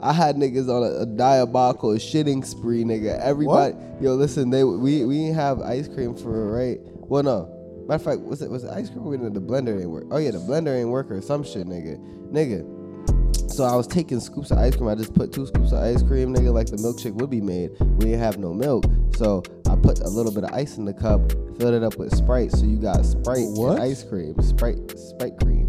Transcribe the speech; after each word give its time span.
I 0.00 0.12
had 0.12 0.36
niggas 0.36 0.68
on 0.68 0.82
a, 0.82 1.02
a 1.02 1.06
diabolical 1.06 1.90
shitting 1.92 2.44
spree, 2.44 2.84
nigga. 2.84 3.20
Everybody, 3.20 3.76
yo, 4.00 4.14
listen, 4.14 4.50
they 4.50 4.64
we 4.64 5.04
we 5.04 5.18
didn't 5.18 5.34
have 5.34 5.60
ice 5.60 5.88
cream 5.88 6.14
for 6.16 6.52
right. 6.52 6.78
Well, 7.08 7.22
no. 7.22 7.58
Matter 7.88 7.94
of 7.94 8.02
fact, 8.04 8.20
was 8.20 8.42
it 8.42 8.50
was 8.50 8.64
it 8.64 8.70
ice 8.70 8.88
cream? 8.90 9.06
Or 9.06 9.30
the 9.30 9.40
blender 9.40 9.80
ain't 9.80 9.90
work. 9.90 10.04
Oh 10.10 10.18
yeah, 10.18 10.30
the 10.30 10.38
blender 10.38 10.78
ain't 10.78 10.88
work 10.88 11.10
or 11.10 11.20
some 11.20 11.42
shit, 11.42 11.66
nigga. 11.66 11.98
Nigga. 12.32 13.50
So 13.50 13.64
I 13.64 13.76
was 13.76 13.86
taking 13.86 14.18
scoops 14.18 14.50
of 14.50 14.58
ice 14.58 14.76
cream. 14.76 14.88
I 14.88 14.94
just 14.94 15.12
put 15.14 15.32
two 15.32 15.46
scoops 15.46 15.72
of 15.72 15.78
ice 15.82 16.02
cream, 16.02 16.34
nigga, 16.34 16.52
like 16.52 16.68
the 16.68 16.76
milkshake 16.76 17.12
would 17.14 17.28
be 17.28 17.40
made. 17.40 17.70
We 17.80 18.06
didn't 18.06 18.20
have 18.20 18.38
no 18.38 18.54
milk, 18.54 18.84
so 19.14 19.42
I 19.68 19.76
put 19.76 20.00
a 20.00 20.08
little 20.08 20.32
bit 20.32 20.44
of 20.44 20.52
ice 20.54 20.78
in 20.78 20.86
the 20.86 20.94
cup, 20.94 21.20
filled 21.58 21.74
it 21.74 21.82
up 21.82 21.98
with 21.98 22.14
Sprite. 22.16 22.52
So 22.52 22.64
you 22.64 22.78
got 22.78 23.04
Sprite 23.04 23.48
What? 23.48 23.72
and 23.72 23.82
ice 23.82 24.04
cream, 24.04 24.40
Sprite, 24.40 24.98
Sprite 24.98 25.38
cream. 25.38 25.68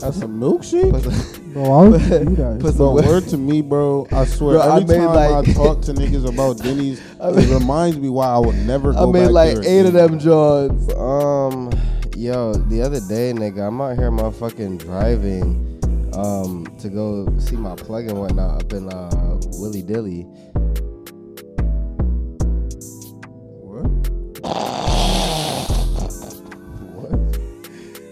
That's 0.00 0.18
a 0.18 0.26
milkshake. 0.26 0.90
Put 0.92 1.12
some- 1.12 1.52
Bro, 1.52 1.62
why 1.70 1.88
would 1.88 2.00
you 2.02 2.08
do 2.08 2.36
that? 2.36 2.58
Put 2.60 2.76
Bro, 2.76 2.94
word 2.94 3.24
to 3.28 3.36
me, 3.38 3.62
bro. 3.62 4.06
I 4.12 4.24
swear, 4.26 4.54
Bro, 4.58 4.62
I 4.62 4.76
every 4.80 4.98
made, 4.98 5.04
time 5.06 5.14
like- 5.14 5.48
I 5.48 5.52
talk 5.52 5.82
to 5.82 5.92
niggas 5.94 6.28
about 6.28 6.58
Denny's, 6.58 7.00
I 7.20 7.30
it 7.30 7.48
reminds 7.52 7.98
me 7.98 8.08
why 8.08 8.26
I 8.28 8.38
would 8.38 8.56
never 8.66 8.92
I 8.96 9.06
made 9.06 9.28
like 9.28 9.54
there 9.56 9.64
eight 9.64 9.86
of 9.86 9.92
them 9.94 10.18
joints. 10.18 10.92
Um, 10.94 11.70
yo, 12.16 12.52
the 12.54 12.82
other 12.82 13.00
day, 13.00 13.32
nigga, 13.32 13.66
I'm 13.66 13.80
out 13.80 13.96
here 13.96 14.10
motherfucking 14.10 14.78
driving, 14.78 15.64
um, 16.14 16.66
to 16.80 16.88
go 16.88 17.26
see 17.38 17.56
my 17.56 17.74
plug 17.76 18.06
and 18.08 18.18
whatnot 18.20 18.62
up 18.62 18.72
in 18.72 18.88
uh 18.92 19.40
Willy 19.58 19.82
Dilly. 19.82 20.22
What? 23.62 23.86
what? 24.42 24.77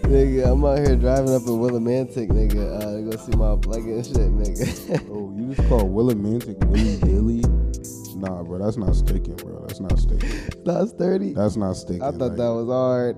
Nigga, 0.07 0.53
I'm 0.53 0.65
out 0.65 0.79
here 0.79 0.95
driving 0.97 1.35
up 1.35 1.43
in 1.43 1.49
Willimantic, 1.59 2.29
nigga, 2.29 2.77
uh, 2.81 2.93
to 2.97 3.03
go 3.03 3.17
see 3.25 3.37
my 3.37 3.57
plug 3.57 3.83
and 3.85 4.05
shit, 4.07 4.17
nigga. 4.17 5.09
Oh, 5.11 5.35
you 5.37 5.53
just 5.55 5.69
call 5.69 5.81
Willimantic 5.83 6.63
Willy 6.67 6.97
Dilly? 6.99 7.43
Nah, 8.21 8.43
bro, 8.45 8.59
that's 8.65 8.77
not 8.77 8.95
sticking, 8.95 9.35
bro. 9.37 9.65
That's 9.67 9.81
not 9.81 9.99
sticking. 9.99 10.31
That's 10.65 10.93
30. 10.93 11.33
That's 11.35 11.57
not 11.57 11.73
sticking. 11.75 12.03
I 12.03 12.13
thought 12.13 12.21
like- 12.31 12.37
that 12.37 12.49
was 12.53 12.69
hard. 12.69 13.17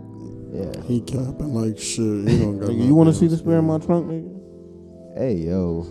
Yeah. 0.50 0.82
He 0.86 1.02
capping 1.02 1.52
like 1.54 1.78
shit. 1.78 2.26
He 2.26 2.38
don't 2.38 2.58
got 2.58 2.70
Nigga, 2.70 2.86
you 2.86 2.94
want 2.94 3.10
to 3.10 3.14
see 3.14 3.26
the 3.26 3.36
spare 3.36 3.58
in 3.58 3.66
my 3.66 3.78
trunk, 3.78 4.06
nigga? 4.06 5.18
Hey, 5.18 5.34
yo. 5.34 5.86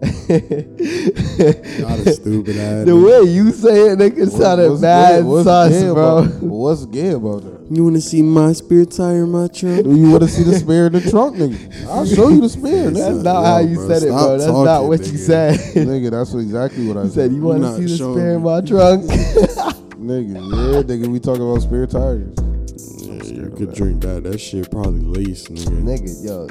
Not 0.00 1.98
a 2.06 2.12
stupid 2.14 2.56
ass. 2.56 2.86
the 2.86 2.96
way 2.96 3.30
you 3.30 3.50
say 3.52 3.90
it, 3.90 3.98
nigga, 3.98 4.30
sounded 4.30 4.70
What's 4.70 4.80
mad 4.82 5.16
gay- 5.16 5.22
what's 5.22 5.44
sus, 5.44 5.72
gay 5.72 5.90
bro. 5.92 6.18
About, 6.18 6.42
what's 6.42 6.86
gay 6.86 7.10
about 7.10 7.42
that? 7.44 7.57
You 7.70 7.84
want 7.84 7.96
to 7.96 8.00
see 8.02 8.22
my 8.22 8.52
spare 8.54 8.86
tire 8.86 9.24
in 9.24 9.30
my 9.30 9.46
trunk? 9.48 9.84
Do 9.84 9.94
you 9.94 10.10
want 10.10 10.22
to 10.22 10.28
see 10.28 10.42
the 10.42 10.54
spare 10.58 10.86
in 10.86 10.94
the 10.94 11.00
trunk, 11.10 11.36
nigga? 11.36 11.86
I'll 11.88 12.06
show 12.06 12.28
you 12.30 12.40
the 12.40 12.48
spare, 12.48 12.90
That's 12.90 12.98
nigga. 13.18 13.22
not 13.24 13.40
Yo, 13.40 13.44
how 13.44 13.58
you 13.58 13.74
bro, 13.74 13.88
said 13.88 14.02
it, 14.04 14.08
bro. 14.08 14.38
That's 14.38 14.46
not 14.52 14.64
talking, 14.64 14.88
what 14.88 15.00
you 15.00 15.18
said. 15.18 15.54
nigga, 15.74 16.10
that's 16.10 16.34
exactly 16.34 16.88
what 16.88 16.96
I 16.96 17.02
You 17.04 17.10
said 17.10 17.32
you 17.32 17.42
want 17.42 17.62
to 17.62 17.76
see 17.76 17.84
the 17.84 17.96
spare 18.12 18.34
in 18.36 18.42
my 18.42 18.60
trunk. 18.62 19.04
Nigga, 19.98 20.34
yeah, 20.34 20.82
nigga, 20.82 21.08
we 21.08 21.18
talking 21.20 21.42
about 21.42 21.60
spare 21.60 21.86
tires. 21.86 22.32
Yeah, 23.02 23.44
you 23.44 23.50
could 23.56 23.70
that. 23.70 23.74
drink 23.76 24.00
that. 24.02 24.22
That 24.24 24.38
shit 24.38 24.70
probably 24.70 25.00
laced, 25.02 25.52
nigga. 25.52 25.82
nigga, 25.82 26.24
yo, 26.24 26.46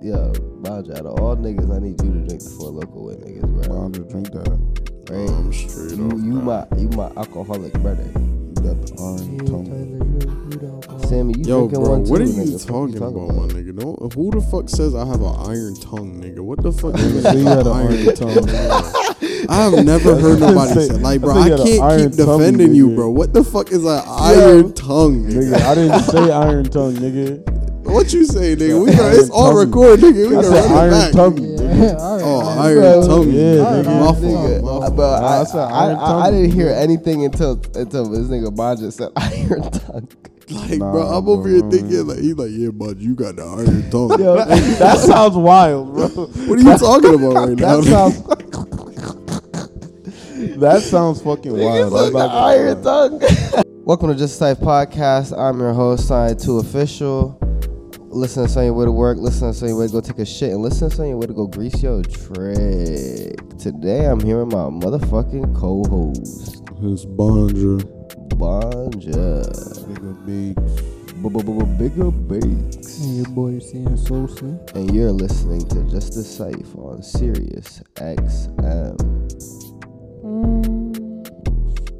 yo, 0.00 0.32
Banja, 0.62 0.96
out 0.98 1.06
of 1.06 1.18
all 1.20 1.36
niggas, 1.36 1.74
I 1.74 1.80
need 1.80 2.00
you 2.00 2.12
to 2.12 2.18
drink 2.28 2.42
the 2.42 2.50
four 2.56 2.70
Loko 2.70 3.06
with 3.06 3.26
niggas, 3.26 3.66
bro. 3.66 3.90
To 3.90 3.98
drink 4.08 4.30
that. 4.32 4.48
Right? 5.10 5.28
I'm 5.28 5.52
straight 5.52 5.98
You, 5.98 6.06
up. 6.06 6.12
you 6.16 6.40
my, 6.40 6.66
you 6.78 6.88
my 6.96 7.10
alcoholic 7.20 7.72
brother. 7.82 8.04
You 8.14 8.54
got 8.62 8.80
the 8.86 8.94
orange 9.02 9.50
tongue. 9.50 10.11
Sammy, 11.12 11.34
you 11.38 11.44
Yo, 11.44 11.58
drinking 11.68 11.80
bro, 11.84 11.90
one 11.90 12.04
too, 12.04 12.10
what 12.10 12.20
are 12.20 12.24
nigga. 12.24 12.50
you 12.52 12.58
Fuck 12.58 12.68
talking 12.68 12.96
about, 12.96 13.12
my 13.36 13.46
nigga? 13.52 13.78
Don't, 13.78 14.12
who 14.14 14.30
the 14.30 14.40
fuck 14.40 14.68
says 14.68 14.94
I 14.94 15.04
have 15.04 15.20
an 15.20 15.34
iron 15.44 15.74
tongue, 15.76 16.20
nigga? 16.22 16.40
What 16.40 16.62
the 16.62 16.72
fuck 16.72 16.94
Nigga 16.94 17.36
you 17.38 17.44
had 17.44 17.66
an 17.66 17.68
iron 17.68 17.92
iron 17.92 18.14
tongue? 18.16 18.46
tongue. 18.46 19.46
I 19.48 19.56
have 19.56 19.84
never 19.84 20.16
heard 20.18 20.40
nobody 20.40 20.72
Say- 20.72 20.88
say 20.88 20.94
like, 20.94 21.20
bro. 21.20 21.34
I 21.34 21.40
I 21.40 21.44
you 21.46 21.50
had 21.50 21.60
an 21.60 21.66
can't 21.66 22.12
keep 22.16 22.24
tongue, 22.26 22.38
defending 22.38 22.74
you, 22.74 22.94
bro. 22.94 23.10
What 23.10 23.34
the 23.34 23.44
fuck 23.44 23.70
is 23.72 23.84
an 23.84 24.02
iron 24.08 24.72
tongue, 24.72 25.24
nigga? 25.26 25.52
Nigga, 25.52 25.60
I 25.62 25.74
didn't 25.74 26.00
say 26.04 26.30
iron 26.32 26.64
tongue, 26.64 26.94
nigga. 26.94 27.48
What 27.84 28.12
you 28.14 28.24
say, 28.24 28.56
nigga? 28.56 28.82
We 28.82 28.90
Yeah, 28.92 28.96
got 28.96 29.14
it's 29.14 29.28
all 29.30 29.52
tongue. 29.52 29.66
record, 29.66 30.00
nigga. 30.00 30.30
We 30.30 30.36
I 30.36 30.40
can 30.42 30.50
said 30.50 30.70
run 30.70 30.72
it 30.72 30.76
iron 30.78 30.90
back. 30.92 31.12
tongue. 31.12 31.38
Yeah, 31.38 31.96
all 31.98 32.16
right. 32.16 32.24
Oh, 32.24 32.58
iron 32.62 32.80
Bro, 32.80 33.06
tongue. 33.06 33.30
yeah, 33.32 33.42
nigga. 33.42 33.84
nigga. 33.84 33.84
My 33.84 34.20
Nigga, 34.20 34.60
fault. 34.62 34.82
my 34.82 34.90
but 34.96 35.22
I 35.22 35.42
I, 35.42 35.58
I, 35.58 35.92
I, 35.92 36.26
I 36.26 36.30
didn't 36.30 36.52
hear 36.52 36.68
anything 36.70 37.24
until 37.26 37.52
until 37.74 38.08
this 38.08 38.28
nigga 38.28 38.48
Banja 38.54 38.90
said 38.92 39.10
iron 39.16 39.70
tongue. 39.70 40.08
Like, 40.50 40.78
Nah, 40.78 40.90
bro, 40.92 41.02
I'm 41.02 41.24
bro, 41.24 41.34
over 41.34 41.48
here 41.48 41.60
man. 41.60 41.70
thinking 41.70 42.06
like 42.06 42.18
he's 42.18 42.34
like, 42.34 42.50
yeah, 42.52 42.70
bud, 42.70 42.98
you 42.98 43.14
got 43.14 43.36
the 43.36 43.42
iron 43.44 43.90
tongue. 43.90 44.20
Yo, 44.20 44.36
that 44.36 44.98
sounds 44.98 45.36
wild, 45.36 45.94
bro. 45.94 46.08
what 46.08 46.58
are 46.58 46.62
you 46.62 46.78
talking 46.78 47.14
about 47.14 47.48
right 47.48 47.58
now? 47.58 47.80
That 47.80 47.84
sounds. 47.84 48.22
that 50.60 50.82
sounds 50.82 51.22
fucking 51.22 51.52
wild. 51.56 51.86
I'm 51.86 51.90
Look, 51.92 52.12
the 52.12 52.18
iron 52.18 52.82
lie. 52.82 53.08
tongue. 53.08 53.20
Welcome 53.84 54.08
to 54.10 54.14
Just 54.16 54.40
Life 54.40 54.58
Podcast. 54.58 55.36
I'm 55.36 55.58
your 55.60 55.72
host, 55.72 56.08
Sign 56.08 56.36
2 56.36 56.58
Official. 56.58 57.38
Listen 58.08 58.42
to 58.44 58.48
something 58.48 58.66
your 58.66 58.74
way 58.74 58.84
to 58.84 58.92
work, 58.92 59.18
listen 59.18 59.48
to 59.48 59.54
something 59.54 59.70
your 59.74 59.78
way 59.78 59.86
to 59.86 59.92
go 59.92 60.00
take 60.00 60.18
a 60.18 60.26
shit, 60.26 60.50
and 60.50 60.60
listen 60.60 60.90
to 60.90 60.94
something 60.96 61.10
your 61.10 61.18
way 61.18 61.26
to 61.26 61.32
go 61.32 61.46
grease 61.46 61.82
your 61.82 62.02
trick. 62.02 63.36
Today 63.58 64.04
I'm 64.06 64.20
here 64.20 64.44
with 64.44 64.52
my 64.52 64.64
motherfucking 64.68 65.56
co-host, 65.58 66.62
His 66.82 67.06
Banja. 67.06 67.80
Banja. 68.36 69.42
Nigga, 69.88 70.26
big. 70.26 70.56
Bigger 71.78 72.10
Bakez. 72.10 73.00
And 73.04 73.16
your 73.16 73.26
boy 73.26 73.58
Sam 73.60 73.96
Sosa. 73.96 74.58
And 74.74 74.92
you're 74.94 75.12
listening 75.12 75.66
to 75.68 75.82
Just 75.90 76.14
the 76.14 76.22
Cyphe 76.22 76.76
on 76.78 77.02
Sirius 77.02 77.82
XM. 77.94 78.96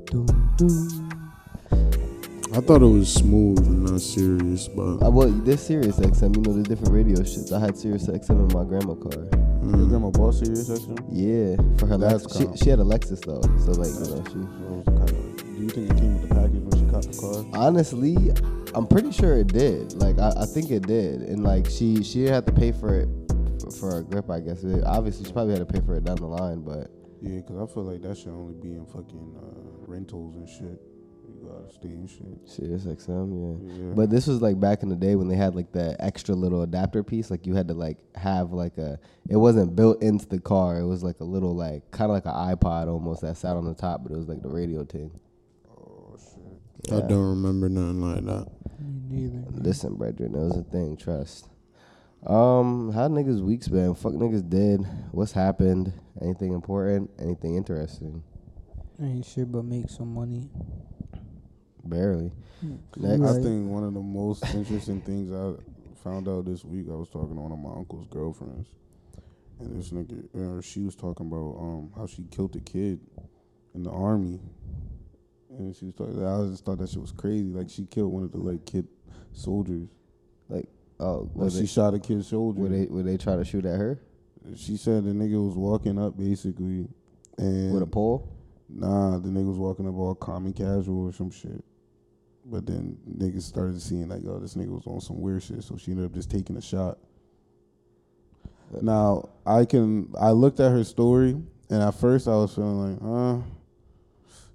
Dum, 0.07 0.27
dum. 0.57 1.09
I 2.55 2.61
thought 2.61 2.83
it 2.83 2.87
was 2.87 3.13
smooth 3.13 3.59
and 3.67 3.85
not 3.85 4.01
serious, 4.01 4.69
but 4.69 4.99
Uh, 5.07 5.11
well, 5.11 5.29
this 5.29 5.67
Sirius 5.67 5.99
XM, 6.01 6.37
you 6.37 6.43
know, 6.43 6.53
the 6.53 6.63
different 6.63 6.93
radio 6.93 7.19
shits. 7.23 7.51
I 7.53 7.61
had 7.61 7.77
Sirius 7.79 8.09
XM 8.09 8.51
in 8.51 8.59
my 8.59 8.65
grandma 8.65 8.95
car. 8.95 9.13
Your 9.63 9.73
mm, 9.77 9.89
grandma 9.89 10.11
bought 10.11 10.35
Sirius 10.35 10.69
XM? 10.69 10.99
Yeah, 11.11 11.57
for 11.79 11.87
her 11.87 11.97
That's 11.97 12.25
Lex- 12.27 12.59
she, 12.59 12.65
she 12.65 12.71
had 12.71 12.81
a 12.81 12.85
Lexus 12.85 13.25
though, 13.25 13.41
so 13.65 13.73
like 13.81 13.89
you 13.89 14.17
know 14.17 14.25
she. 15.27 15.32
So 15.63 15.67
it's 15.67 15.75
kinda- 15.75 15.83
do 15.83 15.85
you 15.85 15.87
think 15.87 15.91
it 15.91 16.01
came 16.01 16.13
with 16.21 16.29
the 16.29 16.35
package 16.35 16.63
when 16.63 16.79
she 16.79 16.85
got 16.93 17.03
the 17.03 17.19
car? 17.53 17.61
Honestly, 17.63 18.17
I'm 18.75 18.87
pretty 18.87 19.13
sure 19.13 19.37
it 19.37 19.49
did. 19.49 19.95
Like 19.95 20.19
I, 20.19 20.33
I 20.43 20.47
think 20.47 20.71
it 20.71 20.87
did, 20.87 21.23
and 21.23 21.45
like 21.45 21.69
she 21.69 22.03
she 22.03 22.25
had 22.25 22.47
to 22.47 22.53
pay 22.53 22.73
for 22.73 22.99
it 23.01 23.09
for, 23.79 23.99
a 23.99 24.03
grip. 24.03 24.29
I 24.31 24.41
guess 24.41 24.65
it, 24.65 24.83
obviously 24.85 25.25
she 25.27 25.33
probably 25.33 25.55
had 25.57 25.67
to 25.67 25.73
pay 25.73 25.81
for 25.85 25.95
it 25.97 26.05
down 26.05 26.17
the 26.17 26.27
line, 26.27 26.63
but 26.63 26.91
Yeah, 27.21 27.37
because 27.37 27.57
I 27.59 27.73
feel 27.73 27.85
like 27.85 28.03
that 28.03 28.19
should 28.19 28.29
only 28.29 28.55
be 28.55 28.75
in 28.75 28.85
fucking 28.87 29.37
uh, 29.39 29.87
rentals 29.87 30.35
and 30.37 30.49
shit. 30.49 30.81
You 31.29 31.49
gotta 31.49 31.73
stay 31.73 31.89
in 31.89 32.07
shit. 32.09 32.27
Sirius 32.45 32.85
XM, 32.85 33.33
yeah. 33.71 33.75
Yeah. 33.75 33.93
But 33.95 34.11
this 34.11 34.27
was 34.27 34.43
like 34.43 34.59
back 34.61 34.83
in 34.83 34.89
the 34.89 34.97
day 34.97 35.15
when 35.15 35.29
they 35.29 35.37
had 35.37 35.55
like 35.55 35.71
the 35.73 35.97
extra 36.01 36.35
little 36.35 36.63
adapter 36.63 37.03
piece. 37.05 37.31
Like 37.31 37.47
you 37.47 37.55
had 37.55 37.69
to 37.69 37.75
like 37.75 37.99
have 38.17 38.53
like 38.53 38.79
a. 38.79 38.99
It 39.29 39.37
wasn't 39.37 39.77
built 39.77 40.03
into 40.03 40.27
the 40.29 40.41
car. 40.41 40.79
It 40.81 40.87
was 40.87 41.03
like 41.05 41.21
a 41.21 41.25
little 41.25 41.55
like 41.55 41.89
kind 41.93 42.11
of 42.11 42.15
like 42.17 42.27
an 42.27 42.33
iPod 42.57 42.89
almost 42.89 43.23
that 43.23 43.37
sat 43.37 43.57
on 43.57 43.65
the 43.65 43.75
top, 43.75 44.03
but 44.03 44.13
it 44.13 44.19
was 44.19 44.29
like 44.29 44.43
the 44.43 44.49
radio 44.51 44.85
thing. 44.85 45.11
Shit. 46.89 47.05
I 47.05 47.07
don't 47.07 47.31
remember 47.31 47.69
nothing 47.69 48.01
like 48.03 48.25
that. 48.25 48.49
Me 48.81 49.27
neither. 49.29 49.45
Listen, 49.53 49.97
brethren, 49.97 50.33
that 50.33 50.39
was 50.39 50.57
a 50.57 50.63
thing. 50.63 50.97
Trust. 50.97 51.49
Um, 52.27 52.93
how 52.93 53.09
niggas 53.09 53.41
weeks 53.41 53.69
been? 53.69 53.95
Fuck 53.95 54.13
niggas 54.13 54.49
dead. 54.49 54.87
What's 55.11 55.33
happened? 55.33 55.93
Anything 56.21 56.53
important? 56.53 57.11
Anything 57.19 57.57
interesting? 57.57 58.23
Ain't 59.03 59.25
shit 59.27 59.51
but 59.51 59.65
make 59.65 59.91
some 59.91 60.15
money. 60.15 60.49
Barely. 61.85 62.31
Right. 62.63 63.19
Next. 63.19 63.25
I 63.25 63.43
think 63.43 63.69
one 63.69 63.83
of 63.83 63.95
the 63.95 64.01
most 64.01 64.45
interesting 64.55 65.01
things 65.01 65.33
I 65.33 65.55
found 66.05 66.29
out 66.29 66.45
this 66.45 66.65
week, 66.65 66.87
I 66.89 66.95
was 66.95 67.09
talking 67.09 67.35
to 67.35 67.41
one 67.41 67.51
of 67.51 67.59
my 67.59 67.71
uncle's 67.71 68.07
girlfriends, 68.09 68.69
and 69.59 69.77
this 69.77 69.91
nigga, 69.91 70.59
uh, 70.59 70.61
she 70.63 70.83
was 70.83 70.95
talking 70.95 71.27
about 71.27 71.57
um 71.59 71.91
how 71.97 72.07
she 72.07 72.23
killed 72.31 72.55
a 72.55 72.61
kid 72.61 73.01
in 73.75 73.83
the 73.83 73.91
army, 73.91 74.39
and 75.59 75.75
she 75.77 75.87
was 75.87 75.95
talking. 75.95 76.25
I 76.25 76.47
just 76.51 76.65
thought 76.65 76.79
that 76.79 76.89
shit 76.89 77.01
was 77.01 77.13
crazy. 77.13 77.45
Like 77.53 77.69
she 77.71 77.85
killed 77.87 78.13
one 78.13 78.23
of 78.25 78.33
the 78.33 78.39
like 78.39 78.65
kid 78.65 78.87
soldiers. 79.33 79.89
Oh, 81.01 81.29
Like 81.35 81.51
she 81.51 81.67
shot 81.67 81.95
a 81.95 81.99
kid 81.99 82.25
soldier. 82.25 82.61
were 82.61 82.69
they 82.69 82.87
were 82.87 83.03
they 83.03 83.17
try 83.17 83.35
to 83.35 83.45
shoot 83.45 83.65
at 83.67 83.77
her 83.77 84.01
She 84.55 84.77
said 84.77 85.05
the 85.05 85.11
nigga 85.11 85.45
was 85.45 85.57
walking 85.57 85.99
up 85.99 86.17
basically, 86.17 86.87
and 87.39 87.75
with 87.75 87.83
a 87.83 87.87
pole? 87.87 88.29
Nah, 88.69 89.19
the 89.19 89.29
nigga 89.29 89.49
was 89.49 89.59
walking 89.59 89.89
up 89.89 89.97
all 89.97 90.15
calm 90.15 90.47
and 90.47 90.55
casual 90.55 91.07
or 91.09 91.13
some 91.13 91.31
shit. 91.31 91.65
But 92.45 92.67
then 92.67 92.99
niggas 93.19 93.43
started 93.43 93.83
seeing 93.83 94.09
like, 94.09 94.23
oh, 94.29 94.39
this 94.39 94.55
nigga 94.55 94.69
was 94.69 94.87
on 94.87 95.01
some 95.01 95.21
weird 95.21 95.43
shit, 95.43 95.65
so 95.65 95.77
she 95.77 95.91
ended 95.91 96.07
up 96.07 96.13
just 96.15 96.31
taking 96.31 96.57
a 96.57 96.63
shot. 96.63 96.99
Now 98.81 99.31
I 99.45 99.65
can 99.65 100.13
I 100.21 100.31
looked 100.31 100.61
at 100.61 100.71
her 100.71 100.85
story 100.85 101.31
and 101.69 101.83
at 101.83 101.95
first 101.95 102.29
I 102.29 102.33
was 102.37 102.55
feeling 102.55 102.93
like, 102.93 102.99
uh, 103.03 103.43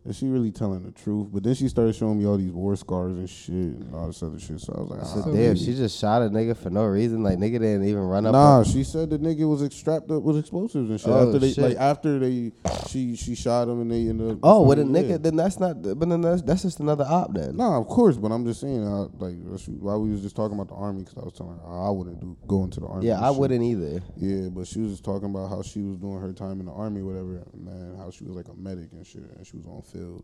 is 0.07 0.17
she 0.17 0.27
really 0.27 0.51
telling 0.51 0.83
the 0.83 0.91
truth? 0.91 1.27
But 1.31 1.43
then 1.43 1.53
she 1.53 1.67
started 1.67 1.93
showing 1.95 2.19
me 2.19 2.25
all 2.25 2.37
these 2.37 2.51
war 2.51 2.75
scars 2.75 3.17
and 3.17 3.29
shit 3.29 3.53
and 3.53 3.93
all 3.93 4.07
this 4.07 4.23
other 4.23 4.39
shit. 4.39 4.59
So 4.61 4.73
I 4.75 4.81
was 4.81 4.89
like, 4.89 5.01
So 5.01 5.19
ah, 5.19 5.25
damn, 5.25 5.33
maybe. 5.33 5.59
she 5.59 5.73
just 5.75 5.99
shot 5.99 6.21
a 6.21 6.29
nigga 6.29 6.55
for 6.55 6.69
no 6.69 6.85
reason. 6.85 7.23
Like 7.23 7.37
nigga 7.37 7.59
didn't 7.59 7.83
even 7.83 8.01
run 8.01 8.25
up. 8.25 8.31
Nah, 8.31 8.63
she 8.63 8.83
said 8.83 9.09
the 9.09 9.19
nigga 9.19 9.47
was 9.49 9.67
strapped 9.73 10.09
up 10.09 10.23
with 10.23 10.37
explosives 10.37 10.89
and 10.89 10.99
shit. 10.99 11.09
Oh, 11.09 11.27
after 11.27 11.39
they 11.39 11.51
shit. 11.51 11.63
like 11.63 11.77
after 11.77 12.19
they 12.19 12.51
she 12.89 13.15
she 13.15 13.35
shot 13.35 13.67
him 13.67 13.81
and 13.81 13.91
they 13.91 14.07
ended 14.07 14.31
up. 14.31 14.37
Oh, 14.43 14.63
with 14.63 14.79
a 14.79 14.83
nigga, 14.83 15.21
then 15.21 15.35
that's 15.35 15.59
not. 15.59 15.81
But 15.81 16.07
then 16.07 16.21
that's, 16.21 16.41
that's 16.41 16.61
just 16.61 16.79
another 16.79 17.05
op 17.07 17.33
then. 17.33 17.57
Nah, 17.57 17.79
of 17.79 17.87
course, 17.87 18.15
but 18.17 18.31
I'm 18.31 18.45
just 18.45 18.61
saying, 18.61 18.85
uh, 18.87 19.07
like, 19.19 19.35
why 19.79 19.95
we 19.95 20.11
was 20.11 20.21
just 20.21 20.35
talking 20.35 20.57
about 20.57 20.69
the 20.69 20.75
army 20.75 21.03
because 21.03 21.17
I 21.17 21.25
was 21.25 21.33
telling 21.33 21.57
her 21.57 21.87
I 21.87 21.89
wouldn't 21.89 22.19
do 22.21 22.37
go 22.47 22.63
into 22.63 22.79
the 22.79 22.87
army. 22.87 23.07
yeah, 23.07 23.19
I 23.21 23.31
shit. 23.31 23.39
wouldn't 23.39 23.63
either. 23.63 24.01
Yeah, 24.15 24.49
but 24.49 24.67
she 24.67 24.79
was 24.79 24.91
just 24.91 25.03
talking 25.03 25.29
about 25.29 25.49
how 25.49 25.61
she 25.61 25.81
was 25.81 25.97
doing 25.97 26.21
her 26.21 26.31
time 26.33 26.59
in 26.59 26.65
the 26.65 26.71
army, 26.71 27.01
whatever, 27.01 27.43
man. 27.53 27.95
How 27.97 28.09
she 28.11 28.23
was 28.23 28.35
like 28.35 28.47
a 28.47 28.53
medic 28.55 28.91
and 28.93 29.05
shit, 29.05 29.23
and 29.35 29.45
she 29.45 29.57
was 29.57 29.65
on 29.65 29.83
field, 29.97 30.23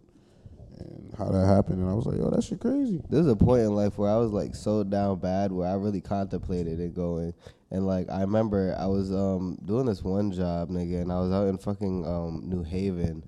and 0.79 1.13
how 1.17 1.29
that 1.29 1.45
happened. 1.45 1.79
And 1.79 1.89
I 1.89 1.93
was 1.93 2.05
like, 2.05 2.17
yo, 2.17 2.29
that 2.29 2.43
shit 2.43 2.59
crazy. 2.59 3.01
There's 3.09 3.27
a 3.27 3.35
point 3.35 3.61
in 3.61 3.75
life 3.75 3.97
where 3.97 4.09
I 4.09 4.17
was 4.17 4.31
like 4.31 4.55
so 4.55 4.83
down 4.83 5.19
bad 5.19 5.51
where 5.51 5.67
I 5.67 5.73
really 5.73 6.01
contemplated 6.01 6.79
it 6.79 6.93
going. 6.93 7.33
And 7.71 7.87
like 7.87 8.09
I 8.09 8.21
remember 8.21 8.75
I 8.79 8.85
was 8.85 9.11
um 9.11 9.57
doing 9.65 9.85
this 9.85 10.03
one 10.03 10.31
job, 10.31 10.69
nigga, 10.69 11.01
and 11.01 11.11
I 11.11 11.19
was 11.19 11.31
out 11.31 11.47
in 11.47 11.57
fucking 11.57 12.05
um 12.05 12.43
New 12.45 12.63
Haven 12.63 13.23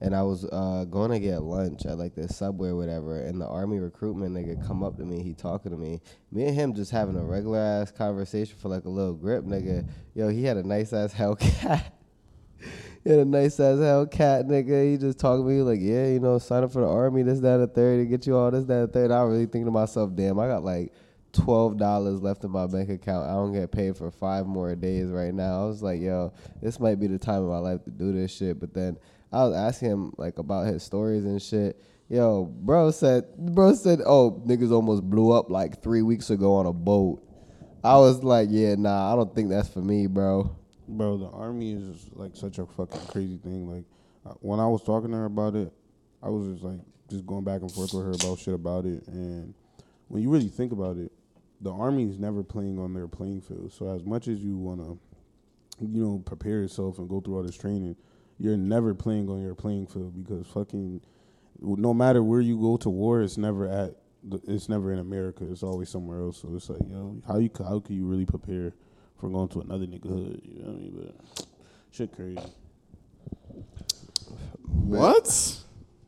and 0.00 0.14
I 0.14 0.22
was 0.22 0.44
uh 0.44 0.84
going 0.90 1.10
to 1.10 1.18
get 1.18 1.42
lunch 1.42 1.86
at 1.86 1.98
like 1.98 2.14
this 2.14 2.36
subway 2.36 2.68
or 2.70 2.76
whatever, 2.76 3.20
and 3.20 3.40
the 3.40 3.46
army 3.46 3.78
recruitment 3.78 4.34
nigga 4.34 4.64
come 4.66 4.82
up 4.82 4.96
to 4.98 5.04
me, 5.04 5.22
he 5.22 5.32
talking 5.32 5.70
to 5.70 5.78
me. 5.78 6.00
Me 6.30 6.44
and 6.46 6.54
him 6.54 6.74
just 6.74 6.90
having 6.90 7.16
a 7.16 7.24
regular 7.24 7.58
ass 7.58 7.90
conversation 7.90 8.56
for 8.58 8.68
like 8.68 8.84
a 8.84 8.90
little 8.90 9.14
grip, 9.14 9.44
nigga. 9.44 9.88
Yo, 10.14 10.28
he 10.28 10.44
had 10.44 10.56
a 10.56 10.62
nice 10.62 10.92
ass 10.92 11.14
Hellcat. 11.18 11.84
Had 13.06 13.20
a 13.20 13.24
nice 13.24 13.60
ass 13.60 13.78
Hellcat, 13.78 14.48
nigga. 14.48 14.90
He 14.90 14.96
just 14.96 15.20
talking 15.20 15.46
to 15.46 15.50
me 15.50 15.62
like, 15.62 15.78
yeah, 15.80 16.08
you 16.08 16.18
know, 16.18 16.38
sign 16.38 16.64
up 16.64 16.72
for 16.72 16.80
the 16.80 16.88
army, 16.88 17.22
this, 17.22 17.38
that, 17.38 17.58
the 17.58 17.68
third, 17.68 17.98
to 17.98 18.04
get 18.04 18.26
you 18.26 18.36
all 18.36 18.50
this, 18.50 18.64
that, 18.64 18.80
the 18.80 18.88
third. 18.88 19.12
I 19.12 19.22
was 19.22 19.34
really 19.34 19.46
thinking 19.46 19.66
to 19.66 19.70
myself, 19.70 20.10
damn, 20.14 20.40
I 20.40 20.48
got 20.48 20.64
like 20.64 20.92
twelve 21.32 21.76
dollars 21.76 22.20
left 22.20 22.42
in 22.42 22.50
my 22.50 22.66
bank 22.66 22.88
account. 22.90 23.28
I 23.28 23.34
don't 23.34 23.52
get 23.52 23.70
paid 23.70 23.96
for 23.96 24.10
five 24.10 24.46
more 24.46 24.74
days 24.74 25.10
right 25.10 25.32
now. 25.32 25.62
I 25.62 25.66
was 25.66 25.82
like, 25.82 26.00
yo, 26.00 26.32
this 26.60 26.80
might 26.80 26.98
be 26.98 27.06
the 27.06 27.18
time 27.18 27.42
of 27.42 27.48
my 27.48 27.58
life 27.58 27.84
to 27.84 27.90
do 27.90 28.12
this 28.12 28.34
shit. 28.34 28.58
But 28.58 28.74
then 28.74 28.96
I 29.32 29.44
was 29.44 29.54
asking 29.54 29.90
him 29.90 30.12
like 30.16 30.38
about 30.38 30.66
his 30.66 30.82
stories 30.82 31.24
and 31.24 31.40
shit. 31.40 31.80
Yo, 32.08 32.44
bro 32.44 32.90
said, 32.90 33.24
bro 33.36 33.74
said, 33.74 34.00
oh, 34.04 34.42
niggas 34.46 34.72
almost 34.72 35.02
blew 35.02 35.30
up 35.30 35.50
like 35.50 35.82
three 35.82 36.02
weeks 36.02 36.30
ago 36.30 36.54
on 36.54 36.66
a 36.66 36.72
boat. 36.72 37.22
I 37.84 37.98
was 37.98 38.24
like, 38.24 38.48
yeah, 38.50 38.74
nah, 38.76 39.12
I 39.12 39.16
don't 39.16 39.32
think 39.32 39.50
that's 39.50 39.68
for 39.68 39.80
me, 39.80 40.06
bro. 40.06 40.56
Bro, 40.88 41.18
the 41.18 41.28
army 41.28 41.72
is 41.72 42.06
like 42.12 42.36
such 42.36 42.58
a 42.58 42.66
fucking 42.66 43.00
crazy 43.08 43.38
thing. 43.38 43.68
Like 43.68 43.84
uh, 44.24 44.34
when 44.40 44.60
I 44.60 44.66
was 44.66 44.82
talking 44.82 45.10
to 45.10 45.16
her 45.16 45.24
about 45.24 45.54
it, 45.54 45.72
I 46.22 46.28
was 46.28 46.52
just 46.52 46.64
like 46.64 46.80
just 47.08 47.26
going 47.26 47.44
back 47.44 47.60
and 47.60 47.70
forth 47.70 47.92
with 47.92 48.04
her 48.04 48.12
about 48.12 48.38
shit 48.38 48.54
about 48.54 48.84
it. 48.86 49.06
And 49.08 49.54
when 50.08 50.22
you 50.22 50.30
really 50.30 50.48
think 50.48 50.72
about 50.72 50.96
it, 50.96 51.10
the 51.60 51.72
army 51.72 52.04
is 52.04 52.18
never 52.18 52.42
playing 52.42 52.78
on 52.78 52.94
their 52.94 53.08
playing 53.08 53.40
field. 53.40 53.72
So 53.72 53.88
as 53.94 54.04
much 54.04 54.28
as 54.28 54.40
you 54.40 54.56
wanna, 54.56 54.96
you 55.80 56.02
know, 56.02 56.22
prepare 56.24 56.60
yourself 56.60 56.98
and 56.98 57.08
go 57.08 57.20
through 57.20 57.36
all 57.36 57.42
this 57.42 57.56
training, 57.56 57.96
you're 58.38 58.56
never 58.56 58.94
playing 58.94 59.28
on 59.28 59.42
your 59.42 59.54
playing 59.54 59.86
field 59.86 60.22
because 60.22 60.46
fucking, 60.48 61.00
no 61.60 61.94
matter 61.94 62.22
where 62.22 62.40
you 62.40 62.60
go 62.60 62.76
to 62.78 62.90
war, 62.90 63.22
it's 63.22 63.36
never 63.36 63.66
at. 63.68 63.94
It's 64.48 64.68
never 64.68 64.92
in 64.92 64.98
America. 64.98 65.46
It's 65.48 65.62
always 65.62 65.88
somewhere 65.88 66.18
else. 66.18 66.42
So 66.42 66.52
it's 66.56 66.68
like, 66.68 66.80
yo, 66.88 66.96
know, 66.96 67.22
how 67.28 67.38
you 67.38 67.48
how 67.58 67.78
can 67.78 67.94
you 67.94 68.06
really 68.06 68.26
prepare 68.26 68.74
for 69.20 69.28
going 69.30 69.48
to 69.48 69.60
another 69.60 69.86
nigga 69.86 70.08
hood? 70.08 70.40
You 70.44 70.62
know 70.62 70.68
what 70.68 70.76
I 70.76 70.78
mean? 70.78 71.12
But 71.36 71.46
shit, 71.90 72.14
crazy. 72.14 72.38
What? 74.64 75.56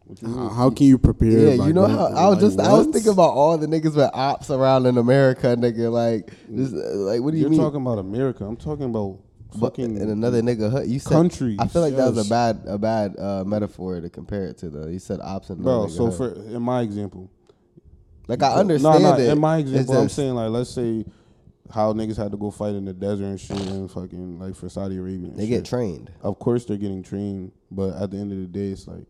What 0.05 0.21
How, 0.21 0.49
how 0.49 0.71
can 0.71 0.87
you 0.87 0.99
prepare? 0.99 1.29
Yeah, 1.55 1.67
you 1.67 1.73
know 1.73 1.87
how 1.87 2.07
I 2.07 2.29
was 2.29 2.37
like, 2.37 2.41
just 2.41 2.61
I 2.61 2.73
was 2.73 2.87
thinking 2.87 3.13
about 3.13 3.31
all 3.35 3.59
the 3.59 3.67
niggas 3.67 3.95
with 3.95 4.11
ops 4.15 4.51
around 4.51 4.87
in 4.87 4.97
America, 4.97 5.49
nigga. 5.59 5.91
Like, 5.93 6.33
this, 6.49 6.73
uh, 6.73 6.97
like 6.97 7.21
what 7.21 7.33
do 7.33 7.37
you 7.37 7.43
mean? 7.43 7.43
You're 7.43 7.51
mean? 7.51 7.61
talking 7.61 7.81
about 7.83 7.99
America. 7.99 8.45
I'm 8.45 8.57
talking 8.57 8.87
about 8.87 9.19
But 9.55 9.61
fucking 9.61 9.97
in 9.99 10.09
another 10.11 10.41
nigga 10.41 10.71
hood, 10.71 10.87
you 10.89 10.99
said 10.99 11.13
countries, 11.13 11.59
I 11.59 11.67
feel 11.67 11.83
like 11.83 11.95
that 11.97 12.15
was 12.15 12.27
a 12.27 12.29
bad 12.31 12.63
a 12.67 12.79
bad 12.79 13.19
uh, 13.19 13.45
metaphor 13.45 14.01
to 14.01 14.09
compare 14.09 14.45
it 14.47 14.57
to. 14.59 14.71
Though 14.71 14.87
you 14.89 14.99
said 14.99 15.21
ops 15.23 15.51
in 15.51 15.63
bro. 15.63 15.85
another 15.85 15.93
So 15.93 16.09
nigga 16.09 16.17
for 16.17 16.33
in 16.57 16.63
my 16.63 16.81
example, 16.83 17.31
like 18.27 18.43
I 18.43 18.55
no, 18.55 18.61
understand 18.61 19.03
no, 19.03 19.15
it. 19.19 19.29
in 19.29 19.39
my 19.39 19.59
It's 19.59 19.71
example, 19.71 19.99
I'm 19.99 20.09
saying 20.09 20.35
like 20.35 20.51
let's 20.51 20.71
say 20.71 21.05
how 21.71 21.93
niggas 21.93 22.17
had 22.17 22.31
to 22.33 22.37
go 22.39 22.51
fight 22.51 22.75
in 22.75 22.85
the 22.85 22.93
desert 22.93 23.25
and 23.27 23.41
shit, 23.41 23.61
and 23.61 23.91
fucking 23.91 24.39
like 24.39 24.55
for 24.55 24.69
Saudi 24.69 24.97
Arabia. 24.97 25.29
And 25.29 25.37
they 25.39 25.43
shit. 25.45 25.51
get 25.51 25.65
trained. 25.67 26.11
Of 26.23 26.39
course, 26.39 26.65
they're 26.65 26.77
getting 26.77 27.03
trained, 27.03 27.53
but 27.71 27.95
at 28.01 28.11
the 28.11 28.17
end 28.19 28.33
of 28.33 28.39
the 28.39 28.47
day, 28.47 28.69
it's 28.69 28.87
like 28.87 29.05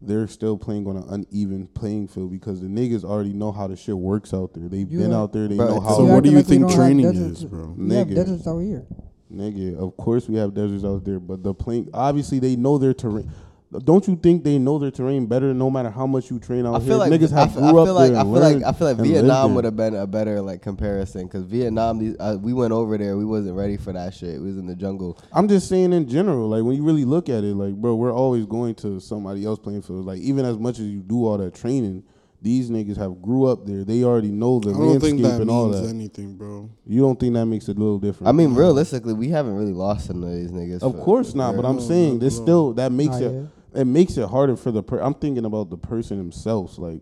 they're 0.00 0.26
still 0.26 0.58
playing 0.58 0.86
on 0.88 0.96
an 0.96 1.04
uneven 1.08 1.68
playing 1.68 2.08
field 2.08 2.32
because 2.32 2.60
the 2.60 2.66
niggas 2.66 3.04
already 3.04 3.32
know 3.32 3.52
how 3.52 3.68
the 3.68 3.76
shit 3.76 3.96
works 3.96 4.34
out 4.34 4.52
there. 4.52 4.68
They've 4.68 4.90
You 4.90 4.98
been 4.98 5.12
are- 5.12 5.22
out 5.22 5.32
there. 5.32 5.46
They 5.46 5.56
Bro, 5.56 5.68
know 5.74 5.80
how. 5.80 5.96
So 5.96 6.04
what 6.04 6.24
do 6.24 6.30
you 6.30 6.36
like 6.38 6.46
think 6.46 6.62
don't 6.62 6.74
training 6.74 7.12
deserts. 7.12 7.38
is, 7.42 7.44
bro? 7.44 7.74
We 7.78 7.94
have 7.94 8.08
Nigga. 8.08 8.14
deserts 8.16 8.46
out 8.48 8.58
here. 8.58 8.84
Nigga, 9.32 9.76
of 9.78 9.96
course 9.96 10.28
we 10.28 10.36
have 10.36 10.52
deserts 10.54 10.84
out 10.84 11.04
there, 11.04 11.18
but 11.20 11.42
the 11.42 11.54
plane 11.54 11.88
obviously 11.94 12.38
they 12.38 12.54
know 12.56 12.76
their 12.78 12.92
terrain. 12.92 13.30
Don't 13.80 14.06
you 14.06 14.16
think 14.16 14.44
they 14.44 14.58
know 14.58 14.78
their 14.78 14.90
terrain 14.90 15.26
better? 15.26 15.54
No 15.54 15.70
matter 15.70 15.90
how 15.90 16.06
much 16.06 16.30
you 16.30 16.38
train 16.38 16.66
out 16.66 16.74
I 16.74 16.84
here, 16.84 16.94
like 16.96 17.12
niggas 17.12 17.32
I 17.32 17.40
have 17.40 17.54
feel, 17.54 17.64
I 17.64 17.70
grew 17.72 17.84
feel 17.84 17.96
up 17.96 18.00
like 18.00 18.10
there. 18.10 18.18
I 18.18 18.20
and 18.22 18.32
feel 18.32 18.40
like 18.42 18.52
learned 18.52 18.64
I 18.64 18.72
feel 18.72 18.86
like 18.88 18.96
Vietnam 18.98 19.54
would 19.54 19.64
have 19.64 19.76
been 19.76 19.94
a 19.94 20.06
better 20.06 20.40
like 20.42 20.60
comparison 20.62 21.26
because 21.26 21.44
Vietnam, 21.44 21.98
these, 21.98 22.16
uh, 22.20 22.36
we 22.40 22.52
went 22.52 22.72
over 22.72 22.98
there, 22.98 23.16
we 23.16 23.24
wasn't 23.24 23.56
ready 23.56 23.76
for 23.76 23.92
that 23.92 24.12
shit. 24.14 24.40
We 24.40 24.48
was 24.48 24.58
in 24.58 24.66
the 24.66 24.76
jungle. 24.76 25.18
I'm 25.32 25.48
just 25.48 25.68
saying 25.68 25.92
in 25.92 26.08
general, 26.08 26.48
like 26.48 26.62
when 26.64 26.76
you 26.76 26.82
really 26.82 27.04
look 27.04 27.28
at 27.28 27.44
it, 27.44 27.54
like 27.54 27.74
bro, 27.74 27.94
we're 27.94 28.12
always 28.14 28.44
going 28.46 28.74
to 28.76 29.00
somebody 29.00 29.44
else 29.44 29.58
playing 29.58 29.82
field. 29.82 30.04
Like 30.04 30.20
even 30.20 30.44
as 30.44 30.58
much 30.58 30.78
as 30.78 30.86
you 30.86 31.00
do 31.00 31.26
all 31.26 31.38
that 31.38 31.54
training, 31.54 32.02
these 32.42 32.70
niggas 32.70 32.96
have 32.96 33.22
grew 33.22 33.46
up 33.46 33.64
there. 33.66 33.84
They 33.84 34.02
already 34.02 34.32
know 34.32 34.58
the 34.58 34.70
I 34.70 34.72
don't 34.72 34.88
landscape 34.88 35.10
think 35.12 35.22
that 35.22 35.40
and 35.40 35.48
all 35.50 35.68
that. 35.68 35.88
anything, 35.88 36.34
bro. 36.36 36.68
You 36.84 37.00
don't 37.00 37.18
think 37.18 37.34
that 37.34 37.46
makes 37.46 37.68
it 37.68 37.76
a 37.76 37.80
little 37.80 38.00
different? 38.00 38.28
I 38.28 38.32
mean, 38.32 38.54
realistically, 38.54 39.14
we 39.14 39.28
haven't 39.28 39.54
really 39.54 39.72
lost 39.72 40.06
some 40.08 40.22
of 40.24 40.30
these 40.32 40.50
niggas. 40.50 40.82
of 40.82 40.92
for- 40.96 41.04
course 41.04 41.34
not. 41.34 41.54
But. 41.56 41.64
I'm 41.64 41.80
saying 41.80 42.18
this 42.18 42.36
still 42.36 42.72
that 42.74 42.90
makes 42.92 43.12
Nah, 43.20 43.26
it 43.28 43.32
yeah. 43.32 43.42
It 43.74 43.86
makes 43.86 44.16
it 44.16 44.28
harder 44.28 44.56
for 44.56 44.70
the. 44.70 44.82
Per- 44.82 45.00
I'm 45.00 45.14
thinking 45.14 45.44
about 45.44 45.70
the 45.70 45.76
person 45.76 46.18
themselves. 46.18 46.78
Like 46.78 47.00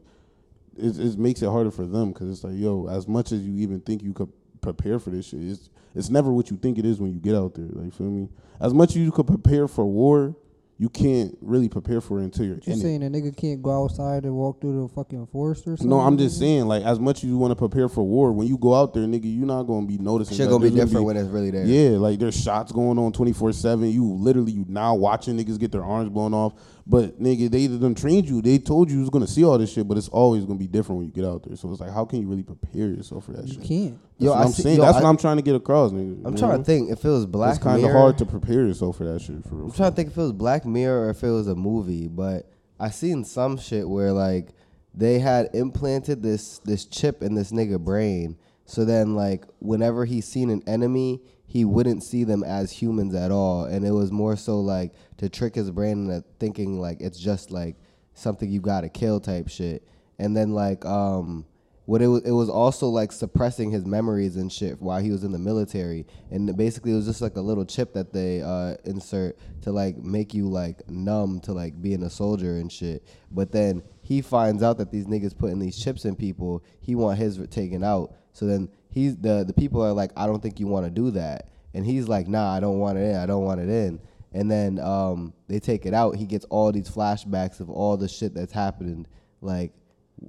it, 0.77 0.99
it 0.99 1.19
makes 1.19 1.43
it 1.43 1.49
harder 1.49 1.71
for 1.71 1.87
them 1.87 2.13
because 2.13 2.31
it's 2.31 2.45
like 2.45 2.55
yo, 2.57 2.89
as 2.89 3.09
much 3.09 3.33
as 3.33 3.41
you 3.43 3.61
even 3.63 3.81
think 3.81 4.03
you 4.03 4.13
could 4.13 4.33
prepare 4.61 4.99
for 4.99 5.11
this 5.11 5.29
shit, 5.29 5.41
it's 5.43 5.71
it's 5.95 6.11
never 6.11 6.31
what 6.33 6.51
you 6.51 6.57
think 6.57 6.79
it 6.79 6.87
is 6.87 7.01
when 7.01 7.13
you 7.13 7.21
get 7.21 7.35
out 7.35 7.55
there. 7.55 7.69
Like 7.71 7.93
feel 7.95 8.11
me? 8.11 8.29
As 8.61 8.75
much 8.75 8.91
as 8.91 8.97
you 8.97 9.13
could 9.13 9.27
prepare 9.27 9.67
for 9.67 9.87
war, 9.87 10.37
you 10.81 10.89
can't 10.89 11.37
really 11.43 11.69
prepare 11.69 12.01
for 12.01 12.21
it 12.21 12.25
until 12.25 12.47
you're 12.47 12.55
You 12.65 12.73
in 12.73 12.79
it. 12.79 12.81
saying 12.81 13.03
a 13.03 13.11
nigga 13.11 13.37
can't 13.37 13.63
go 13.63 13.85
outside 13.85 14.25
and 14.25 14.35
walk 14.35 14.63
through 14.63 14.81
the 14.81 14.89
fucking 14.89 15.27
forest 15.27 15.67
or 15.67 15.77
something? 15.77 15.91
No, 15.91 16.01
I'm 16.01 16.17
just 16.17 16.39
saying, 16.39 16.65
like, 16.69 16.83
as 16.85 16.99
much 16.99 17.19
as 17.19 17.25
you 17.25 17.37
want 17.37 17.51
to 17.51 17.55
prepare 17.57 17.87
for 17.87 18.03
war, 18.03 18.33
when 18.33 18.47
you 18.47 18.57
go 18.57 18.75
out 18.75 18.95
there, 18.95 19.03
nigga, 19.05 19.25
you're 19.25 19.47
not 19.47 19.65
gonna 19.65 19.85
be 19.87 19.99
noticing. 19.99 20.39
Shit 20.39 20.49
gonna 20.49 20.65
be 20.65 20.71
there's 20.71 20.87
different 20.89 21.05
when 21.05 21.19
it's 21.19 21.29
really 21.29 21.51
there. 21.51 21.67
Yeah, 21.67 21.99
like 21.99 22.19
there's 22.19 22.35
shots 22.41 22.73
going 22.73 22.99
on 22.99 23.13
24 23.13 23.53
seven. 23.53 23.91
You 23.91 24.07
literally 24.07 24.53
you 24.53 24.65
now 24.69 24.95
watching 24.95 25.37
niggas 25.37 25.59
get 25.59 25.71
their 25.71 25.85
arms 25.85 26.09
blown 26.09 26.33
off. 26.33 26.55
But 26.87 27.21
nigga, 27.23 27.51
they 27.51 27.61
either 27.61 27.79
done 27.79 27.95
trained 27.95 28.29
you. 28.29 28.43
They 28.43 28.59
told 28.59 28.89
you 28.91 28.97
you 28.97 29.01
was 29.01 29.11
gonna 29.11 29.27
see 29.27 29.45
all 29.45 29.59
this 29.59 29.73
shit, 29.73 29.87
but 29.87 29.97
it's 29.99 30.09
always 30.09 30.45
gonna 30.45 30.59
be 30.59 30.67
different 30.67 30.99
when 30.99 31.07
you 31.07 31.13
get 31.13 31.25
out 31.25 31.43
there. 31.45 31.57
So 31.57 31.71
it's 31.71 31.81
like, 31.81 31.93
how 31.93 32.05
can 32.05 32.21
you 32.21 32.27
really 32.29 32.43
prepare 32.43 32.89
yourself 32.89 33.27
for 33.27 33.33
that 33.33 33.47
You 33.47 33.55
shit? 33.55 33.63
can't. 33.65 33.91
That's 33.93 34.25
Yo, 34.25 34.31
what 34.31 34.39
I 34.39 34.43
I'm 34.45 34.53
see- 34.53 34.63
saying. 34.63 34.77
yo, 34.79 34.83
That's 34.85 34.97
I- 34.99 35.03
what 35.03 35.09
I'm 35.09 35.17
trying 35.17 35.37
to 35.37 35.43
get 35.43 35.55
across, 35.55 35.93
nigga. 35.93 36.25
I'm 36.25 36.37
trying 36.37 36.53
know? 36.53 36.59
to 36.59 36.65
think 36.65 36.91
if 36.91 37.05
it 37.05 37.09
was 37.09 37.27
Black 37.27 37.57
It's 37.57 37.63
kind 37.65 37.85
of 37.85 37.91
hard 37.93 38.19
to 38.19 38.27
prepare 38.27 38.67
yourself 38.67 38.97
for 38.97 39.05
that 39.05 39.21
shit. 39.21 39.45
For 39.45 39.55
real. 39.57 39.67
I'm 39.67 39.73
trying 39.73 39.91
to 39.93 39.97
think 39.97 40.09
if 40.11 40.17
it 40.19 40.21
was 40.21 40.33
Black 40.33 40.65
Mirror 40.67 41.07
or 41.07 41.11
if 41.11 41.23
it 41.23 41.31
was 41.31 41.47
a 41.49 41.55
movie, 41.55 42.09
but 42.09 42.51
I 42.79 42.91
seen 42.91 43.25
some 43.25 43.57
shit 43.57 43.89
where 43.89 44.13
like 44.13 44.49
they 44.95 45.19
had 45.21 45.51
implanted 45.55 46.23
this 46.23 46.59
this 46.65 46.85
chip 46.85 47.23
in 47.23 47.35
this 47.35 47.53
nigga 47.53 47.79
brain. 47.79 48.37
So 48.65 48.85
then 48.85 49.15
like 49.15 49.45
whenever 49.61 50.05
he 50.05 50.21
seen 50.21 50.49
an 50.51 50.63
enemy, 50.67 51.21
he 51.47 51.65
wouldn't 51.65 52.03
see 52.05 52.23
them 52.25 52.45
as 52.45 52.71
humans 52.71 53.15
at 53.15 53.31
all, 53.33 53.65
and 53.65 53.85
it 53.85 53.91
was 53.91 54.13
more 54.13 54.37
so 54.37 54.61
like 54.61 54.93
to 55.21 55.29
trick 55.29 55.55
his 55.55 55.71
brain 55.71 56.09
into 56.09 56.25
thinking 56.39 56.81
like 56.81 56.99
it's 57.03 57.21
just 57.21 57.51
like 57.51 57.77
something 58.15 58.51
you 58.51 58.59
gotta 58.59 58.89
kill 58.89 59.21
type 59.21 59.51
shit. 59.51 59.87
And 60.19 60.35
then 60.35 60.53
like 60.55 60.87
um 60.87 61.45
what 61.85 62.01
it 62.01 62.07
was, 62.07 62.23
it 62.23 62.31
was 62.31 62.49
also 62.49 62.89
like 62.89 63.13
suppressing 63.13 63.71
his 63.71 63.85
memories 63.85 64.37
and 64.37 64.51
shit 64.51 64.81
while 64.81 64.99
he 64.99 65.11
was 65.11 65.23
in 65.23 65.33
the 65.33 65.39
military, 65.39 66.07
and 66.31 66.57
basically 66.57 66.93
it 66.93 66.95
was 66.95 67.05
just 67.05 67.21
like 67.21 67.37
a 67.37 67.41
little 67.41 67.67
chip 67.67 67.93
that 67.93 68.15
they 68.15 68.41
uh, 68.41 68.77
insert 68.85 69.37
to 69.61 69.73
like 69.73 69.99
make 69.99 70.33
you 70.33 70.49
like 70.49 70.89
numb 70.89 71.39
to 71.41 71.53
like 71.53 71.83
being 71.83 72.03
a 72.05 72.09
soldier 72.09 72.57
and 72.57 72.73
shit. 72.73 73.07
But 73.31 73.53
then 73.53 73.83
he 74.01 74.23
finds 74.23 74.63
out 74.63 74.79
that 74.79 74.91
these 74.91 75.07
niggas 75.07 75.37
putting 75.37 75.59
these 75.59 75.79
chips 75.79 76.07
in 76.07 76.17
people, 76.17 76.65
he 76.81 76.95
want 76.95 77.19
his 77.19 77.39
taken 77.49 77.85
out. 77.85 78.15
So 78.33 78.47
then 78.47 78.71
he's 78.89 79.19
the 79.19 79.45
the 79.45 79.53
people 79.53 79.83
are 79.83 79.93
like, 79.93 80.13
I 80.17 80.27
don't 80.27 80.41
think 80.41 80.61
you 80.61 80.67
want 80.67 80.87
to 80.87 80.91
do 80.91 81.11
that, 81.11 81.51
and 81.75 81.85
he's 81.85 82.09
like, 82.09 82.27
Nah, 82.27 82.55
I 82.55 82.61
don't 82.61 82.79
want 82.79 82.97
it 82.97 83.03
in. 83.03 83.17
I 83.17 83.27
don't 83.27 83.45
want 83.45 83.61
it 83.61 83.69
in. 83.69 84.01
And 84.33 84.51
then 84.51 84.79
um, 84.79 85.33
they 85.49 85.59
take 85.59 85.87
it 85.87 85.95
out. 85.95 86.17
He 86.17 86.25
gets 86.25 86.45
all 86.47 86.71
these 86.71 86.89
flashbacks 86.89 87.61
of 87.61 87.69
all 87.69 87.97
the 87.97 88.09
shit 88.09 88.33
that's 88.35 88.53
happening, 88.53 89.07
like 89.41 89.73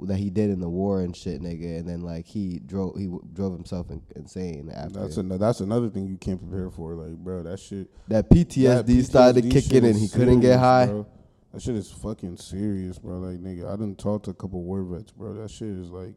that 0.03 0.17
he 0.17 0.29
did 0.29 0.49
in 0.49 0.59
the 0.59 0.69
war 0.69 1.01
and 1.01 1.15
shit, 1.15 1.41
nigga. 1.41 1.79
And 1.79 1.87
then 1.87 2.01
like 2.01 2.25
he 2.25 2.59
drove 2.65 2.95
he 2.97 3.05
w- 3.05 3.23
drove 3.33 3.53
himself 3.53 3.89
in, 3.91 4.01
insane 4.15 4.71
after 4.73 4.99
That's 5.01 5.17
an, 5.17 5.29
that's 5.37 5.59
another 5.59 5.89
thing 5.89 6.07
you 6.07 6.17
can't 6.17 6.39
prepare 6.39 6.71
for. 6.71 6.95
Like, 6.95 7.17
bro, 7.17 7.43
that 7.43 7.59
shit. 7.59 7.89
that 8.07 8.29
PTSD, 8.29 8.85
that 8.85 9.03
started 9.03 9.45
PTSD 9.45 9.51
kicking 9.51 9.69
shit 9.69 9.83
in. 9.83 9.89
is 9.91 10.01
He 10.01 10.07
couldn't 10.07 10.39
get 10.39 10.59
high. 10.59 10.87
bro. 10.87 11.07
That 11.53 11.61
shit 11.61 11.75
is 11.75 11.91
fucking 11.91 12.37
serious, 12.37 12.97
bro. 12.97 13.19
Like 13.19 13.39
nigga, 13.39 13.67
I 13.67 13.75
didn't 13.75 13.99
talk 13.99 14.23
to 14.23 14.31
a 14.31 14.33
couple 14.33 14.63
war 14.63 14.83
vets, 14.83 15.11
bro. 15.11 15.33
That 15.33 15.51
shit 15.51 15.67
is 15.67 15.89
like, 15.91 16.15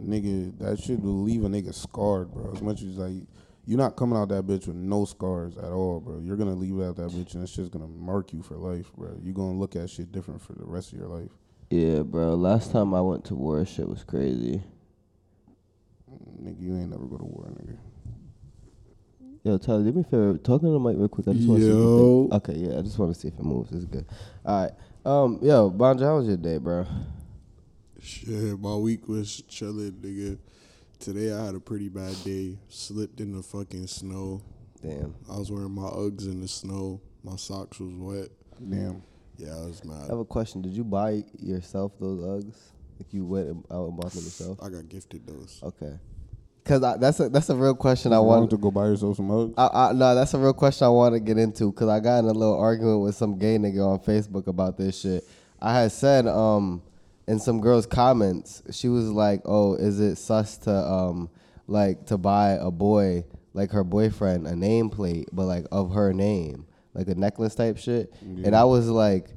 nigga, 0.00 0.56
that 0.58 0.78
shit 0.78 1.00
will 1.00 1.22
leave 1.22 1.44
a 1.44 1.48
nigga 1.48 1.74
scarred, 1.74 2.30
bro. 2.32 2.52
As 2.54 2.60
much 2.62 2.82
as 2.82 2.98
like, 2.98 3.22
you're 3.66 3.78
not 3.78 3.96
coming 3.96 4.16
out 4.16 4.28
that 4.28 4.46
bitch 4.46 4.68
with 4.68 4.76
no 4.76 5.04
scars 5.04 5.56
at 5.58 5.72
all, 5.72 6.00
bro. 6.00 6.20
You're 6.20 6.36
gonna 6.36 6.54
leave 6.54 6.80
out 6.80 6.96
that 6.96 7.10
bitch, 7.10 7.34
and 7.34 7.42
that 7.42 7.48
shit's 7.48 7.68
gonna 7.68 7.88
mark 7.88 8.32
you 8.32 8.42
for 8.42 8.56
life, 8.56 8.92
bro. 8.96 9.18
You're 9.22 9.34
gonna 9.34 9.58
look 9.58 9.74
at 9.76 9.90
shit 9.90 10.12
different 10.12 10.40
for 10.40 10.52
the 10.52 10.64
rest 10.64 10.92
of 10.92 10.98
your 11.00 11.08
life. 11.08 11.30
Yeah, 11.70 12.02
bro. 12.02 12.34
Last 12.36 12.70
time 12.70 12.94
I 12.94 13.00
went 13.00 13.24
to 13.26 13.34
war, 13.34 13.64
shit 13.66 13.88
was 13.88 14.04
crazy. 14.04 14.62
Nigga, 16.40 16.60
you 16.62 16.76
ain't 16.78 16.90
never 16.90 17.06
go 17.06 17.16
to 17.18 17.24
war, 17.24 17.50
nigga. 17.50 17.76
Yo, 19.42 19.58
Tyler, 19.58 19.82
do 19.84 19.92
me 19.92 20.00
a 20.00 20.04
favor. 20.04 20.38
Talking 20.38 20.68
to 20.68 20.72
the 20.72 20.78
mic 20.80 20.96
real 20.96 21.08
quick. 21.08 21.28
I 21.28 21.32
just 21.32 21.48
want 21.48 21.60
to 21.60 21.66
see 21.66 21.70
if 21.72 21.76
Yo. 21.76 22.28
it, 22.30 22.34
Okay, 22.34 22.54
yeah. 22.54 22.78
I 22.78 22.82
just 22.82 22.98
want 22.98 23.14
to 23.14 23.20
see 23.20 23.28
if 23.28 23.34
it 23.34 23.44
moves. 23.44 23.72
It's 23.72 23.84
good. 23.84 24.04
All 24.44 24.62
right. 24.62 24.72
Um, 25.04 25.38
yo, 25.40 25.70
Banja, 25.70 26.02
how 26.02 26.16
was 26.16 26.26
your 26.26 26.36
day, 26.36 26.58
bro? 26.58 26.84
Shit, 28.00 28.58
my 28.60 28.74
week 28.74 29.08
was 29.08 29.42
chilling, 29.48 29.92
nigga. 29.92 30.38
Today 30.98 31.32
I 31.32 31.44
had 31.46 31.54
a 31.54 31.60
pretty 31.60 31.88
bad 31.88 32.14
day. 32.24 32.58
Slipped 32.68 33.20
in 33.20 33.36
the 33.36 33.42
fucking 33.42 33.86
snow. 33.86 34.42
Damn. 34.82 35.14
I 35.30 35.36
was 35.38 35.50
wearing 35.50 35.72
my 35.72 35.82
Uggs 35.88 36.26
in 36.26 36.40
the 36.40 36.48
snow. 36.48 37.00
My 37.22 37.36
socks 37.36 37.78
was 37.80 37.92
wet. 37.94 38.28
Damn. 38.68 39.02
Yeah, 39.36 39.54
I 39.56 39.66
was 39.66 39.84
mad. 39.84 40.04
I 40.04 40.06
have 40.08 40.18
a 40.18 40.24
question. 40.24 40.62
Did 40.62 40.72
you 40.72 40.84
buy 40.84 41.22
yourself 41.40 41.92
those 42.00 42.20
Uggs? 42.20 42.56
Like 42.98 43.12
you 43.12 43.24
went 43.26 43.48
out 43.70 43.88
and 43.88 43.96
bought 43.96 44.12
them 44.12 44.24
yourself? 44.24 44.58
I 44.62 44.68
got 44.70 44.88
gifted 44.88 45.26
those. 45.26 45.60
Okay. 45.62 45.98
Cause 46.64 46.82
I, 46.82 46.96
that's 46.96 47.20
a 47.20 47.28
that's 47.28 47.48
a 47.50 47.54
real 47.54 47.76
question 47.76 48.12
I 48.12 48.16
You 48.16 48.22
want. 48.22 48.40
wanted 48.40 48.50
to 48.50 48.56
go 48.56 48.70
buy 48.72 48.86
yourself 48.86 49.16
some 49.16 49.28
Uggs? 49.28 49.54
I, 49.56 49.68
I, 49.90 49.92
no, 49.92 50.14
that's 50.14 50.34
a 50.34 50.38
real 50.38 50.54
question 50.54 50.86
I 50.86 50.90
want 50.90 51.14
to 51.14 51.20
get 51.20 51.38
into 51.38 51.70
because 51.70 51.88
I 51.88 52.00
got 52.00 52.20
in 52.20 52.24
a 52.24 52.32
little 52.32 52.58
argument 52.58 53.02
with 53.02 53.14
some 53.14 53.38
gay 53.38 53.56
nigga 53.58 53.86
on 53.86 54.00
Facebook 54.00 54.46
about 54.48 54.76
this 54.78 54.98
shit. 55.00 55.24
I 55.60 55.78
had 55.80 55.92
said 55.92 56.26
um 56.26 56.82
in 57.26 57.38
some 57.38 57.60
girl's 57.60 57.86
comments, 57.86 58.62
she 58.70 58.88
was 58.88 59.10
like, 59.10 59.42
"Oh, 59.44 59.74
is 59.74 60.00
it 60.00 60.16
sus 60.16 60.58
to 60.58 60.72
um 60.72 61.30
like 61.66 62.06
to 62.06 62.18
buy 62.18 62.50
a 62.52 62.70
boy 62.70 63.24
like 63.52 63.70
her 63.72 63.84
boyfriend 63.84 64.46
a 64.46 64.52
nameplate, 64.52 65.26
but 65.32 65.46
like 65.46 65.66
of 65.72 65.92
her 65.92 66.12
name, 66.12 66.66
like 66.94 67.08
a 67.08 67.14
necklace 67.14 67.54
type 67.54 67.78
shit?" 67.78 68.12
And 68.44 68.54
I 68.54 68.64
was 68.64 68.88
like. 68.88 69.30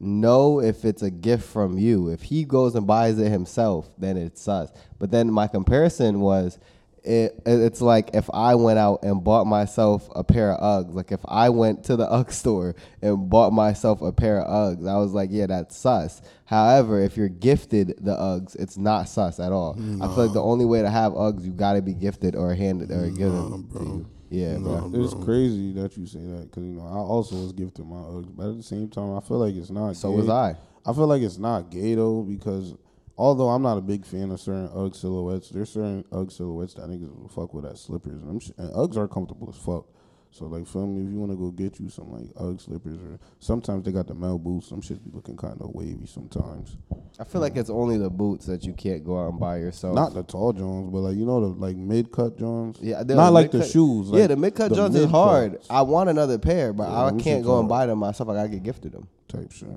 No, 0.00 0.60
if 0.60 0.84
it's 0.84 1.02
a 1.02 1.10
gift 1.10 1.42
from 1.42 1.76
you. 1.76 2.08
If 2.08 2.22
he 2.22 2.44
goes 2.44 2.76
and 2.76 2.86
buys 2.86 3.18
it 3.18 3.32
himself, 3.32 3.90
then 3.98 4.16
it's 4.16 4.40
sus. 4.40 4.70
But 5.00 5.10
then 5.10 5.28
my 5.32 5.48
comparison 5.48 6.20
was, 6.20 6.56
it, 7.04 7.40
it's 7.46 7.80
like 7.80 8.10
if 8.14 8.28
I 8.32 8.54
went 8.54 8.78
out 8.78 9.02
and 9.02 9.22
bought 9.22 9.46
myself 9.46 10.08
a 10.14 10.24
pair 10.24 10.52
of 10.52 10.86
Uggs. 10.86 10.94
Like 10.94 11.12
if 11.12 11.20
I 11.26 11.48
went 11.48 11.84
to 11.84 11.96
the 11.96 12.04
Ugg 12.10 12.32
store 12.32 12.74
and 13.02 13.28
bought 13.28 13.52
myself 13.52 14.02
a 14.02 14.12
pair 14.12 14.40
of 14.40 14.78
Uggs, 14.78 14.88
I 14.88 14.98
was 14.98 15.12
like, 15.12 15.30
yeah, 15.32 15.46
that's 15.46 15.76
sus. 15.76 16.20
However, 16.44 17.00
if 17.00 17.16
you're 17.16 17.28
gifted 17.28 17.94
the 18.00 18.16
Uggs, 18.16 18.56
it's 18.56 18.76
not 18.76 19.08
sus 19.08 19.40
at 19.40 19.52
all. 19.52 19.74
I 20.02 20.06
feel 20.08 20.26
like 20.26 20.32
the 20.32 20.42
only 20.42 20.64
way 20.64 20.82
to 20.82 20.90
have 20.90 21.12
Uggs, 21.12 21.44
you 21.44 21.52
gotta 21.52 21.82
be 21.82 21.94
gifted 21.94 22.34
or 22.34 22.54
handed 22.54 22.90
or 22.90 23.08
given 23.10 23.62
bro. 23.62 23.80
to 23.80 23.86
you. 23.86 24.06
Yeah, 24.30 24.58
bro. 24.58 24.90
It's 24.94 25.14
crazy 25.24 25.72
that 25.72 25.96
you 25.96 26.06
say 26.06 26.18
that 26.18 26.50
because 26.50 26.64
you 26.64 26.72
know 26.72 26.86
I 26.86 26.98
also 26.98 27.36
was 27.36 27.52
gifted 27.52 27.86
my 27.86 27.96
Uggs, 27.96 28.34
but 28.36 28.50
at 28.50 28.56
the 28.56 28.62
same 28.62 28.88
time 28.88 29.16
I 29.16 29.20
feel 29.20 29.38
like 29.38 29.54
it's 29.54 29.70
not. 29.70 29.96
So 29.96 30.10
gay. 30.10 30.16
was 30.16 30.28
I. 30.28 30.56
I 30.84 30.92
feel 30.92 31.06
like 31.06 31.22
it's 31.22 31.38
not 31.38 31.70
gay 31.70 31.94
though 31.94 32.22
because 32.22 32.74
although 33.18 33.48
I'm 33.50 33.62
not 33.62 33.76
a 33.76 33.82
big 33.82 34.06
fan 34.06 34.30
of 34.30 34.40
certain 34.40 34.70
UGG 34.74 34.94
silhouettes, 34.94 35.50
there's 35.50 35.70
certain 35.70 36.04
UGG 36.12 36.30
silhouettes 36.32 36.74
that 36.74 36.88
niggas 36.88 37.14
will 37.14 37.28
fuck 37.28 37.52
with 37.52 37.66
as 37.66 37.80
slippers, 37.80 38.22
and, 38.22 38.42
sh- 38.42 38.52
and 38.56 38.70
Uggs 38.72 38.96
are 38.96 39.08
comfortable 39.08 39.50
as 39.50 39.56
fuck. 39.60 39.84
So 40.30 40.44
like, 40.44 40.66
feel 40.66 40.86
me? 40.86 41.06
If 41.06 41.10
you 41.10 41.18
want 41.18 41.32
to 41.32 41.38
go 41.38 41.50
get 41.50 41.80
you 41.80 41.88
some 41.88 42.12
like 42.12 42.28
UGG 42.38 42.60
slippers, 42.60 42.98
or 43.00 43.18
sometimes 43.38 43.84
they 43.84 43.92
got 43.92 44.06
the 44.06 44.14
Mel 44.14 44.38
boots. 44.38 44.68
Some 44.68 44.82
shit 44.82 45.02
be 45.02 45.10
looking 45.10 45.38
kind 45.38 45.56
of 45.60 45.70
wavy 45.74 46.04
sometimes. 46.06 46.76
I 47.18 47.24
feel 47.24 47.40
like 47.40 47.56
it's 47.56 47.70
only 47.70 47.96
the 47.96 48.10
boots 48.10 48.44
that 48.44 48.62
you 48.62 48.74
can't 48.74 49.02
go 49.04 49.18
out 49.24 49.30
and 49.30 49.40
buy 49.40 49.56
yourself. 49.56 49.94
Not 49.94 50.12
the 50.12 50.22
tall 50.22 50.52
Jones, 50.52 50.90
but 50.92 50.98
like 50.98 51.16
you 51.16 51.24
know 51.24 51.40
the 51.40 51.46
like 51.46 51.76
mid 51.76 52.12
cut 52.12 52.38
Jones. 52.38 52.78
Yeah, 52.82 53.02
not 53.06 53.32
like 53.32 53.50
the 53.52 53.58
mid-cut- 53.58 53.72
shoes. 53.72 54.10
yeah, 54.10 54.20
like 54.20 54.28
the 54.28 54.36
mid 54.36 54.54
cut 54.54 54.72
Jones 54.74 54.94
is 54.94 55.00
mid-cuts 55.06 55.12
hard. 55.12 55.58
I 55.70 55.80
want 55.80 56.10
another 56.10 56.36
pair, 56.38 56.74
but 56.74 56.90
Yeah, 56.90 57.04
I 57.06 57.12
can't 57.18 57.42
go 57.42 57.58
and 57.58 57.66
buy 57.68 57.86
them 57.86 57.98
myself. 57.98 58.28
I 58.28 58.34
gotta 58.34 58.50
get 58.50 58.62
gifted 58.62 58.92
them. 58.92 59.08
type 59.28 59.50
shit. 59.50 59.68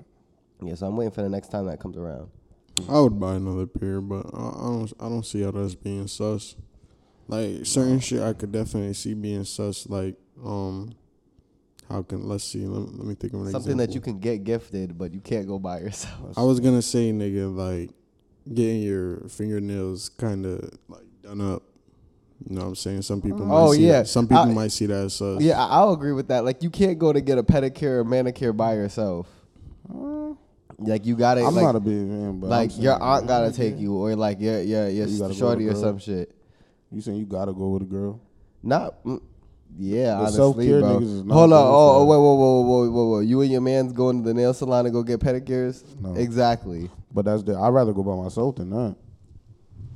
Yeah, 0.61 0.75
so 0.75 0.85
I'm 0.85 0.97
waiting 0.97 1.11
for 1.11 1.21
the 1.21 1.29
next 1.29 1.47
time 1.49 1.65
that 1.67 1.79
comes 1.79 1.95
around. 1.95 2.29
I 2.89 2.99
would 2.99 3.19
buy 3.19 3.35
another 3.35 3.65
pair, 3.67 4.01
but 4.01 4.25
I, 4.33 4.37
I 4.37 4.61
don't. 4.63 4.93
I 4.99 5.09
don't 5.09 5.25
see 5.25 5.41
how 5.41 5.51
that's 5.51 5.75
being 5.75 6.07
sus. 6.07 6.55
Like 7.27 7.65
certain 7.65 7.99
shit, 7.99 8.21
I 8.21 8.33
could 8.33 8.51
definitely 8.51 8.93
see 8.93 9.13
being 9.13 9.43
sus. 9.45 9.87
Like, 9.87 10.15
um, 10.43 10.93
how 11.89 12.01
can 12.03 12.27
let's 12.27 12.43
see. 12.43 12.65
Let, 12.65 12.93
let 12.97 13.05
me 13.07 13.15
think 13.15 13.33
of 13.33 13.41
an 13.41 13.51
Something 13.51 13.77
that 13.77 13.93
you 13.93 14.01
can 14.01 14.19
get 14.19 14.43
gifted, 14.43 14.97
but 14.97 15.13
you 15.13 15.19
can't 15.21 15.47
go 15.47 15.57
buy 15.59 15.79
yourself. 15.81 16.37
I 16.37 16.43
was 16.43 16.59
gonna 16.59 16.81
say, 16.81 17.11
nigga, 17.11 17.53
like 17.55 17.91
getting 18.53 18.81
your 18.81 19.27
fingernails 19.29 20.09
kind 20.09 20.45
of 20.45 20.71
like 20.89 21.03
done 21.21 21.41
up. 21.41 21.63
You 22.49 22.55
know 22.55 22.61
what 22.63 22.67
I'm 22.69 22.75
saying? 22.75 23.03
Some 23.03 23.21
people. 23.21 23.45
Might 23.45 23.55
Oh, 23.55 23.73
see 23.73 23.85
yeah. 23.85 23.91
That. 23.99 24.07
Some 24.07 24.27
people 24.27 24.43
I- 24.43 24.53
might 24.53 24.71
see 24.71 24.87
that 24.87 25.05
as 25.05 25.13
sus. 25.13 25.41
Yeah, 25.43 25.63
I'll 25.63 25.93
agree 25.93 26.11
with 26.11 26.29
that. 26.29 26.43
Like, 26.43 26.63
you 26.63 26.71
can't 26.71 26.97
go 26.97 27.13
to 27.13 27.21
get 27.21 27.37
a 27.37 27.43
pedicure 27.43 27.99
or 27.99 28.03
manicure 28.03 28.51
by 28.51 28.73
yourself. 28.73 29.27
Like, 30.81 31.05
you 31.05 31.15
gotta. 31.15 31.41
I'm 31.45 31.53
like, 31.55 31.63
not 31.63 31.75
a 31.75 31.79
big 31.79 32.07
fan, 32.07 32.39
but 32.39 32.49
like 32.49 32.71
saying, 32.71 32.83
your 32.83 33.01
aunt 33.01 33.27
gotta 33.27 33.51
take 33.51 33.77
you, 33.79 33.93
or 33.95 34.15
like 34.15 34.39
your 34.39 34.61
your 34.61 34.89
your 34.89 35.07
You 35.07 35.33
shorty 35.33 35.67
or 35.67 35.75
some 35.75 35.99
shit. 35.99 36.33
You 36.91 37.01
saying 37.01 37.17
you 37.17 37.25
gotta 37.25 37.53
go 37.53 37.69
with 37.69 37.83
a 37.83 37.85
girl? 37.85 38.19
Not. 38.63 39.03
mm, 39.03 39.21
Yeah, 39.77 40.15
The 40.15 40.41
honestly, 40.41 40.67
bro. 40.79 40.99
not 40.99 41.33
Hold 41.33 41.53
on. 41.53 41.65
Oh, 41.65 41.99
oh, 42.01 42.05
wait, 42.05 42.17
whoa, 42.17 42.33
whoa, 42.35 42.61
whoa, 42.61 42.89
whoa, 42.91 43.05
whoa. 43.11 43.19
You 43.21 43.41
and 43.41 43.51
your 43.51 43.61
man's 43.61 43.93
going 43.93 44.21
to 44.21 44.27
the 44.27 44.33
nail 44.33 44.53
salon 44.53 44.83
to 44.85 44.91
go 44.91 45.01
get 45.01 45.19
pedicures? 45.21 45.83
No. 46.01 46.15
Exactly. 46.15 46.89
But 47.13 47.25
that's 47.25 47.43
the. 47.43 47.57
I'd 47.57 47.69
rather 47.69 47.93
go 47.93 48.03
by 48.03 48.15
myself 48.15 48.55
than 48.57 48.69
that. 48.71 48.95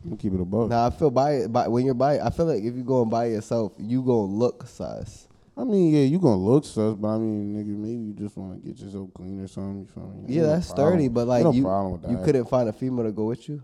I'm 0.06 0.18
keep 0.18 0.34
it 0.34 0.40
a 0.40 0.46
buck. 0.46 0.70
Now 0.70 0.86
I 0.86 0.90
feel 0.92 1.10
by 1.10 1.32
it, 1.34 1.52
by 1.52 1.68
when 1.68 1.84
you're 1.86 1.94
by, 1.96 2.20
I 2.20 2.30
feel 2.30 2.46
like 2.46 2.64
if 2.64 2.76
you 2.76 2.84
go 2.84 3.02
and 3.02 3.10
buy 3.12 3.26
yourself, 3.26 3.74
you 3.80 4.02
gonna 4.04 4.32
look 4.32 4.68
sus. 4.68 5.25
I 5.58 5.64
mean, 5.64 5.94
yeah, 5.94 6.02
you 6.02 6.20
gonna 6.20 6.36
look 6.36 6.66
sus, 6.66 6.96
but 6.96 7.08
I 7.08 7.18
mean, 7.18 7.56
nigga, 7.56 7.78
maybe 7.78 8.04
you 8.04 8.14
just 8.14 8.36
want 8.36 8.62
to 8.62 8.68
get 8.70 8.78
yourself 8.80 9.10
clean 9.14 9.40
or 9.40 9.48
something. 9.48 9.80
You 9.82 9.86
feel 9.88 10.04
me? 10.08 10.34
Yeah, 10.34 10.42
no 10.42 10.48
that's 10.50 10.68
problem. 10.68 10.88
sturdy, 10.94 11.08
but 11.08 11.28
like 11.28 11.44
no 11.46 11.52
you, 11.54 11.64
problem 11.64 11.92
with 11.94 12.02
that. 12.02 12.12
you 12.12 12.18
couldn't 12.26 12.46
find 12.50 12.68
a 12.70 12.74
female 12.74 13.06
to 13.06 13.12
go 13.14 13.26
with 13.26 13.48
you, 13.48 13.64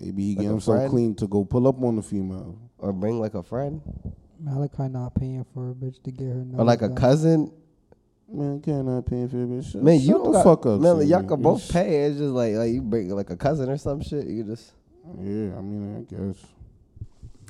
Maybe 0.00 0.22
he 0.22 0.28
like 0.30 0.38
get 0.44 0.46
a 0.46 0.50
himself 0.52 0.78
friend? 0.78 0.90
clean 0.90 1.14
to 1.16 1.26
go 1.26 1.44
pull 1.44 1.68
up 1.68 1.82
on 1.82 1.96
the 1.96 2.02
female. 2.02 2.58
or 2.78 2.92
bring 2.94 3.20
like 3.20 3.34
a 3.34 3.42
friend, 3.42 3.82
Malachi 4.38 4.88
not 4.88 5.14
paying 5.14 5.44
for 5.52 5.70
a 5.70 5.74
bitch 5.74 6.02
to 6.04 6.10
get 6.10 6.24
her. 6.28 6.40
or 6.40 6.44
nails 6.44 6.66
like 6.66 6.80
a 6.82 6.88
done. 6.88 6.96
cousin. 6.96 7.52
Man, 8.32 8.60
can't 8.62 8.86
not 8.86 9.04
paying 9.06 9.28
for 9.28 9.42
it. 9.42 9.64
Shut, 9.64 9.82
Man, 9.82 9.98
shut 9.98 10.08
you 10.08 10.22
the 10.24 10.30
got, 10.30 10.44
fuck 10.44 10.64
up. 10.64 10.80
Man, 10.80 10.94
Sammy. 10.98 11.04
y'all 11.10 11.22
can 11.24 11.42
both 11.42 11.68
pay. 11.70 12.04
It's 12.04 12.16
just 12.18 12.30
like 12.32 12.54
like 12.54 12.70
you 12.72 12.80
bring 12.80 13.10
like 13.10 13.28
a 13.28 13.36
cousin 13.36 13.68
or 13.68 13.76
some 13.76 14.00
shit. 14.00 14.26
You 14.26 14.44
just 14.44 14.72
Yeah, 15.18 15.58
I 15.58 15.60
mean, 15.60 15.96
I 15.98 16.14
guess. 16.14 16.36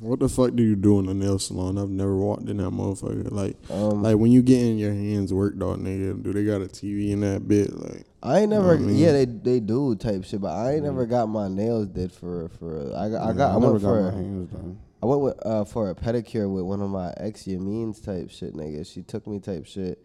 What 0.01 0.19
the 0.21 0.29
fuck 0.29 0.55
do 0.55 0.63
you 0.63 0.77
do 0.77 0.99
in 0.99 1.09
a 1.09 1.15
nail 1.15 1.39
salon? 1.39 1.77
I've 1.79 1.91
never 1.91 2.17
walked 2.17 2.49
in 2.49 2.57
that 2.57 2.71
motherfucker. 2.71 3.31
Like, 3.31 3.57
um. 3.71 4.03
like 4.03 4.17
when 4.17 4.33
you 4.33 4.41
get 4.43 4.63
in 4.63 4.79
your 4.79 4.93
hands 4.93 5.33
worked 5.33 5.63
on, 5.63 5.81
nigga, 5.81 6.23
do 6.23 6.33
they 6.33 6.45
got 6.45 6.63
a 6.63 6.67
TV 6.67 7.11
in 7.11 7.21
that 7.21 7.47
bit? 7.47 7.73
Like, 7.79 8.05
I 8.23 8.41
ain't 8.41 8.51
never. 8.51 8.69
what 8.69 8.77
I 8.77 8.81
mean? 8.81 8.97
Yeah, 8.97 9.13
they 9.13 9.25
they 9.27 9.61
do 9.61 9.95
type 9.97 10.25
shit, 10.25 10.41
but 10.41 10.53
I 10.53 10.75
ain't 10.75 10.85
never 10.85 11.05
got 11.07 11.27
my 11.29 11.49
nails 11.49 11.87
did 11.89 12.13
for 12.13 12.49
for. 12.59 12.87
I 12.97 13.09
got 13.11 13.23
I 13.23 13.29
Yeah, 13.29 13.33
got 13.37 13.51
I, 13.57 13.59
never 13.59 13.73
went 13.73 13.83
got 13.83 13.89
for 13.89 14.03
my 14.03 14.09
a- 14.09 14.13
hands 14.13 14.51
done. 14.51 14.79
I 15.03 15.07
went 15.07 15.21
with 15.23 15.47
uh 15.47 15.65
for 15.65 15.91
a 15.91 15.95
pedicure 15.95 16.53
with 16.53 16.65
one 16.65 16.81
of 16.83 16.91
my 16.91 17.13
ex 17.19 17.45
Yameen's 17.45 18.01
type 18.01 18.31
shit, 18.31 18.55
nigga. 18.55 18.91
She 18.91 19.03
took 19.03 19.27
me 19.27 19.39
type 19.41 19.67
shit. 19.67 19.99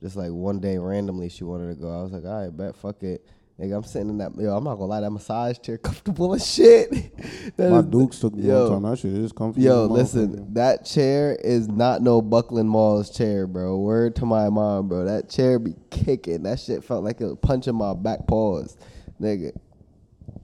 Just 0.00 0.16
like 0.16 0.30
one 0.30 0.60
day 0.60 0.78
randomly 0.78 1.28
she 1.28 1.44
wanted 1.44 1.68
to 1.68 1.80
go. 1.80 1.90
I 1.96 2.02
was 2.02 2.12
like, 2.12 2.24
all 2.24 2.42
right, 2.44 2.56
bet, 2.56 2.74
fuck 2.76 3.02
it. 3.02 3.24
Nigga, 3.60 3.76
I'm 3.76 3.84
sitting 3.84 4.08
in 4.08 4.18
that 4.18 4.32
yo, 4.38 4.56
I'm 4.56 4.64
not 4.64 4.76
gonna 4.76 4.86
lie, 4.86 5.00
that 5.02 5.10
massage 5.10 5.58
chair 5.58 5.76
comfortable 5.76 6.32
as 6.34 6.46
shit. 6.46 6.90
That 7.56 7.70
My 7.70 7.80
is- 7.80 7.84
Dukes 7.86 8.18
took 8.18 8.34
me 8.34 8.44
yo, 8.44 8.70
one 8.70 8.82
time. 8.82 8.90
That 8.90 8.98
shit 8.98 9.12
is 9.12 9.32
comfy. 9.32 9.60
Yo, 9.60 9.84
listen, 9.84 10.54
that 10.54 10.86
chair 10.86 11.36
is 11.38 11.68
not 11.68 12.00
no 12.00 12.22
Buckland 12.22 12.70
Malls 12.70 13.10
chair, 13.10 13.46
bro. 13.46 13.76
Word 13.76 14.16
to 14.16 14.24
my 14.24 14.48
mom, 14.48 14.88
bro. 14.88 15.04
That 15.04 15.28
chair 15.28 15.58
be 15.58 15.74
kicking. 15.90 16.44
That 16.44 16.58
shit 16.58 16.82
felt 16.82 17.04
like 17.04 17.20
it 17.20 17.26
was 17.26 17.36
punching 17.42 17.74
my 17.74 17.92
back 17.92 18.26
paws, 18.26 18.78
nigga. 19.20 19.52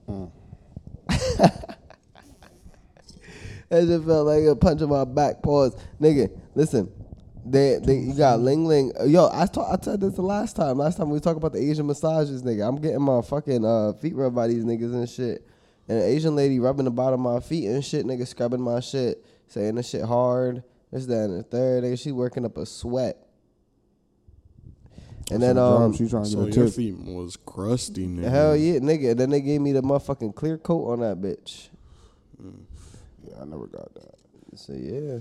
Mm. 0.07 0.31
That 3.69 3.85
shit 3.85 4.01
felt 4.05 4.27
like 4.27 4.43
a 4.45 4.55
punch 4.55 4.81
in 4.81 4.89
my 4.89 5.03
back 5.03 5.41
paws, 5.43 5.75
nigga. 5.99 6.29
Listen, 6.55 6.89
they 7.49 7.79
they 7.81 7.95
you 7.95 8.13
got 8.13 8.39
Ling 8.39 8.65
Ling. 8.65 8.91
Yo, 9.05 9.29
I 9.31 9.45
talk, 9.45 9.67
I 9.71 9.83
said 9.83 10.01
this 10.01 10.15
the 10.15 10.21
last 10.21 10.55
time. 10.55 10.77
Last 10.77 10.97
time 10.97 11.09
we 11.09 11.19
talked 11.19 11.37
about 11.37 11.53
the 11.53 11.59
Asian 11.59 11.87
massages, 11.87 12.43
nigga. 12.43 12.67
I'm 12.67 12.75
getting 12.81 13.01
my 13.01 13.21
fucking 13.21 13.65
uh, 13.65 13.93
feet 13.93 14.15
rubbed 14.15 14.35
by 14.35 14.47
these 14.47 14.63
niggas 14.63 14.93
and 14.93 15.09
shit. 15.09 15.47
And 15.87 15.99
an 15.99 16.03
Asian 16.03 16.35
lady 16.35 16.59
rubbing 16.59 16.85
the 16.85 16.91
bottom 16.91 17.25
of 17.25 17.33
my 17.33 17.39
feet 17.39 17.67
and 17.67 17.83
shit, 17.83 18.05
nigga, 18.05 18.27
scrubbing 18.27 18.61
my 18.61 18.81
shit, 18.81 19.25
saying 19.47 19.75
this 19.75 19.89
shit 19.89 20.03
hard. 20.03 20.63
This, 20.91 21.05
that, 21.05 21.29
and 21.29 21.39
the 21.39 21.43
third. 21.43 21.83
Nigga, 21.83 22.01
she 22.01 22.11
working 22.11 22.45
up 22.45 22.57
a 22.57 22.65
sweat. 22.65 23.17
And 25.29 25.41
then 25.41 25.57
um, 25.57 25.91
job, 25.91 25.97
she 25.97 26.09
trying 26.09 26.23
to 26.23 26.29
so 26.29 26.45
get 26.45 26.53
a 26.53 26.59
your 26.59 26.65
tip. 26.67 26.75
feet 26.75 26.97
was 26.97 27.37
crusty, 27.37 28.07
nigga. 28.07 28.29
hell 28.29 28.55
yeah, 28.55 28.79
nigga. 28.79 29.11
And 29.11 29.19
then 29.19 29.29
they 29.29 29.41
gave 29.41 29.59
me 29.61 29.73
the 29.73 29.81
motherfucking 29.81 30.35
clear 30.35 30.57
coat 30.57 30.87
on 30.89 30.99
that 31.01 31.21
bitch. 31.21 31.67
Yeah, 32.39 33.41
I 33.41 33.45
never 33.45 33.67
got 33.67 33.93
that. 33.95 34.15
So 34.55 34.73
yeah, 34.73 35.19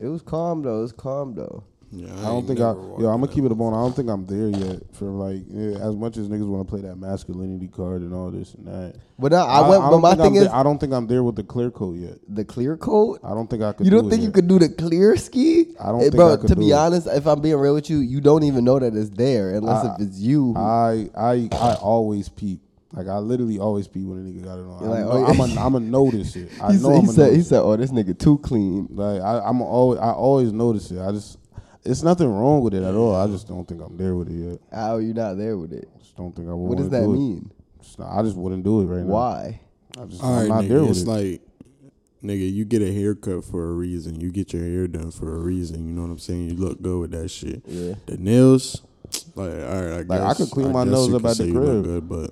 it 0.00 0.06
was 0.08 0.22
calm 0.22 0.62
though. 0.62 0.78
It 0.78 0.82
was 0.82 0.92
calm 0.92 1.34
though. 1.34 1.64
Yeah, 1.96 2.12
I 2.18 2.22
don't 2.24 2.44
think 2.44 2.58
I. 2.58 2.72
Yo, 2.72 3.06
I'm 3.08 3.20
gonna 3.20 3.28
keep 3.28 3.44
it 3.44 3.52
a 3.52 3.54
bone. 3.54 3.72
I 3.72 3.76
don't 3.76 3.94
think 3.94 4.08
I'm 4.10 4.26
there 4.26 4.48
yet. 4.48 4.82
For 4.94 5.04
like, 5.04 5.42
yeah, 5.48 5.78
as 5.78 5.94
much 5.94 6.16
as 6.16 6.28
niggas 6.28 6.48
want 6.48 6.66
to 6.66 6.68
play 6.68 6.80
that 6.80 6.96
masculinity 6.96 7.68
card 7.68 8.02
and 8.02 8.12
all 8.12 8.32
this 8.32 8.52
and 8.54 8.66
that. 8.66 8.96
But 9.16 9.30
no, 9.30 9.38
I, 9.38 9.68
went. 9.68 9.80
don't 9.82 9.90
but 9.92 9.98
my 10.00 10.10
think 10.10 10.20
I'm 10.20 10.26
thing 10.26 10.34
is 10.36 10.42
there- 10.48 10.54
I 10.56 10.62
don't 10.64 10.78
think 10.78 10.92
I'm 10.92 11.06
there 11.06 11.22
with 11.22 11.36
the 11.36 11.44
clear 11.44 11.70
coat 11.70 11.94
yet. 11.96 12.18
the 12.28 12.44
clear 12.44 12.76
coat. 12.76 13.20
I 13.22 13.28
don't 13.28 13.48
think 13.48 13.62
I 13.62 13.72
could. 13.74 13.86
You 13.86 13.90
do 13.92 13.96
don't 13.98 14.06
it 14.06 14.10
think 14.10 14.22
you 14.22 14.28
yet. 14.28 14.34
could 14.34 14.48
do 14.48 14.58
the 14.58 14.70
clear 14.70 15.16
ski? 15.16 15.66
I 15.80 15.86
don't 15.92 16.00
Eh, 16.00 16.04
think 16.04 16.14
bro. 16.16 16.32
I 16.32 16.36
could 16.38 16.48
to 16.48 16.54
do 16.56 16.60
be 16.62 16.70
it. 16.70 16.74
honest, 16.74 17.06
if 17.06 17.26
I'm 17.28 17.40
being 17.40 17.54
real 17.56 17.74
with 17.74 17.88
you, 17.88 17.98
you 17.98 18.20
don't 18.20 18.42
even 18.42 18.64
know 18.64 18.80
that 18.80 18.96
it's 18.96 19.10
there 19.10 19.54
unless 19.54 19.84
I- 19.84 19.94
if 19.94 20.00
it's 20.00 20.18
you. 20.18 20.52
who- 20.54 20.58
I 20.58 21.10
I 21.16 21.48
I 21.52 21.74
always 21.74 22.28
peep. 22.28 22.60
Like 22.94 23.08
I 23.08 23.18
literally 23.18 23.58
always 23.58 23.88
be 23.88 24.04
when 24.04 24.18
a 24.18 24.22
nigga 24.22 24.44
got 24.44 24.58
it 24.58 24.62
on. 24.62 24.80
You're 24.80 24.90
like, 24.90 25.00
I'm, 25.00 25.08
oh, 25.10 25.18
yeah. 25.18 25.26
I'm 25.26 25.58
a, 25.58 25.60
I'm 25.66 25.74
a 25.74 25.80
notice 25.80 26.36
it. 26.36 26.48
I 26.62 26.72
he 26.72 26.78
know 26.78 26.90
said, 26.90 26.96
I'm 26.96 27.02
he 27.04 27.08
a 27.08 27.12
said, 27.12 27.32
he 27.34 27.42
said, 27.42 27.60
"Oh, 27.60 27.76
this 27.76 27.90
nigga 27.90 28.16
too 28.18 28.38
clean." 28.38 28.86
Like 28.90 29.20
I, 29.20 29.40
I'm 29.40 29.60
always 29.62 29.98
I 29.98 30.12
always 30.12 30.52
notice 30.52 30.90
it. 30.92 31.00
I 31.00 31.10
just 31.10 31.38
it's 31.84 32.02
nothing 32.02 32.28
wrong 32.28 32.62
with 32.62 32.72
it 32.74 32.82
at 32.82 32.94
all. 32.94 33.14
I 33.16 33.26
just 33.26 33.48
don't 33.48 33.66
think 33.66 33.82
I'm 33.82 33.96
there 33.96 34.14
with 34.14 34.28
it 34.30 34.34
yet. 34.50 34.58
How 34.72 34.96
are 34.96 35.00
you 35.00 35.12
not 35.12 35.34
there 35.36 35.58
with 35.58 35.72
it? 35.72 35.88
Just 35.98 36.16
don't 36.16 36.34
think 36.34 36.48
I 36.48 36.52
would. 36.52 36.68
What 36.68 36.78
does 36.78 36.90
that 36.90 37.00
do 37.00 37.12
mean? 37.12 37.50
Just 37.82 37.98
not- 37.98 38.16
I 38.16 38.22
just 38.22 38.36
wouldn't 38.36 38.62
do 38.64 38.80
it 38.80 38.84
right 38.86 39.02
now. 39.04 39.12
Why? 39.12 39.60
I 40.00 40.04
just, 40.06 40.22
All 40.22 40.32
I'm 40.32 40.38
right, 40.40 40.48
not 40.48 40.64
nigga. 40.64 40.68
there 40.68 40.80
with 40.80 40.90
it's 40.90 41.00
it. 41.02 41.08
like, 41.08 41.42
nigga, 42.22 42.52
you 42.52 42.64
get 42.64 42.80
a 42.80 42.92
haircut 42.92 43.44
for 43.44 43.68
a 43.68 43.72
reason. 43.72 44.18
You 44.20 44.30
get 44.30 44.52
your 44.52 44.64
hair 44.64 44.88
done 44.88 45.10
for 45.10 45.34
a 45.36 45.38
reason. 45.40 45.86
You 45.86 45.92
know 45.94 46.02
what 46.02 46.10
I'm 46.10 46.18
saying? 46.18 46.48
You 46.50 46.56
look 46.56 46.80
good 46.80 46.98
with 47.00 47.10
that 47.10 47.28
shit. 47.28 47.62
Yeah. 47.66 47.94
The 48.06 48.16
nails, 48.16 48.80
like, 49.34 49.50
all 49.52 49.82
right, 49.84 49.92
I 50.00 50.02
guess. 50.04 50.20
I 50.20 50.34
could 50.34 50.50
clean 50.50 50.72
my 50.72 50.84
guess 50.84 50.92
nails 50.92 51.08
you 51.10 51.16
up 51.16 51.22
could 51.22 51.30
at 51.32 51.36
the 51.36 51.44
look 51.46 51.64
crib. 51.64 51.84
Good, 51.84 52.08
but 52.08 52.30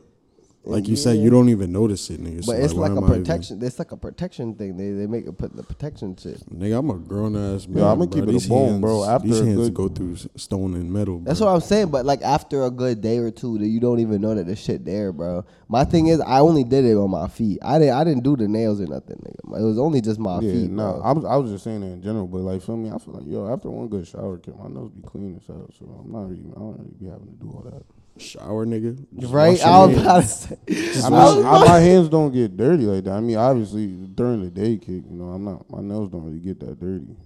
like 0.64 0.87
you 0.87 0.95
said, 0.97 1.16
you 1.19 1.28
don't 1.31 1.49
even 1.49 1.73
notice 1.73 2.09
it, 2.11 2.23
nigga. 2.23 2.37
But 2.38 2.45
So, 2.45 2.52
it's 2.52 2.73
why 2.75 2.88
like 2.88 2.92
a 2.99 3.00
I 3.00 3.04
even- 3.09 3.23
protection. 3.25 3.62
It's 3.62 3.78
like 3.78 3.92
a 3.92 3.97
protection 3.97 4.54
thing. 4.54 4.76
They 4.76 4.90
they 4.92 5.07
make 5.07 5.26
it 5.26 5.37
put 5.37 5.57
the 5.57 5.62
protection 5.62 6.16
shit. 6.16 6.38
Nigga, 6.54 6.78
I'm 6.78 6.90
a 6.90 6.95
grown 6.99 7.35
ass 7.37 7.66
man. 7.66 7.83
I'ma 7.83 7.97
bro. 7.97 8.07
keep 8.07 8.23
it 8.25 8.28
a 8.28 8.33
These 8.33 8.47
bone, 8.49 8.69
hands, 8.69 8.81
bro. 8.81 9.04
After 9.04 9.28
these 9.28 9.40
a 9.40 9.45
hands 9.47 9.57
good- 9.57 9.75
go 9.75 9.88
through 9.88 10.16
stone 10.37 10.75
and 10.75 10.92
metal. 10.92 11.19
Bro. 11.19 11.25
That's 11.31 11.40
what 11.40 11.49
I'm 11.49 11.61
saying. 11.61 11.88
But 11.90 12.07
like 12.07 12.23
after 12.23 12.64
a 12.64 12.71
good 12.71 13.00
day 13.00 13.19
or 13.19 13.31
two, 13.31 13.59
that 13.59 13.66
you 13.66 13.81
don't 13.81 13.99
even 14.00 14.21
know 14.21 14.35
that 14.35 14.47
the 14.47 14.54
shit 14.57 14.85
there, 14.85 15.12
bro. 15.12 15.45
My 15.69 15.85
thing 15.85 16.07
is, 16.09 16.21
I 16.21 16.40
only 16.40 16.64
did 16.64 16.85
it 16.85 16.97
on 16.97 17.11
my 17.11 17.28
feet. 17.28 17.59
I 17.62 17.78
didn't. 17.78 17.95
I 17.95 18.04
didn't 18.04 18.23
do 18.23 18.37
the 18.37 18.47
nails 18.47 18.81
or 18.81 18.87
nothing, 18.87 19.16
nigga. 19.16 19.59
It 19.61 19.64
was 19.64 19.78
only 19.78 20.00
just 20.00 20.21
my 20.21 20.40
yeah, 20.40 20.52
feet. 20.52 20.71
no, 20.71 20.92
bro. 20.92 21.02
I 21.02 21.12
was 21.12 21.25
I 21.25 21.37
was 21.37 21.50
just 21.50 21.64
saying 21.64 21.81
that 21.81 21.87
in 21.88 22.02
general, 22.02 22.26
but 22.26 22.38
like 22.38 22.62
feel 22.62 22.76
me, 22.76 22.90
I 22.90 22.99
feel 22.99 23.14
like 23.14 23.26
yo, 23.26 23.49
after 23.52 23.71
one 23.71 23.88
good 23.88 24.07
shower, 24.07 24.40
my 24.62 24.69
nose 24.69 24.90
be 24.90 25.02
clean 25.02 25.37
as 25.40 25.47
hell, 25.47 25.69
so 25.78 25.87
I'm 26.04 26.12
not 26.12 26.28
really 26.31 26.45
I 26.54 26.59
don't 26.59 26.78
really 26.78 26.95
be 27.00 27.07
having 27.07 27.26
to 27.26 27.45
do 27.45 27.50
all 27.50 27.62
that. 27.71 27.83
Shower, 28.19 28.66
nigga. 28.66 29.04
Just 29.19 29.33
right? 29.33 29.61
I 29.64 29.85
was 29.87 29.97
hands. 29.97 30.02
about 30.02 30.23
to 30.23 30.75
say. 30.75 31.02
I 31.02 31.07
I 31.07 31.11
mean, 31.11 31.47
I, 31.47 31.64
my 31.66 31.78
hands 31.81 32.09
don't 32.09 32.33
get 32.33 32.57
dirty 32.57 32.85
like 32.85 33.04
that. 33.04 33.12
I 33.12 33.21
mean, 33.21 33.37
obviously 33.37 33.87
during 33.87 34.42
the 34.42 34.50
day, 34.50 34.76
kick, 34.76 34.88
you 35.09 35.16
know, 35.16 35.25
I'm 35.31 35.45
not 35.45 35.69
my 35.71 35.81
nails 35.81 36.11
don't 36.11 36.25
really 36.25 36.38
get 36.40 36.61
that 36.61 36.78
dirty. 36.81 37.16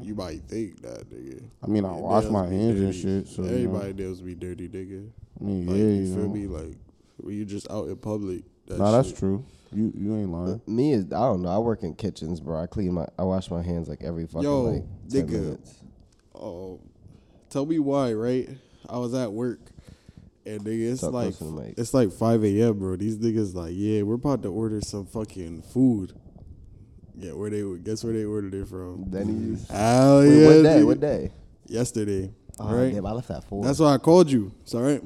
You 0.00 0.14
might 0.14 0.42
think 0.42 0.82
that, 0.82 1.10
nigga. 1.10 1.42
I 1.62 1.66
mean, 1.66 1.84
I 1.84 1.92
Your 1.94 2.02
wash 2.02 2.24
my 2.26 2.46
be 2.48 2.56
hands 2.56 2.80
and 2.80 2.94
shit, 2.94 3.26
so 3.26 3.42
you 3.42 3.48
know. 3.48 3.54
everybody 3.76 3.92
nails 3.94 4.20
be 4.20 4.34
dirty, 4.34 4.68
nigga. 4.68 5.08
I 5.40 5.44
mean, 5.44 5.66
Like, 5.66 5.76
yeah, 5.76 5.82
you 5.84 5.90
you 5.94 6.14
feel 6.14 6.22
know. 6.24 6.28
me? 6.28 6.46
Like 6.46 6.76
when 7.16 7.34
you 7.34 7.44
just 7.44 7.68
out 7.70 7.88
in 7.88 7.96
public. 7.96 8.44
That 8.66 8.78
Nah, 8.78 8.90
that's 8.92 9.10
true. 9.12 9.44
You 9.72 9.92
you 9.96 10.14
ain't 10.16 10.30
lying. 10.30 10.60
Me 10.66 10.92
is 10.92 11.06
I 11.06 11.20
don't 11.20 11.42
know. 11.42 11.48
I 11.48 11.58
work 11.58 11.82
in 11.82 11.94
kitchens, 11.94 12.40
bro. 12.40 12.62
I 12.62 12.66
clean 12.66 12.92
my. 12.92 13.06
I 13.18 13.24
wash 13.24 13.50
my 13.50 13.62
hands 13.62 13.88
like 13.88 14.02
every 14.02 14.26
fucking 14.26 14.42
Yo, 14.42 14.60
like 14.62 14.84
ten 15.08 15.26
nigga. 15.26 15.30
minutes. 15.32 15.74
Oh, 16.34 16.80
tell 17.50 17.66
me 17.66 17.78
why, 17.80 18.12
right? 18.12 18.48
I 18.88 18.98
was 18.98 19.14
at 19.14 19.32
work, 19.32 19.60
and 20.46 20.60
nigga, 20.60 20.92
it's 20.92 21.00
Talk 21.00 21.12
like 21.12 21.36
close 21.36 21.38
to 21.38 21.44
the 21.44 21.50
mic. 21.62 21.74
it's 21.78 21.94
like 21.94 22.12
five 22.12 22.44
a.m., 22.44 22.78
bro. 22.78 22.96
These 22.96 23.18
niggas 23.18 23.54
like, 23.54 23.72
yeah, 23.74 24.02
we're 24.02 24.14
about 24.14 24.42
to 24.42 24.48
order 24.48 24.80
some 24.80 25.06
fucking 25.06 25.62
food. 25.62 26.12
Yeah, 27.16 27.32
where 27.32 27.48
they 27.50 27.62
guess 27.82 28.02
where 28.04 28.12
they 28.12 28.24
ordered 28.24 28.54
it 28.54 28.66
from? 28.68 29.04
Denny's. 29.04 29.68
Hell 29.68 30.20
Wait, 30.20 30.28
yeah! 30.40 30.46
what 30.46 30.52
day? 30.62 30.68
nigga. 30.80 30.86
What 30.86 31.00
day? 31.00 31.30
Yesterday. 31.66 32.30
Oh, 32.58 32.74
right? 32.74 32.92
damn, 32.92 33.06
I 33.06 33.12
left 33.12 33.30
at 33.30 33.44
four. 33.44 33.64
That's 33.64 33.78
why 33.78 33.94
I 33.94 33.98
called 33.98 34.30
you. 34.30 34.52
It's 34.62 34.74
all 34.74 34.82
right. 34.82 35.02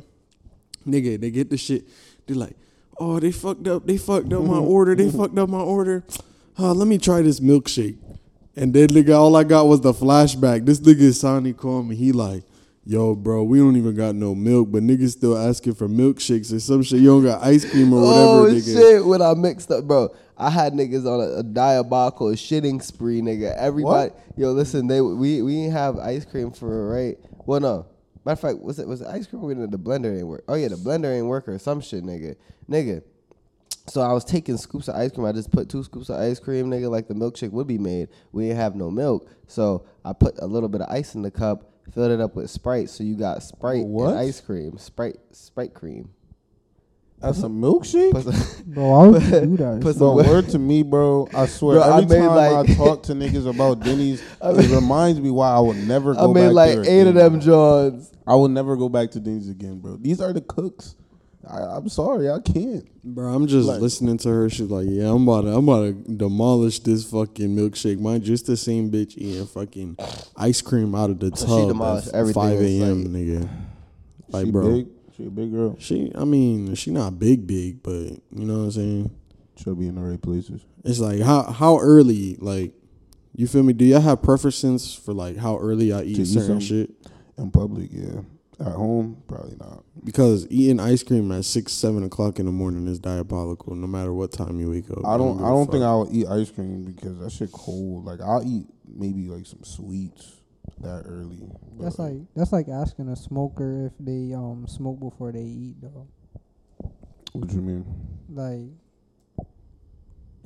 Nigga, 0.86 1.20
they 1.20 1.30
get 1.30 1.50
the 1.50 1.56
shit. 1.58 1.86
They're 2.26 2.36
like, 2.36 2.56
oh, 2.98 3.20
they 3.20 3.30
fucked 3.30 3.66
up. 3.68 3.86
They 3.86 3.96
fucked 3.98 4.32
up 4.32 4.42
my 4.42 4.58
order. 4.58 4.94
They 4.94 5.10
fucked 5.10 5.38
up 5.38 5.48
my 5.48 5.60
order. 5.60 6.04
Uh, 6.58 6.72
let 6.74 6.88
me 6.88 6.98
try 6.98 7.22
this 7.22 7.40
milkshake. 7.40 7.98
And 8.56 8.74
then 8.74 8.88
nigga, 8.88 9.16
all 9.16 9.36
I 9.36 9.44
got 9.44 9.66
was 9.68 9.80
the 9.82 9.92
flashback. 9.92 10.66
This 10.66 10.80
nigga 10.80 11.14
Sonny 11.14 11.52
called 11.52 11.86
me. 11.88 11.94
He 11.94 12.10
like, 12.12 12.42
yo, 12.88 13.14
bro, 13.14 13.44
we 13.44 13.58
don't 13.58 13.76
even 13.76 13.94
got 13.94 14.14
no 14.14 14.34
milk, 14.34 14.72
but 14.72 14.82
niggas 14.82 15.10
still 15.10 15.36
asking 15.36 15.74
for 15.74 15.88
milkshakes 15.88 16.52
or 16.54 16.58
some 16.58 16.82
shit. 16.82 17.00
You 17.00 17.08
don't 17.08 17.24
got 17.24 17.42
ice 17.42 17.70
cream 17.70 17.92
or 17.92 18.00
whatever, 18.00 18.22
oh 18.22 18.46
nigga. 18.50 18.74
shit! 18.74 19.04
When 19.04 19.20
I 19.20 19.34
mixed 19.34 19.70
up, 19.70 19.84
bro, 19.84 20.08
I 20.38 20.48
had 20.48 20.72
niggas 20.72 21.04
on 21.06 21.20
a, 21.20 21.40
a 21.40 21.42
diabolical 21.42 22.28
shitting 22.28 22.82
spree, 22.82 23.20
nigga. 23.20 23.54
Everybody, 23.56 24.12
yo, 24.36 24.52
listen, 24.52 24.86
they 24.86 25.02
we 25.02 25.42
we 25.42 25.56
didn't 25.56 25.72
have 25.72 25.98
ice 25.98 26.24
cream 26.24 26.50
for 26.50 26.88
right. 26.88 27.18
Well, 27.44 27.60
no. 27.60 27.86
Matter 28.24 28.32
of 28.32 28.40
fact, 28.40 28.58
was 28.60 28.78
it 28.78 28.88
was 28.88 29.02
it 29.02 29.06
ice 29.06 29.26
cream? 29.26 29.44
Or 29.44 29.66
the 29.66 29.78
blender 29.78 30.16
ain't 30.16 30.26
work. 30.26 30.44
Oh 30.48 30.54
yeah, 30.54 30.68
the 30.68 30.76
blender 30.76 31.14
ain't 31.14 31.26
work 31.26 31.46
or 31.46 31.58
some 31.58 31.82
shit, 31.82 32.02
nigga. 32.02 32.36
Nigga. 32.70 33.02
So 33.86 34.02
I 34.02 34.12
was 34.12 34.24
taking 34.24 34.56
scoops 34.58 34.88
of 34.88 34.96
ice 34.96 35.12
cream. 35.12 35.26
I 35.26 35.32
just 35.32 35.50
put 35.50 35.68
two 35.68 35.82
scoops 35.82 36.10
of 36.10 36.16
ice 36.16 36.38
cream, 36.38 36.66
nigga, 36.66 36.90
like 36.90 37.08
the 37.08 37.14
milkshake 37.14 37.52
would 37.52 37.66
be 37.66 37.78
made. 37.78 38.08
We 38.32 38.44
didn't 38.44 38.58
have 38.58 38.76
no 38.76 38.90
milk, 38.90 39.30
so 39.46 39.86
I 40.04 40.12
put 40.12 40.38
a 40.38 40.46
little 40.46 40.68
bit 40.68 40.82
of 40.82 40.90
ice 40.90 41.14
in 41.14 41.22
the 41.22 41.30
cup, 41.30 41.70
filled 41.92 42.10
it 42.12 42.20
up 42.20 42.34
with 42.36 42.50
Sprite. 42.50 42.90
So 42.90 43.04
you 43.04 43.14
got 43.16 43.42
Sprite 43.42 43.84
What? 43.84 44.10
and 44.10 44.18
ice 44.18 44.40
cream, 44.40 44.78
Sprite 44.78 45.16
Sprite 45.32 45.74
cream. 45.74 46.10
That's 47.20 47.40
a 47.40 47.46
milkshake. 47.48 48.12
Put 48.12 48.32
some, 48.32 48.62
Bro, 48.66 48.88
why 48.90 49.06
would 49.08 49.22
you 49.22 49.30
do 49.40 49.56
that? 49.56 49.80
put 49.82 49.94
shit? 49.94 49.98
Bro, 49.98 50.22
some 50.22 50.26
word 50.28 50.48
to 50.50 50.58
me, 50.60 50.84
bro. 50.84 51.28
I 51.34 51.46
swear, 51.46 51.78
Bro, 51.80 51.82
I 51.84 52.02
every 52.02 52.16
made 52.20 52.26
time 52.26 52.36
like- 52.36 52.70
I 52.70 52.74
talk 52.74 53.02
to 53.04 53.12
niggas 53.12 53.48
about 53.48 53.80
Denny's, 53.84 54.22
it 54.40 54.70
reminds 54.70 55.20
me 55.20 55.30
why 55.32 55.50
I 55.50 55.58
would 55.58 55.78
never 55.78 56.14
go 56.14 56.30
I 56.30 56.32
made 56.32 56.50
like 56.50 56.74
there 56.76 56.82
eight 56.84 57.00
of 57.08 57.16
again, 57.16 57.32
them 57.32 57.32
bro. 57.32 57.40
Johns. 57.90 58.12
I 58.24 58.36
will 58.36 58.46
never 58.48 58.76
go 58.76 58.88
back 58.88 59.10
to 59.12 59.20
Denny's 59.20 59.48
again, 59.48 59.80
bro. 59.80 59.96
These 59.96 60.20
are 60.20 60.32
the 60.32 60.42
cooks. 60.42 60.94
I, 61.46 61.58
I'm 61.76 61.88
sorry, 61.88 62.28
I 62.30 62.40
can't. 62.40 62.86
Bro, 63.04 63.32
I'm 63.32 63.46
just 63.46 63.68
Like- 63.68 63.80
listening 63.80 64.18
to 64.18 64.28
her. 64.28 64.50
She's 64.50 64.68
like, 64.70 64.86
"Yeah, 64.90 65.10
I'm 65.12 65.22
about 65.26 65.42
to, 65.42 65.48
I'm 65.56 65.68
about 65.68 65.82
to 66.06 66.12
demolish 66.16 66.80
this 66.80 67.04
fucking 67.10 67.54
milkshake." 67.56 68.00
Mine 68.00 68.22
just 68.22 68.46
the 68.46 68.56
same 68.56 68.90
bitch 68.90 69.16
eating 69.16 69.46
fucking 69.46 69.96
ice 70.36 70.60
cream 70.60 70.94
out 70.94 71.10
of 71.10 71.20
the 71.20 71.34
she 71.36 71.46
tub 71.46 71.68
demolished 71.68 72.08
at 72.08 72.14
everything. 72.14 72.42
five 72.42 72.60
a.m. 72.60 73.04
like- 73.04 73.12
nigga. 73.12 73.48
Like, 74.30 74.44
she 74.46 74.50
bro, 74.50 74.72
big. 74.76 74.86
She 75.16 75.26
a 75.26 75.30
big 75.30 75.52
girl. 75.52 75.76
she. 75.78 76.12
I 76.14 76.24
mean, 76.24 76.74
she 76.74 76.90
not 76.90 77.18
big, 77.18 77.46
big, 77.46 77.82
but 77.82 77.92
you 77.92 78.20
know 78.44 78.58
what 78.58 78.64
I'm 78.64 78.70
saying. 78.72 79.10
She'll 79.56 79.74
be 79.74 79.88
in 79.88 79.94
the 79.94 80.00
right 80.02 80.20
places. 80.20 80.60
It's 80.84 80.98
like 81.00 81.20
how 81.20 81.44
how 81.44 81.78
early, 81.78 82.36
like, 82.40 82.72
you 83.34 83.46
feel 83.46 83.62
me? 83.62 83.72
Do 83.72 83.84
y'all 83.84 84.00
have 84.00 84.22
preferences 84.22 84.92
for 84.94 85.12
like 85.14 85.36
how 85.36 85.56
early 85.58 85.92
I 85.92 86.02
eat 86.02 86.18
eat 86.18 86.26
certain 86.26 86.60
something? 86.60 86.60
shit? 86.60 86.90
In 87.38 87.50
public, 87.50 87.90
yeah. 87.92 88.20
At 88.60 88.72
home, 88.72 89.22
probably 89.28 89.56
not. 89.60 89.84
Because 90.04 90.46
eating 90.50 90.80
ice 90.80 91.04
cream 91.04 91.30
at 91.30 91.44
six, 91.44 91.72
seven 91.72 92.02
o'clock 92.02 92.40
in 92.40 92.46
the 92.46 92.52
morning 92.52 92.88
is 92.88 92.98
diabolical. 92.98 93.76
No 93.76 93.86
matter 93.86 94.12
what 94.12 94.32
time 94.32 94.58
you 94.58 94.70
wake 94.70 94.90
up. 94.90 95.06
I 95.06 95.16
don't. 95.16 95.36
give 95.36 95.46
I 95.46 95.48
a 95.48 95.52
don't 95.52 95.70
think. 95.70 95.84
I'll 95.84 96.08
eat 96.10 96.26
ice 96.26 96.50
cream 96.50 96.84
because 96.84 97.18
that 97.18 97.30
shit 97.30 97.52
cold. 97.52 98.04
Like 98.04 98.20
I'll 98.20 98.42
eat 98.44 98.66
maybe 98.86 99.28
like 99.28 99.46
some 99.46 99.62
sweets 99.62 100.38
that 100.80 101.04
early. 101.06 101.48
That's 101.78 102.00
like 102.00 102.16
that's 102.34 102.52
like 102.52 102.68
asking 102.68 103.08
a 103.08 103.16
smoker 103.16 103.86
if 103.86 103.92
they 104.04 104.34
um 104.34 104.66
smoke 104.66 104.98
before 104.98 105.30
they 105.30 105.42
eat 105.42 105.76
though. 105.80 106.08
What 107.32 107.48
do 107.48 107.54
you 107.54 107.62
mean? 107.62 107.84
Like 108.28 108.70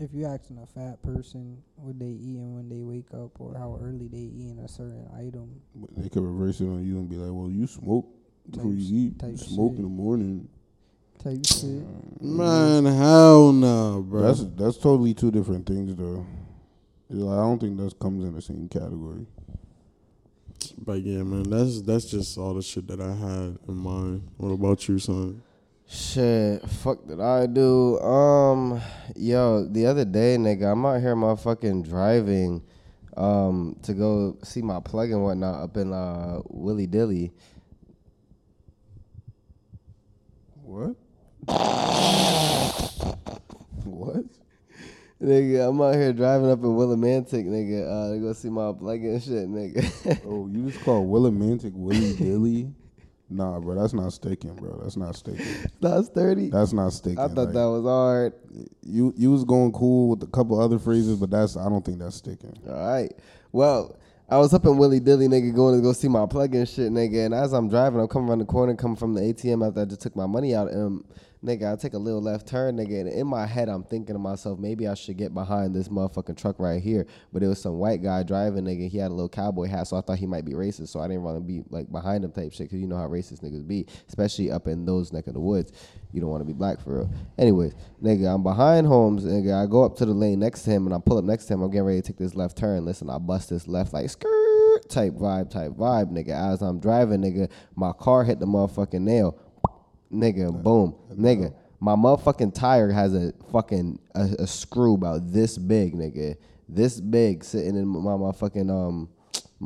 if 0.03 0.13
you 0.13 0.27
asking 0.27 0.59
a 0.59 0.67
fat 0.67 1.03
person 1.03 1.63
what 1.77 1.99
they 1.99 2.07
eating 2.07 2.55
when 2.55 2.69
they 2.69 2.83
wake 2.83 3.13
up 3.15 3.41
or 3.41 3.55
how 3.57 3.79
early 3.83 4.09
they 4.09 4.19
eating 4.19 4.59
a 4.65 4.69
certain 4.69 5.09
item, 5.17 5.61
but 5.75 5.91
They 5.97 6.09
could 6.09 6.23
reverse 6.23 6.61
it 6.61 6.67
on 6.67 6.85
you 6.85 6.99
and 6.99 7.09
be 7.09 7.17
like, 7.17 7.33
"Well, 7.33 7.51
you 7.51 7.67
smoke 7.67 8.07
before 8.51 8.73
you 8.73 9.07
eat. 9.07 9.23
You 9.23 9.37
smoke 9.37 9.73
shit. 9.73 9.79
in 9.79 9.83
the 9.83 9.89
morning." 9.89 10.49
type 11.23 11.47
shit. 11.47 11.87
Mm. 12.21 12.21
Man, 12.21 12.85
hell 12.85 13.53
no, 13.53 14.03
bro. 14.03 14.23
That's 14.23 14.45
that's 14.57 14.77
totally 14.77 15.15
two 15.15 15.31
different 15.31 15.67
things, 15.67 15.95
though. 15.95 16.27
I 17.11 17.15
don't 17.15 17.61
think 17.61 17.77
that 17.79 17.99
comes 17.99 18.25
in 18.25 18.35
the 18.35 18.43
same 18.43 18.69
category. 18.69 19.27
But 20.79 21.03
yeah, 21.03 21.23
man, 21.23 21.45
that's 21.45 21.83
that's 21.83 22.07
just 22.07 22.39
all 22.39 22.55
the 22.55 22.63
shit 22.63 22.87
that 22.89 23.01
I 23.01 23.15
had 23.15 23.59
in 23.69 23.75
mind. 23.75 24.29
What 24.37 24.49
about 24.51 24.89
you, 24.89 24.99
son? 24.99 25.43
Shit, 25.93 26.67
fuck 26.71 27.07
did 27.07 27.21
I 27.21 27.45
do? 27.45 28.01
Um, 28.01 28.81
yo, 29.15 29.67
the 29.67 29.85
other 29.85 30.07
day, 30.07 30.39
nigga, 30.39 30.73
I'm 30.73 30.87
out 30.87 31.03
here 31.03 31.15
motherfucking 31.15 31.87
driving, 31.87 32.63
um, 33.15 33.77
to 33.83 33.93
go 33.93 34.39
see 34.43 34.63
my 34.63 34.81
plug 34.81 35.11
and 35.11 35.23
whatnot 35.23 35.63
up 35.63 35.77
in 35.77 35.93
uh 35.93 36.41
Willy 36.49 36.87
Dilly. 36.87 37.31
What? 40.63 40.97
what? 43.85 44.25
Nigga, 45.23 45.69
I'm 45.69 45.79
out 45.83 45.95
here 45.97 46.15
driving 46.15 46.51
up 46.51 46.61
in 46.61 46.71
Willimantic, 46.71 47.45
nigga, 47.45 47.83
uh, 47.87 48.15
to 48.15 48.19
go 48.19 48.33
see 48.33 48.49
my 48.49 48.73
plug 48.73 49.03
and 49.03 49.23
shit, 49.23 49.47
nigga. 49.47 50.23
Oh, 50.25 50.49
you 50.51 50.71
just 50.71 50.83
call 50.83 51.07
Willimantic 51.07 51.73
Willy 51.75 52.17
Dilly? 52.17 52.73
Nah, 53.33 53.59
bro, 53.61 53.75
that's 53.75 53.93
not 53.93 54.13
sticking, 54.13 54.55
bro. 54.55 54.79
That's 54.83 54.97
not 54.97 55.17
sticking. 55.17 55.47
That's 55.81 56.09
30. 56.09 56.51
That's 56.51 56.73
not 56.73 56.93
sticking. 56.93 57.19
I 57.19 57.29
thought 57.29 57.47
Like, 57.47 57.55
that 57.55 57.65
was 57.69 57.85
hard. 57.85 58.33
you 58.83 59.13
you 59.17 59.31
was 59.33 59.45
going 59.45 59.73
cool 59.73 60.11
with 60.11 60.23
a 60.23 60.27
couple 60.27 60.61
other 60.61 60.79
phrases, 60.79 61.17
but 61.19 61.31
that's 61.31 61.57
I 61.57 61.69
don't 61.69 61.85
think 61.85 61.99
that's 61.99 62.17
sticking. 62.17 62.57
All 62.69 62.75
right. 62.75 63.13
Well, 63.53 63.97
I 64.29 64.39
was 64.39 64.55
up 64.55 64.65
in 64.65 64.79
Willie 64.79 65.01
Dilly, 65.01 65.29
nigga, 65.29 65.55
going 65.55 65.77
to 65.77 65.83
go 65.83 65.93
see 65.93 66.09
my 66.09 66.25
plug 66.27 66.55
in 66.55 66.65
shit, 66.65 66.91
nigga. 66.91 67.27
And 67.27 67.35
as 67.35 67.53
I'm 67.53 67.69
driving, 67.69 68.01
I'm 68.01 68.09
coming 68.09 68.29
around 68.31 68.39
the 68.39 68.45
corner, 68.47 68.75
coming 68.75 68.97
from 68.97 69.15
the 69.15 69.21
ATM 69.21 69.67
after 69.67 69.81
I 69.81 69.85
just 69.85 70.01
took 70.01 70.17
my 70.17 70.27
money 70.27 70.55
out. 70.55 70.71
And 70.71 71.05
nigga, 71.45 71.73
I 71.73 71.77
take 71.77 71.95
a 71.95 71.99
little 71.99 72.23
left 72.23 72.47
turn, 72.47 72.77
nigga. 72.77 73.01
And 73.01 73.09
in 73.09 73.27
my 73.27 73.47
head, 73.47 73.69
I'm 73.69 73.83
thinking 73.83 74.15
to 74.15 74.19
myself, 74.19 74.59
maybe 74.59 74.87
I 74.87 74.95
should 74.95 75.17
get 75.17 75.35
behind 75.35 75.75
this 75.75 75.89
motherfucking 75.89 76.37
truck 76.37 76.59
right 76.59 76.83
here. 76.83 77.07
But 77.33 77.43
it 77.43 77.49
was 77.49 77.61
some 77.61 77.79
white 77.79 78.03
guy 78.03 78.23
driving, 78.23 78.65
nigga. 78.65 78.89
He 78.89 78.99
had 78.99 79.11
a 79.11 79.15
little 79.15 79.29
cowboy 79.29 79.67
hat, 79.67 79.89
so 79.89 79.97
I 79.97 80.01
thought 80.01 80.19
he 80.19 80.27
might 80.27 80.45
be 80.45 80.53
racist. 80.53 80.89
So 80.89 81.01
I 81.01 81.09
didn't 81.09 81.23
want 81.23 81.37
to 81.37 81.41
be 81.41 81.63
like 81.71 81.91
behind 81.91 82.25
him 82.25 82.33
type 82.33 82.53
shit, 82.53 82.71
cause 82.71 82.79
you 82.79 82.87
know 82.87 82.97
how 82.97 83.09
racist 83.09 83.43
niggas 83.43 83.67
be, 83.67 83.87
especially 84.09 84.51
up 84.51 84.67
in 84.67 84.85
those 84.85 85.13
neck 85.13 85.27
of 85.27 85.35
the 85.35 85.41
woods. 85.41 85.73
You 86.13 86.21
don't 86.21 86.31
want 86.31 86.43
to 86.43 86.47
be 86.47 86.53
black 86.53 86.81
for 86.81 86.99
real. 86.99 87.11
Anyways, 87.39 87.75
nigga, 88.03 88.33
I'm 88.33 88.43
behind 88.43 88.87
Holmes, 88.87 89.25
nigga. 89.25 89.63
I 89.63 89.67
go 89.67 89.85
up 89.85 89.97
to 89.97 90.07
the 90.07 90.13
lane 90.13 90.41
next 90.41 90.63
to 90.63 90.71
him, 90.71 90.87
and 90.87 90.95
I 90.95 90.99
pull 90.99 91.19
up 91.19 91.25
next 91.25 91.47
to 91.47 91.55
him. 91.55 91.63
I'm 91.63 91.71
getting 91.71 91.87
ready 91.87 92.03
to 92.03 92.07
take 92.07 92.19
this 92.19 92.35
left 92.35 92.57
turn. 92.57 92.85
Listen, 92.85 93.11
I 93.11 93.19
bust 93.19 93.51
this 93.51 93.67
left 93.67 93.93
like 93.93 94.11
skirt 94.11 94.89
type 94.89 95.15
vibe, 95.15 95.51
type 95.51 95.73
vibe, 95.73 96.13
nigga. 96.13 96.53
As 96.53 96.63
I'm 96.63 96.79
driving, 96.79 97.23
nigga, 97.23 97.51
my 97.75 97.93
car 97.93 98.25
hit 98.25 98.41
the 98.41 98.47
motherfucking 98.47 99.01
nail, 99.01 99.39
nigga. 100.13 100.63
Boom, 100.63 100.95
nigga. 101.13 101.55
My 101.81 101.95
motherfucking 101.95 102.55
tire 102.55 102.93
has 102.93 103.15
a 103.15 103.33
fucking 103.51 103.99
a, 104.15 104.29
a 104.41 104.47
screw 104.47 104.95
about 104.95 105.33
this 105.33 105.59
big, 105.59 105.95
nigga. 105.95 106.37
This 106.69 107.01
big 107.01 107.45
sitting 107.45 107.77
in 107.77 107.87
my 107.87 108.13
motherfucking 108.13 108.71
um 108.71 109.09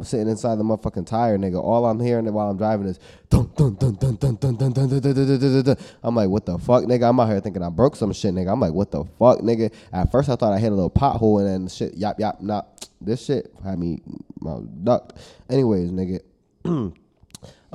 sitting 0.02 0.28
inside 0.28 0.56
the 0.56 0.64
motherfucking 0.64 1.06
tire, 1.06 1.38
nigga. 1.38 1.62
All 1.62 1.87
I'm 1.87 2.00
hearing 2.00 2.30
while 2.32 2.50
I'm 2.50 2.56
driving 2.56 2.87
is 2.87 2.98
dun 3.30 3.50
dun 3.56 3.74
dun 3.74 3.94
dun 3.94 4.16
dun 4.16 4.37
dun 4.37 4.56
dun 4.56 4.72
dun 4.72 4.88
dun 4.88 5.00
dun 5.00 5.14
dun 5.14 5.40
dun 5.40 5.62
dun. 5.62 5.76
I'm 6.02 6.14
like, 6.14 6.28
what 6.28 6.46
the 6.46 6.59
fuck, 6.59 6.85
nigga? 6.85 7.09
I'm 7.09 7.20
out 7.20 7.28
here 7.28 7.40
thinking 7.40 7.62
I 7.62 7.70
broke 7.70 7.96
some 7.96 8.12
shit, 8.12 8.35
nigga. 8.35 8.52
I'm 8.52 8.61
like, 8.61 8.72
what 8.72 8.90
the 8.90 9.04
fuck, 9.18 9.40
nigga? 9.40 9.72
At 9.92 10.11
first 10.11 10.28
I 10.28 10.37
thought 10.37 10.52
I 10.52 10.59
hit 10.59 10.72
a 10.72 10.74
little 10.74 10.90
pothole 10.90 11.40
and 11.40 11.48
then 11.48 11.68
shit, 11.68 11.94
yap 11.96 12.18
yap, 12.18 12.40
nah. 12.40 12.62
This 13.00 13.24
shit 13.24 13.52
had 13.62 13.78
me 13.78 14.00
uh, 14.46 14.61
ducked. 14.82 15.18
Anyways, 15.50 15.90
nigga. 15.90 16.92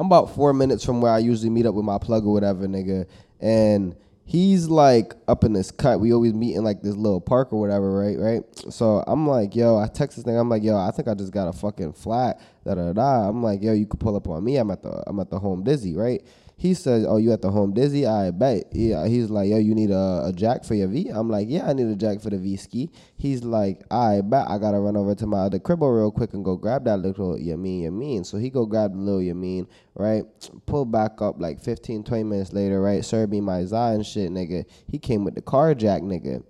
I'm 0.02 0.08
about 0.08 0.34
four 0.34 0.52
minutes 0.52 0.84
from 0.84 1.00
where 1.00 1.12
I 1.12 1.20
usually 1.20 1.52
meet 1.52 1.68
up 1.68 1.76
with 1.76 1.86
my 1.86 2.00
plug 2.00 2.26
or 2.26 2.34
whatever, 2.34 2.66
nigga. 2.66 3.08
And 3.40 3.96
he's 4.26 4.68
like 4.68 5.14
up 5.28 5.44
in 5.44 5.54
this 5.54 5.70
cut. 5.70 6.00
We 6.00 6.12
always 6.12 6.34
meet 6.34 6.56
in 6.56 6.64
like 6.64 6.82
this 6.82 6.96
little 6.96 7.22
park 7.22 7.54
or 7.54 7.60
whatever, 7.60 8.00
right? 8.00 8.18
Right. 8.18 8.42
So 8.74 9.04
I'm 9.06 9.28
like, 9.28 9.56
yo, 9.56 9.78
I 9.78 9.86
text 9.86 10.18
this 10.18 10.26
thing. 10.26 10.36
I'm 10.36 10.50
like, 10.50 10.64
yo, 10.64 10.76
I 10.76 10.90
think 10.90 11.08
I 11.08 11.14
just 11.14 11.32
got 11.32 11.48
a 11.50 11.54
fucking 11.54 11.94
flat. 11.94 12.42
Da 12.66 12.74
da 12.74 12.94
da. 12.94 13.30
I'm 13.30 13.44
like, 13.44 13.62
yo, 13.62 13.74
you 13.74 13.86
could 13.86 14.00
pull 14.00 14.16
up 14.16 14.28
on 14.28 14.44
me. 14.44 14.58
I'm 14.58 14.72
at 14.72 14.82
the 14.82 15.04
I'm 15.06 15.20
at 15.20 15.30
the 15.30 15.38
home 15.38 15.64
dizzy, 15.64 15.94
right? 15.96 16.24
He 16.62 16.76
says, 16.76 17.08
"Oh, 17.10 17.18
you 17.18 17.32
at 17.34 17.42
the 17.42 17.50
home 17.50 17.74
dizzy? 17.74 18.06
I 18.06 18.30
bet." 18.30 18.66
Yeah, 18.72 19.08
he's 19.08 19.32
like, 19.32 19.50
"Yo, 19.50 19.58
you 19.58 19.74
need 19.74 19.90
a, 19.90 20.26
a 20.28 20.32
jack 20.32 20.64
for 20.64 20.76
your 20.76 20.90
V?" 20.90 21.10
I'm 21.10 21.28
like, 21.28 21.48
"Yeah, 21.50 21.68
I 21.68 21.74
need 21.74 21.88
a 21.88 21.96
jack 21.96 22.22
for 22.22 22.30
the 22.30 22.38
V 22.38 22.56
ski." 22.56 22.92
He's 23.18 23.44
like, 23.44 23.82
"I 23.90 24.22
bet 24.22 24.48
I 24.48 24.60
gotta 24.60 24.80
run 24.80 24.96
over 24.96 25.16
to 25.16 25.26
my 25.26 25.40
other 25.40 25.58
cribble 25.58 25.90
real 25.92 26.12
quick 26.12 26.36
and 26.36 26.46
go 26.46 26.56
grab 26.58 26.84
that 26.84 26.98
little 26.98 27.34
Yamin 27.36 27.82
Yamin." 27.86 28.24
So 28.28 28.38
he 28.38 28.52
go 28.52 28.68
grab 28.68 28.94
the 28.94 29.00
little 29.00 29.22
Yamin, 29.22 29.66
right? 29.96 30.24
Pull 30.68 30.86
back 30.86 31.20
up 31.20 31.42
like 31.42 31.60
15, 31.64 32.04
20 32.04 32.24
minutes 32.26 32.54
later, 32.54 32.80
right? 32.80 33.04
Serve 33.04 33.32
me 33.32 33.42
my 33.42 33.66
za 33.66 33.94
and 33.96 34.06
shit, 34.06 34.30
nigga. 34.30 34.66
He 34.88 35.00
came 35.00 35.24
with 35.24 35.34
the 35.34 35.42
car 35.42 35.74
jack, 35.74 36.04
nigga. 36.04 36.44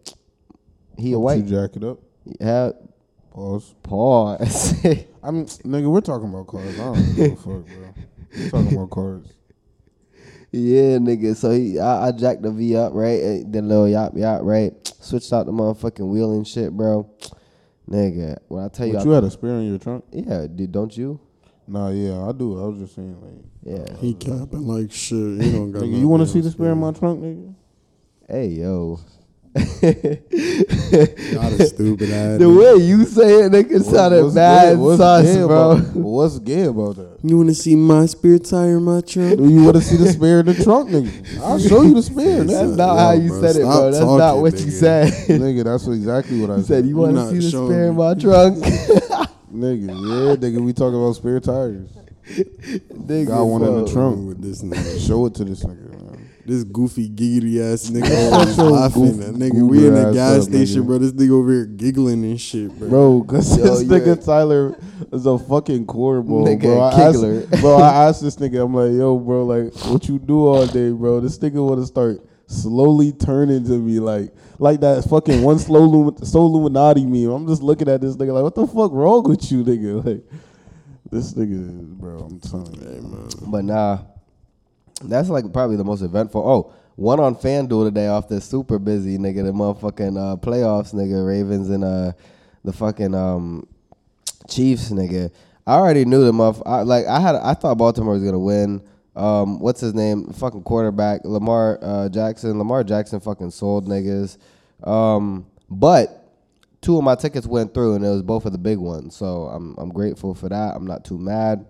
He 0.97 1.13
a 1.13 1.19
white. 1.19 1.45
You 1.45 1.50
jack 1.50 1.78
it 1.78 1.86
up. 1.86 2.00
Yeah, 2.38 2.71
Pause. 3.32 3.76
pause. 3.82 4.74
I 5.24 5.32
mean, 5.32 5.45
nigga, 5.45 5.89
we're 5.89 6.02
talking 6.02 6.28
about 6.28 6.47
cars. 6.47 6.78
I 6.78 6.84
don't 6.84 7.15
give 7.15 7.32
a 7.32 7.36
fuck, 7.38 7.45
bro. 7.45 7.93
We're 8.38 8.50
talking 8.50 8.74
about 8.74 8.89
cars. 8.89 9.28
Yeah, 10.51 10.97
nigga. 10.97 11.35
So 11.35 11.51
he, 11.51 11.79
I, 11.79 12.07
I 12.07 12.11
jacked 12.11 12.41
the 12.41 12.51
V 12.51 12.75
up, 12.75 12.93
right? 12.93 13.21
And 13.21 13.53
then 13.53 13.67
little 13.69 13.87
yop 13.87 14.17
yop, 14.17 14.41
right? 14.43 14.73
Switched 14.99 15.31
out 15.31 15.45
the 15.45 15.51
motherfucking 15.51 16.05
wheel 16.07 16.33
and 16.33 16.47
shit, 16.47 16.71
bro. 16.75 17.09
Nigga, 17.89 18.37
when 18.47 18.63
I 18.63 18.67
tell 18.69 18.85
you, 18.87 18.93
But 18.93 19.01
I- 19.01 19.03
you 19.05 19.11
had 19.11 19.23
a 19.23 19.31
spare 19.31 19.55
in 19.55 19.67
your 19.69 19.77
trunk? 19.79 20.05
yeah, 20.11 20.47
dude, 20.53 20.71
don't 20.71 20.95
you? 20.95 21.19
Nah, 21.67 21.89
yeah, 21.89 22.27
I 22.27 22.31
do. 22.33 22.61
I 22.61 22.67
was 22.67 22.79
just 22.79 22.95
saying, 22.95 23.17
like, 23.21 23.45
Yeah. 23.63 23.93
Uh, 23.93 23.97
he 23.97 24.13
capping 24.13 24.67
like 24.67 24.91
shit. 24.91 25.41
He 25.41 25.51
don't 25.51 25.71
got. 25.71 25.83
nigga, 25.83 25.99
you 25.99 26.07
want 26.07 26.21
to 26.23 26.27
see 26.27 26.41
the 26.41 26.51
spare 26.51 26.71
in 26.71 26.77
my 26.79 26.91
trunk, 26.91 27.21
nigga? 27.21 27.53
Hey, 28.27 28.47
yo. 28.47 28.99
Not 29.53 29.65
a 31.51 31.65
stupid 31.67 32.09
ass. 32.11 32.39
the 32.39 32.47
way 32.49 32.75
you 32.83 33.03
say 33.05 33.43
it, 33.43 33.51
nigga, 33.51 33.83
sounded 33.83 34.23
What's 34.23 34.35
mad 34.35 34.77
what's 34.77 34.97
sus, 34.97 35.25
gay 35.25 35.43
bro. 35.45 35.71
About, 35.71 35.95
what's 35.95 36.39
gay 36.39 36.63
about 36.63 36.95
that? 36.95 37.17
You 37.23 37.37
want 37.37 37.49
to 37.49 37.55
see 37.55 37.75
my 37.75 38.05
spare 38.05 38.39
tire 38.39 38.77
in 38.77 38.83
my 38.83 39.01
trunk? 39.01 39.37
Do 39.37 39.49
you 39.49 39.63
want 39.63 39.75
to 39.75 39.81
see 39.81 39.97
the 39.97 40.07
spare 40.07 40.39
in 40.39 40.45
the 40.45 40.53
trunk, 40.63 40.89
nigga? 40.89 41.41
I'll 41.41 41.59
show 41.59 41.81
you 41.81 41.93
the 41.95 42.01
spare, 42.01 42.43
That's 42.45 42.51
nigga. 42.71 42.77
not 42.77 42.93
Yo, 42.93 42.97
how 42.99 43.11
you 43.11 43.27
bro, 43.29 43.41
said 43.41 43.55
it, 43.57 43.63
bro. 43.63 43.91
That's 43.91 43.99
not 44.05 44.17
talking, 44.17 44.41
what 44.41 44.53
you 44.53 44.71
said. 44.71 45.07
nigga, 45.27 45.63
that's 45.65 45.87
exactly 45.87 46.39
what 46.41 46.49
I 46.51 46.55
you 46.57 46.63
said 46.63 46.83
you 46.85 46.89
You 46.91 46.95
want 46.97 47.15
to 47.15 47.29
see 47.29 47.39
the 47.39 47.51
showing 47.51 47.71
spare 47.71 47.87
in 47.89 47.95
my 47.95 48.13
trunk. 48.13 48.57
Nigga, 49.51 49.87
yeah, 49.89 50.35
nigga, 50.37 50.61
we 50.63 50.71
talking 50.71 50.95
about 50.97 51.11
spare 51.17 51.41
tires. 51.41 51.89
nigga, 52.25 53.27
Got 53.27 53.43
one 53.43 53.61
in 53.63 53.83
the 53.83 53.91
trunk. 53.91 54.25
with 54.29 54.41
this 54.41 54.61
nigga. 54.63 55.05
Show 55.05 55.25
it 55.25 55.35
to 55.35 55.43
this 55.43 55.65
nigga, 55.65 55.89
man. 55.91 56.00
This 56.45 56.63
goofy 56.63 57.08
giggity 57.10 57.60
ass 57.62 57.89
nigga 57.89 58.32
always 58.34 58.58
Your 58.58 58.71
laughing. 58.71 59.04
goof- 59.17 59.17
That 59.17 59.36
nigga, 59.36 59.67
we 59.69 59.88
in 59.88 59.93
the 59.93 60.12
gas 60.12 60.38
up, 60.38 60.43
station, 60.49 60.84
nigga. 60.84 60.86
bro. 60.88 60.97
This 60.97 61.12
nigga 61.12 61.32
over 61.32 61.51
here 61.51 61.65
giggling 61.65 62.23
and 62.23 62.41
shit, 62.41 62.71
bro. 62.80 62.89
Bro, 62.89 63.23
cause 63.30 63.58
Yo, 63.58 63.63
this 63.63 63.84
you're- 63.84 63.99
nigga 63.99 64.25
Tyler 64.25 64.75
is 65.13 65.25
a 65.25 65.38
fucking 65.38 65.86
cornball, 65.86 66.45
Nigga, 66.47 66.62
bro. 66.63 66.82
I 66.82 66.93
Kegler. 66.93 67.51
asked, 67.51 67.62
bro, 67.62 67.75
I 67.77 68.06
asked 68.08 68.21
this 68.23 68.36
nigga, 68.38 68.63
I'm 68.65 68.73
like, 68.73 68.91
yo, 68.91 69.17
bro, 69.19 69.45
like, 69.45 69.73
what 69.86 70.08
you 70.10 70.17
do 70.19 70.47
all 70.47 70.65
day, 70.65 70.91
bro? 70.91 71.19
This 71.19 71.38
nigga 71.38 71.65
want 71.65 71.80
to 71.82 71.86
start 71.86 72.19
slowly 72.47 73.12
turning 73.13 73.63
to 73.65 73.77
me 73.80 73.99
like, 73.99 74.34
like 74.60 74.80
that 74.82 75.04
fucking 75.10 75.41
one 75.43 75.58
slow 75.60 75.88
Lumi- 75.88 76.25
so 76.25 76.39
Illuminati 76.39 77.06
meme. 77.06 77.30
I'm 77.32 77.47
just 77.47 77.62
looking 77.62 77.88
at 77.88 78.01
this 78.01 78.15
nigga 78.17 78.34
like, 78.34 78.43
what 78.43 78.56
the 78.56 78.65
fuck 78.67 78.91
wrong 78.91 79.23
with 79.23 79.51
you, 79.51 79.63
nigga? 79.63 80.04
Like, 80.06 80.23
this 81.12 81.34
nigga, 81.34 81.82
bro, 81.97 82.17
I'm 82.19 82.39
telling 82.39 82.73
you, 82.75 83.01
man. 83.04 83.30
But 83.47 83.65
nah, 83.65 83.99
that's 85.03 85.29
like 85.29 85.51
probably 85.53 85.75
the 85.75 85.83
most 85.83 86.01
eventful. 86.01 86.41
Oh, 86.47 86.73
one 86.95 87.19
on 87.19 87.35
FanDuel 87.35 87.85
today 87.85 88.07
off 88.07 88.27
this 88.27 88.45
super 88.45 88.79
busy 88.79 89.17
nigga, 89.17 89.43
the 89.43 89.51
motherfucking 89.51 90.17
uh, 90.17 90.35
playoffs 90.37 90.93
nigga, 90.93 91.25
Ravens 91.25 91.69
and 91.69 91.83
uh 91.83 92.11
the 92.63 92.73
fucking 92.73 93.15
um 93.15 93.67
Chiefs 94.47 94.91
nigga. 94.91 95.31
I 95.65 95.75
already 95.75 96.05
knew 96.05 96.23
the 96.23 96.33
muff. 96.33 96.61
I, 96.65 96.81
like 96.81 97.05
I 97.05 97.19
had, 97.19 97.35
I 97.35 97.53
thought 97.53 97.77
Baltimore 97.77 98.13
was 98.13 98.23
gonna 98.23 98.39
win. 98.39 98.81
Um, 99.15 99.59
what's 99.59 99.81
his 99.81 99.93
name? 99.93 100.31
Fucking 100.33 100.63
quarterback 100.63 101.21
Lamar 101.23 101.79
uh, 101.81 102.09
Jackson. 102.09 102.57
Lamar 102.57 102.83
Jackson 102.83 103.19
fucking 103.19 103.51
sold 103.51 103.87
niggas. 103.87 104.37
Um, 104.83 105.45
but 105.69 106.33
two 106.81 106.97
of 106.97 107.03
my 107.03 107.15
tickets 107.15 107.45
went 107.45 107.73
through, 107.73 107.95
and 107.95 108.05
it 108.05 108.09
was 108.09 108.23
both 108.23 108.45
of 108.45 108.51
the 108.51 108.57
big 108.57 108.77
ones. 108.77 109.15
So 109.15 109.43
I'm 109.45 109.75
I'm 109.77 109.89
grateful 109.89 110.33
for 110.33 110.49
that. 110.49 110.75
I'm 110.75 110.85
not 110.85 111.05
too 111.05 111.17
mad. 111.17 111.65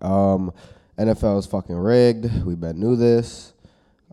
Um, 0.00 0.52
NFL 0.98 1.38
is 1.38 1.46
fucking 1.46 1.74
rigged. 1.76 2.44
We 2.44 2.54
been 2.54 2.80
knew 2.80 2.96
this. 2.96 3.52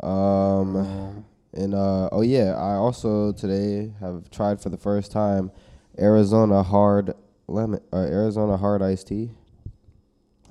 Um, 0.02 1.26
and 1.54 1.74
uh, 1.74 2.10
oh 2.12 2.22
yeah, 2.22 2.56
I 2.56 2.74
also 2.76 3.32
today 3.32 3.94
have 4.00 4.30
tried 4.32 4.60
for 4.60 4.70
the 4.70 4.78
first 4.78 5.12
time 5.12 5.52
Arizona 6.00 6.64
hard 6.64 7.14
lemon, 7.48 7.80
uh, 7.94 7.98
Arizona 7.98 8.58
hard 8.58 8.82
iced 8.82 9.08
tea. 9.08 9.30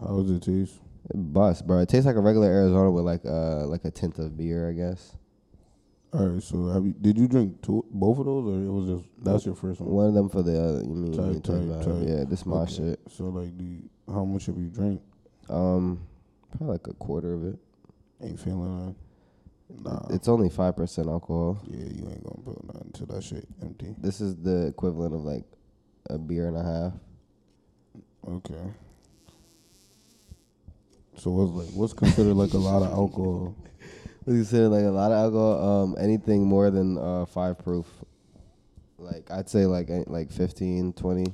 How 0.00 0.14
was 0.14 0.30
it 0.30 0.42
taste? 0.42 0.74
It 1.10 1.16
bust, 1.32 1.66
bro. 1.66 1.78
It 1.80 1.88
tastes 1.88 2.06
like 2.06 2.16
a 2.16 2.20
regular 2.20 2.46
Arizona 2.48 2.90
with 2.90 3.04
like 3.04 3.24
uh 3.26 3.66
like 3.66 3.84
a 3.84 3.90
tint 3.90 4.18
of 4.18 4.36
beer, 4.36 4.68
I 4.68 4.72
guess. 4.72 5.16
All 6.14 6.26
right, 6.28 6.42
so 6.42 6.68
have 6.68 6.84
you? 6.86 6.92
Did 6.92 7.18
you 7.18 7.26
drink 7.26 7.62
two, 7.62 7.84
both 7.90 8.18
of 8.18 8.26
those, 8.26 8.44
or 8.46 8.58
it 8.62 8.70
was 8.70 8.86
just 9.00 9.08
that's 9.24 9.46
your 9.46 9.54
first 9.54 9.80
one? 9.80 9.90
One 9.90 10.06
of 10.08 10.14
them 10.14 10.28
for 10.28 10.42
the 10.42 10.62
other. 10.62 10.78
you 10.82 10.94
mean 10.94 11.12
Tight, 11.12 11.32
you 11.34 11.40
talking 11.40 11.72
tight, 11.72 11.84
tight. 11.84 12.08
yeah, 12.08 12.24
this 12.24 12.44
my 12.46 12.56
Okay. 12.58 12.74
shit. 12.74 13.00
So 13.10 13.24
like, 13.24 13.48
you, 13.58 13.88
how 14.06 14.24
much 14.24 14.46
have 14.46 14.56
you 14.58 14.68
drank? 14.68 15.00
Um, 15.48 16.00
probably 16.52 16.74
like 16.74 16.86
a 16.86 16.94
quarter 16.94 17.34
of 17.34 17.46
it. 17.46 17.58
Ain't 18.22 18.40
feeling 18.40 18.86
that. 18.86 18.94
Nah. 19.84 20.06
It's 20.10 20.28
only 20.28 20.48
five 20.48 20.76
percent 20.76 21.08
alcohol. 21.08 21.60
yeah, 21.66 21.84
you 21.84 22.08
ain't 22.08 22.22
gonna 22.22 22.42
put 22.44 22.64
nothing 22.64 22.92
to 22.92 23.06
that 23.06 23.24
shit 23.24 23.46
empty. 23.62 23.94
This 23.98 24.20
is 24.20 24.36
the 24.36 24.66
equivalent 24.66 25.14
of 25.14 25.24
like 25.24 25.44
a 26.10 26.18
beer 26.18 26.48
and 26.48 26.56
a 26.56 26.62
half. 26.62 26.92
Okay. 28.28 28.70
So 31.16 31.30
what's 31.30 31.52
like 31.52 31.74
what's 31.74 31.92
considered 31.92 32.34
like 32.34 32.52
a 32.52 32.58
lot 32.58 32.82
of 32.82 32.92
alcohol? 32.92 33.56
We 34.24 34.34
consider 34.34 34.68
like 34.68 34.84
a 34.84 34.90
lot 34.90 35.10
of 35.10 35.18
alcohol. 35.18 35.82
Um, 35.82 35.96
anything 35.98 36.44
more 36.46 36.70
than 36.70 36.96
uh 36.96 37.26
five 37.26 37.58
proof. 37.58 37.86
Like 38.96 39.28
I'd 39.32 39.48
say 39.48 39.66
like 39.66 39.88
like 40.06 40.30
15, 40.30 40.92
20, 40.92 41.24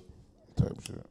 type 0.57 0.73
shit. 0.87 1.05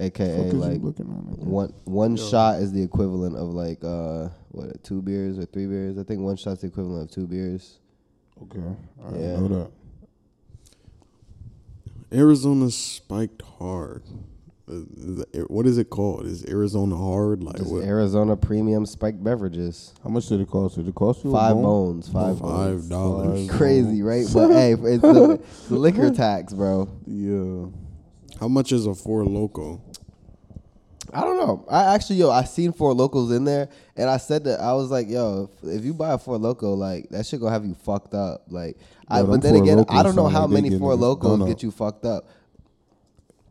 Aka 0.00 0.36
Fuck 0.36 0.46
is 0.46 0.54
like 0.54 0.82
looking 0.82 1.06
on 1.06 1.24
one 1.50 1.72
one 1.84 2.16
Yo. 2.16 2.28
shot 2.28 2.56
is 2.60 2.72
the 2.72 2.82
equivalent 2.82 3.36
of 3.36 3.48
like 3.54 3.82
uh 3.84 4.28
what 4.50 4.82
two 4.84 5.02
beers 5.02 5.38
or 5.38 5.44
three 5.46 5.66
beers. 5.66 5.98
I 5.98 6.02
think 6.02 6.20
one 6.20 6.36
shot's 6.36 6.60
the 6.62 6.68
equivalent 6.68 7.10
of 7.10 7.14
two 7.14 7.26
beers. 7.26 7.78
Okay, 8.42 8.60
I 9.04 9.10
Yeah. 9.18 9.40
know 9.40 9.48
that. 9.48 9.70
Arizona 12.12 12.70
spiked 12.70 13.42
hard. 13.58 14.02
Uh, 14.68 14.74
is 14.96 15.24
it- 15.32 15.50
What 15.50 15.66
is 15.66 15.78
it 15.78 15.90
called? 15.90 16.26
Is 16.26 16.44
Arizona 16.46 16.96
hard? 16.96 17.42
Like 17.42 17.56
Just 17.56 17.70
what? 17.72 17.84
Arizona 17.84 18.36
premium 18.36 18.84
spiked 18.84 19.22
beverages. 19.22 19.94
How 20.02 20.10
much 20.10 20.26
did 20.28 20.40
it 20.40 20.48
cost? 20.48 20.74
Did 20.76 20.88
it 20.88 20.94
cost 20.94 21.24
you 21.24 21.30
Five 21.30 21.54
bone? 21.54 21.62
bones. 21.62 22.08
Five 22.08 22.38
Five 22.40 22.88
dollars. 22.88 23.48
Crazy, 23.50 24.02
right? 24.02 24.26
But 24.32 24.48
hey, 24.52 24.72
it's 24.72 25.02
the, 25.02 25.30
it's 25.42 25.68
the 25.68 25.76
liquor 25.78 26.10
tax, 26.10 26.52
bro. 26.52 26.88
Yeah. 27.06 27.66
How 28.40 28.48
much 28.48 28.72
is 28.72 28.86
a 28.86 28.94
four 28.94 29.24
Loko? 29.24 29.80
I 31.12 31.20
don't 31.20 31.36
know. 31.36 31.64
I 31.70 31.94
actually, 31.94 32.16
yo, 32.16 32.30
I 32.30 32.44
seen 32.44 32.72
four 32.72 32.92
Lokos 32.92 33.34
in 33.34 33.44
there, 33.44 33.68
and 33.96 34.10
I 34.10 34.16
said 34.16 34.44
that 34.44 34.60
I 34.60 34.72
was 34.74 34.90
like, 34.90 35.08
yo, 35.08 35.50
if, 35.62 35.78
if 35.78 35.84
you 35.84 35.94
buy 35.94 36.12
a 36.12 36.18
four 36.18 36.36
Loko, 36.38 36.76
like 36.76 37.08
that 37.10 37.24
shit 37.26 37.40
gonna 37.40 37.52
have 37.52 37.64
you 37.64 37.74
fucked 37.74 38.12
up. 38.12 38.42
Like, 38.48 38.76
I, 39.08 39.22
but 39.22 39.40
then 39.40 39.54
again, 39.54 39.84
I 39.88 40.02
don't 40.02 40.16
know 40.16 40.28
how 40.28 40.46
many 40.46 40.76
four 40.78 40.94
it 40.94 40.98
Lokos 40.98 41.38
done 41.38 41.48
get 41.48 41.62
you 41.62 41.70
fucked 41.70 42.04
up. 42.04 42.28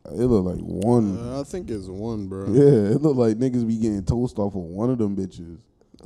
It 0.05 0.11
look 0.11 0.45
like 0.45 0.63
one. 0.63 1.17
Uh, 1.17 1.39
I 1.41 1.43
think 1.43 1.69
it's 1.71 1.87
one, 1.87 2.27
bro. 2.27 2.45
Yeah, 2.51 2.93
it 2.93 3.01
look 3.01 3.15
like 3.15 3.37
niggas 3.37 3.67
be 3.67 3.77
getting 3.77 4.03
toast 4.03 4.37
off 4.37 4.53
of 4.53 4.61
one 4.61 4.91
of 4.91 4.99
them 4.99 5.15
bitches. 5.15 5.57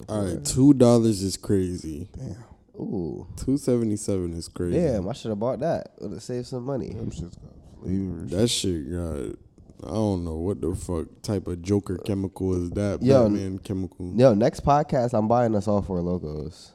All 0.07 0.23
right, 0.23 0.45
two 0.45 0.73
dollars 0.73 1.21
is 1.21 1.35
crazy. 1.35 2.07
Damn, 2.17 2.37
Ooh, 2.79 3.27
Two 3.35 3.57
seventy 3.57 3.97
seven 3.97 4.31
is 4.33 4.47
crazy. 4.47 4.79
damn! 4.79 5.09
I 5.09 5.13
should 5.13 5.29
have 5.29 5.39
bought 5.39 5.59
that. 5.59 5.91
Would 5.99 6.11
have 6.13 6.23
saved 6.23 6.47
some 6.47 6.63
money. 6.63 6.93
them 6.93 7.11
shits 7.11 7.35
got 7.79 7.85
flavor. 7.85 8.25
That 8.25 8.47
shit 8.47 8.91
got. 8.91 9.37
I 9.81 9.93
don't 9.93 10.25
know 10.25 10.35
what 10.35 10.59
the 10.59 10.75
fuck 10.75 11.07
type 11.21 11.47
of 11.47 11.61
Joker 11.61 11.97
chemical 11.99 12.53
is 12.53 12.69
that. 12.71 13.01
Yo, 13.01 13.23
Batman 13.23 13.59
chemical. 13.59 14.13
Yo, 14.13 14.33
next 14.33 14.65
podcast, 14.65 15.17
I'm 15.17 15.27
buying 15.27 15.55
us 15.55 15.67
all 15.67 15.81
four 15.81 15.99
Lokos. 15.99 16.71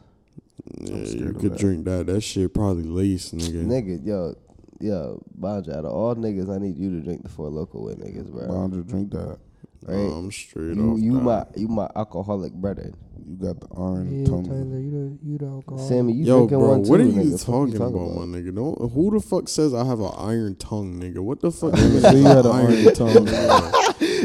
Yeah, 0.80 0.96
you 0.96 1.34
could 1.34 1.52
that. 1.52 1.58
drink 1.58 1.84
that. 1.84 2.06
That 2.06 2.22
shit 2.22 2.54
probably 2.54 2.84
lace, 2.84 3.32
nigga. 3.32 3.66
Nigga, 3.66 4.06
yo, 4.06 4.34
yo, 4.80 5.22
Banja, 5.38 5.76
out 5.76 5.84
of 5.84 5.92
all 5.92 6.14
niggas, 6.14 6.48
I 6.48 6.58
need 6.58 6.78
you 6.78 6.90
to 6.98 7.04
drink 7.04 7.22
the 7.22 7.28
four 7.28 7.50
Loko 7.50 7.82
with 7.82 7.98
niggas, 7.98 8.30
bro. 8.30 8.48
Boundary 8.48 8.82
drink 8.84 9.10
that. 9.12 9.38
Right? 9.82 9.96
Oh, 9.96 10.12
I'm 10.12 10.32
straight 10.32 10.76
you 10.76 10.92
off. 10.92 10.98
you 10.98 11.12
that. 11.12 11.20
my 11.20 11.44
you 11.56 11.68
my 11.68 11.90
alcoholic 11.94 12.54
brother. 12.54 12.92
You 13.26 13.36
got 13.36 13.58
the 13.60 13.66
orange 13.68 14.12
Yeah, 14.12 14.24
tummy. 14.26 14.48
Taylor, 14.48 14.78
you 14.80 14.90
the 14.90 15.18
you 15.30 15.38
the 15.38 15.46
alcohol. 15.46 15.78
Sammy, 15.88 16.12
you 16.12 16.24
Yo, 16.26 16.38
drinking 16.40 16.58
bro, 16.58 16.68
one 16.68 16.84
too? 16.84 16.90
what 16.90 17.00
are 17.00 17.04
nigga. 17.04 17.24
you 17.30 17.36
talking 17.38 17.76
about, 17.76 17.92
my 17.92 18.38
nigga? 18.38 18.54
Don't, 18.54 18.92
who 18.92 19.10
the 19.12 19.20
fuck 19.20 19.48
says 19.48 19.72
I 19.74 19.84
have 19.84 20.00
an 20.00 20.10
iron 20.18 20.56
tongue, 20.56 21.00
nigga? 21.00 21.18
What 21.20 21.40
the 21.40 21.50
fuck? 21.50 21.72
didn't 21.76 21.92
is 21.96 22.02
say 22.02 22.16
you 22.18 22.22
had 22.24 22.38
an 22.38 22.46
an 22.46 22.52
iron 22.52 22.72
iron 22.84 22.94
tongue? 22.94 23.28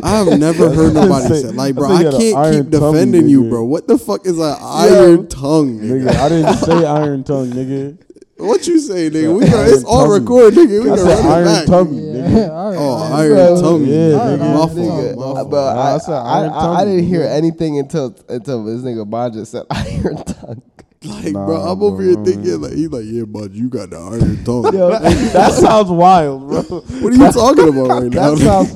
I 0.04 0.10
have 0.24 0.40
never 0.40 0.70
heard 0.74 0.94
nobody 0.94 1.28
say- 1.28 1.42
say 1.44 1.48
like, 1.52 1.70
I 1.70 1.72
bro. 1.74 1.88
say 1.90 1.94
I 1.96 2.00
you 2.00 2.06
had 2.06 2.14
an 2.14 2.20
can't 2.20 2.22
keep 2.66 2.72
tummy, 2.80 2.94
defending 2.94 3.30
you, 3.30 3.50
bro. 3.50 3.64
What 3.64 3.88
the 3.88 3.98
fuck 3.98 4.26
is 4.26 4.38
an 4.38 4.56
iron 4.62 5.28
tongue, 5.28 5.80
nigga? 5.80 6.10
Nigga, 6.10 6.16
I 6.16 6.30
didn't 6.30 6.54
say 6.58 6.86
iron 6.86 7.24
tongue, 7.24 7.52
nigga. 7.52 7.98
What 8.40 8.66
you 8.68 8.80
say, 8.80 9.10
nigga? 9.10 9.34
We 9.38 9.46
got, 9.50 9.68
it's 9.68 9.84
all 9.84 10.06
tummy. 10.08 10.20
recorded, 10.20 10.60
nigga. 10.60 10.84
We 10.84 10.92
I 10.92 10.96
can 10.96 11.06
said 11.06 11.08
run 11.08 11.26
it 11.26 11.30
iron 11.30 11.46
back. 11.46 11.66
tummy, 11.66 11.98
Yeah, 11.98 12.14
nigga. 12.14 12.50
all 12.50 12.70
right, 12.70 12.78
Oh, 12.80 12.82
all 12.82 13.10
right. 13.12 13.20
iron 13.20 13.34
Bro, 13.36 13.62
tummy. 13.62 13.86
yeah, 13.86 14.16
my 14.16 14.26
nigga. 14.26 14.56
fault, 14.56 14.72
Nigga, 14.72 15.16
my 15.16 15.22
fault. 15.24 15.50
but 15.52 15.78
I, 15.78 15.94
I 15.94 15.98
said 15.98 16.14
I, 16.14 16.40
iron 16.40 16.50
I, 16.52 16.74
I 16.74 16.86
didn't 16.86 17.04
hear 17.06 17.24
anything 17.24 17.80
until 17.80 18.16
until 18.30 18.64
this 18.64 18.82
nigga 18.82 19.10
Banja 19.10 19.46
said 19.46 19.66
iron 19.70 20.16
tongue. 20.24 20.62
Like, 21.04 21.34
Nah, 21.34 21.46
bro, 21.46 21.56
I'm 21.62 21.80
bro, 21.80 21.88
over 21.88 22.02
here 22.04 22.20
I 22.20 22.24
thinking 22.24 22.44
mean- 22.44 22.62
like 22.62 22.74
he's 22.74 22.90
like, 22.90 23.06
yeah, 23.06 23.24
bud, 23.24 23.54
you 23.54 23.70
got 23.70 23.90
the 23.90 23.98
iron 23.98 24.44
tongue. 24.46 24.74
Yo, 24.74 24.90
that 24.90 25.54
sounds 25.54 25.90
wild, 25.90 26.48
bro. 26.48 26.62
what 26.62 27.14
are 27.14 27.16
you 27.16 27.32
talking 27.32 27.68
about 27.70 28.04
right 28.04 28.12
now? 28.12 28.36
That 28.36 28.38
sounds. 28.38 28.76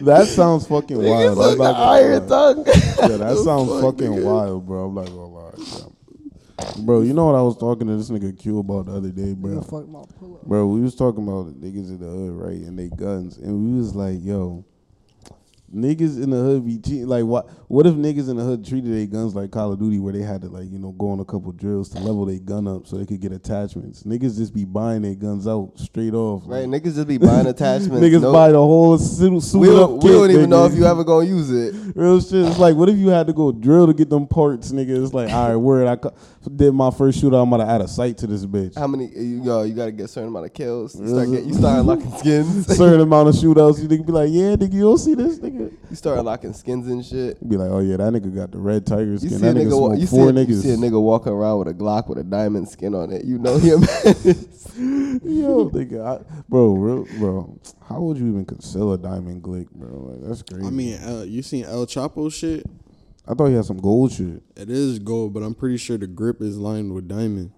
that 0.04 0.26
sounds 0.28 0.66
fucking 0.66 0.98
wild. 0.98 1.38
I'm 1.38 1.38
Nigga 1.38 1.48
said 1.50 1.58
not 1.58 1.72
the 1.72 1.78
iron 1.78 2.28
tongue. 2.28 2.64
Yeah, 2.66 3.16
that 3.18 3.36
sounds 3.44 3.80
fucking 3.82 4.24
wild, 4.24 4.66
bro. 4.66 4.86
I'm 4.86 4.94
not 4.94 5.06
gonna 5.06 5.26
lie. 5.26 5.50
Bro, 6.78 7.02
you 7.02 7.12
know 7.12 7.26
what 7.26 7.34
I 7.34 7.42
was 7.42 7.56
talking 7.56 7.86
to 7.88 7.96
this 7.96 8.10
nigga 8.10 8.38
Q 8.38 8.60
about 8.60 8.86
the 8.86 8.92
other 8.92 9.10
day, 9.10 9.34
bro? 9.34 9.60
Fuck 9.62 9.88
my 9.88 10.02
pull 10.18 10.36
up. 10.36 10.44
Bro, 10.44 10.66
we 10.68 10.80
was 10.80 10.94
talking 10.94 11.22
about 11.26 11.46
the 11.46 11.52
niggas 11.52 11.88
in 11.88 12.00
the 12.00 12.06
hood, 12.06 12.32
right? 12.32 12.56
And 12.56 12.78
they 12.78 12.88
guns. 12.88 13.38
And 13.38 13.72
we 13.72 13.78
was 13.78 13.94
like, 13.94 14.18
yo, 14.22 14.64
niggas 15.74 16.22
in 16.22 16.30
the 16.30 16.36
hood 16.36 16.66
be 16.66 16.78
cheating. 16.78 17.06
Like, 17.06 17.24
what 17.24 17.48
What 17.68 17.86
if 17.86 17.94
niggas 17.94 18.28
in 18.28 18.36
the 18.36 18.42
hood 18.44 18.64
treated 18.66 18.92
their 18.92 19.06
guns 19.06 19.34
like 19.34 19.50
Call 19.50 19.72
of 19.72 19.78
Duty, 19.78 19.98
where 19.98 20.12
they 20.12 20.22
had 20.22 20.42
to, 20.42 20.48
like, 20.48 20.70
you 20.70 20.78
know, 20.78 20.92
go 20.92 21.10
on 21.10 21.20
a 21.20 21.24
couple 21.24 21.52
drills 21.52 21.88
to 21.90 21.98
level 22.00 22.24
their 22.26 22.38
gun 22.38 22.66
up 22.66 22.86
so 22.86 22.96
they 22.96 23.06
could 23.06 23.20
get 23.20 23.32
attachments? 23.32 24.02
Niggas 24.02 24.36
just 24.36 24.52
be 24.54 24.64
buying 24.64 25.02
their 25.02 25.14
guns 25.14 25.46
out 25.46 25.72
straight 25.76 26.14
off. 26.14 26.42
Right, 26.46 26.66
niggas 26.66 26.94
just 26.96 27.08
be 27.08 27.18
buying 27.18 27.46
attachments. 27.54 28.04
niggas 28.04 28.22
no- 28.22 28.32
buy 28.32 28.50
the 28.50 28.58
whole 28.58 28.98
suit, 28.98 29.42
suit 29.42 29.58
we 29.58 29.68
up 29.68 29.74
don't, 29.74 30.00
kit, 30.00 30.10
we 30.10 30.16
don't 30.16 30.30
even 30.30 30.50
know 30.50 30.66
if 30.66 30.74
you 30.74 30.84
ever 30.84 31.04
gonna 31.04 31.26
use 31.26 31.50
it. 31.50 31.74
Real 31.94 32.20
shit. 32.20 32.46
It's 32.46 32.58
like, 32.58 32.74
what 32.76 32.88
if 32.88 32.96
you 32.96 33.08
had 33.08 33.26
to 33.28 33.32
go 33.32 33.52
drill 33.52 33.86
to 33.86 33.94
get 33.94 34.10
them 34.10 34.26
parts, 34.26 34.72
nigga? 34.72 35.02
It's 35.02 35.14
like, 35.14 35.30
all 35.32 35.48
right, 35.48 35.56
word. 35.56 35.86
I 35.86 35.96
did 36.56 36.72
my 36.72 36.90
first 36.90 37.22
shootout. 37.22 37.42
I'm 37.42 37.50
gonna 37.50 37.66
add 37.66 37.80
a 37.80 37.88
sight 37.88 38.18
to 38.18 38.26
this 38.26 38.44
bitch. 38.46 38.76
How 38.76 38.86
many 38.86 39.06
you 39.08 39.44
go? 39.44 39.62
You 39.62 39.74
gotta 39.74 39.92
get 39.92 40.04
a 40.04 40.08
certain 40.08 40.28
amount 40.28 40.46
of 40.46 40.54
kills. 40.54 40.98
You 40.98 41.08
start 41.08 41.30
get, 41.30 41.44
you 41.44 41.54
start 41.54 41.80
unlocking 41.80 42.12
skins. 42.18 42.66
Certain 42.66 43.00
amount 43.00 43.28
of 43.28 43.34
shootouts, 43.34 43.80
you 43.82 43.88
nigga 43.88 44.06
be 44.06 44.12
like, 44.12 44.30
yeah, 44.32 44.56
nigga, 44.56 44.72
you 44.72 44.82
don't 44.82 44.98
see 44.98 45.14
this 45.14 45.38
nigga. 45.38 45.59
You 45.90 45.96
start 45.96 46.24
locking 46.24 46.52
skins 46.52 46.86
and 46.88 47.04
shit. 47.04 47.46
Be 47.48 47.56
like, 47.56 47.70
oh 47.70 47.80
yeah, 47.80 47.96
that 47.98 48.12
nigga 48.12 48.34
got 48.34 48.50
the 48.52 48.58
red 48.58 48.86
tiger 48.86 49.12
You 49.12 49.18
skin. 49.18 49.30
see 49.30 49.36
a 49.36 49.38
That 49.38 49.56
nigga 49.56 49.66
nigga, 49.66 49.80
wa- 49.80 49.86
smoked 49.88 50.00
you 50.00 50.06
see, 50.06 50.16
four 50.16 50.28
a, 50.28 50.32
niggas. 50.32 50.48
you 50.48 50.54
see 50.60 50.70
a 50.72 50.76
nigga 50.76 51.00
walking 51.00 51.32
around 51.32 51.58
with 51.60 51.68
a 51.68 51.74
Glock 51.74 52.08
with 52.08 52.18
a 52.18 52.24
diamond 52.24 52.68
skin 52.68 52.94
on 52.94 53.12
it. 53.12 53.24
You 53.24 53.38
know 53.38 53.56
him. 53.58 53.80
Yo, 54.80 55.68
nigga, 55.70 56.04
I, 56.06 56.42
bro, 56.48 56.72
real, 56.74 57.06
bro, 57.18 57.58
how 57.88 58.00
would 58.00 58.16
you 58.18 58.28
even 58.28 58.44
conceal 58.44 58.92
a 58.92 58.98
diamond 58.98 59.42
glick, 59.42 59.68
bro? 59.70 59.88
Like 60.12 60.28
that's 60.28 60.42
crazy. 60.42 60.66
I 60.66 60.70
mean, 60.70 60.94
uh, 61.02 61.22
you 61.26 61.42
seen 61.42 61.64
El 61.64 61.86
Chapo 61.86 62.32
shit? 62.32 62.64
I 63.26 63.34
thought 63.34 63.46
he 63.46 63.54
had 63.54 63.64
some 63.64 63.78
gold 63.80 64.12
shit. 64.12 64.42
It 64.56 64.70
is 64.70 64.98
gold, 64.98 65.32
but 65.34 65.42
I'm 65.42 65.54
pretty 65.54 65.76
sure 65.76 65.98
the 65.98 66.06
grip 66.06 66.40
is 66.40 66.56
lined 66.56 66.92
with 66.94 67.08
diamond. 67.08 67.52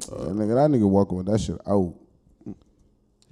that 0.00 0.08
nigga, 0.10 0.54
that 0.54 0.70
nigga 0.76 0.88
walking 0.88 1.16
with 1.18 1.26
that 1.26 1.40
shit 1.40 1.56
out. 1.66 1.94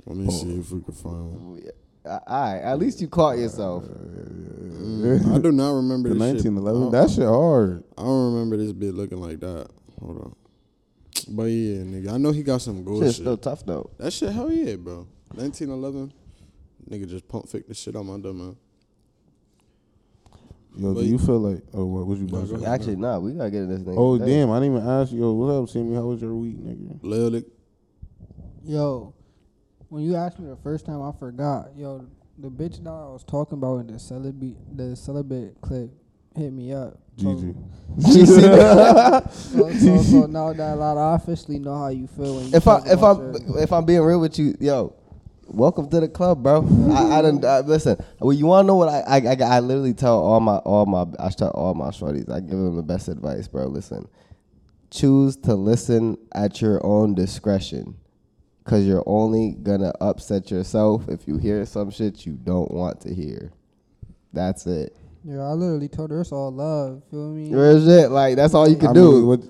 Let 0.06 0.16
me 0.16 0.30
see 0.30 0.58
if 0.58 0.70
we 0.70 0.82
can 0.82 0.92
find 0.94 1.30
one. 1.32 1.62
All 2.06 2.20
right, 2.28 2.58
at 2.60 2.78
least 2.78 3.00
you 3.00 3.08
caught 3.08 3.38
yourself. 3.38 3.84
Mm, 3.84 5.34
I 5.34 5.38
do 5.38 5.50
not 5.52 5.72
remember 5.72 6.08
The 6.10 6.14
this 6.16 6.42
shit. 6.42 6.52
1911, 6.52 6.88
I- 6.88 6.90
that 7.02 7.10
shit 7.10 7.24
hard. 7.24 7.84
I 7.96 8.02
don't 8.02 8.32
remember 8.34 8.56
this 8.58 8.72
bit 8.72 8.94
looking 8.94 9.20
like 9.20 9.40
that. 9.40 9.68
Hold 10.00 10.18
on. 10.20 10.36
But 11.28 11.44
yeah, 11.44 11.82
nigga, 11.82 12.12
I 12.12 12.16
know 12.18 12.32
he 12.32 12.42
got 12.42 12.60
some 12.60 12.84
gold 12.84 13.02
Shit's 13.04 13.16
shit. 13.16 13.22
still 13.22 13.36
tough 13.38 13.64
though. 13.64 13.90
That 13.98 14.12
shit, 14.12 14.32
hell 14.32 14.52
yeah, 14.52 14.76
bro. 14.76 15.06
1911, 15.34 16.12
nigga 16.90 17.08
just 17.08 17.26
pump 17.28 17.48
fake 17.48 17.66
the 17.66 17.74
shit 17.74 17.96
out 17.96 18.04
my 18.04 18.18
dumb 18.18 18.38
man. 18.38 18.56
Yo, 20.76 20.92
But- 20.92 21.00
do 21.02 21.06
you 21.06 21.18
feel 21.18 21.38
like? 21.38 21.62
Oh, 21.72 21.84
what 21.86 22.06
was 22.06 22.18
you 22.20 22.26
about 22.26 22.48
to 22.48 22.58
say? 22.58 22.66
Actually, 22.66 22.96
nah, 22.96 23.18
we 23.18 23.32
gotta 23.32 23.50
get 23.50 23.62
in 23.62 23.68
this 23.70 23.82
thing. 23.82 23.94
Oh 23.96 24.18
Hey. 24.18 24.26
damn, 24.26 24.50
I 24.50 24.60
didn't 24.60 24.76
even 24.76 24.88
ask 24.88 25.12
you. 25.12 25.20
Yo, 25.20 25.32
what 25.32 25.46
up, 25.54 25.68
Sammy? 25.70 25.94
How 25.94 26.02
was 26.02 26.20
your 26.20 26.34
week, 26.34 26.58
nigga? 26.62 26.98
Lil, 27.02 27.42
Yo, 28.66 29.14
when 29.94 30.02
you 30.02 30.16
asked 30.16 30.40
me 30.40 30.48
the 30.48 30.56
first 30.56 30.84
time, 30.86 31.00
I 31.00 31.12
forgot. 31.12 31.68
Yo, 31.76 32.04
the 32.38 32.50
bitch 32.50 32.82
that 32.82 32.90
I 32.90 33.12
was 33.12 33.22
talking 33.22 33.58
about 33.58 33.78
in 33.78 33.86
the 33.86 34.00
celibate 34.00 34.56
the 34.76 34.96
celibate 34.96 35.60
clip 35.60 35.88
hit 36.34 36.52
me 36.52 36.72
up. 36.72 36.98
So- 37.16 37.26
GG. 37.26 37.54
She. 38.12 38.24
So, 39.56 39.70
so, 39.72 40.02
so 40.02 40.26
now 40.26 40.52
that 40.52 40.74
like, 40.78 40.96
I 40.96 41.14
officially 41.14 41.60
know 41.60 41.78
how 41.78 41.88
you 41.88 42.08
feel 42.08 42.34
when 42.34 42.48
you 42.48 42.56
if 42.56 42.66
I 42.66 42.78
if 42.86 43.00
I'm 43.04 43.18
your- 43.18 43.58
if 43.60 43.72
I'm 43.72 43.84
being 43.84 44.00
real 44.00 44.18
with 44.20 44.36
you, 44.36 44.56
yo, 44.58 44.96
welcome 45.46 45.88
to 45.90 46.00
the 46.00 46.08
club, 46.08 46.42
bro. 46.42 46.66
I, 46.90 47.18
I 47.18 47.22
didn't 47.22 47.44
I, 47.44 47.60
listen. 47.60 47.96
Well, 48.18 48.32
you 48.32 48.46
want 48.46 48.64
to 48.64 48.66
know 48.66 48.74
what 48.74 48.88
I, 48.88 49.00
I 49.06 49.16
I 49.18 49.56
I 49.58 49.60
literally 49.60 49.94
tell 49.94 50.18
all 50.18 50.40
my 50.40 50.56
all 50.56 50.86
my 50.86 51.06
I 51.20 51.28
tell 51.30 51.50
all 51.50 51.74
my 51.74 51.90
shorties. 51.90 52.28
I 52.28 52.40
give 52.40 52.50
them 52.50 52.74
the 52.74 52.82
best 52.82 53.06
advice, 53.06 53.46
bro. 53.46 53.66
Listen, 53.68 54.08
choose 54.90 55.36
to 55.36 55.54
listen 55.54 56.18
at 56.32 56.60
your 56.60 56.84
own 56.84 57.14
discretion, 57.14 57.94
cause 58.64 58.84
you're 58.84 59.02
only 59.06 59.52
gonna 59.62 59.92
upset 60.00 60.50
yourself 60.50 61.08
if 61.08 61.26
you 61.28 61.36
hear 61.38 61.64
some 61.66 61.90
shit 61.90 62.24
you 62.26 62.32
don't 62.32 62.70
want 62.70 63.00
to 63.02 63.14
hear. 63.14 63.52
That's 64.32 64.66
it. 64.66 64.96
yeah, 65.24 65.40
I 65.42 65.52
literally 65.52 65.88
told 65.88 66.10
her 66.10 66.20
it's 66.22 66.32
all 66.32 66.50
love. 66.50 67.02
Feel 67.10 67.30
me? 67.30 67.54
Real 67.54 67.84
shit. 67.84 68.10
Like 68.10 68.36
that's 68.36 68.54
all 68.54 68.68
you 68.68 68.76
can 68.76 68.88
I 68.88 68.92
do. 68.94 69.12
mean, 69.12 69.26
what 69.26 69.40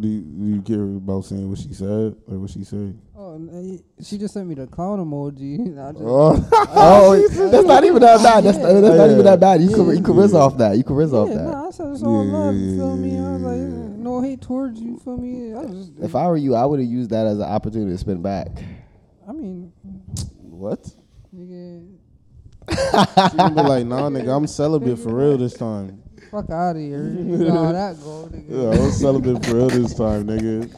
do 0.00 0.06
you, 0.08 0.20
do 0.22 0.46
you 0.56 0.62
care 0.62 0.82
about 0.82 1.24
saying 1.24 1.48
what 1.48 1.58
she 1.58 1.72
said 1.74 2.14
or 2.28 2.38
what 2.38 2.50
she 2.50 2.62
said? 2.64 2.98
Oh, 3.16 3.34
and, 3.34 3.78
uh, 3.78 3.82
she 4.02 4.16
just 4.16 4.32
sent 4.34 4.46
me 4.48 4.54
the 4.54 4.66
clown 4.68 4.98
emoji. 5.00 5.58
I 5.78 5.90
just, 5.92 6.02
Oh, 6.04 7.16
that's 7.50 7.66
not 7.66 7.84
even 7.84 8.00
that 8.02 8.22
bad. 8.22 8.44
That's, 8.44 8.58
that's 8.58 8.80
not 8.82 8.94
Yeah. 9.06 9.12
even 9.12 9.24
that 9.24 9.40
bad. 9.40 9.60
You 9.60 9.68
can 9.70 9.86
you 9.96 10.02
can 10.02 10.14
rizz 10.14 10.32
Yeah. 10.32 10.38
off 10.38 10.56
that. 10.58 10.76
You 10.76 10.84
can 10.84 10.96
rizz 10.96 11.12
off 11.12 11.28
yeah, 11.30 11.34
that. 11.36 11.44
nah, 11.44 11.66
I 11.68 11.70
said 11.70 11.88
it's 11.92 12.02
all 12.02 12.24
Yeah, 12.24 12.32
love. 12.32 12.54
yeah, 12.54 12.60
You 12.60 12.76
feel 12.76 12.96
yeah, 12.96 13.02
me? 13.02 13.18
I 13.18 13.32
was 13.32 13.42
like, 13.42 13.58
yeah. 13.58 13.87
No 14.08 14.20
hate 14.22 14.40
towards 14.40 14.80
you. 14.80 14.98
Feel 14.98 15.16
me? 15.18 15.52
I 15.52 15.60
was. 15.60 15.90
If 16.00 16.14
I 16.14 16.26
were 16.26 16.36
you, 16.36 16.54
I 16.54 16.64
would 16.64 16.80
have 16.80 16.88
used 16.88 17.10
that 17.10 17.26
as 17.26 17.38
an 17.38 17.44
opportunity 17.44 17.92
to 17.92 17.98
spin 17.98 18.22
back. 18.22 18.48
I 19.28 19.32
mean, 19.32 19.72
What? 20.42 20.88
nigga, 21.34 21.86
She 22.70 23.36
gonna 23.36 23.54
be 23.54 23.62
like, 23.62 23.86
nah, 23.86 24.08
nigga, 24.08 24.34
I'm 24.36 24.46
celibate 24.46 24.98
for 24.98 25.14
real 25.14 25.36
this 25.36 25.54
time. 25.54 26.02
fuck 26.30 26.48
out 26.50 26.76
of 26.76 26.82
here. 26.82 27.04
You 27.04 27.38
know 27.38 27.64
how 27.64 27.72
that 27.72 28.00
go, 28.02 28.28
nigga. 28.32 28.48
Yeah, 28.48 28.84
I'm 28.84 28.90
celibate 28.92 29.44
for 29.44 29.54
real 29.56 29.68
this 29.68 29.94
time, 29.94 30.26
nigga. 30.26 30.74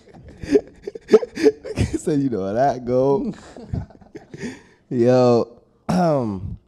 so 2.01 2.11
you 2.13 2.29
know 2.31 2.47
how 2.47 2.53
that 2.55 2.85
go. 2.85 3.33
Yo, 4.91 5.63
um, 5.89 6.59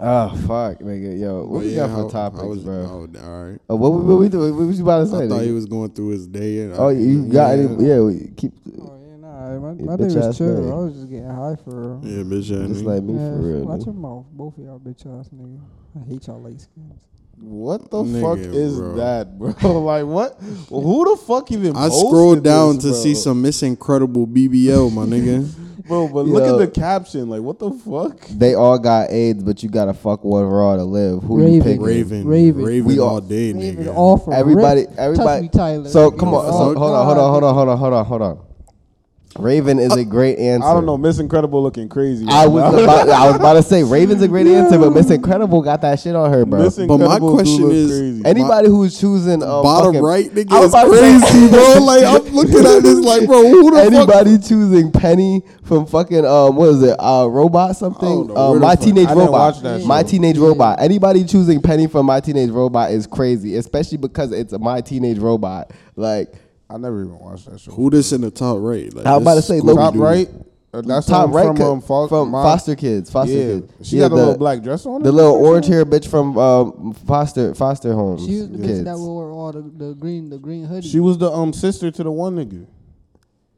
oh 0.00 0.28
fuck, 0.46 0.78
nigga, 0.80 1.18
yo, 1.18 1.44
what 1.44 1.52
But 1.52 1.58
we 1.60 1.68
yeah, 1.70 1.76
got 1.86 1.90
how- 1.90 2.04
for 2.06 2.10
topics, 2.12 2.42
how 2.42 2.48
was- 2.48 2.64
bro? 2.64 2.74
oh, 2.74 3.24
all 3.24 3.44
right. 3.50 3.58
Oh, 3.68 3.76
what, 3.76 3.90
we- 3.92 4.02
what, 4.04 4.18
we 4.20 4.28
do- 4.28 4.40
what 4.54 4.66
was 4.66 4.78
you 4.78 4.84
about 4.84 5.00
to 5.00 5.06
say? 5.06 5.16
I 5.24 5.28
thought 5.28 5.40
nigga? 5.40 5.44
he 5.46 5.52
was 5.52 5.66
going 5.66 5.90
through 5.90 6.08
his 6.10 6.26
day. 6.26 6.62
And 6.62 6.74
oh, 6.74 6.88
you 6.90 7.24
got 7.26 7.58
any? 7.58 7.84
Yeah, 7.84 8.00
we 8.00 8.32
keep 8.36 8.52
Oh 8.80 8.98
yeah, 9.06 9.16
nah. 9.16 9.58
My, 9.58 9.72
Yeah, 9.72 9.84
my 9.84 9.96
day 9.96 10.14
was 10.14 10.36
chill. 10.38 10.62
day. 10.62 10.70
I 10.70 10.74
was 10.74 10.94
just 10.94 11.08
getting 11.10 11.26
high 11.28 11.56
for 11.64 11.98
real. 11.98 12.00
Yeah, 12.04 12.22
bitch. 12.24 12.50
Yeah, 12.50 12.66
just 12.66 12.84
like 12.84 13.02
me 13.02 13.14
Yeah, 13.14 13.30
for 13.30 13.36
real. 13.36 13.64
Watch 13.64 13.86
your 13.86 13.94
mouth, 13.94 14.26
both 14.32 14.58
of 14.58 14.64
y'all 14.64 14.78
bitch 14.80 15.06
ass 15.20 15.30
nigga. 15.30 15.58
I 16.00 16.04
hate 16.08 16.26
y'all 16.26 16.40
light 16.40 16.60
skins. 16.60 17.00
What 17.40 17.90
the 17.90 18.02
Nigga, 18.02 18.20
fuck 18.20 18.38
is 18.54 18.76
bro. 18.76 18.94
that, 18.96 19.38
bro? 19.38 19.80
like 19.80 20.04
what? 20.06 20.34
Who 20.70 21.04
the 21.10 21.16
fuck 21.22 21.50
even? 21.52 21.76
I 21.76 21.88
posted 21.88 22.08
scrolled 22.08 22.42
down 22.42 22.74
this, 22.76 22.84
to 22.84 22.88
bro? 22.90 22.98
see 23.00 23.14
some 23.14 23.40
Miss 23.42 23.62
Incredible 23.62 24.26
BBL, 24.26 24.92
my 24.92 25.02
nigga. 25.06 25.48
bro. 25.86 26.08
But 26.08 26.26
look 26.26 26.42
at 26.42 26.58
the 26.58 26.66
caption. 26.68 27.28
Like 27.30 27.42
what 27.42 27.58
the 27.60 27.70
fuck? 27.70 28.26
They 28.28 28.54
all 28.54 28.78
got 28.78 29.10
AIDS, 29.10 29.42
but 29.44 29.62
you 29.62 29.68
gotta 29.68 29.94
fuck 29.94 30.24
one 30.24 30.44
raw 30.44 30.76
to 30.76 30.84
live. 30.84 31.22
Who 31.22 31.46
you 31.46 31.62
picking? 31.62 31.80
Raven, 31.82 32.26
Raven. 32.26 32.64
Raven, 32.64 32.84
We 32.86 32.98
all 32.98 33.08
all- 33.08 33.20
day, 33.20 33.52
Raven 33.52 33.84
nigga. 33.86 33.94
all 33.94 34.16
for 34.18 34.34
Everybody, 34.34 34.86
everybody. 34.98 35.24
Touch 35.24 35.42
me, 35.42 35.48
Tyler. 35.48 35.88
So 35.88 36.10
come 36.10 36.34
on, 36.34 36.44
so 36.46 36.50
hold 36.52 36.76
on, 36.76 36.76
hold 36.76 36.92
on, 36.94 37.04
hold 37.04 37.16
God. 37.16 37.22
on, 37.24 37.32
hold 37.32 37.44
on, 37.44 37.54
hold 37.54 37.68
on, 37.68 37.78
hold 37.78 37.92
on, 37.94 38.04
hold 38.04 38.22
on. 38.22 38.47
Raven 39.38 39.78
is 39.78 39.94
a 39.94 40.04
great 40.04 40.38
answer. 40.38 40.66
I 40.66 40.72
don't 40.72 40.86
know. 40.86 40.96
Miss 40.96 41.18
Incredible 41.18 41.62
looking 41.62 41.88
crazy. 41.88 42.24
I 42.28 42.46
was 42.46 42.62
now. 42.74 42.82
about, 42.82 43.08
I 43.10 43.26
was 43.26 43.36
about 43.36 43.52
to 43.54 43.62
say 43.62 43.82
Raven's 43.84 44.22
a 44.22 44.26
great 44.26 44.46
answer, 44.46 44.78
but 44.78 44.90
Miss 44.90 45.10
Incredible 45.10 45.60
got 45.62 45.82
that 45.82 46.00
shit 46.00 46.16
on 46.16 46.32
her, 46.32 46.46
bro. 46.46 46.62
Miss 46.64 46.76
But 46.76 46.96
my 46.98 47.18
question 47.18 47.70
is, 47.70 47.90
crazy. 47.90 48.22
Anybody 48.24 48.68
who's 48.68 48.98
choosing 48.98 49.42
um, 49.42 49.62
Bottom 49.62 49.92
fucking- 49.92 50.02
right 50.02 50.26
I 50.26 50.28
nigga 50.34 50.62
is 50.64 50.70
about 50.70 50.84
to 50.84 50.96
say- 50.96 51.20
crazy, 51.28 51.48
bro. 51.50 51.74
Like 51.84 52.04
I'm 52.04 52.34
looking 52.34 52.66
at 52.66 52.82
this 52.82 52.98
like, 52.98 53.26
bro, 53.26 53.42
who 53.48 53.70
the 53.70 53.76
fuck? 53.76 53.92
Anybody 53.92 54.38
choosing 54.38 54.90
Penny 54.92 55.42
from 55.62 55.86
fucking 55.86 56.24
um 56.24 56.56
what 56.56 56.70
is 56.70 56.82
it 56.82 56.96
uh 56.98 57.28
robot 57.30 57.76
something 57.76 58.30
uh, 58.30 58.50
Where 58.50 58.54
the 58.54 58.60
my 58.66 58.74
fuck- 58.74 58.84
teenage 58.84 59.06
I 59.06 59.10
didn't 59.10 59.18
robot 59.26 59.54
watch 59.54 59.60
that 59.62 59.84
my 59.84 60.00
show. 60.02 60.08
teenage 60.08 60.36
Yeah. 60.38 60.44
robot 60.46 60.80
anybody 60.80 61.24
choosing 61.24 61.60
Penny 61.60 61.86
from 61.86 62.06
my 62.06 62.20
teenage 62.20 62.48
robot 62.50 62.90
is 62.90 63.06
crazy 63.06 63.56
especially 63.56 63.98
because 63.98 64.32
it's 64.32 64.54
a 64.54 64.58
my 64.58 64.80
teenage 64.80 65.18
robot 65.18 65.70
like 65.96 66.32
I 66.70 66.76
never 66.76 67.00
even 67.02 67.18
watched 67.18 67.50
that 67.50 67.58
show. 67.60 67.72
Who 67.72 67.90
this 67.90 68.12
in 68.12 68.20
the 68.20 68.30
top 68.30 68.58
right? 68.60 68.92
Like, 68.92 69.06
I 69.06 69.14
was 69.16 69.22
about 69.22 69.34
this 69.36 69.46
to 69.46 69.52
say, 69.54 69.60
Scooby 69.60 69.64
low- 69.64 69.74
top 69.76 69.94
Doo. 69.94 70.02
right? 70.02 70.28
Uh, 70.70 70.82
that's 70.82 71.06
top 71.06 71.30
right 71.30 71.46
from 71.46 71.56
co- 71.56 71.72
um, 71.72 71.80
Fo- 71.80 72.08
from 72.08 72.28
Mom- 72.30 72.44
foster 72.44 72.76
kids 72.76 73.10
foster 73.10 73.32
yeah. 73.32 73.42
kids 73.60 73.72
She 73.88 73.96
Yeah, 73.96 74.02
had 74.02 74.12
a 74.12 74.16
little 74.16 74.36
black 74.36 74.62
dress 74.62 74.84
on. 74.84 75.02
the 75.02 75.10
little 75.10 75.34
orange 75.34 75.66
hair 75.66 75.86
bitch 75.86 76.06
from 76.06 76.36
um, 76.36 76.92
foster 77.06 77.54
foster 77.54 77.94
homes 77.94 78.26
She 78.26 78.36
was 78.36 78.50
the 78.50 78.58
bitch 78.58 78.84
that 78.84 78.98
wore 78.98 79.30
all 79.30 79.50
the, 79.50 79.62
the 79.62 79.94
green 79.94 80.28
the 80.28 80.36
green 80.36 80.66
hoodie. 80.66 80.86
She 80.86 81.00
was 81.00 81.16
the 81.16 81.32
um 81.32 81.54
sister 81.54 81.90
to 81.90 82.02
the 82.02 82.10
one 82.12 82.36
nigga. 82.36 82.66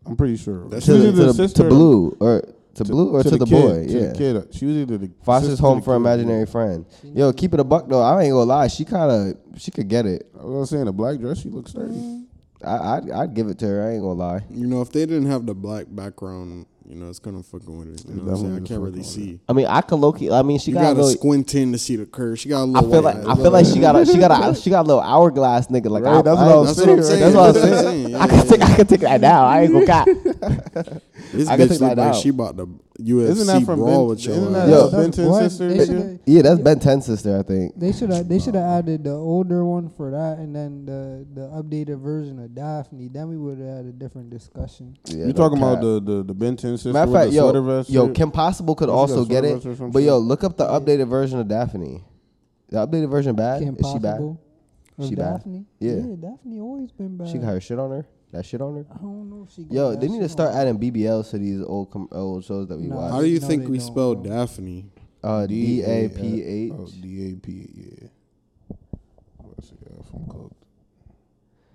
I'm 0.06 0.14
pretty 0.16 0.36
sure. 0.36 0.68
That's 0.68 0.84
She 0.86 0.92
to, 0.92 0.98
was 0.98 1.02
the, 1.02 1.08
either 1.08 1.20
to, 1.22 1.26
the, 1.26 1.34
sister 1.34 1.62
to 1.64 1.68
blue 1.68 2.16
or 2.20 2.42
to, 2.74 2.84
blue 2.84 3.10
or 3.10 3.22
to, 3.24 3.30
the, 3.30 3.44
kid, 3.44 3.50
boy 3.50 3.86
to 3.88 3.92
yeah 3.92 4.06
the 4.12 4.14
kid. 4.46 4.54
She 4.54 4.66
was 4.66 4.76
either 4.76 4.98
the 4.98 5.10
Foster's 5.24 5.50
sister 5.50 5.62
to 5.62 5.66
home 5.68 5.78
the 5.80 5.84
for 5.84 5.90
kid. 5.94 5.96
imaginary 5.96 6.46
friend. 6.46 6.86
Yo, 7.02 7.32
keep 7.32 7.52
it 7.54 7.58
a 7.58 7.64
buck 7.64 7.88
though. 7.88 8.02
I 8.02 8.22
ain't 8.22 8.30
gonna 8.32 8.44
lie. 8.44 8.68
She 8.68 8.84
kind 8.84 9.10
of 9.10 9.60
she 9.60 9.72
could 9.72 9.88
get 9.88 10.06
it. 10.06 10.30
I 10.40 10.44
was 10.44 10.70
saying 10.70 10.84
the 10.84 10.92
black 10.92 11.18
dress. 11.18 11.40
She 11.40 11.48
looks 11.48 11.72
sturdy. 11.72 12.22
I 12.64 12.96
I'd, 12.96 13.10
I'd 13.10 13.34
give 13.34 13.48
it 13.48 13.58
to 13.60 13.66
her. 13.66 13.86
I 13.86 13.92
ain't 13.92 14.02
gonna 14.02 14.14
lie. 14.14 14.40
You 14.50 14.66
know, 14.66 14.80
if 14.82 14.90
they 14.92 15.06
didn't 15.06 15.26
have 15.30 15.46
the 15.46 15.54
black 15.54 15.86
background, 15.88 16.66
you 16.90 16.96
know, 16.96 17.08
it's 17.08 17.18
kind 17.20 17.36
of 17.36 17.46
fucking 17.46 17.78
with 17.78 17.88
it. 17.94 18.08
You 18.08 18.16
know 18.16 18.24
what 18.24 18.30
I'm 18.32 18.36
saying? 18.40 18.56
I 18.64 18.66
can't 18.66 18.80
really 18.80 19.02
see. 19.02 19.38
I 19.48 19.52
mean, 19.52 19.66
I 19.66 19.80
can 19.80 20.00
low 20.00 20.12
key. 20.12 20.30
I 20.30 20.42
mean, 20.42 20.58
she 20.58 20.72
You 20.72 20.74
got 20.76 20.80
a 20.80 20.84
gotta 20.94 21.00
little. 21.02 21.10
squint 21.18 21.54
in 21.54 21.72
to 21.72 21.78
see 21.78 21.96
the 21.96 22.06
curve. 22.06 22.38
She 22.38 22.48
got 22.48 22.58
a 22.58 22.62
I 22.62 22.64
little. 22.64 22.90
feel 22.90 23.02
white 23.02 23.16
like 23.16 23.16
eyes. 23.26 23.26
I 23.38 23.42
feel 23.42 23.50
like 23.52 23.66
she 23.66 23.78
got 23.80 23.96
a 23.96 24.06
she 24.06 24.18
got 24.18 24.30
a 24.50 24.54
she 24.60 24.70
got 24.70 24.80
a 24.82 24.88
little 24.88 25.02
hourglass 25.02 25.68
nigga. 25.68 25.86
Like 25.90 26.02
Right, 26.04 26.16
I, 26.18 26.22
that's 26.22 26.38
I, 26.38 26.46
what 26.46 26.52
I 26.52 26.56
was 26.58 26.76
That's 26.76 26.86
what 26.88 26.98
I'm 26.98 27.02
saying. 27.04 27.20
That's 27.20 27.34
what 27.36 27.46
I'm 27.48 27.52
That's 27.54 27.64
what 27.64 27.72
I'm 27.78 27.84
saying. 27.84 28.06
saying. 28.06 28.16
I 28.16 28.26
can 28.26 28.46
take 28.48 28.62
I 28.62 28.76
can 28.76 28.86
take 28.86 29.00
that 29.00 29.20
now. 29.20 29.44
I 29.46 29.62
ain't 29.62 29.72
gonna 29.72 29.86
cap. 29.86 30.08
This 31.32 31.46
I 31.48 31.56
can 31.56 31.68
bitch 31.68 31.72
take 31.72 31.80
look 31.80 31.90
that 31.90 31.98
like 31.98 32.08
out. 32.08 32.16
she 32.16 32.28
about 32.30 32.56
to 32.56 32.66
UFC 33.00 33.28
Isn't 33.28 33.46
that 33.46 33.62
from 33.64 33.78
brawl 33.78 33.98
Ben- 34.00 34.08
with 34.08 34.24
your 34.26 34.34
isn't 34.34 34.56
ass. 34.56 34.66
that 34.66 34.68
Yo. 34.72 34.78
uh, 34.86 34.90
Ben 34.90 35.10
10 35.12 35.26
What? 35.28 35.42
sister? 35.42 35.68
They 35.68 35.76
shit? 35.78 35.86
shoulda- 35.86 36.18
Yeah, 36.26 36.42
that's 36.42 36.60
Ben 36.60 36.80
10 36.80 37.02
sister. 37.02 37.38
I 37.38 37.42
think. 37.42 37.78
They 37.78 37.92
should 37.92 38.10
have 38.10 38.28
they 38.28 38.38
should 38.40 38.54
have 38.56 38.64
added 38.64 39.04
the 39.04 39.12
older 39.12 39.64
one 39.64 39.90
for 39.90 40.10
that, 40.10 40.38
and 40.38 40.56
then 40.56 40.86
the 40.86 41.24
the 41.32 41.46
updated 41.48 42.00
version 42.00 42.40
of 42.42 42.52
Daphne. 42.54 43.08
Then 43.08 43.28
we 43.28 43.36
would 43.36 43.58
have 43.58 43.76
had 43.76 43.84
a 43.86 43.92
different 43.92 44.30
discussion. 44.30 44.96
Yeah, 45.06 45.18
You 45.18 45.26
no 45.26 45.32
talking 45.34 45.58
about 45.58 45.74
cap. 45.76 45.82
the 45.82 46.00
the 46.00 46.22
the 46.24 46.34
Ben 46.34 46.56
10 46.56 46.78
sister 46.80 46.92
Matter 46.92 47.10
of 47.10 47.14
fact, 47.22 47.32
yo, 47.32 47.62
vest? 47.62 47.90
yo, 47.90 48.06
shit? 48.06 48.14
Kim 48.16 48.30
Possible 48.30 48.74
could 48.74 48.88
Oh, 48.88 49.06
she 49.06 49.12
got 49.12 49.18
also 49.18 49.24
get 49.24 49.44
it, 49.44 49.54
vest 49.54 49.66
or 49.66 49.76
some 49.76 49.90
but 49.90 50.02
yo, 50.02 50.18
look 50.18 50.42
up 50.44 50.56
the 50.56 50.66
updated 50.66 51.08
version 51.08 51.38
of 51.38 51.48
Daphne. 51.48 52.02
The 52.68 52.86
updated 52.86 53.10
version 53.10 53.34
bad? 53.36 53.62
Kim 53.62 53.76
Is 53.78 53.86
she 53.90 53.98
bad? 53.98 54.12
Possible. 54.16 54.40
Of 54.98 55.08
She 55.08 55.14
bad? 55.14 55.32
Daphne. 55.38 55.64
Yeah. 55.78 55.94
Daphne 56.20 56.60
always 56.60 56.92
been 56.92 57.16
bad. 57.16 57.28
She 57.28 57.38
got 57.38 57.46
her 57.48 57.60
shit 57.60 57.78
on 57.78 57.90
her. 57.90 58.06
That 58.32 58.44
shit 58.46 58.60
on 58.60 58.76
her. 58.76 58.86
I 58.92 58.98
don't 58.98 59.28
know 59.30 59.44
if 59.48 59.52
she. 59.54 59.64
got 59.64 59.74
Yo, 59.74 59.90
that 59.90 60.00
they 60.00 60.08
need 60.08 60.20
to 60.20 60.28
start 60.28 60.54
adding 60.54 60.78
BBLs 60.78 61.30
to 61.30 61.38
these 61.38 61.60
old 61.62 61.90
com- 61.90 62.08
old 62.12 62.44
shows 62.44 62.68
that 62.68 62.78
we 62.78 62.86
Nah. 62.86 62.96
watch. 62.96 63.10
How 63.12 63.20
do 63.22 63.26
you 63.26 63.40
No, 63.40 63.46
think 63.48 63.68
we 63.68 63.78
spell. 63.80 64.14
Daphne? 64.14 64.86
Uh, 65.22 65.46
D 65.46 65.82
A 65.82 66.08
P 66.08 66.42
H. 66.42 66.72
Oh, 66.78 66.86
D 67.00 67.32
A 67.32 67.36
P. 67.36 67.68
Yeah. 67.74 68.08
What's 69.38 69.72
it, 69.72 69.78
yeah, 69.84 70.02
from 70.10 70.26
Cooked. 70.28 70.54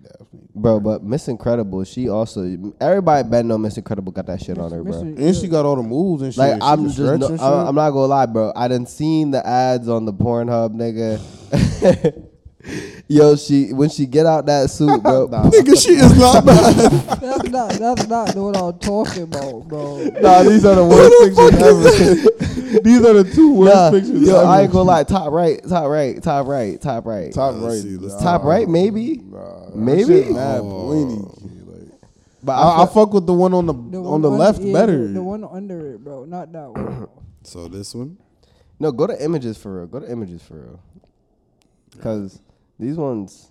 Daphne. 0.02 0.45
Bro, 0.56 0.80
but 0.80 1.02
Miss 1.02 1.28
Incredible, 1.28 1.84
she 1.84 2.08
also 2.08 2.72
everybody 2.80 3.28
bet 3.28 3.44
know 3.44 3.58
Miss 3.58 3.76
Incredible 3.76 4.10
got 4.10 4.26
that 4.26 4.40
shit 4.42 4.56
on 4.56 4.72
her, 4.72 4.82
bro. 4.82 5.00
And 5.00 5.36
she 5.36 5.48
got 5.48 5.66
all 5.66 5.76
the 5.76 5.82
moves 5.82 6.22
and 6.22 6.32
shit. 6.32 6.38
Like 6.38 6.54
She 6.54 6.60
I'm 6.62 6.84
just, 6.86 6.98
no, 6.98 7.26
I- 7.26 7.30
shit. 7.30 7.40
I'm 7.40 7.74
not 7.74 7.90
gonna 7.90 8.06
lie, 8.06 8.26
bro. 8.26 8.52
I 8.56 8.66
done 8.68 8.86
seen 8.86 9.32
the 9.32 9.46
ads 9.46 9.86
on 9.86 10.06
the 10.06 10.14
Pornhub, 10.14 10.74
nigga. 10.74 12.22
Yo, 13.08 13.36
she 13.36 13.72
when 13.72 13.88
she 13.88 14.06
get 14.06 14.26
out 14.26 14.46
that 14.46 14.68
suit, 14.70 15.00
bro. 15.02 15.26
nah, 15.26 15.44
Nigga, 15.50 15.80
she 15.80 15.92
is 15.92 16.18
not 16.18 16.44
bad. 16.46 16.74
That's 17.20 17.48
not 17.48 17.70
that's 17.72 18.06
not 18.08 18.34
what 18.34 18.56
I'm 18.56 18.78
talking 18.80 19.22
about, 19.22 19.68
bro. 19.68 20.04
nah, 20.20 20.42
these 20.42 20.64
are 20.64 20.74
the 20.74 20.84
worst 20.84 21.14
pictures 21.22 21.62
ever. 21.62 22.42
These 22.82 23.04
are 23.06 23.14
the 23.14 23.24
two 23.32 23.54
worst 23.54 23.74
Nah, 23.74 23.90
pictures. 23.90 24.20
yo, 24.22 24.36
ever. 24.40 24.46
I 24.46 24.62
ain't 24.62 24.72
gonna 24.72 24.82
lie. 24.84 25.04
Top 25.04 25.32
right, 25.32 25.60
top 25.66 25.86
right, 25.88 26.20
top 26.22 26.46
right, 26.46 26.80
top 26.80 27.06
right, 27.06 27.32
Top 27.32 27.54
Let's 27.54 27.64
right. 27.76 27.82
see, 27.82 27.96
let's 27.96 28.14
nah, 28.14 28.20
top 28.38 28.44
right, 28.44 28.68
maybe. 28.68 29.18
Nah, 29.18 29.70
Maybe? 29.74 30.20
that 30.22 30.32
Mad 30.32 30.60
Oh. 30.60 30.86
Like, 30.88 31.88
But 32.42 32.52
I, 32.52 32.62
I 32.80 32.82
I, 32.82 32.86
fuck 32.86 33.14
with 33.14 33.24
the 33.26 33.32
one 33.32 33.54
on 33.54 33.66
the, 33.66 33.72
The 33.72 33.98
on 34.02 34.20
the 34.20 34.30
un- 34.30 34.38
left 34.38 34.60
yeah, 34.60 34.72
better. 34.72 35.06
The, 35.06 35.12
the 35.14 35.22
one 35.22 35.44
under 35.44 35.94
it, 35.94 36.04
bro. 36.04 36.24
Not 36.24 36.52
that 36.52 36.70
one. 36.72 37.08
so 37.44 37.68
this 37.68 37.94
one, 37.94 38.18
no, 38.78 38.90
go 38.92 39.06
to 39.06 39.24
images 39.24 39.56
for 39.56 39.76
real. 39.78 39.86
Go 39.86 40.00
to 40.00 40.10
images 40.10 40.42
for 40.42 40.54
real. 40.54 40.80
Cause 42.02 42.40
these 42.78 42.96
ones, 42.96 43.50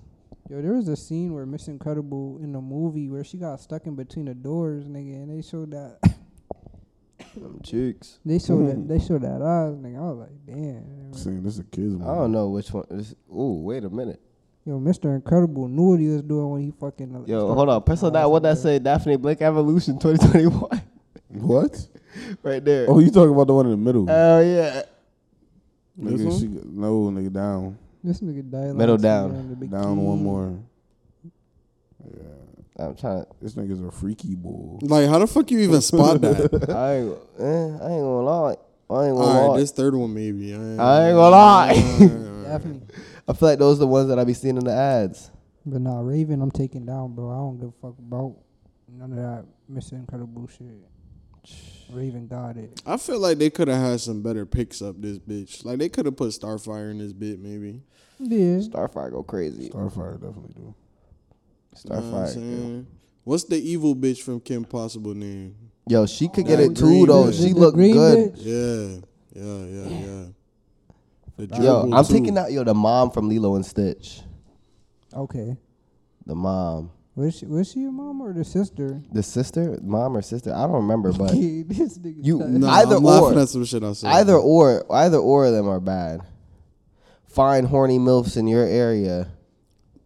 Yo, 0.49 0.61
there 0.61 0.73
was 0.73 0.87
a 0.87 0.95
scene 0.95 1.33
where 1.33 1.45
Miss 1.45 1.67
Incredible 1.67 2.39
in 2.41 2.51
the 2.51 2.61
movie 2.61 3.09
where 3.09 3.23
she 3.23 3.37
got 3.37 3.59
stuck 3.59 3.87
in 3.87 3.95
between 3.95 4.25
the 4.25 4.35
doors, 4.35 4.85
nigga, 4.85 5.15
and 5.15 5.35
they 5.35 5.41
showed 5.41 5.71
that 5.71 5.97
them 7.35 7.59
cheeks. 7.63 8.19
they 8.25 8.37
showed 8.37 8.67
that 8.67 8.87
they 8.87 8.99
showed 8.99 9.23
that 9.23 9.41
eyes, 9.41 9.75
nigga. 9.75 9.97
I 9.97 10.11
was 10.11 10.17
like, 10.19 10.45
damn. 10.45 11.13
Saying 11.13 11.43
this 11.43 11.53
is 11.53 11.59
a 11.61 11.63
kids 11.63 11.93
movie. 11.93 12.05
I 12.05 12.15
don't 12.15 12.31
know 12.31 12.49
which 12.49 12.71
one. 12.71 12.85
This, 12.91 13.15
ooh, 13.31 13.61
wait 13.63 13.83
a 13.83 13.89
minute. 13.89 14.21
Yo, 14.65 14.79
Mr. 14.79 15.15
Incredible 15.15 15.67
knew 15.67 15.91
what 15.91 15.99
he 15.99 16.07
was 16.07 16.21
doing 16.23 16.49
when 16.49 16.61
he 16.61 16.71
fucking. 16.79 17.15
uh, 17.15 17.23
Yo, 17.25 17.53
hold 17.53 17.69
on. 17.69 17.81
Press 17.83 18.01
on 18.03 18.13
that. 18.13 18.29
What 18.29 18.43
that 18.43 18.57
say? 18.57 18.79
Daphne 18.79 19.15
Blake 19.17 19.41
Evolution 19.41 19.99
2021. 19.99 20.81
What? 21.29 21.87
right 22.43 22.63
there. 22.63 22.85
Oh, 22.89 22.99
you 22.99 23.11
talking 23.11 23.33
about 23.33 23.47
the 23.47 23.53
one 23.53 23.65
in 23.65 23.71
the 23.71 23.77
middle? 23.77 24.07
Hell 24.07 24.43
yeah. 24.43 24.83
This 25.97 26.21
nigga, 26.21 26.25
one? 26.25 26.39
she, 26.39 26.47
no, 26.47 27.11
nigga, 27.11 27.33
down. 27.33 27.77
This 28.05 28.21
nigga 28.21 28.51
died. 28.51 28.75
Middle 28.75 28.97
down. 28.97 29.67
Down 29.67 29.97
one 29.97 30.23
more. 30.23 30.59
Yeah. 32.07 32.21
I'm 32.77 32.95
trying. 32.95 33.25
This 33.41 33.55
nigga's 33.55 33.81
a 33.81 33.89
freaky 33.89 34.35
bull. 34.35 34.77
like, 34.83 35.09
how 35.09 35.17
the 35.17 35.25
fuck 35.25 35.49
you 35.49 35.57
even 35.59 35.81
spot 35.81 36.21
that? 36.21 36.69
I 36.69 36.97
ain't. 36.97 37.17
Eh, 37.39 37.83
I 37.83 37.93
ain't 37.93 38.03
gonna 38.03 38.21
lie. 38.21 38.55
I 38.87 39.07
ain't 39.07 39.15
gonna 39.15 39.15
All 39.15 39.41
right, 39.41 39.47
lie. 39.47 39.59
this 39.59 39.71
third 39.71 39.95
one 39.95 40.13
maybe. 40.13 40.53
I 40.53 40.57
ain't, 40.57 40.79
I 40.79 41.07
ain't 41.07 41.15
gonna 41.15 41.29
lie. 41.29 41.73
Definitely. 42.43 42.95
I 43.27 43.33
feel 43.33 43.49
like 43.49 43.57
those 43.57 43.77
are 43.77 43.79
the 43.79 43.87
ones 43.87 44.09
that 44.09 44.19
I 44.19 44.23
be 44.23 44.35
seeing 44.35 44.57
in 44.57 44.65
the 44.65 44.71
ads. 44.71 45.31
But 45.65 45.81
nah, 45.81 45.99
Raven, 46.01 46.43
I'm 46.43 46.51
taking 46.51 46.85
down, 46.85 47.15
bro. 47.15 47.31
I 47.31 47.37
don't 47.37 47.57
give 47.57 47.69
a 47.69 47.81
fuck 47.81 47.97
about 47.97 48.35
none 48.87 49.13
of 49.13 49.17
that 49.17 49.45
Mr. 49.71 49.93
Incredible 49.93 50.47
shit. 50.47 50.67
Raven 51.91 52.27
got 52.27 52.57
it. 52.57 52.81
I 52.85 52.97
feel 52.97 53.19
like 53.19 53.37
they 53.37 53.49
could 53.49 53.67
have 53.67 53.81
had 53.81 54.01
some 54.01 54.21
better 54.21 54.45
picks 54.45 54.81
up 54.81 55.01
this 55.01 55.17
bitch. 55.17 55.65
Like 55.65 55.79
they 55.79 55.89
could 55.89 56.05
have 56.05 56.17
put 56.17 56.29
Starfire 56.29 56.91
in 56.91 56.99
this 56.99 57.13
bit 57.13 57.39
maybe. 57.39 57.81
Yeah. 58.19 58.57
Starfire 58.59 59.11
go 59.11 59.23
crazy. 59.23 59.69
Starfire 59.69 60.13
definitely 60.13 60.53
do. 60.55 60.61
Know 60.63 60.75
what 61.95 62.03
Starfire. 62.03 62.33
saying? 62.33 62.87
What's 63.23 63.43
the 63.45 63.57
evil 63.57 63.95
bitch 63.95 64.21
from 64.21 64.39
Kim 64.39 64.63
Possible 64.65 65.13
name? 65.13 65.55
Yo, 65.87 66.05
she 66.05 66.27
could 66.27 66.45
get 66.45 66.57
That 66.57 66.71
it 66.71 66.77
too 66.77 67.05
though. 67.05 67.25
bitch. 67.25 67.37
She 67.45 67.53
The 67.53 67.59
look 67.59 67.75
green 67.75 67.93
good. 67.93 68.33
bitch? 68.33 69.01
Yeah, 69.33 69.43
yeah, 69.43 69.65
yeah, 69.65 70.05
yeah. 70.05 70.25
The 71.47 71.61
Yo, 71.63 71.91
I'm 71.93 72.05
too. 72.05 72.13
taking 72.13 72.37
out 72.37 72.51
yo 72.51 72.63
the 72.63 72.73
mom 72.73 73.11
from 73.11 73.27
Lilo 73.27 73.55
and 73.55 73.65
Stitch. 73.65 74.21
Okay. 75.13 75.57
The 76.25 76.33
mom, 76.35 76.91
Was 77.15 77.35
she 77.37 77.45
was 77.45 77.69
she 77.71 77.81
your 77.81 77.91
mom 77.91 78.21
or 78.21 78.31
the 78.33 78.43
sister? 78.45 79.01
the 79.11 79.21
sister, 79.21 79.77
mom 79.83 80.15
or 80.17 80.21
sister. 80.21 80.53
I 80.55 80.61
don't 80.63 80.75
remember, 80.77 81.11
but 81.13 81.31
this. 81.33 81.99
You- 82.03 82.39
died. 82.39 82.49
Nah, 82.51 82.69
Either 82.71 82.95
I'm 82.95 83.05
or. 83.05 83.37
at 83.37 83.49
some 83.49 83.65
shit 83.65 83.83
I 83.83 83.93
said. 83.93 84.11
either 84.11 84.35
or, 84.35 84.85
either 84.91 85.17
or 85.17 85.45
of 85.45 85.53
them 85.53 85.67
are 85.67 85.79
bad. 85.81 86.21
Find 87.35 87.67
horny 87.67 87.99
milfs 87.99 88.37
in 88.37 88.47
your 88.47 88.63
area. 88.63 89.27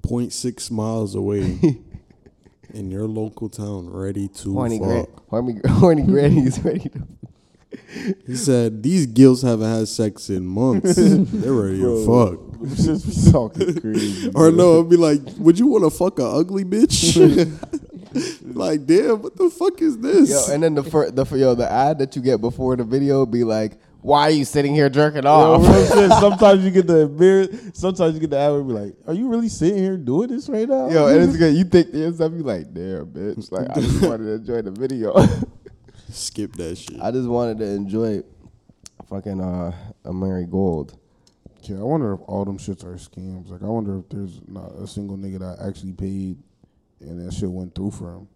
0.6 0.02 0.72
miles 0.72 1.13
away 1.13 1.60
in 2.74 2.89
your 2.89 3.06
local 3.06 3.50
town, 3.50 3.88
ready 3.88 4.28
to 4.30 4.52
Horny, 4.52 4.80
fuck. 4.80 5.30
horny, 5.30 5.60
horny 5.67 6.02
grannies 6.02 6.58
ready 6.65 6.90
to. 6.90 7.08
He 8.25 8.36
said 8.36 8.82
these 8.82 9.06
gills 9.06 9.44
haven't 9.44 9.69
had 9.71 9.88
sex 9.88 10.32
in 10.32 10.48
months. 10.48 10.96
They're 10.96 11.54
ready 11.54 11.77
to 11.82 12.04
fuck. 12.04 12.75
Just 12.75 13.25
be 13.25 13.32
talking 13.32 13.80
crazy. 13.80 14.32
Or 14.34 14.52
no, 14.52 14.80
I'd 14.82 14.90
be 14.90 14.98
like, 14.98 15.19
would 15.38 15.60
you 15.60 15.67
want 15.67 15.84
to 15.84 15.92
fuck 15.92 16.17
a 16.17 16.25
ugly 16.25 16.65
bitch? 16.65 17.15
like, 18.56 18.88
damn, 18.88 19.21
what 19.21 19.36
the 19.36 19.52
fuck 19.52 19.80
is 19.84 20.00
this? 20.00 20.32
Yo, 20.32 20.52
and 20.54 20.63
then 20.63 20.73
the 20.73 20.84
fir- 20.84 21.12
the 21.12 21.25
yo 21.36 21.54
the 21.54 21.71
ad 21.71 22.00
that 22.00 22.15
you 22.15 22.23
get 22.23 22.42
before 22.42 22.75
the 22.75 22.84
video 22.84 23.23
be 23.27 23.44
like, 23.44 23.80
Why 24.02 24.21
are 24.23 24.31
you 24.31 24.45
sitting 24.45 24.73
here 24.73 24.89
jerking 24.89 25.23
Yo, 25.23 25.29
off? 25.29 25.62
real 25.62 25.85
shit. 26.10 26.12
Sometimes 26.19 26.63
you 26.63 26.71
get 26.71 26.87
the 26.87 27.00
embarrass. 27.00 27.71
Sometimes 27.73 28.13
you 28.13 28.21
get 28.21 28.29
the 28.29 28.37
app 28.39 28.52
and 28.52 28.67
be 28.67 28.73
like, 28.73 28.95
"Are 29.08 29.13
you 29.13 29.27
really 29.27 29.50
sitting 29.50 29.77
here 29.79 29.97
doing 29.97 30.29
this 30.29 30.47
right 30.47 30.67
now?" 30.67 30.89
Yo, 30.89 31.08
and 31.08 31.21
it's 31.23 31.35
good. 31.37 31.54
You 31.56 31.65
think 31.65 31.91
to 31.91 31.97
yourself, 31.97 32.31
you 32.33 32.43
like, 32.43 32.73
damn, 32.73 33.06
bitch. 33.08 33.52
Like, 33.52 33.69
I 33.69 33.81
just 33.81 34.02
wanted 34.02 34.23
to 34.25 34.31
enjoy 34.35 34.62
the 34.62 34.71
video. 34.71 35.15
Skip 36.12 36.54
that 36.54 36.77
shit. 36.77 37.00
I 37.02 37.12
just 37.12 37.27
wanted 37.27 37.60
to 37.60 37.65
enjoy 37.65 38.23
fucking 39.10 39.41
uh, 39.41 39.71
a 40.06 40.13
Mary 40.13 40.45
Gold. 40.45 40.97
Yeah, 41.63 41.79
I 41.79 41.83
wonder 41.83 42.13
if 42.13 42.21
all 42.25 42.45
them 42.45 42.58
shits 42.58 42.85
are 42.85 42.95
scams. 42.95 43.50
Like, 43.50 43.62
I 43.62 43.65
wonder 43.65 44.00
if 44.00 44.08
there's 44.10 44.39
not 44.47 44.71
a 44.71 44.87
single 44.87 45.17
nigga 45.17 45.39
that 45.39 45.67
actually 45.67 45.91
paid 45.91 46.37
and 47.02 47.19
that 47.25 47.33
shit 47.33 47.52
went 47.52 47.75
through 47.75 47.91
for 47.91 48.13
him. 48.15 48.27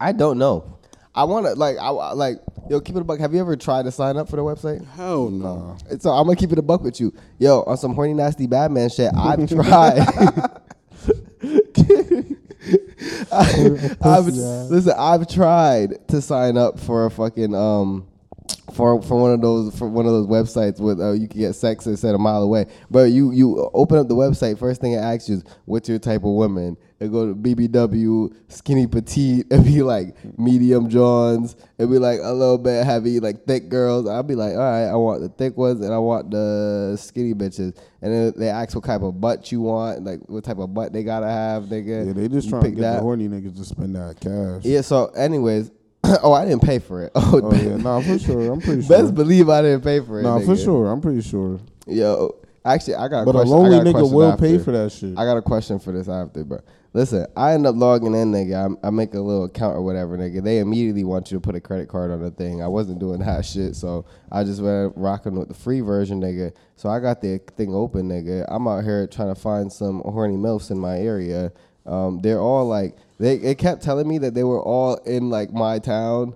I 0.00 0.12
don't 0.12 0.38
know. 0.38 0.78
I 1.16 1.24
want 1.24 1.46
to 1.46 1.54
like 1.54 1.78
I 1.78 1.88
like 1.88 2.40
yo 2.68 2.80
keep 2.80 2.94
it 2.94 3.00
a 3.00 3.04
buck. 3.04 3.18
Have 3.20 3.32
you 3.32 3.40
ever 3.40 3.56
tried 3.56 3.84
to 3.86 3.90
sign 3.90 4.16
up 4.18 4.28
for 4.28 4.36
the 4.36 4.42
website? 4.42 4.86
Hell 4.90 5.30
no. 5.30 5.76
So 5.98 6.10
I'm 6.10 6.26
gonna 6.26 6.36
keep 6.36 6.52
it 6.52 6.58
a 6.58 6.62
buck 6.62 6.82
with 6.82 7.00
you, 7.00 7.14
yo. 7.38 7.62
On 7.62 7.76
some 7.76 7.94
horny 7.94 8.12
nasty 8.12 8.46
Batman 8.46 8.90
shit, 8.90 9.10
I've 9.16 9.48
tried. 9.50 9.98
I, 13.32 13.96
I've 14.02 14.26
listen. 14.26 14.92
I've 14.96 15.26
tried 15.28 16.08
to 16.08 16.20
sign 16.20 16.58
up 16.58 16.78
for 16.78 17.06
a 17.06 17.10
fucking 17.10 17.54
um 17.54 18.06
for 18.74 19.00
for 19.00 19.20
one 19.20 19.32
of 19.32 19.40
those 19.40 19.76
for 19.78 19.88
one 19.88 20.06
of 20.06 20.12
those 20.12 20.26
websites 20.26 20.80
with 20.80 21.00
uh, 21.00 21.12
you 21.12 21.28
can 21.28 21.40
get 21.40 21.54
sex 21.54 21.86
and 21.86 21.98
set 21.98 22.14
a 22.14 22.18
mile 22.18 22.42
away. 22.42 22.66
But 22.90 23.10
you 23.12 23.32
you 23.32 23.70
open 23.72 23.98
up 23.98 24.08
the 24.08 24.14
website, 24.14 24.58
first 24.58 24.80
thing 24.80 24.92
it 24.92 24.98
asks 24.98 25.28
you 25.28 25.36
is 25.36 25.44
what's 25.64 25.88
your 25.88 25.98
type 25.98 26.22
of 26.24 26.32
woman. 26.32 26.76
It 26.98 27.12
go 27.12 27.26
to 27.26 27.34
BBW, 27.34 28.34
skinny 28.48 28.86
petite. 28.86 29.46
It'd 29.50 29.64
be 29.66 29.82
like 29.82 30.16
medium 30.38 30.88
Johns. 30.88 31.54
It'd 31.76 31.90
be 31.90 31.98
like 31.98 32.20
a 32.22 32.32
little 32.32 32.56
bit 32.56 32.84
heavy, 32.84 33.20
like 33.20 33.44
thick 33.44 33.68
girls. 33.68 34.08
I'd 34.08 34.26
be 34.26 34.34
like, 34.34 34.52
all 34.54 34.58
right, 34.60 34.86
I 34.86 34.94
want 34.94 35.20
the 35.20 35.28
thick 35.28 35.56
ones 35.58 35.82
and 35.84 35.92
I 35.92 35.98
want 35.98 36.30
the 36.30 36.96
skinny 36.98 37.34
bitches. 37.34 37.76
And 38.00 38.12
then 38.14 38.32
they 38.36 38.48
ask 38.48 38.74
what 38.74 38.84
type 38.84 39.02
of 39.02 39.20
butt 39.20 39.52
you 39.52 39.60
want, 39.60 40.04
like 40.04 40.20
what 40.26 40.44
type 40.44 40.58
of 40.58 40.72
butt 40.72 40.92
they 40.94 41.02
gotta 41.02 41.28
have, 41.28 41.64
nigga. 41.64 42.06
Yeah, 42.06 42.12
they 42.14 42.28
just 42.28 42.46
You 42.46 42.50
trying 42.52 42.62
to 42.62 42.68
pick 42.68 42.76
get 42.76 42.82
that. 42.82 42.94
the 42.96 43.02
horny 43.02 43.28
niggas 43.28 43.56
to 43.58 43.64
spend 43.66 43.94
that 43.96 44.18
cash. 44.20 44.64
Yeah. 44.64 44.80
So, 44.80 45.06
anyways, 45.08 45.70
oh, 46.22 46.32
I 46.32 46.46
didn't 46.46 46.62
pay 46.62 46.78
for 46.78 47.02
it. 47.04 47.12
Oh, 47.16 47.40
Oh 47.44 47.54
yeah, 47.54 47.76
nah, 47.76 48.00
for 48.00 48.18
sure. 48.18 48.52
I'm 48.52 48.60
pretty 48.62 48.82
sure. 48.82 48.96
Best 49.02 49.14
believe 49.14 49.50
I 49.50 49.60
didn't 49.60 49.82
pay 49.82 50.00
for 50.00 50.18
it. 50.20 50.22
Nah, 50.22 50.38
for 50.40 50.56
sure. 50.56 50.86
I'm 50.90 51.02
pretty 51.02 51.20
sure. 51.20 51.60
Yo, 51.86 52.36
actually, 52.64 52.94
I 52.94 53.08
got. 53.08 53.22
A 53.22 53.24
But 53.26 53.30
a 53.30 53.32
question. 53.40 53.50
lonely 53.50 53.76
a 53.76 53.80
nigga 53.82 54.10
will 54.10 54.32
after. 54.32 54.46
pay 54.46 54.58
for 54.58 54.70
that 54.72 54.92
shit. 54.92 55.12
I 55.18 55.24
got 55.26 55.36
a 55.36 55.42
question 55.42 55.78
for 55.78 55.92
this 55.92 56.08
after, 56.08 56.42
bro. 56.42 56.60
Listen, 56.96 57.26
I 57.36 57.52
end 57.52 57.66
up 57.66 57.76
logging 57.76 58.14
in, 58.14 58.32
nigga. 58.32 58.78
I, 58.82 58.86
I 58.86 58.88
make 58.88 59.12
a 59.12 59.20
little 59.20 59.44
account 59.44 59.76
or 59.76 59.82
whatever, 59.82 60.16
nigga. 60.16 60.42
They 60.42 60.60
immediately 60.60 61.04
want 61.04 61.30
you 61.30 61.36
to 61.36 61.42
put 61.42 61.54
a 61.54 61.60
credit 61.60 61.90
card 61.90 62.10
on 62.10 62.22
the 62.22 62.30
thing. 62.30 62.62
I 62.62 62.68
wasn't 62.68 63.00
doing 63.00 63.18
that 63.18 63.44
shit, 63.44 63.76
so 63.76 64.06
I 64.32 64.44
just 64.44 64.62
went 64.62 64.94
rocking 64.96 65.34
with 65.34 65.48
the 65.48 65.54
free 65.54 65.82
version, 65.82 66.22
nigga. 66.22 66.54
So 66.76 66.88
I 66.88 67.00
got 67.00 67.20
the 67.20 67.38
thing 67.54 67.74
open, 67.74 68.08
nigga. 68.08 68.46
I'm 68.48 68.66
out 68.66 68.82
here 68.82 69.06
trying 69.06 69.28
to 69.28 69.38
find 69.38 69.70
some 69.70 70.00
horny 70.06 70.36
milfs 70.38 70.70
in 70.70 70.78
my 70.78 70.96
area. 70.96 71.52
Um, 71.84 72.20
they're 72.20 72.40
all 72.40 72.66
like, 72.66 72.96
they, 73.18 73.36
they 73.36 73.54
kept 73.54 73.82
telling 73.82 74.08
me 74.08 74.16
that 74.16 74.32
they 74.32 74.44
were 74.44 74.62
all 74.62 74.94
in 75.04 75.28
like 75.28 75.52
my 75.52 75.78
town, 75.78 76.34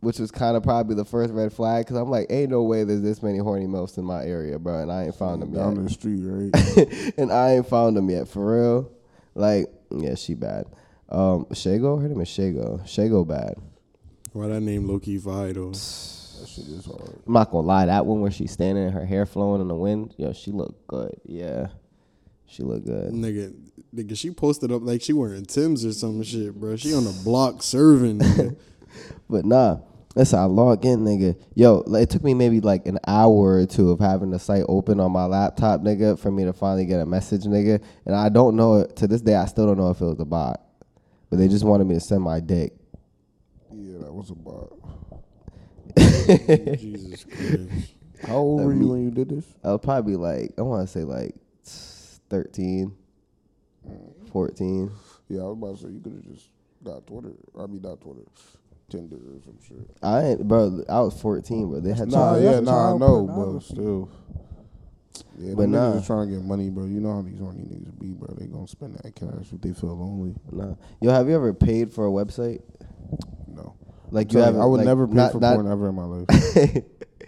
which 0.00 0.18
was 0.18 0.30
kind 0.30 0.58
of 0.58 0.64
probably 0.64 0.96
the 0.96 1.06
first 1.06 1.32
red 1.32 1.50
flag. 1.50 1.86
Cause 1.86 1.96
I'm 1.96 2.10
like, 2.10 2.26
ain't 2.28 2.50
no 2.50 2.62
way 2.62 2.84
there's 2.84 3.00
this 3.00 3.22
many 3.22 3.38
horny 3.38 3.64
milfs 3.64 3.96
in 3.96 4.04
my 4.04 4.22
area, 4.22 4.58
bro, 4.58 4.82
and 4.82 4.92
I 4.92 5.04
ain't 5.04 5.14
found 5.14 5.40
them 5.40 5.54
yet 5.54 5.60
Down 5.60 5.82
the 5.82 5.88
street, 5.88 6.20
right? 6.24 7.14
and 7.16 7.32
I 7.32 7.52
ain't 7.52 7.66
found 7.66 7.96
them 7.96 8.10
yet 8.10 8.28
for 8.28 8.54
real. 8.54 8.95
Like, 9.36 9.66
yeah, 9.90 10.14
she 10.14 10.34
bad. 10.34 10.64
Um, 11.08 11.44
Shego, 11.52 12.00
her 12.00 12.08
name 12.08 12.20
is 12.20 12.28
Shego. 12.28 12.80
Shego 12.82 13.26
bad. 13.26 13.54
Why 14.32 14.48
that 14.48 14.60
name 14.60 14.98
key 15.00 15.18
fire 15.18 15.52
that 15.52 16.48
shit 16.48 16.66
is 16.66 16.84
hard. 16.84 17.20
I'm 17.26 17.32
not 17.32 17.50
gonna 17.50 17.66
lie, 17.66 17.86
that 17.86 18.04
one 18.04 18.20
where 18.20 18.30
she's 18.30 18.52
standing, 18.52 18.90
her 18.90 19.06
hair 19.06 19.24
flowing 19.26 19.60
in 19.60 19.68
the 19.68 19.74
wind, 19.74 20.14
yo, 20.18 20.32
she 20.32 20.50
look 20.50 20.86
good. 20.86 21.14
Yeah, 21.24 21.68
she 22.46 22.62
look 22.62 22.84
good. 22.84 23.12
Nigga, 23.12 23.54
nigga, 23.94 24.16
she 24.16 24.30
posted 24.30 24.72
up 24.72 24.82
like 24.82 25.02
she 25.02 25.12
wearing 25.12 25.44
Tim's 25.44 25.84
or 25.84 25.92
some 25.92 26.22
shit, 26.22 26.54
bro. 26.54 26.76
She 26.76 26.92
on 26.94 27.04
the 27.04 27.18
block 27.24 27.62
serving. 27.62 28.56
But 29.28 29.44
nah, 29.44 29.78
listen, 30.16 30.38
I 30.38 30.44
log 30.44 30.84
in, 30.84 31.00
nigga. 31.00 31.40
Yo, 31.54 31.80
it 31.94 32.10
took 32.10 32.24
me 32.24 32.34
maybe 32.34 32.60
like 32.60 32.86
an 32.86 32.98
hour 33.06 33.58
or 33.58 33.66
two 33.66 33.90
of 33.90 34.00
having 34.00 34.30
the 34.30 34.38
site 34.38 34.64
open 34.68 34.98
on 34.98 35.12
my 35.12 35.26
laptop, 35.26 35.82
nigga, 35.82 36.18
for 36.18 36.32
me 36.32 36.44
to 36.44 36.52
finally 36.52 36.86
get 36.86 37.00
a 37.00 37.06
message, 37.06 37.42
nigga. 37.42 37.80
And 38.06 38.16
I 38.16 38.30
don't 38.30 38.56
know 38.56 38.84
to 38.84 39.06
this 39.06 39.20
day, 39.20 39.36
I 39.36 39.44
still 39.44 39.66
don't 39.66 39.78
know 39.78 39.90
if 39.90 40.00
it 40.00 40.04
was 40.04 40.18
a 40.18 40.24
bot, 40.24 40.60
but 41.30 41.38
they 41.38 41.46
just 41.46 41.64
wanted 41.64 41.86
me 41.86 41.94
to 41.94 42.00
send 42.00 42.22
my 42.22 42.40
dick. 42.40 42.72
Yeah, 43.72 43.98
that 43.98 44.12
was 44.12 44.30
a 44.30 44.34
bot. 44.34 44.72
Jesus 46.78 47.24
Christ. 47.24 47.92
How 48.26 48.36
old 48.36 48.64
were 48.64 48.72
you 48.72 48.88
when 48.88 49.04
you 49.04 49.10
did 49.10 49.28
this? 49.28 49.44
I 49.62 49.72
was 49.72 49.80
probably 49.82 50.16
like, 50.16 50.52
I 50.58 50.62
want 50.62 50.88
to 50.88 50.92
say 50.92 51.04
like 51.04 51.34
13, 52.30 52.92
mm. 53.86 54.32
14. 54.32 54.90
Yeah, 55.28 55.40
I 55.40 55.44
was 55.44 55.52
about 55.52 55.76
to 55.76 55.82
say 55.82 55.92
you 55.92 56.00
could 56.00 56.12
have 56.12 56.34
just 56.34 56.48
got 56.82 57.06
Twitter. 57.06 57.34
I 57.58 57.66
mean, 57.66 57.82
not 57.82 58.00
Twitter, 58.00 58.22
Tinder 58.90 59.16
or 59.16 59.40
some 59.44 59.58
shit. 59.66 59.90
I 60.02 60.22
ain't, 60.24 60.46
bro. 60.46 60.82
I 60.88 61.00
was 61.00 61.20
14, 61.20 61.68
bro. 61.68 61.80
They 61.80 61.92
had 61.92 62.08
Nah, 62.10 62.34
to, 62.36 62.42
yeah, 62.42 62.50
that's 62.52 62.66
nah, 62.66 62.94
I 62.94 62.98
know, 62.98 63.26
but 63.26 63.60
still. 63.62 64.08
Yeah, 65.38 65.50
But 65.50 65.56
but 65.56 65.68
nah. 65.70 65.78
niggas 65.92 66.00
is 66.00 66.06
trying 66.06 66.28
to 66.28 66.34
get 66.36 66.44
money, 66.44 66.70
bro. 66.70 66.84
You 66.84 67.00
know 67.00 67.12
how 67.14 67.22
these 67.22 67.38
horny 67.38 67.62
niggas 67.62 67.98
be, 67.98 68.12
bro. 68.12 68.34
They 68.38 68.46
gonna 68.46 68.68
spend 68.68 68.94
that 69.02 69.14
cash 69.14 69.52
if 69.52 69.60
they 69.60 69.72
feel 69.72 69.96
lonely. 69.96 70.34
nah. 70.52 70.74
Yo, 71.00 71.10
have 71.10 71.28
you 71.28 71.34
ever 71.34 71.52
paid 71.52 71.92
for 71.92 72.06
a 72.06 72.10
website? 72.10 72.62
No, 73.46 73.74
Like 74.10 74.32
you 74.32 74.38
Tell 74.38 74.52
have? 74.52 74.60
I 74.60 74.64
would 74.64 74.78
like, 74.78 74.86
never 74.86 75.06
pay 75.06 75.14
not- 75.14 75.32
for 75.32 75.40
not- 75.40 75.54
porn 75.56 75.70
ever 75.70 75.88
in 75.88 75.94
my 75.94 76.04
life. 76.04 76.26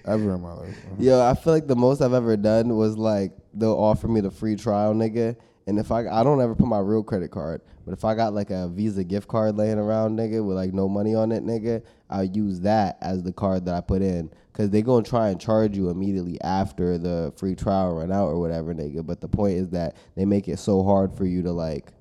ever 0.06 0.34
in 0.34 0.40
my 0.40 0.52
life. 0.52 0.76
bro. 0.96 1.04
Yo, 1.04 1.20
I 1.20 1.34
feel 1.34 1.52
like 1.52 1.66
the 1.66 1.76
most 1.76 2.00
I've 2.00 2.14
ever 2.14 2.36
done 2.36 2.76
was 2.76 2.96
like 2.96 3.32
they'll 3.52 3.72
offer 3.76 4.08
me 4.08 4.20
the 4.20 4.30
free 4.30 4.56
trial, 4.56 4.94
nigga. 4.94 5.36
And 5.68 5.78
if 5.78 5.92
I 5.92 6.08
I 6.08 6.24
don't 6.24 6.40
ever 6.40 6.54
put 6.54 6.66
my 6.66 6.78
real 6.78 7.02
credit 7.02 7.30
card, 7.30 7.60
but 7.84 7.92
if 7.92 8.04
I 8.04 8.14
got 8.14 8.32
like 8.34 8.50
a 8.50 8.68
Visa 8.68 9.04
gift 9.04 9.28
card 9.28 9.56
laying 9.56 9.78
around, 9.78 10.18
nigga, 10.18 10.44
with 10.44 10.56
like 10.56 10.72
no 10.72 10.88
money 10.88 11.14
on 11.14 11.30
it, 11.30 11.44
nigga, 11.44 11.82
I'll 12.08 12.24
use 12.24 12.60
that 12.60 12.96
as 13.02 13.22
the 13.22 13.32
card 13.32 13.66
that 13.66 13.74
I 13.74 13.80
put 13.82 14.00
in. 14.02 14.30
Cause 14.54 14.70
they 14.70 14.82
gonna 14.82 15.04
try 15.04 15.28
and 15.28 15.40
charge 15.40 15.76
you 15.76 15.88
immediately 15.90 16.40
after 16.40 16.98
the 16.98 17.32
free 17.36 17.54
trial 17.54 17.94
run 17.94 18.10
out 18.10 18.26
or 18.26 18.40
whatever, 18.40 18.74
nigga. 18.74 19.06
But 19.06 19.20
the 19.20 19.28
point 19.28 19.56
is 19.58 19.68
that 19.70 19.94
they 20.16 20.24
make 20.24 20.48
it 20.48 20.58
so 20.58 20.82
hard 20.82 21.14
for 21.14 21.24
you 21.26 21.42
to 21.42 21.52
like 21.52 21.92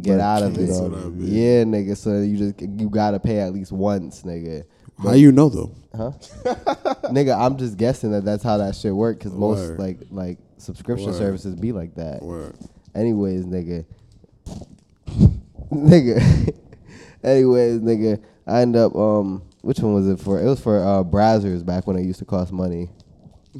get 0.00 0.14
Like, 0.18 0.20
out 0.22 0.42
of 0.42 0.54
it. 0.58 0.66
that 0.66 0.72
bitch. 0.72 1.14
Yeah, 1.20 1.62
nigga. 1.64 1.96
So 1.96 2.20
you 2.20 2.36
just 2.36 2.60
you 2.62 2.90
gotta 2.90 3.20
pay 3.20 3.38
at 3.38 3.52
least 3.52 3.70
once, 3.70 4.22
nigga. 4.22 4.64
How 4.98 5.12
you 5.12 5.30
know 5.30 5.48
though? 5.48 5.72
Huh? 5.94 6.12
Nigga, 7.12 7.36
I'm 7.38 7.56
just 7.58 7.76
guessing 7.76 8.12
that 8.12 8.24
that's 8.24 8.42
how 8.44 8.58
that 8.58 8.74
shit 8.76 8.94
work 8.94 9.18
because 9.18 9.32
most 9.32 9.78
like 9.78 9.98
like 10.10 10.38
subscription 10.58 11.08
Word. 11.10 11.18
services 11.18 11.54
be 11.56 11.72
like 11.72 11.94
that. 11.96 12.22
Word. 12.22 12.56
Anyways, 12.94 13.44
nigga, 13.44 13.84
nigga. 15.72 16.54
Anyways, 17.24 17.80
nigga, 17.80 18.22
I 18.46 18.60
end 18.60 18.76
up 18.76 18.94
um, 18.94 19.42
which 19.62 19.80
one 19.80 19.94
was 19.94 20.08
it 20.08 20.20
for? 20.20 20.40
It 20.40 20.44
was 20.44 20.60
for 20.60 20.78
uh 20.78 21.02
Brazzers 21.02 21.64
back 21.64 21.86
when 21.86 21.96
it 21.96 22.02
used 22.04 22.18
to 22.18 22.24
cost 22.24 22.52
money. 22.52 22.90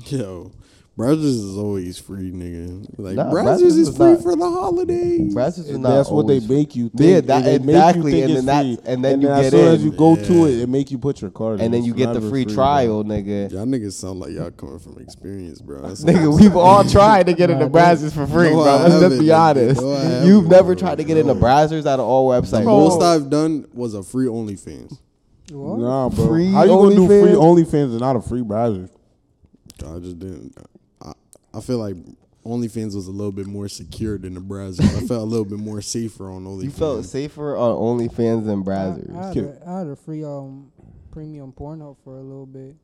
Yo, 0.07 0.53
Brazzers 0.97 1.25
is 1.25 1.57
always 1.57 1.99
free, 1.99 2.31
nigga. 2.31 2.87
Like 2.99 3.17
Nah, 3.17 3.25
Brazzers 3.33 3.59
Brazzers 3.59 3.63
is 3.63 3.77
is 3.79 3.97
free 3.97 4.13
not- 4.13 4.23
for 4.23 4.37
the 4.37 4.49
holidays. 4.49 5.35
Brazzers 5.35 5.69
is 5.69 5.77
not 5.79 5.89
that's 5.91 6.09
what 6.09 6.29
they 6.29 6.39
make 6.39 6.77
you 6.77 6.89
think. 6.89 7.01
Yeah, 7.01 7.21
that- 7.23 7.45
They 7.45 7.59
make 7.59 7.65
you 7.67 7.71
exactly, 7.75 8.13
think 8.13 8.25
and 8.25 8.33
it's 8.37 8.45
then 8.45 8.65
free. 8.65 8.77
that- 8.77 8.89
and 8.93 9.05
then 9.05 9.21
you 9.21 9.29
as 9.29 9.43
get 9.43 9.51
soon 9.51 9.67
as 9.75 9.81
in. 9.81 9.87
you 9.87 9.93
go 9.97 10.15
to 10.15 10.45
it, 10.47 10.61
it 10.61 10.69
make 10.69 10.93
you 10.93 10.99
put 10.99 11.21
your 11.21 11.33
card. 11.33 11.59
in. 11.59 11.65
and 11.65 11.75
then 11.75 11.79
It's 11.81 11.89
you 11.89 11.95
get 11.95 12.07
the 12.09 12.15
never 12.21 12.29
free 12.31 12.45
bro. 12.45 12.55
trial, 12.55 13.03
nigga. 13.03 13.51
Y'all 13.51 13.67
niggas 13.67 13.95
sound 13.95 14.21
like 14.21 14.31
y'all 14.35 14.53
coming 14.53 14.79
from 14.79 14.97
experience, 14.99 15.61
bro. 15.61 15.81
Nigga, 15.81 16.39
we've 16.41 16.55
all 16.57 16.85
tried 16.85 17.27
to 17.27 17.33
get 17.33 17.51
into 17.51 17.69
Nah, 17.69 17.73
Brazzers 17.77 18.13
for 18.13 18.29
free, 18.29 18.51
No, 18.51 18.63
bro. 18.63 18.77
Let's 18.77 19.01
just 19.01 19.21
be 19.21 19.33
honest. 19.33 19.81
No, 19.83 20.23
You've 20.25 20.47
never 20.49 20.75
bro. 20.75 20.75
tried 20.77 20.99
to 20.99 21.05
get 21.05 21.17
into 21.17 21.35
No. 21.35 21.41
Brazzers 21.41 21.87
out 21.87 21.99
of 21.99 22.07
all 22.07 22.31
websites. 22.31 22.65
Most 22.65 23.03
I've 23.03 23.29
done 23.29 23.67
was 23.75 23.95
a 23.95 24.05
free 24.05 24.27
OnlyFans. 24.27 24.97
What? 25.51 25.81
Nah, 25.81 26.09
bro. 26.09 26.27
Free 26.29 26.53
How 26.53 26.63
you 26.63 26.69
gonna 26.69 26.95
do 26.95 27.07
free 27.09 27.33
OnlyFans? 27.33 27.65
OnlyFans 27.67 27.91
and 27.91 28.01
not 28.01 28.15
a 28.15 28.21
free 28.21 28.43
browser? 28.43 28.89
I 29.85 29.99
just 29.99 30.21
didn't. 30.21 30.55
I, 31.55 31.59
I 31.59 31.61
feel 31.61 31.79
like 31.79 31.97
OnlyFans 32.45 32.95
was 32.95 33.07
a 33.07 33.11
little 33.11 33.33
bit 33.33 33.47
more 33.47 33.69
secure 33.69 34.19
than 34.19 34.35
the 34.35 34.41
browser. 34.41 34.83
I 34.83 35.01
felt 35.07 35.11
a 35.11 35.25
little 35.25 35.45
bit 35.47 35.59
more 35.59 35.81
safer 35.81 36.31
on 36.31 36.45
OnlyFans. 36.45 36.63
You 36.65 36.71
felt 36.71 37.05
safer 37.07 37.57
on 37.57 37.99
OnlyFans 37.99 38.45
than 38.47 38.61
I, 38.61 38.63
Brazzers. 38.63 39.17
I, 39.17 39.27
had 39.29 39.37
a, 39.39 39.63
I 39.67 39.79
had 39.79 39.87
a 39.89 39.97
free 39.97 40.25
um 40.25 40.71
premium 41.11 41.53
porno 41.53 41.97
for 42.05 42.17
a 42.19 42.23
little 42.23 42.47
bit. 42.47 42.77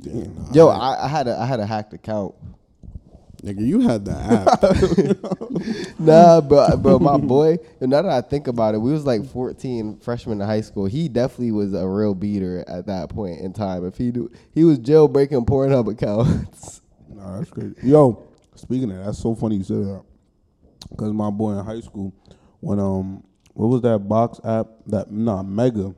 Damn, 0.00 0.34
nah, 0.34 0.52
Yo, 0.52 0.68
I- 0.68 0.94
I, 0.94 1.04
I 1.04 1.08
had 1.08 1.28
a 1.28 1.38
I 1.38 1.46
had 1.46 1.60
a 1.60 1.66
hacked 1.66 1.92
account. 1.94 2.34
nigga, 3.44 3.64
you 3.64 3.80
had 3.80 4.04
the 4.04 4.12
app. 4.12 4.60
Nah, 5.98 6.40
but 6.40 6.76
bro, 6.82 6.98
my 6.98 7.16
boy. 7.18 7.58
and 7.80 7.90
Now 7.90 8.02
that 8.02 8.10
I 8.10 8.20
think 8.22 8.48
about 8.48 8.74
it, 8.74 8.78
we 8.78 8.92
was 8.92 9.04
like 9.04 9.24
14, 9.26 9.98
freshman 9.98 10.40
in 10.40 10.46
high 10.46 10.62
school. 10.62 10.86
He 10.86 11.08
definitely 11.08 11.52
was 11.52 11.74
a 11.74 11.86
real 11.86 12.14
beater 12.14 12.64
at 12.66 12.86
that 12.86 13.10
point 13.10 13.40
in 13.40 13.52
time. 13.52 13.86
If 13.86 13.96
he 13.98 14.10
do, 14.10 14.30
he 14.52 14.64
was 14.64 14.78
jailbreaking 14.78 15.46
Pornhub 15.46 15.88
accounts. 15.92 16.79
Nah, 17.20 17.38
that's 17.38 17.50
crazy. 17.50 17.74
Yo, 17.82 18.28
speaking 18.54 18.90
of 18.90 18.98
that, 18.98 19.04
that's 19.06 19.18
so 19.18 19.34
funny 19.34 19.56
you 19.56 19.64
said 19.64 19.84
that. 19.84 20.02
Cause 20.96 21.12
my 21.12 21.30
boy 21.30 21.52
in 21.52 21.64
high 21.64 21.80
school, 21.80 22.14
when 22.60 22.80
um, 22.80 23.22
what 23.52 23.66
was 23.66 23.82
that 23.82 23.98
box 24.08 24.40
app? 24.44 24.66
That 24.86 25.10
nah, 25.10 25.42
Mega. 25.42 25.94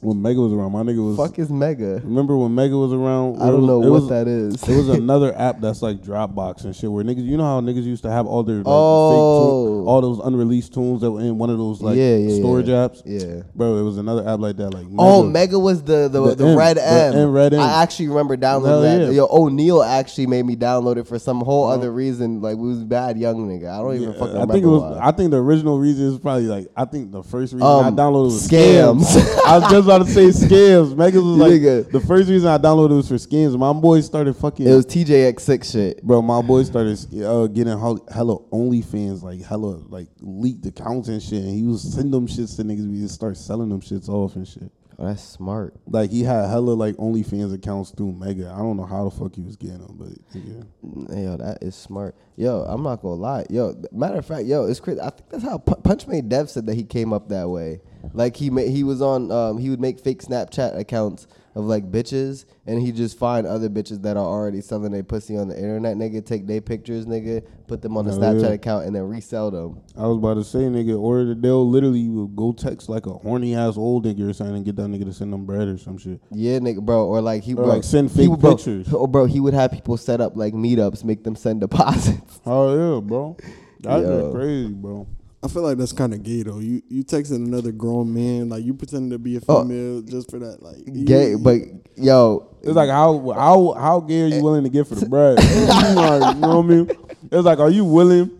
When 0.00 0.20
Mega 0.22 0.40
was 0.40 0.52
around. 0.52 0.72
My 0.72 0.82
nigga 0.82 1.06
was. 1.06 1.16
Fuck 1.16 1.38
is 1.38 1.50
Mega. 1.50 2.00
Remember 2.04 2.36
when 2.36 2.54
Mega 2.54 2.76
was 2.76 2.92
around? 2.92 3.40
I 3.42 3.46
don't 3.46 3.60
was- 3.62 3.66
know 3.68 3.78
what 3.80 3.90
was- 3.90 4.08
that 4.08 4.26
is. 4.28 4.54
It 4.62 4.76
was 4.76 4.88
another 4.88 5.36
app 5.36 5.60
that's 5.60 5.82
like 5.82 6.02
Dropbox 6.02 6.64
and 6.64 6.74
shit. 6.74 6.90
Where 6.90 7.04
niggas, 7.04 7.24
you 7.24 7.36
know 7.36 7.44
how 7.44 7.60
niggas 7.60 7.84
used 7.84 8.02
to 8.04 8.10
have 8.10 8.26
all 8.26 8.42
their 8.42 8.56
like, 8.58 8.66
Oh. 8.66 9.84
all 9.86 10.00
those 10.00 10.18
unreleased 10.24 10.72
tunes 10.74 11.00
that 11.02 11.10
were 11.10 11.20
in 11.20 11.38
one 11.38 11.50
of 11.50 11.58
those 11.58 11.80
like 11.82 11.96
Yeah, 11.96 12.16
yeah, 12.16 12.38
storage 12.40 12.68
yeah. 12.68 12.88
apps. 12.88 13.02
Yeah. 13.04 13.42
Bro, 13.54 13.76
it 13.78 13.82
was 13.82 13.98
another 13.98 14.26
app 14.28 14.40
like 14.40 14.56
that. 14.56 14.70
Like 14.72 14.86
Oh, 14.98 15.22
Mega 15.22 15.58
was 15.58 15.82
the 15.82 16.08
the, 16.08 16.20
the, 16.30 16.34
The 16.34 16.46
M, 16.48 16.56
red 16.58 16.76
the 16.76 16.86
M. 16.88 17.14
M, 17.14 17.32
red 17.32 17.54
M. 17.54 17.60
I 17.60 17.82
actually 17.82 18.08
remember 18.08 18.34
Hell 18.34 18.60
downloading 18.60 19.00
that. 19.00 19.06
yeah. 19.12 19.16
Yo, 19.20 19.28
O'Neal 19.30 19.82
actually 19.82 20.26
made 20.26 20.44
me 20.46 20.56
download 20.56 20.96
it 20.96 21.06
for 21.06 21.18
some 21.18 21.40
whole 21.40 21.64
Uh-huh. 21.64 21.74
other 21.74 21.92
reason. 21.92 22.40
Like 22.40 22.56
we 22.56 22.68
was 22.68 22.84
bad 22.84 23.18
young 23.18 23.48
nigga. 23.48 23.68
I 23.70 23.78
don't 23.82 23.94
even 23.96 24.14
fucking 24.14 24.36
I 24.36 24.46
think 24.46 24.64
it 24.64 24.68
was. 24.68 24.82
why. 24.82 24.98
I 25.08 25.10
think 25.12 25.30
the 25.30 25.36
original 25.38 25.78
reason 25.78 26.06
is 26.06 26.18
probably 26.18 26.46
like. 26.46 26.68
I 26.76 26.84
think 26.84 27.12
the 27.12 27.22
first 27.22 27.52
reason 27.52 27.66
Um, 27.66 27.84
I 27.86 27.90
downloaded 27.90 28.24
was 28.24 28.48
scams. 28.48 29.02
scams. 29.04 29.38
I 29.46 29.58
was 29.58 29.70
just 29.70 29.86
about 29.90 30.06
to 30.06 30.12
say 30.12 30.26
scams. 30.26 30.96
Megas 30.96 31.22
was 31.22 31.36
like 31.36 31.52
Nigga. 31.52 31.90
the 31.90 32.00
first 32.00 32.28
reason 32.28 32.48
I 32.48 32.58
downloaded 32.58 32.96
was 32.96 33.08
for 33.08 33.14
scams. 33.16 33.58
My 33.58 33.72
boy 33.72 34.00
started 34.00 34.34
fucking. 34.36 34.66
it 34.66 34.74
was 34.74 34.86
TJX6 34.86 35.72
shit. 35.72 36.02
Bro, 36.02 36.22
my 36.22 36.40
boy 36.42 36.62
started 36.62 36.98
uh, 37.24 37.46
getting 37.48 37.78
hell- 37.78 38.06
hella 38.12 38.38
OnlyFans, 38.50 39.22
like 39.22 39.42
hella 39.42 39.80
like 39.88 40.08
leaked 40.20 40.64
accounts 40.66 41.08
and 41.08 41.22
shit. 41.22 41.42
And 41.42 41.50
he 41.54 41.64
was 41.66 41.82
sending 41.82 42.12
them 42.12 42.26
shits 42.26 42.56
to 42.56 42.62
niggas. 42.62 42.90
We 42.90 43.00
just 43.00 43.14
start 43.14 43.36
selling 43.36 43.68
them 43.68 43.80
shits 43.80 44.08
off 44.08 44.36
and 44.36 44.46
shit. 44.46 44.70
Oh, 44.98 45.06
that's 45.06 45.22
smart. 45.22 45.74
Like 45.86 46.10
he 46.10 46.22
had 46.24 46.48
hella 46.50 46.72
like 46.72 46.94
OnlyFans 46.96 47.54
accounts 47.54 47.90
through 47.90 48.12
Mega. 48.12 48.52
I 48.54 48.58
don't 48.58 48.76
know 48.76 48.84
how 48.84 49.08
the 49.08 49.10
fuck 49.10 49.34
he 49.34 49.40
was 49.40 49.56
getting 49.56 49.78
them, 49.78 49.96
but 49.98 50.08
yeah. 50.34 51.18
Yo, 51.22 51.36
that 51.38 51.58
is 51.62 51.74
smart. 51.74 52.14
Yo, 52.36 52.60
I'm 52.68 52.82
not 52.82 53.00
gonna 53.00 53.14
lie. 53.14 53.46
Yo, 53.48 53.74
matter 53.92 54.18
of 54.18 54.26
fact, 54.26 54.44
yo, 54.44 54.66
it's 54.66 54.78
crazy. 54.78 55.00
I 55.00 55.08
think 55.10 55.30
that's 55.30 55.42
how 55.42 55.56
Pu- 55.58 55.76
Punchmade 55.82 56.28
Dev 56.28 56.50
said 56.50 56.66
that 56.66 56.74
he 56.74 56.84
came 56.84 57.12
up 57.14 57.30
that 57.30 57.48
way. 57.48 57.80
Like 58.12 58.36
he 58.36 58.50
ma- 58.50 58.62
he 58.62 58.82
was 58.84 59.00
on 59.02 59.30
um 59.30 59.58
he 59.58 59.70
would 59.70 59.80
make 59.80 60.00
fake 60.00 60.22
Snapchat 60.22 60.78
accounts 60.78 61.26
of 61.56 61.64
like 61.64 61.90
bitches 61.90 62.44
and 62.66 62.80
he 62.80 62.92
just 62.92 63.18
find 63.18 63.44
other 63.46 63.68
bitches 63.68 64.00
that 64.02 64.16
are 64.16 64.24
already 64.24 64.60
selling 64.60 64.92
their 64.92 65.02
pussy 65.02 65.36
on 65.36 65.48
the 65.48 65.56
internet, 65.56 65.96
nigga, 65.96 66.24
take 66.24 66.46
their 66.46 66.60
pictures, 66.60 67.06
nigga, 67.06 67.44
put 67.66 67.82
them 67.82 67.96
on 67.96 68.04
the 68.04 68.12
Hell 68.12 68.20
Snapchat 68.20 68.42
yeah. 68.42 68.48
account 68.50 68.86
and 68.86 68.94
then 68.94 69.02
resell 69.02 69.50
them. 69.50 69.80
I 69.98 70.06
was 70.06 70.18
about 70.18 70.34
to 70.34 70.44
say, 70.44 70.60
nigga, 70.60 70.96
or 70.98 71.34
they'll 71.34 71.68
literally 71.68 72.28
go 72.36 72.52
text 72.52 72.88
like 72.88 73.06
a 73.06 73.14
horny 73.14 73.56
ass 73.56 73.76
old 73.76 74.06
nigga 74.06 74.30
or 74.30 74.32
something 74.32 74.56
and 74.56 74.64
get 74.64 74.76
that 74.76 74.86
nigga 74.86 75.04
to 75.06 75.12
send 75.12 75.32
them 75.32 75.44
bread 75.44 75.66
or 75.66 75.76
some 75.76 75.98
shit. 75.98 76.20
Yeah, 76.30 76.60
nigga, 76.60 76.82
bro, 76.82 77.04
or 77.06 77.20
like 77.20 77.42
he 77.42 77.54
Or, 77.54 77.56
bro, 77.56 77.66
like, 77.66 77.84
send 77.84 78.12
fake 78.12 78.30
would- 78.30 78.40
bro, 78.40 78.54
pictures. 78.54 78.92
Or 78.92 79.08
bro, 79.08 79.24
he 79.24 79.40
would 79.40 79.54
have 79.54 79.72
people 79.72 79.96
set 79.96 80.20
up 80.20 80.36
like 80.36 80.54
meetups, 80.54 81.02
make 81.02 81.24
them 81.24 81.34
send 81.34 81.60
deposits. 81.62 82.40
Oh 82.46 82.94
yeah, 82.94 83.00
bro. 83.00 83.36
That's 83.80 84.32
crazy, 84.34 84.72
bro. 84.72 85.08
I 85.42 85.48
feel 85.48 85.62
like 85.62 85.78
that's 85.78 85.92
kind 85.92 86.12
of 86.12 86.22
gay 86.22 86.42
though. 86.42 86.58
You 86.58 86.82
you 86.88 87.02
texting 87.02 87.36
another 87.46 87.72
grown 87.72 88.12
man 88.12 88.50
like 88.50 88.62
you 88.64 88.74
pretending 88.74 89.10
to 89.10 89.18
be 89.18 89.36
a 89.36 89.40
Oh. 89.48 89.62
female 89.62 90.02
just 90.02 90.30
for 90.30 90.38
that 90.38 90.62
like 90.62 90.76
you- 90.86 91.04
Gay, 91.04 91.34
but 91.34 91.60
yo, 91.96 92.46
It's 92.62 92.74
like 92.74 92.90
how 92.90 93.30
how 93.34 93.72
how 93.72 94.00
gay 94.00 94.22
are 94.22 94.26
you 94.26 94.42
willing 94.42 94.64
to 94.64 94.68
get 94.70 94.86
for 94.86 94.96
the 94.96 95.06
bread? 95.08 95.36
Like, 95.38 96.34
you 96.34 96.40
know 96.42 96.56
what 96.60 96.64
I 96.64 96.68
mean? 96.68 96.90
It's 97.32 97.44
like, 97.44 97.58
are 97.58 97.70
you 97.70 97.84
willing 97.86 98.30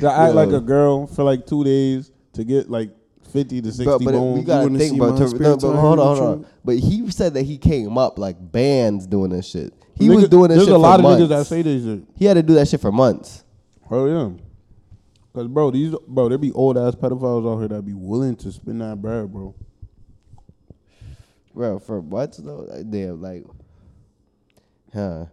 to 0.00 0.10
act 0.10 0.34
like 0.34 0.50
a 0.50 0.60
girl 0.60 1.06
for 1.06 1.24
like 1.24 1.46
two 1.46 1.64
days 1.64 2.10
to 2.34 2.44
get 2.44 2.70
like 2.70 2.90
fifty 3.32 3.62
to 3.62 3.68
sixty 3.72 3.84
But, 3.86 4.04
but 4.04 4.14
it- 4.14 4.18
bones? 4.18 4.38
we 4.40 4.44
gotta 4.44 4.62
wanna 4.66 4.78
think, 4.78 4.96
about 4.96 5.16
bro. 5.16 5.18
my 5.18 5.18
To, 5.18 5.22
no, 5.24 5.28
spare 5.28 5.56
but 5.56 5.80
hold 5.80 5.98
on, 5.98 6.16
hold 6.16 6.28
on. 6.30 6.46
But 6.62 6.78
he 6.78 7.10
said 7.10 7.32
that 7.34 7.42
he 7.44 7.56
came 7.56 7.96
up 7.96 8.18
like 8.18 8.36
bands 8.52 9.06
doing 9.06 9.30
this 9.30 9.46
shit. 9.48 9.72
He 9.94 10.08
Nigga, 10.08 10.14
was 10.16 10.28
doing 10.28 10.48
this 10.48 10.58
There's 10.58 10.68
shit 10.68 10.74
a 10.74 10.78
lot 10.78 11.00
for 11.00 11.06
of 11.06 11.18
months. 11.18 11.22
niggas 11.24 11.28
that 11.30 11.46
say 11.46 11.62
this 11.62 11.82
shit. 11.84 12.02
he 12.16 12.26
had 12.26 12.34
to 12.34 12.42
do 12.42 12.52
that 12.54 12.68
shit 12.68 12.80
for 12.82 12.92
months. 12.92 13.44
Oh 13.90 14.06
yeah. 14.06 14.30
Cause 15.38 15.46
bro, 15.46 15.70
these 15.70 15.94
bro, 16.08 16.28
there 16.28 16.36
be 16.36 16.50
old 16.50 16.76
ass 16.76 16.96
pedophiles 16.96 17.48
out 17.48 17.60
here 17.60 17.68
that 17.68 17.82
be 17.86 17.94
willing 17.94 18.34
to 18.38 18.50
spend 18.50 18.80
that 18.80 19.00
bread, 19.00 19.30
bro. 19.32 19.54
Bro, 21.54 21.78
for 21.78 22.00
what 22.00 22.36
though? 22.42 22.66
Like, 22.68 22.90
Damn, 22.90 23.22
like, 23.22 23.44
huh? 24.92 25.26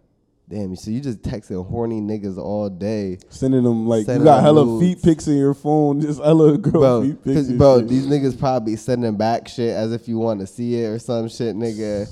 Damn, 0.48 0.76
so 0.76 0.92
you 0.92 1.00
just 1.00 1.22
texting 1.22 1.66
horny 1.66 2.00
niggas 2.00 2.38
all 2.38 2.70
day, 2.70 3.18
Sending 3.30 3.64
them 3.64 3.88
like 3.88 4.04
Sending 4.06 4.20
you 4.20 4.26
got 4.26 4.42
hella 4.44 4.64
nudes. 4.64 4.80
feet 4.80 5.02
pics 5.02 5.26
in 5.26 5.38
your 5.38 5.54
phone, 5.54 6.00
just 6.00 6.22
hella 6.22 6.56
girl 6.56 6.72
bro? 6.80 7.02
feet 7.02 7.24
pics. 7.24 7.48
Bro, 7.50 7.80
shit. 7.80 7.88
these 7.88 8.06
niggas 8.06 8.38
probably 8.38 8.76
sending 8.76 9.16
back 9.16 9.48
shit 9.48 9.70
as 9.74 9.90
if 9.90 10.06
you 10.06 10.18
want 10.18 10.38
to 10.38 10.46
see 10.46 10.76
it 10.84 10.86
or 10.86 11.00
some 11.00 11.28
shit, 11.28 11.56
nigga. 11.56 12.06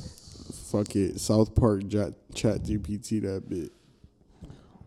fuck 0.73 0.97
it. 0.97 1.21
South 1.21 1.55
Park 1.55 1.89
chat, 1.89 2.13
chat 2.35 2.65
GPT 2.65 3.23
that 3.23 3.49
bit. 3.49 3.71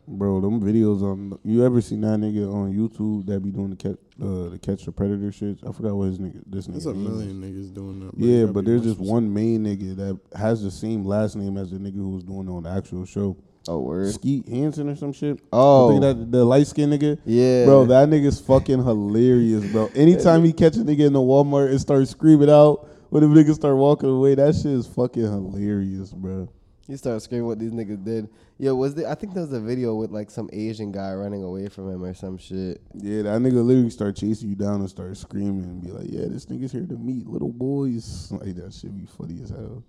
Bro, 0.10 0.40
them 0.40 0.62
videos 0.62 1.02
on 1.02 1.38
you 1.44 1.66
ever 1.66 1.82
seen 1.82 2.00
that 2.02 2.20
nigga 2.20 2.52
on 2.52 2.74
YouTube 2.74 3.26
that 3.26 3.42
be 3.42 3.52
doing 3.52 3.72
the 3.72 3.76
catch 3.76 3.98
uh, 4.22 4.50
the 4.50 4.60
catch 4.62 4.86
the 4.86 4.92
predator 4.94 5.34
shit? 5.34 5.58
I 5.68 5.74
forgot 5.74 5.96
what 5.96 6.06
his 6.06 6.18
nigga 6.18 6.42
this 6.46 6.68
nigga. 6.68 6.72
There's 6.72 6.86
a 6.86 6.94
name 6.94 7.06
is. 7.06 7.12
million 7.12 7.42
niggas 7.42 7.74
doing 7.74 8.00
that. 8.00 8.12
Yeah, 8.18 8.46
but 8.46 8.64
there's 8.64 8.84
just 8.84 9.00
one 9.00 9.34
main 9.34 9.66
nigga 9.66 9.98
that 9.98 10.20
has 10.38 10.64
the 10.64 10.72
same 10.72 11.04
last 11.04 11.36
name 11.36 11.58
as 11.58 11.72
the 11.72 11.78
nigga 11.78 11.96
who 11.96 12.12
was 12.12 12.24
doing 12.24 12.48
it 12.48 12.52
on 12.52 12.64
the 12.64 12.70
actual 12.70 13.06
show. 13.06 13.36
Oh 13.68 13.80
word. 13.80 14.14
Skeet 14.14 14.48
Hansen 14.48 14.90
or 14.90 14.96
some 14.96 15.12
shit. 15.12 15.40
Oh. 15.52 15.90
I 15.90 15.92
think 15.92 16.02
that 16.02 16.32
the 16.32 16.46
light 16.46 16.68
skinned 16.68 16.94
nigga. 16.94 17.20
Yeah. 17.26 17.66
Bro, 17.66 17.88
that 17.88 18.08
nigga's 18.08 18.40
fucking 18.40 18.84
hilarious, 18.84 19.70
bro. 19.72 19.90
Anytime 19.96 20.46
he 20.46 20.54
catch 20.54 20.78
a 20.78 20.80
nigga 20.80 21.08
in 21.08 21.14
the 21.14 21.20
Walmart 21.20 21.70
and 21.70 21.82
start 21.82 22.08
screaming 22.08 22.50
out 22.50 22.88
when 23.10 23.24
the 23.24 23.44
niggas 23.44 23.56
start 23.56 23.76
walking 23.76 24.10
away, 24.10 24.36
that 24.36 24.56
shit 24.56 24.68
is 24.68 24.88
fucking 24.88 25.24
hilarious, 25.24 26.14
bro. 26.14 26.48
He 26.88 26.96
started 26.96 27.20
screaming 27.20 27.48
what 27.48 27.60
these 27.60 27.72
niggas 27.72 28.02
did. 28.04 28.30
Yo, 28.58 28.74
was 28.74 28.96
there? 28.96 29.10
I 29.10 29.16
think 29.16 29.34
there 29.34 29.44
was 29.44 29.52
a 29.52 29.60
video 29.60 29.96
with 29.96 30.10
like 30.12 30.32
some 30.32 30.50
Asian 30.54 30.92
guy 30.92 31.14
running 31.14 31.44
away 31.44 31.68
from 31.68 31.90
him 31.92 32.02
or 32.02 32.14
some 32.14 32.38
shit. 32.38 32.82
Yeah, 32.94 33.24
that 33.24 33.42
nigga 33.42 33.64
literally 33.64 33.90
start 33.90 34.16
chasing 34.16 34.50
you 34.50 34.56
down 34.56 34.80
and 34.80 34.90
start 34.90 35.18
screaming 35.18 35.66
and 35.66 35.84
be 35.84 35.92
like, 35.92 36.08
"Yeah, 36.10 36.28
this 36.30 36.46
nigga's 36.46 36.72
here 36.72 36.86
to 36.86 36.96
meet 36.96 37.28
little 37.28 37.52
boys." 37.52 38.32
Like 38.38 38.56
that 38.56 38.74
shit 38.74 38.96
be 38.96 39.06
funny 39.06 39.42
as 39.44 39.50
hell. 39.50 39.84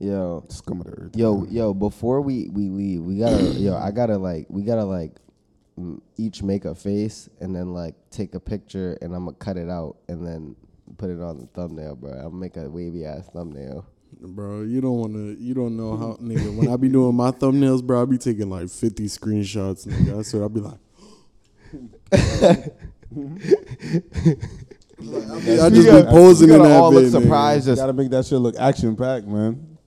Yo, 0.00 0.44
Scum 0.48 0.80
of 0.80 0.86
the 0.86 0.92
earth. 0.92 1.16
yo, 1.16 1.38
man. 1.38 1.52
yo. 1.52 1.74
Before 1.74 2.20
we 2.20 2.48
we 2.50 2.68
leave, 2.68 3.02
we 3.02 3.18
gotta 3.18 3.42
yo. 3.54 3.76
I 3.76 3.90
gotta 3.92 4.18
like 4.18 4.46
we 4.48 4.62
gotta 4.62 4.84
like 4.84 5.12
each 6.16 6.42
make 6.42 6.64
a 6.64 6.74
face 6.74 7.28
and 7.40 7.54
then 7.54 7.72
like 7.72 7.94
take 8.10 8.34
a 8.34 8.40
picture 8.40 8.98
and 9.00 9.14
I'm 9.14 9.26
gonna 9.26 9.36
cut 9.36 9.56
it 9.56 9.70
out 9.70 9.98
and 10.08 10.26
then 10.26 10.56
put 10.96 11.10
it 11.10 11.20
on 11.20 11.38
the 11.38 11.46
thumbnail, 11.46 11.94
bro. 11.96 12.10
I'm 12.10 12.22
gonna 12.30 12.36
make 12.36 12.56
a 12.56 12.68
wavy 12.68 13.04
ass 13.04 13.28
thumbnail. 13.32 13.86
Bro, 14.20 14.62
you 14.62 14.80
don't 14.80 14.98
want 14.98 15.12
to. 15.14 15.36
You 15.42 15.54
don't 15.54 15.76
know 15.76 15.96
how, 15.96 16.16
nigga. 16.20 16.54
When 16.56 16.68
I 16.68 16.76
be 16.76 16.88
doing 16.88 17.14
my 17.14 17.30
thumbnails, 17.30 17.84
bro, 17.84 18.02
I 18.02 18.04
be 18.04 18.18
taking 18.18 18.50
like 18.50 18.68
50 18.68 19.04
screenshots, 19.06 19.86
nigga. 19.86 20.12
I 20.12 20.38
what 20.38 20.44
I 20.44 20.48
be 20.48 20.60
like. 20.60 20.78
I 25.00 25.70
just 25.70 25.88
be 25.88 26.10
posing 26.10 26.50
in 26.50 26.56
gotta 26.56 26.68
that 26.68 26.80
all 26.80 26.90
bit, 26.90 27.04
nigga. 27.04 27.22
surprised. 27.22 27.66
You 27.66 27.72
Just 27.72 27.82
gotta 27.82 27.92
make 27.92 28.10
that 28.10 28.26
shit 28.26 28.38
look 28.38 28.56
action 28.58 28.96
packed, 28.96 29.26
man. 29.26 29.78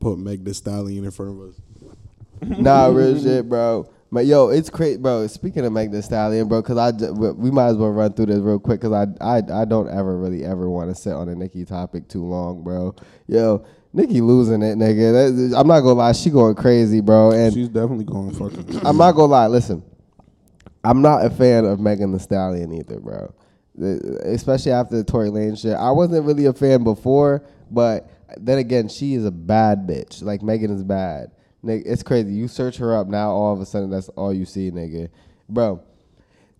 Put 0.00 0.18
Meg 0.18 0.44
Thee 0.44 0.52
Stallion 0.52 1.04
in 1.04 1.10
front 1.12 1.40
of 1.40 1.48
us. 1.48 2.58
nah, 2.58 2.86
real 2.86 3.20
shit, 3.22 3.48
bro. 3.48 3.88
But 4.12 4.26
yo, 4.26 4.50
it's 4.50 4.68
crazy, 4.68 4.98
bro. 4.98 5.26
Speaking 5.26 5.64
of 5.64 5.72
Meg 5.72 5.90
Thee 5.90 6.02
Stallion, 6.02 6.46
bro, 6.46 6.60
because 6.60 6.76
I 6.76 6.90
we 7.10 7.50
might 7.50 7.68
as 7.68 7.76
well 7.78 7.88
run 7.88 8.12
through 8.12 8.26
this 8.26 8.40
real 8.40 8.58
quick 8.58 8.82
because 8.82 8.92
I, 8.92 9.06
I 9.24 9.62
I 9.62 9.64
don't 9.64 9.88
ever 9.88 10.18
really 10.18 10.44
ever 10.44 10.68
want 10.68 10.90
to 10.90 10.94
sit 10.94 11.14
on 11.14 11.30
a 11.30 11.34
Nicki 11.34 11.64
topic 11.64 12.08
too 12.08 12.22
long, 12.22 12.62
bro. 12.62 12.94
Yo, 13.26 13.64
Nicki 13.94 14.20
losing 14.20 14.62
it, 14.62 14.76
nigga. 14.76 15.12
That, 15.50 15.58
I'm 15.58 15.66
not 15.66 15.80
gonna 15.80 15.94
lie, 15.94 16.12
she 16.12 16.28
going 16.28 16.54
crazy, 16.56 17.00
bro. 17.00 17.30
And 17.30 17.54
She's 17.54 17.70
definitely 17.70 18.04
going 18.04 18.34
fucking. 18.34 18.86
I'm 18.86 18.98
not 18.98 19.12
gonna 19.12 19.32
lie. 19.32 19.46
Listen, 19.46 19.82
I'm 20.84 21.00
not 21.00 21.24
a 21.24 21.30
fan 21.30 21.64
of 21.64 21.80
Megan 21.80 22.12
Thee 22.12 22.18
Stallion 22.18 22.70
either, 22.74 23.00
bro. 23.00 23.34
Especially 24.24 24.72
after 24.72 24.94
the 24.94 25.04
Tory 25.04 25.30
Lanez 25.30 25.62
shit. 25.62 25.72
I 25.72 25.90
wasn't 25.90 26.26
really 26.26 26.44
a 26.44 26.52
fan 26.52 26.84
before, 26.84 27.46
but 27.70 28.10
then 28.36 28.58
again, 28.58 28.88
she 28.88 29.14
is 29.14 29.24
a 29.24 29.30
bad 29.30 29.86
bitch. 29.86 30.22
Like 30.22 30.42
Megan 30.42 30.70
is 30.70 30.84
bad. 30.84 31.30
Nigga, 31.64 31.82
it's 31.86 32.02
crazy. 32.02 32.32
You 32.32 32.48
search 32.48 32.76
her 32.78 32.96
up 32.96 33.06
now, 33.06 33.30
all 33.30 33.52
of 33.52 33.60
a 33.60 33.66
sudden 33.66 33.90
that's 33.90 34.08
all 34.10 34.32
you 34.32 34.44
see, 34.44 34.70
nigga. 34.70 35.08
Bro, 35.48 35.82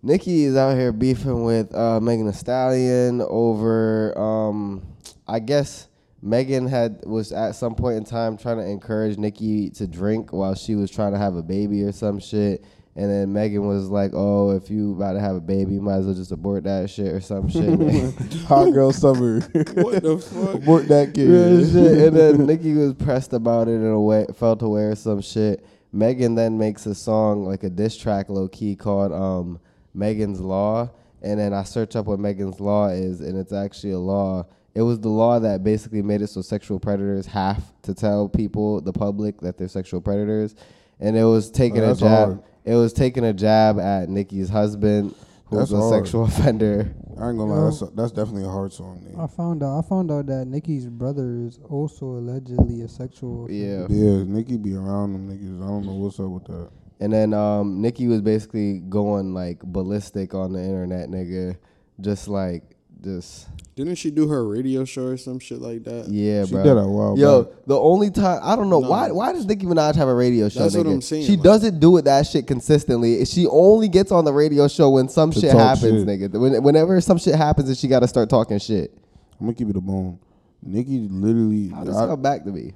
Nicki 0.01 0.45
is 0.45 0.55
out 0.55 0.75
here 0.75 0.91
beefing 0.91 1.43
with 1.43 1.73
uh, 1.73 1.99
Megan 1.99 2.25
Thee 2.25 2.33
Stallion 2.33 3.21
over, 3.21 4.17
um, 4.17 4.85
I 5.27 5.39
guess 5.39 5.87
Megan 6.21 6.67
had 6.67 7.03
was 7.05 7.33
at 7.33 7.51
some 7.51 7.75
point 7.75 7.97
in 7.97 8.05
time 8.05 8.37
trying 8.37 8.57
to 8.57 8.65
encourage 8.65 9.17
Nicki 9.17 9.69
to 9.71 9.87
drink 9.87 10.31
while 10.31 10.55
she 10.55 10.75
was 10.75 10.89
trying 10.89 11.11
to 11.11 11.17
have 11.17 11.35
a 11.35 11.43
baby 11.43 11.83
or 11.83 11.91
some 11.91 12.17
shit. 12.19 12.63
And 12.95 13.09
then 13.09 13.33
Megan 13.33 13.65
was 13.67 13.89
like, 13.89 14.11
"Oh, 14.13 14.51
if 14.51 14.69
you 14.69 14.91
about 14.93 15.13
to 15.13 15.19
have 15.19 15.35
a 15.35 15.39
baby, 15.41 15.73
you 15.73 15.81
might 15.81 15.95
as 15.95 16.05
well 16.05 16.13
just 16.13 16.31
abort 16.31 16.63
that 16.65 16.89
shit 16.91 17.07
or 17.07 17.21
some 17.21 17.49
shit." 17.49 17.79
Hot 18.45 18.71
girl 18.71 18.91
summer. 18.91 19.39
What 19.39 20.03
the 20.03 20.17
fuck? 20.31 20.55
Abort 20.55 20.87
that 20.89 21.13
kid. 21.15 21.27
Real 21.29 21.65
shit. 21.65 22.07
And 22.07 22.15
then 22.15 22.45
Nicki 22.45 22.73
was 22.73 22.93
pressed 22.93 23.33
about 23.33 23.67
it 23.67 23.71
in 23.75 23.85
a 23.87 23.99
way, 23.99 24.27
felt 24.35 24.61
aware 24.61 24.91
of 24.91 24.99
some 24.99 25.21
shit. 25.21 25.65
Megan 25.91 26.35
then 26.35 26.57
makes 26.57 26.85
a 26.85 26.93
song, 26.93 27.45
like 27.45 27.63
a 27.63 27.69
diss 27.69 27.97
track 27.97 28.29
low 28.29 28.47
key 28.47 28.75
called 28.75 29.11
um, 29.11 29.59
Megan's 29.95 30.39
Law. 30.39 30.89
And 31.23 31.39
then 31.39 31.53
I 31.53 31.63
search 31.63 31.95
up 31.95 32.05
what 32.05 32.19
Megan's 32.19 32.59
Law 32.59 32.89
is, 32.89 33.21
and 33.21 33.37
it's 33.37 33.53
actually 33.53 33.93
a 33.93 33.99
law. 33.99 34.45
It 34.75 34.81
was 34.81 34.99
the 34.99 35.09
law 35.09 35.39
that 35.39 35.63
basically 35.63 36.01
made 36.01 36.21
it 36.21 36.27
so 36.27 36.41
sexual 36.41 36.79
predators 36.79 37.25
have 37.27 37.63
to 37.83 37.93
tell 37.93 38.27
people, 38.27 38.81
the 38.81 38.91
public, 38.93 39.39
that 39.41 39.57
they're 39.57 39.67
sexual 39.67 40.01
predators. 40.01 40.53
And 40.99 41.15
it 41.15 41.23
was 41.23 41.49
taking 41.49 41.81
Oh, 41.81 41.91
a 41.91 41.95
jab. 41.95 42.27
hard. 42.27 42.43
It 42.65 42.75
was 42.75 42.93
taking 42.93 43.25
a 43.25 43.33
jab 43.33 43.79
at 43.79 44.09
Nicki's 44.09 44.49
husband, 44.49 45.13
was 45.49 45.69
That's 45.69 45.71
a 45.71 45.77
hard. 45.77 46.03
sexual 46.05 46.23
offender. 46.25 46.93
I 47.19 47.29
ain't 47.29 47.37
gonna 47.37 47.45
lie, 47.45 47.65
that's, 47.69 47.79
that's 47.91 48.11
definitely 48.11 48.45
a 48.45 48.49
hard 48.49 48.73
song. 48.73 49.05
I 49.19 49.27
found 49.27 49.61
out. 49.63 49.77
I 49.77 49.81
found 49.87 50.11
out 50.11 50.25
that 50.27 50.45
Nicki's 50.47 50.87
brother 50.87 51.45
is 51.45 51.59
also 51.69 52.05
allegedly 52.05 52.81
a 52.81 52.87
sexual. 52.87 53.49
Yeah. 53.51 53.85
Yeah, 53.89 54.23
Nicki 54.23 54.57
be 54.57 54.73
around 54.75 55.13
them 55.13 55.29
niggas. 55.29 55.63
I 55.63 55.67
don't 55.67 55.85
know 55.85 55.93
what's 55.93 56.19
up 56.19 56.27
with 56.29 56.45
that. 56.45 56.69
And 56.99 57.11
then 57.13 57.33
um, 57.33 57.81
Nicki 57.81 58.07
was 58.07 58.21
basically 58.21 58.79
going 58.79 59.33
like 59.33 59.59
ballistic 59.59 60.33
on 60.33 60.53
the 60.53 60.59
internet, 60.63 61.09
nigga. 61.09 61.57
Just 62.01 62.27
like, 62.27 62.72
just 63.03 63.47
Didn't 63.75 63.95
she 63.95 64.11
do 64.11 64.27
her 64.27 64.47
radio 64.47 64.85
show 64.85 65.07
or 65.07 65.17
some 65.17 65.39
shit 65.39 65.59
like 65.61 65.83
that? 65.83 66.07
yeah, 66.09 66.45
she 66.45 66.51
bro. 66.51 66.63
did 66.63 66.77
a 66.77 66.87
while. 66.87 67.17
Yo, 67.17 67.43
back. 67.43 67.53
the 67.67 67.77
only 67.79 68.09
time 68.11 68.39
I 68.43 68.55
don't 68.55 68.69
know 68.69 68.79
No. 68.79 68.89
why 68.89 69.11
why 69.11 69.33
does 69.33 69.45
Nicki 69.45 69.65
Minaj 69.65 69.95
have 69.95 70.07
a 70.07 70.13
radio 70.15 70.47
show? 70.49 70.61
That's 70.61 70.75
what? 70.75 70.85
I'm 70.87 71.01
saying, 71.01 71.25
She 71.25 71.31
like- 71.33 71.43
doesn't 71.43 71.79
do 71.79 71.97
it 71.97 72.05
that 72.05 72.25
shit 72.27 72.47
consistently. 72.47 73.23
She 73.25 73.47
only 73.47 73.87
gets 73.89 74.11
on 74.11 74.25
the 74.25 74.33
radio 74.33 74.67
show 74.67 74.89
when 74.91 75.09
some 75.09 75.31
shit 75.31 75.51
happens, 75.51 76.05
shit. 76.05 76.07
nigga. 76.31 76.39
When, 76.39 76.61
whenever 76.63 76.99
some 77.01 77.17
shit 77.17 77.35
happens, 77.35 77.67
and 77.69 77.77
she 77.77 77.87
got 77.87 77.99
to 78.01 78.07
start 78.07 78.29
talking 78.29 78.57
shit. 78.59 78.93
I'm 79.39 79.47
gonna 79.47 79.53
keep 79.55 79.69
it 79.69 79.75
a 79.75 79.81
bone. 79.81 80.19
Nicki 80.61 81.07
literally, 81.09 81.67
How 81.69 81.83
does 81.83 81.97
I- 81.97 82.07
come 82.07 82.21
back 82.21 82.45
to 82.45 82.51
me? 82.51 82.73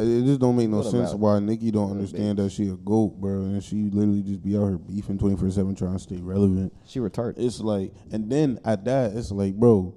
It 0.00 0.24
just 0.24 0.40
don't 0.40 0.56
make 0.56 0.68
no 0.68 0.78
What 0.78 0.86
sense 0.86 1.10
about- 1.10 1.20
why 1.20 1.38
Nicki 1.40 1.70
don't 1.70 1.90
understand 1.90 2.38
that 2.38 2.50
she 2.52 2.68
a 2.68 2.74
goat, 2.76 3.20
bro, 3.20 3.42
and 3.42 3.62
she 3.62 3.90
literally 3.90 4.22
just 4.22 4.42
be 4.42 4.56
out 4.56 4.68
here 4.68 4.78
beefing 4.78 5.18
24 5.18 5.50
seven 5.50 5.74
trying 5.74 5.94
to 5.94 5.98
stay 5.98 6.16
relevant. 6.16 6.72
She 6.86 6.98
retarded. 7.00 7.34
It's 7.38 7.60
like, 7.60 7.92
and 8.12 8.30
then 8.30 8.58
at 8.64 8.84
that, 8.86 9.12
it's 9.14 9.30
like, 9.30 9.54
bro, 9.54 9.94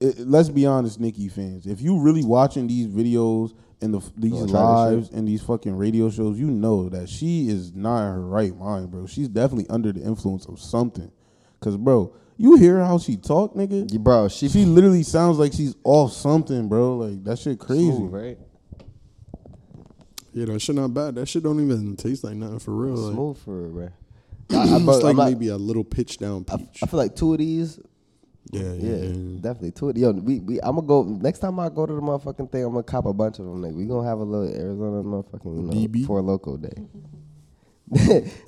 it, 0.00 0.18
let's 0.20 0.48
be 0.48 0.66
honest, 0.66 0.98
Nicki 1.00 1.28
fans. 1.28 1.66
If 1.66 1.80
you 1.82 2.00
really 2.00 2.24
watching 2.24 2.66
these 2.66 2.86
videos 2.86 3.52
and 3.82 3.94
the 3.94 4.00
these 4.16 4.32
Gonna 4.32 4.46
try 4.48 4.90
this 4.90 4.96
lives 4.96 5.10
and 5.10 5.26
these 5.28 5.42
fucking 5.42 5.76
radio 5.76 6.10
shows, 6.10 6.38
you 6.38 6.50
know 6.50 6.88
that 6.88 7.08
she 7.08 7.48
is 7.48 7.74
not 7.74 8.06
in 8.08 8.12
her 8.14 8.26
right 8.26 8.56
mind, 8.56 8.90
bro. 8.90 9.06
She's 9.06 9.28
definitely 9.28 9.68
under 9.68 9.92
the 9.92 10.00
influence 10.02 10.46
of 10.46 10.58
something. 10.60 11.10
Cause, 11.60 11.76
bro, 11.76 12.14
you 12.38 12.56
hear 12.56 12.82
how 12.82 12.96
she 12.96 13.16
talk, 13.18 13.54
nigga. 13.54 13.92
You- 13.92 13.98
bro, 13.98 14.28
she, 14.28 14.48
She 14.48 14.64
literally 14.64 15.02
sounds 15.02 15.38
like 15.38 15.52
she's 15.52 15.74
off 15.84 16.12
something, 16.12 16.68
bro. 16.70 16.96
Like 16.96 17.22
that 17.24 17.38
shit 17.38 17.58
crazy. 17.58 17.84
smooth, 17.94 18.12
right? 18.12 18.38
Yeah, 20.32 20.46
that 20.46 20.60
shit 20.60 20.76
not 20.76 20.94
bad. 20.94 21.16
That 21.16 21.26
shit 21.26 21.42
don't 21.42 21.60
even 21.60 21.96
taste 21.96 22.24
like 22.24 22.34
nothing 22.34 22.58
for 22.60 22.72
real. 22.72 22.94
Like, 22.94 23.14
Smooth 23.14 23.38
for 23.38 23.62
her, 23.62 23.68
bro. 23.68 23.88
I, 24.50 24.76
I, 24.76 24.78
bro, 24.84 24.94
it's 24.94 25.04
like 25.04 25.16
I'm 25.18 25.24
maybe 25.24 25.48
a 25.48 25.56
little 25.56 25.84
pitch 25.84 26.18
down 26.18 26.44
I, 26.50 26.56
peach. 26.56 26.80
I 26.82 26.86
feel 26.86 26.98
like 26.98 27.16
two 27.16 27.32
of 27.32 27.38
these 27.38 27.78
yeah, 28.52 28.62
yeah, 28.62 28.72
Yeah, 28.72 28.96
yeah. 28.96 29.40
definitely. 29.40 29.70
Two 29.72 29.90
of 29.90 29.96
yo, 29.98 30.10
we, 30.12 30.40
we 30.40 30.60
I'm 30.60 30.76
gonna 30.76 30.86
go 30.86 31.02
next 31.04 31.38
time 31.40 31.58
I 31.60 31.68
go 31.68 31.86
to 31.86 31.92
the 31.92 32.00
motherfucking 32.00 32.50
thing. 32.50 32.64
I'm 32.64 32.72
gonna 32.72 32.82
cop 32.82 33.06
a 33.06 33.12
bunch 33.12 33.38
of 33.38 33.44
them. 33.46 33.62
Nigga. 33.62 33.74
We 33.74 33.84
gonna 33.86 34.08
have 34.08 34.18
a 34.18 34.24
little 34.24 34.48
Arizona 34.48 35.02
motherfucking 35.02 35.74
you 35.74 35.88
know, 35.88 36.06
for 36.06 36.18
a 36.18 36.22
local 36.22 36.56
day. 36.56 36.82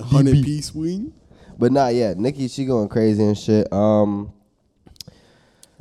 Hundred 0.00 0.42
piece 0.44 0.74
wing. 0.74 1.12
but 1.58 1.72
not 1.72 1.94
yet. 1.94 2.16
Nicki, 2.18 2.48
she 2.48 2.64
going 2.64 2.88
crazy 2.88 3.22
and 3.22 3.38
shit. 3.38 3.72
Um, 3.72 4.32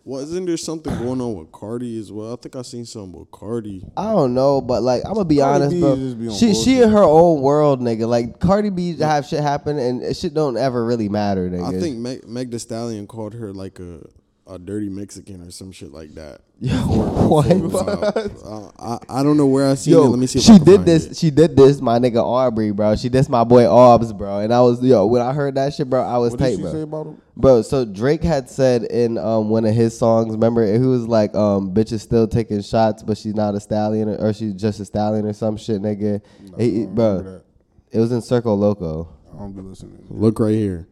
Wasn't 0.04 0.48
there 0.48 0.58
something 0.58 0.98
going 0.98 1.22
on 1.22 1.36
with 1.36 1.52
Cardi 1.52 2.00
as 2.00 2.12
well? 2.12 2.34
I 2.34 2.36
think 2.36 2.56
I 2.56 2.64
seen 2.64 2.86
something 2.86 3.20
with 3.20 3.30
Cardi. 3.30 3.84
I 3.96 4.12
don't 4.14 4.34
know, 4.34 4.60
but 4.60 4.82
like 4.82 5.04
I'm 5.06 5.14
gonna 5.14 5.26
be 5.26 5.38
Cardi 5.38 5.64
honest, 5.66 5.76
B 5.76 5.80
bro. 5.82 5.96
just 5.96 6.20
be 6.20 6.28
on 6.28 6.34
She 6.34 6.54
she 6.56 6.82
in 6.82 6.90
her 6.90 7.04
own 7.04 7.42
world, 7.42 7.82
nigga. 7.82 8.08
Like 8.08 8.40
Cardi 8.40 8.72
B 8.72 8.98
have 8.98 9.26
shit 9.28 9.42
happen 9.42 9.78
and 9.78 10.16
shit 10.16 10.34
don't 10.34 10.58
ever 10.58 10.84
really 10.84 11.08
matter, 11.08 11.50
nigga. 11.50 11.76
I 11.76 11.80
think 11.80 11.98
Meg, 11.98 12.28
Meg 12.28 12.50
Thee 12.50 12.58
Stallion 12.58 13.06
called 13.06 13.36
her 13.36 13.54
like 13.54 13.80
a 13.80 14.02
a 14.48 14.58
dirty 14.60 14.90
Mexican 14.90 15.42
or 15.48 15.52
some 15.52 15.72
shit 15.72 15.92
like 15.94 16.14
that. 16.16 16.42
Yo, 16.60 16.76
Before 16.76 17.46
it 17.48 17.58
was 17.62 17.74
what? 17.74 18.46
Uh, 18.46 18.72
I, 19.10 19.20
I 19.20 19.24
don't 19.24 19.38
know 19.38 19.46
where 19.48 19.68
I 19.70 19.76
seen 19.76 19.94
Yo, 19.94 20.04
it. 20.04 20.08
Let 20.10 20.20
me 20.20 20.28
see. 20.28 20.40
She 20.40 20.60
did 20.60 20.86
this. 20.86 21.06
it. 21.06 21.18
She 21.18 21.30
did 21.32 21.56
this. 21.56 21.80
My 21.82 21.98
nigga 22.00 22.24
Aubrey, 22.24 22.72
bro. 22.72 22.96
She 22.96 23.10
dissed 23.10 23.30
my 23.30 23.44
boy 23.44 23.68
Aubs, 23.68 24.12
bro. 24.14 24.40
And 24.40 24.54
I 24.54 24.62
was 24.62 24.84
yo. 24.84 25.06
When 25.06 25.22
I 25.22 25.34
heard 25.34 25.56
that 25.56 25.74
shit, 25.74 25.90
bro, 25.90 26.04
I 26.04 26.18
was 26.18 26.32
What 26.32 26.40
tight, 26.40 26.50
did 26.52 26.56
she 26.58 26.62
bro. 26.64 26.72
say 26.72 26.82
about 26.82 27.06
him? 27.08 27.22
Bro, 27.38 27.62
so 27.64 27.86
Drake 27.86 28.24
had 28.24 28.50
said 28.50 28.84
in 28.84 29.18
um, 29.18 29.50
one 29.50 29.66
of 29.66 29.74
his 29.74 29.98
songs, 29.98 30.32
remember, 30.34 30.72
he 30.72 30.80
was 30.80 31.08
like, 31.08 31.34
um, 31.34 31.74
"Bitch 31.74 31.92
is 31.92 32.02
still 32.02 32.28
taking 32.28 32.62
shots, 32.62 33.02
but 33.04 33.18
she's 33.18 33.36
not 33.36 33.56
a 33.56 33.60
stallion, 33.60 34.10
or, 34.10 34.16
or 34.18 34.34
she's 34.34 34.54
just 34.54 34.80
a 34.80 34.86
stallion, 34.86 35.26
or 35.26 35.34
some 35.34 35.58
shit, 35.58 35.82
nigga." 35.82 36.22
No, 36.52 36.58
He- 36.58 36.70
he- 36.72 36.82
I 36.82 36.86
don't 36.86 36.96
bro, 36.96 37.42
it 37.92 38.00
was 38.00 38.12
in 38.12 38.20
Circo 38.20 38.58
Loco. 38.58 39.08
I 39.34 39.38
don't 39.38 39.54
be 39.54 39.62
listening. 39.62 40.06
Look 40.10 40.40
right 40.40 40.54
here. 40.54 40.88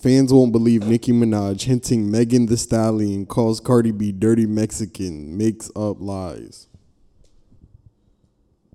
Fans 0.00 0.32
won't 0.32 0.52
believe 0.52 0.86
Nicki 0.86 1.10
Minaj 1.10 1.62
hinting 1.62 2.08
Megan 2.08 2.46
Thee 2.46 2.56
Stallion 2.56 3.26
calls 3.26 3.58
Cardi 3.58 3.90
B 3.90 4.12
dirty 4.12 4.46
Mexican, 4.46 5.36
makes 5.36 5.70
up 5.74 5.96
lies. 6.00 6.68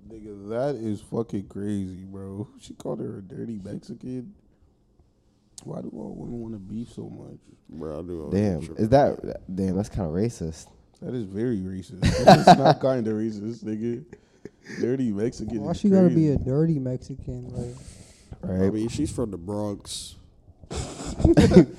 Nigga, 0.09 0.49
that 0.49 0.75
is 0.75 0.99
fucking 0.99 1.47
crazy, 1.47 2.03
bro. 2.03 2.49
She 2.59 2.73
called 2.73 2.99
her 2.99 3.19
a 3.19 3.21
dirty 3.21 3.57
Mexican. 3.63 4.33
Why 5.63 5.81
do 5.81 5.89
all 5.95 6.13
women 6.13 6.39
want 6.41 6.53
to 6.55 6.59
beef 6.59 6.89
so 6.93 7.09
much? 7.09 7.39
Bro, 7.69 7.99
I 7.99 8.01
do 8.03 8.23
all 8.23 8.29
Damn, 8.29 8.61
shit. 8.61 8.77
is 8.77 8.89
that 8.89 9.17
damn? 9.53 9.77
That's 9.77 9.89
kind 9.89 10.07
of 10.09 10.13
racist. 10.13 10.67
That 11.01 11.13
is 11.13 11.23
very 11.23 11.57
racist. 11.59 11.99
It's 12.03 12.59
not 12.59 12.81
kind 12.81 13.07
of 13.07 13.13
racist, 13.13 13.63
nigga. 13.63 14.03
Dirty 14.81 15.11
Mexican. 15.13 15.61
Why 15.61 15.71
is 15.71 15.79
she 15.79 15.89
gotta 15.89 16.09
be 16.09 16.29
a 16.29 16.37
dirty 16.37 16.79
Mexican? 16.79 17.47
Like, 18.43 18.51
I 18.51 18.69
mean, 18.69 18.89
she's 18.89 19.09
from 19.09 19.31
the 19.31 19.37
Bronx. 19.37 20.16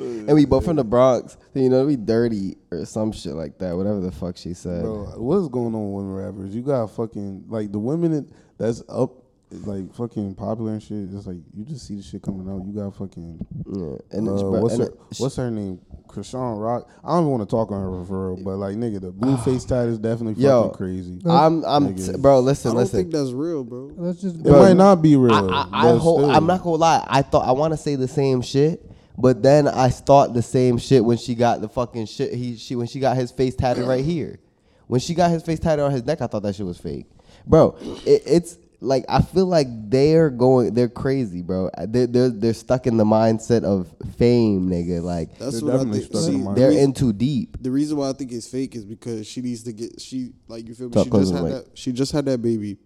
and 0.00 0.34
we 0.34 0.44
both 0.44 0.64
from 0.64 0.76
the 0.76 0.84
Bronx, 0.84 1.36
so 1.52 1.60
you 1.60 1.68
know 1.68 1.86
we 1.86 1.96
dirty 1.96 2.56
or 2.70 2.84
some 2.84 3.12
shit 3.12 3.34
like 3.34 3.58
that. 3.58 3.76
Whatever 3.76 4.00
the 4.00 4.12
fuck 4.12 4.36
she 4.36 4.54
said. 4.54 4.82
Bro, 4.82 5.14
what's 5.16 5.48
going 5.48 5.74
on 5.74 5.92
with 5.92 6.04
women 6.04 6.14
rappers? 6.14 6.54
You 6.54 6.62
got 6.62 6.86
fucking 6.88 7.44
like 7.48 7.72
the 7.72 7.78
women 7.78 8.32
that's 8.58 8.82
up, 8.88 9.12
like 9.50 9.92
fucking 9.94 10.34
popular 10.34 10.72
and 10.72 10.82
shit. 10.82 11.08
It's 11.12 11.26
like 11.26 11.38
you 11.54 11.64
just 11.64 11.86
see 11.86 11.96
the 11.96 12.02
shit 12.02 12.22
coming 12.22 12.48
out. 12.48 12.64
You 12.66 12.72
got 12.72 12.94
fucking 12.96 13.46
Yeah, 13.66 13.96
and, 14.16 14.28
uh, 14.28 14.40
bro, 14.40 14.60
what's 14.60 14.74
and 14.74 14.84
her 14.84 14.94
what's 15.18 15.36
her 15.36 15.50
name? 15.50 15.80
Chrisean 16.10 16.60
Rock. 16.62 16.88
I 17.04 17.08
don't 17.08 17.20
even 17.22 17.30
want 17.30 17.42
to 17.48 17.50
talk 17.54 17.70
on 17.70 17.80
her 17.80 18.04
for 18.04 18.34
real, 18.34 18.44
but 18.44 18.56
like 18.56 18.76
nigga, 18.76 19.00
the 19.00 19.12
Blueface 19.12 19.66
tat 19.68 19.88
is 19.88 19.98
definitely 19.98 20.42
Yo, 20.42 20.64
fucking 20.64 20.76
crazy. 20.76 21.20
I'm, 21.26 21.64
I'm, 21.64 21.94
Nigga. 21.94 22.14
t- 22.14 22.20
bro. 22.20 22.36
I 22.36 22.40
Listen, 22.40 22.72
don't 22.72 22.80
listen. 22.80 23.00
think 23.00 23.12
that's 23.12 23.30
real, 23.30 23.64
bro. 23.64 23.92
let's 23.96 24.20
just. 24.20 24.36
It 24.36 24.50
might 24.50 24.76
not 24.76 25.02
be 25.02 25.16
real. 25.16 25.32
I, 25.32 25.38
I, 25.40 25.68
I 25.72 25.92
but 25.92 25.98
hold, 25.98 26.20
still. 26.20 26.30
I'm 26.30 26.46
not 26.46 26.62
gonna 26.62 26.76
lie. 26.76 27.04
I 27.08 27.22
thought 27.22 27.46
I 27.46 27.52
want 27.52 27.72
to 27.72 27.76
say 27.76 27.94
the 27.94 28.08
same 28.08 28.42
shit, 28.42 28.84
but 29.16 29.42
then 29.42 29.68
I 29.68 29.88
thought 29.90 30.34
the 30.34 30.42
same 30.42 30.78
shit 30.78 31.04
when 31.04 31.16
she 31.18 31.34
got 31.34 31.60
the 31.60 31.68
fucking 31.68 32.06
shit. 32.06 32.32
He 32.34 32.56
she 32.56 32.76
when 32.76 32.86
she 32.86 33.00
got 33.00 33.16
his 33.16 33.30
face 33.30 33.54
tatted 33.54 33.84
right 33.86 34.04
here. 34.04 34.38
When 34.86 35.00
she 35.00 35.14
got 35.14 35.30
his 35.30 35.42
face 35.42 35.60
tatted 35.60 35.84
on 35.84 35.92
his 35.92 36.04
neck, 36.04 36.20
I 36.20 36.26
thought 36.26 36.42
that 36.42 36.56
shit 36.56 36.66
was 36.66 36.78
fake, 36.78 37.06
bro. 37.46 37.76
It, 38.04 38.22
it's 38.26 38.58
like 38.82 39.04
I 39.08 39.20
feel 39.22 39.46
like 39.46 39.66
they're 39.90 40.30
going, 40.30 40.72
they're 40.74 40.88
crazy, 40.88 41.42
bro. 41.42 41.68
Uh, 41.76 41.86
they're 41.88 42.06
they're, 42.06 42.30
they're 42.30 42.54
stuck 42.54 42.86
in 42.86 42.96
the 42.96 43.04
mindset 43.04 43.62
of 43.64 43.92
fame, 44.16 44.68
nigga. 44.70 45.02
Like 45.02 45.36
That's 45.38 45.60
They're 45.60 45.70
what 45.70 45.86
I 45.86 45.90
think. 45.90 46.04
stuck 46.04 46.28
in 46.28 46.44
the 46.44 46.52
they're 46.54 46.70
in 46.72 46.92
too 46.92 47.12
deep. 47.12 47.56
the 47.62 47.70
reason 47.70 47.96
why 47.98 48.08
I 48.08 48.12
think 48.14 48.32
it's 48.32 48.48
fake 48.48 48.74
is 48.74 48.84
because 48.84 49.26
she 49.26 49.40
needs 49.42 49.62
to 49.64 49.72
get 49.72 50.00
she 50.00 50.32
like 50.48 50.66
you 50.66 50.74
feel 50.74 50.88
me. 50.88 50.94
Talk 50.94 51.04
She 51.04 51.10
just 51.10 51.32
had 51.34 51.44
that. 51.44 51.66
She 51.74 51.92
just 51.92 52.12
had 52.12 52.24
that 52.26 52.40
baby. 52.42 52.78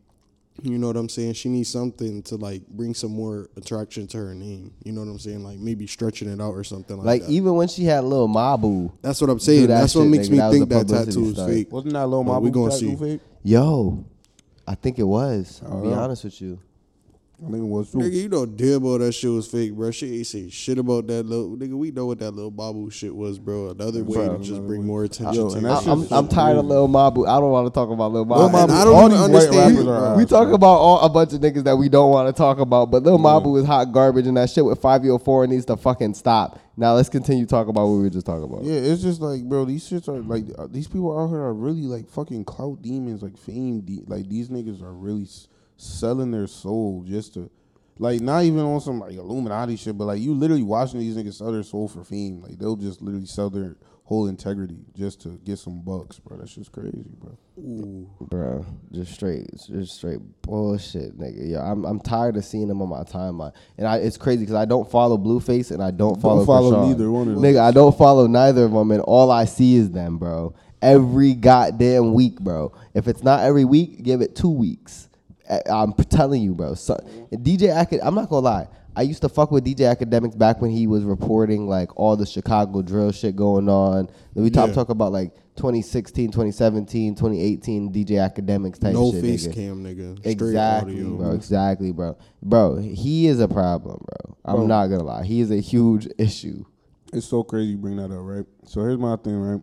You 0.63 0.79
know 0.79 0.87
what 0.87 0.97
I'm 0.97 1.09
saying? 1.09 1.33
She 1.33 1.49
needs 1.49 1.69
something 1.69 2.23
to 2.25 2.37
like 2.37 2.65
bring 2.69 2.95
some 2.95 3.11
more 3.11 3.49
attraction 3.57 4.07
to 4.09 4.19
her 4.19 4.35
name. 4.37 4.73
You 4.85 4.93
know 4.93 5.01
what 5.01 5.09
I'm 5.11 5.19
saying? 5.19 5.43
Like 5.43 5.59
maybe 5.59 5.89
stretching 5.89 6.29
it 6.29 6.41
out 6.41 6.53
or 6.53 6.63
something 6.63 6.97
like, 6.97 7.07
Like 7.07 7.23
that. 7.23 7.31
even 7.31 7.55
when 7.55 7.67
she 7.67 7.85
had 7.85 8.05
little 8.05 8.29
Mabu, 8.29 8.93
That's 9.03 9.21
what 9.21 9.31
I'm 9.31 9.41
saying. 9.41 9.67
that 9.67 9.81
That's 9.81 9.97
what 9.97 10.05
makes 10.05 10.29
nigga. 10.29 10.31
me 10.31 10.39
That 10.39 10.51
think 10.53 10.69
that 10.69 10.87
publicity 10.87 11.11
tattoo 11.35 11.41
is 11.43 11.47
fake. 11.57 11.73
Wasn't 11.73 11.93
that 11.93 12.07
little 12.07 12.23
Mabu? 12.23 12.27
Mama 12.29 12.41
we 12.41 12.51
gonna 12.51 12.71
tattoo 12.71 12.91
see. 12.91 12.97
fake? 12.97 13.21
yo, 13.43 14.05
I 14.67 14.75
think 14.75 14.99
it 14.99 15.05
was. 15.05 15.61
I'll 15.67 15.83
be 15.83 15.89
Oh. 15.89 15.95
honest 15.95 16.25
with 16.25 16.41
you. 16.41 16.59
I 17.47 17.51
think 17.51 17.63
it 17.63 17.67
was 17.67 17.93
too. 17.93 17.99
Nigga, 17.99 18.13
you 18.23 18.29
know 18.29 18.47
damn 18.47 18.83
well 18.83 18.99
that 18.99 19.13
shit 19.13 19.31
was 19.31 19.47
fake, 19.47 19.75
bro. 19.75 19.91
She 19.91 20.17
ain't 20.19 20.27
say 20.27 20.49
shit 20.49 20.79
about 20.79 21.07
that 21.09 21.25
little 21.27 21.57
nigga. 21.57 21.75
We 21.75 21.91
know 21.91 22.07
what 22.07 22.19
that 22.21 22.31
little 22.31 22.51
Mabu 22.53 22.91
shit 22.93 23.15
was, 23.15 23.39
bro. 23.39 23.71
Another 23.71 24.03
way 24.03 24.15
Bro. 24.15 24.39
to 24.39 24.43
just 24.45 24.67
bring 24.67 24.85
more 24.85 25.05
attention 25.05 25.35
Yo, 25.35 25.51
to 25.51 25.57
and 25.57 25.67
it. 25.67 25.71
I, 25.71 25.79
shit 25.81 25.89
I'm, 25.89 26.07
I'm 26.13 26.29
tired 26.29 26.57
of 26.57 26.65
little 26.65 26.89
Lil 26.89 26.95
Mabu. 26.95 27.29
I 27.29 27.39
don't 27.41 27.51
want 27.51 27.67
to 27.67 27.71
talk 27.79 27.91
about 27.91 28.13
little 28.13 28.27
Mabu. 28.27 28.39
Lil 28.39 28.49
Mabu, 28.51 28.71
I 28.71 28.85
don't 28.85 28.95
all 28.95 29.07
even 29.07 29.11
these 29.11 29.19
white 29.21 29.25
understand- 29.59 29.77
rappers 29.77 29.87
are 29.89 30.17
we 30.17 30.23
ass, 30.23 30.29
talk 30.31 30.47
bro. 30.47 30.55
about 30.55 30.67
all, 30.79 31.01
a 31.01 31.09
bunch 31.11 31.33
of 31.35 31.41
niggas 31.41 31.65
that 31.65 31.77
we 31.77 31.89
don't 31.89 32.11
want 32.11 32.35
to 32.35 32.39
talk 32.39 32.59
about, 32.59 32.91
but 32.91 33.03
Lil 33.03 33.19
Mabu 33.19 33.59
is 33.61 33.67
hot 33.67 33.93
garbage, 33.93 34.27
and 34.27 34.37
that 34.37 34.49
shit 34.51 34.65
with 34.65 34.81
504 34.81 35.47
needs 35.47 35.65
to 35.67 35.77
fucking 35.77 36.15
stop. 36.15 36.59
Now 36.77 36.95
let's 36.95 37.09
continue 37.09 37.47
talking 37.47 37.71
about 37.71 37.87
what 37.87 37.97
we 37.99 38.03
were 38.05 38.11
just 38.11 38.27
talking 38.27 38.45
about. 38.45 38.65
Yeah, 38.65 38.75
it's 38.81 39.03
just 39.03 39.21
like, 39.21 39.45
bro, 39.45 39.65
these 39.65 39.89
shits 39.89 40.09
are 40.09 40.21
like, 40.23 40.45
uh, 40.59 40.67
these 40.69 40.89
people 40.89 41.17
out 41.17 41.29
here 41.29 41.39
are 41.39 41.55
really 41.55 41.83
like 41.83 42.09
fucking 42.09 42.45
clout 42.47 42.83
demons, 42.83 43.23
like 43.23 43.37
fame. 43.39 43.81
De- 43.83 44.03
like 44.09 44.29
these 44.29 44.49
niggas 44.49 44.83
are 44.83 44.93
really 44.93 45.23
s- 45.23 45.47
selling 45.77 46.31
their 46.31 46.47
soul 46.47 47.05
just 47.07 47.35
to, 47.35 47.51
like, 47.99 48.21
not 48.21 48.45
even 48.45 48.61
on 48.61 48.81
some 48.81 49.01
like 49.01 49.13
Illuminati 49.15 49.77
shit, 49.77 49.97
but 49.97 50.05
like 50.07 50.21
you 50.21 50.35
literally 50.35 50.63
watching 50.63 51.01
these 51.01 51.17
niggas 51.17 51.35
sell 51.35 51.53
their 51.53 51.63
soul 51.63 51.89
for 51.89 52.05
fame. 52.05 52.41
Like 52.43 52.59
they'll 52.59 52.77
just 52.77 53.01
literally 53.03 53.27
sell 53.27 53.51
their 53.51 53.77
whole 54.07 54.27
integrity 54.27 54.77
just 54.95 55.23
to 55.23 55.41
get 55.45 55.59
some 55.59 55.81
bucks, 55.81 56.19
bro. 56.19 56.37
That's 56.37 56.55
just 56.55 56.73
crazy, 56.73 57.05
bro. 57.19 57.39
Ooh. 57.59 58.11
Bro, 58.21 58.67
just 58.93 59.15
straight, 59.15 59.47
just 59.67 59.95
straight 59.97 60.19
bullshit, 60.43 61.19
nigga. 61.19 61.51
Yeah, 61.51 61.63
I'm, 61.63 61.85
I'm 61.87 62.01
tired 62.01 62.37
of 62.37 62.45
seeing 62.45 62.69
them 62.69 62.83
on 62.83 62.89
my 62.91 63.03
timeline, 63.05 63.53
and 63.79 63.87
I, 63.87 63.99
it's 63.99 64.17
crazy 64.19 64.41
because 64.41 64.57
I 64.57 64.67
don't 64.67 64.91
follow 64.91 65.17
Blueface 65.17 65.71
and 65.71 65.83
I 65.83 65.91
don't 65.91 66.21
follow, 66.21 66.39
Don't 66.39 66.47
follow 66.47 66.73
Chrisean. 66.73 66.89
neither 66.89 67.11
one 67.11 67.29
of 67.29 67.35
them. 67.37 67.43
Nigga, 67.45 67.61
I 67.61 67.71
don't 67.71 67.97
follow 67.97 68.27
neither 68.27 68.65
of 68.65 68.73
them, 68.73 68.91
and 68.91 69.01
all 69.03 69.31
I 69.31 69.47
see 69.47 69.77
is 69.77 69.91
them, 69.91 70.19
bro. 70.19 70.55
Every 70.83 71.33
goddamn 71.33 72.13
week, 72.13 72.41
bro. 72.41 72.73
If 72.93 73.09
it's 73.09 73.23
not 73.23 73.41
every 73.41 73.65
week, 73.65 74.03
give 74.03 74.21
it 74.21 74.37
two 74.37 74.51
weeks. 74.51 75.09
I'm 75.71 75.93
telling 75.95 76.43
you, 76.43 76.55
bro. 76.55 76.75
So, 76.75 76.97
DJ 77.33 77.69
Akad, 77.75 78.01
I'm 78.03 78.15
not 78.15 78.29
gonna 78.29 78.45
lie. 78.45 78.69
I 78.97 79.03
used 79.03 79.23
to 79.23 79.29
fuck 79.29 79.51
with 79.51 79.65
DJ 79.65 79.93
Akademiks 79.93 80.39
back 80.39 80.61
when 80.63 80.71
he 80.71 80.87
was 80.87 81.03
reporting 81.03 81.69
like 81.69 81.91
all 81.99 82.17
the 82.17 82.25
Chicago 82.27 82.81
drill 82.81 83.11
shit 83.11 83.35
going 83.35 83.69
on. 83.69 84.09
We 84.35 84.51
talk 84.51 84.69
Yeah. 84.69 84.75
talk 84.75 84.89
about 84.89 85.11
like 85.13 85.35
2016, 85.57 86.31
2017, 86.31 87.17
2018 87.17 87.93
DJ 87.93 88.11
Akademiks 88.19 88.79
type 88.79 88.93
no 88.95 89.11
shit. 89.11 89.15
No 89.17 89.21
face 89.29 89.49
nigga. 89.49 89.53
cam, 89.53 89.83
nigga. 89.85 90.19
Straight 90.21 90.33
Exactly, 90.33 90.95
audio. 90.95 91.17
bro. 91.17 91.31
Exactly, 91.33 91.91
bro. 91.93 92.17
Bro, 92.41 92.77
he 92.79 93.27
is 93.27 93.41
a 93.41 93.49
problem, 93.49 93.99
bro. 94.05 94.37
I'm 94.45 94.57
Bro. 94.59 94.67
not 94.69 94.87
gonna 94.87 95.03
lie. 95.03 95.25
He 95.25 95.41
is 95.41 95.51
a 95.51 95.57
huge 95.61 96.07
issue. 96.17 96.65
It's 97.13 97.27
so 97.27 97.43
crazy 97.43 97.71
you 97.73 97.77
bring 97.79 97.97
that 97.97 98.13
up, 98.13 98.21
right? 98.23 98.47
So 98.65 98.81
here's 98.81 98.99
my 98.99 99.17
thing, 99.17 99.35
right? 99.41 99.61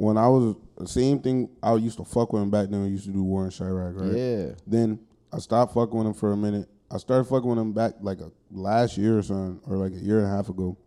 When 0.00 0.16
I 0.16 0.28
was 0.28 0.56
the 0.78 0.88
same 0.88 1.20
thing, 1.20 1.50
I 1.62 1.74
used 1.74 1.98
to 1.98 2.06
fuck 2.06 2.32
with 2.32 2.42
him 2.42 2.50
back 2.50 2.70
then. 2.70 2.84
We 2.84 2.88
used 2.88 3.04
to 3.04 3.10
do 3.10 3.22
War 3.22 3.44
in 3.44 3.50
Chiraq, 3.50 4.00
right? 4.00 4.16
Yeah. 4.16 4.54
Then 4.66 4.98
I 5.30 5.40
stopped 5.40 5.74
fucking 5.74 5.94
with 5.94 6.06
him 6.06 6.14
for 6.14 6.32
a 6.32 6.36
minute. 6.38 6.70
I 6.90 6.96
started 6.96 7.24
fucking 7.24 7.46
with 7.46 7.58
him 7.58 7.74
back 7.74 7.96
like 8.00 8.20
a 8.20 8.32
last 8.50 8.96
year 8.96 9.18
or 9.18 9.22
something, 9.22 9.60
or 9.66 9.76
like 9.76 9.92
a 9.92 10.02
year 10.02 10.20
and 10.20 10.26
a 10.26 10.30
half 10.30 10.48
ago, 10.48 10.78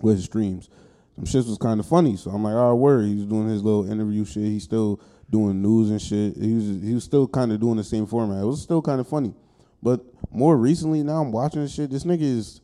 with 0.00 0.16
his 0.16 0.24
streams. 0.24 0.70
Some 1.16 1.26
shit 1.26 1.44
was 1.44 1.58
kind 1.58 1.78
of 1.78 1.84
funny, 1.84 2.16
so 2.16 2.30
I'm 2.30 2.42
like, 2.42 2.54
oh, 2.54 2.74
word. 2.74 3.04
He 3.04 3.16
was 3.16 3.26
doing 3.26 3.50
his 3.50 3.62
little 3.62 3.90
interview 3.90 4.24
shit. 4.24 4.44
He's 4.44 4.64
still 4.64 4.98
doing 5.28 5.60
news 5.60 5.90
and 5.90 6.00
shit. 6.00 6.34
He 6.34 6.54
was 6.54 6.64
he 6.82 6.94
was 6.94 7.04
still 7.04 7.28
kind 7.28 7.52
of 7.52 7.60
doing 7.60 7.76
the 7.76 7.84
same 7.84 8.06
format. 8.06 8.42
It 8.42 8.46
was 8.46 8.62
still 8.62 8.80
kind 8.80 8.98
of 8.98 9.06
funny, 9.06 9.34
but 9.82 10.02
more 10.30 10.56
recently 10.56 11.02
now 11.02 11.20
I'm 11.20 11.32
watching 11.32 11.60
this 11.60 11.74
shit. 11.74 11.90
This 11.90 12.04
nigga 12.04 12.22
is 12.22 12.62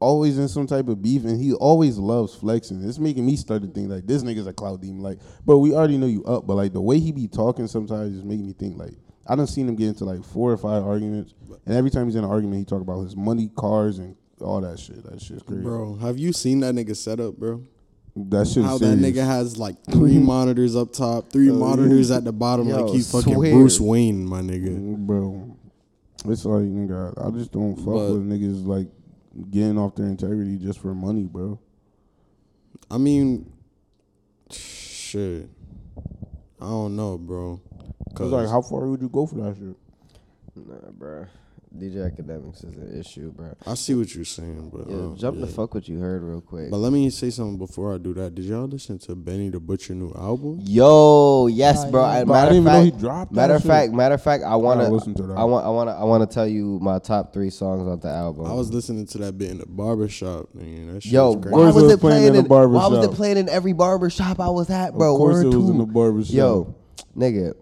always 0.00 0.38
in 0.38 0.48
some 0.48 0.66
type 0.66 0.88
of 0.88 1.02
beef, 1.02 1.24
and 1.24 1.40
he 1.40 1.52
always 1.54 1.98
loves 1.98 2.34
flexing. 2.34 2.86
It's 2.86 2.98
making 2.98 3.24
me 3.24 3.36
start 3.36 3.62
to 3.62 3.68
think 3.68 3.90
like 3.90 4.06
this 4.06 4.22
nigga's 4.22 4.46
a 4.46 4.52
clout 4.52 4.80
demon. 4.80 5.02
Like, 5.02 5.18
bro, 5.44 5.58
we 5.58 5.74
already 5.74 5.98
know 5.98 6.06
you 6.06 6.24
up, 6.24 6.46
but 6.46 6.54
like 6.54 6.72
the 6.72 6.80
way 6.80 6.98
he 6.98 7.12
be 7.12 7.28
talking 7.28 7.66
sometimes 7.66 8.16
is 8.16 8.24
making 8.24 8.46
me 8.46 8.52
think 8.52 8.78
like 8.78 8.94
I 9.26 9.34
done 9.34 9.46
seen 9.46 9.68
him 9.68 9.76
get 9.76 9.88
into 9.88 10.04
like 10.04 10.24
four 10.24 10.52
or 10.52 10.56
five 10.56 10.84
arguments, 10.84 11.34
and 11.66 11.74
every 11.74 11.90
time 11.90 12.06
he's 12.06 12.16
in 12.16 12.24
an 12.24 12.30
argument, 12.30 12.58
he 12.58 12.64
talk 12.64 12.82
about 12.82 13.02
his 13.02 13.16
money, 13.16 13.50
cars, 13.56 13.98
and 13.98 14.16
all 14.40 14.60
that 14.60 14.78
shit. 14.78 15.02
That 15.04 15.20
shit's 15.20 15.42
crazy. 15.42 15.62
Bro, 15.62 15.96
have 15.96 16.18
you 16.18 16.32
seen 16.32 16.60
that 16.60 16.74
nigga 16.74 16.96
set 16.96 17.20
up, 17.20 17.36
bro? 17.36 17.62
that 18.16 18.48
shit. 18.48 18.64
How 18.64 18.74
is 18.74 18.80
that 18.80 18.98
nigga 18.98 19.24
has 19.24 19.58
like 19.58 19.76
three 19.90 20.18
monitors 20.18 20.74
up 20.74 20.92
top, 20.92 21.30
three 21.30 21.50
oh, 21.50 21.54
monitors 21.54 22.10
at 22.10 22.24
the 22.24 22.32
bottom, 22.32 22.68
Yo, 22.68 22.84
like 22.84 22.94
he 22.94 23.02
fucking. 23.02 23.34
Bruce 23.34 23.80
Wayne, 23.80 24.24
my 24.26 24.40
nigga. 24.40 24.96
Bro. 24.96 25.56
It's 26.24 26.44
like 26.44 26.62
nigga, 26.62 27.12
I 27.24 27.30
just 27.36 27.52
don't 27.52 27.76
fuck 27.76 27.84
But- 27.84 28.12
with 28.12 28.28
niggas 28.28 28.66
like 28.66 28.88
getting 29.50 29.78
off 29.78 29.94
their 29.94 30.06
integrity 30.06 30.58
just 30.58 30.80
for 30.80 30.94
money, 30.94 31.24
bro. 31.24 31.58
I 32.90 32.98
mean, 32.98 33.52
shit. 34.50 35.48
I 36.60 36.64
don't 36.64 36.96
know, 36.96 37.18
bro. 37.18 37.60
Cause 38.14 38.30
like, 38.30 38.48
how 38.48 38.62
far 38.62 38.86
would 38.86 39.02
you 39.02 39.08
go 39.08 39.26
for 39.26 39.36
that 39.36 39.56
shit? 39.56 39.76
Nah, 40.56 40.90
bro. 40.92 41.26
DJ 41.76 42.10
Akademiks 42.10 42.64
is 42.64 42.76
an 42.76 42.98
issue, 42.98 43.30
bro. 43.32 43.54
I 43.66 43.74
see 43.74 43.94
what 43.94 44.14
you're 44.14 44.24
saying, 44.24 44.70
but 44.72 44.88
Yeah, 44.90 44.96
uh, 44.96 45.14
jump 45.16 45.38
yeah. 45.38 45.46
the 45.46 45.52
fuck 45.52 45.74
what 45.74 45.86
you 45.88 45.98
heard 45.98 46.22
real 46.22 46.40
quick. 46.40 46.70
But 46.70 46.78
let 46.78 46.92
me 46.92 47.08
say 47.10 47.30
something 47.30 47.58
before 47.58 47.94
I 47.94 47.98
do 47.98 48.14
that. 48.14 48.34
Did 48.34 48.46
y'all 48.46 48.66
listen 48.66 48.98
to 49.00 49.14
Benny 49.14 49.50
the 49.50 49.60
Butcher 49.60 49.94
new 49.94 50.10
album? 50.14 50.58
Yo, 50.64 51.46
yes, 51.48 51.84
bro. 51.90 52.02
I, 52.02 52.24
Bro, 52.24 52.34
I 52.34 52.38
matter 52.38 52.52
didn't 52.52 52.66
of 52.66 52.72
even 52.72 52.72
know 52.72 52.90
fact, 52.90 52.94
he 52.96 53.00
dropped 53.00 53.32
matter 53.32 53.54
of 53.54 53.62
fact, 53.64 53.92
matter 53.92 54.14
of 54.14 54.22
fact, 54.22 54.44
I 54.44 54.56
wanna 54.56 54.82
gotta 54.84 54.94
listen 54.94 55.14
to 55.14 55.22
that. 55.24 55.34
I 55.34 55.44
want, 55.44 55.66
I 55.66 55.68
want, 55.68 55.88
to 55.90 55.94
I 55.94 56.04
want 56.04 56.28
to 56.28 56.34
tell 56.34 56.46
you 56.46 56.78
my 56.82 56.98
top 56.98 57.32
three 57.32 57.50
songs 57.50 57.86
on 57.88 58.00
the 58.00 58.08
album. 58.08 58.46
I 58.46 58.52
was 58.54 58.72
listening 58.72 59.06
to 59.06 59.18
that 59.18 59.36
bit 59.38 59.50
in 59.50 59.58
the 59.58 59.66
barbershop. 59.66 60.54
Man, 60.54 60.94
that 60.94 61.02
shit 61.02 61.12
Yo, 61.12 61.32
was 61.32 61.42
crazy. 61.42 61.54
why 61.54 61.60
Where's 61.62 61.74
was 61.74 61.84
it 61.84 61.90
it 61.94 62.00
playing 62.00 62.16
playing 62.20 62.28
in 62.28 62.36
in? 62.36 62.42
the 62.44 62.48
barber 62.48 62.72
why 62.74 62.86
was 62.88 63.04
it 63.04 63.12
playing 63.12 63.36
in 63.36 63.48
every 63.48 63.72
barber 63.72 64.10
shop 64.10 64.40
I 64.40 64.48
was 64.48 64.70
at, 64.70 64.94
bro? 64.94 65.12
of 65.14 65.18
course, 65.18 65.34
Word 65.36 65.42
it 65.44 65.56
was 65.56 65.66
two. 65.66 65.70
in 65.72 65.78
the 65.78 65.86
barbershop. 65.86 66.34
Yo, 66.34 66.74
nigga, 67.16 67.54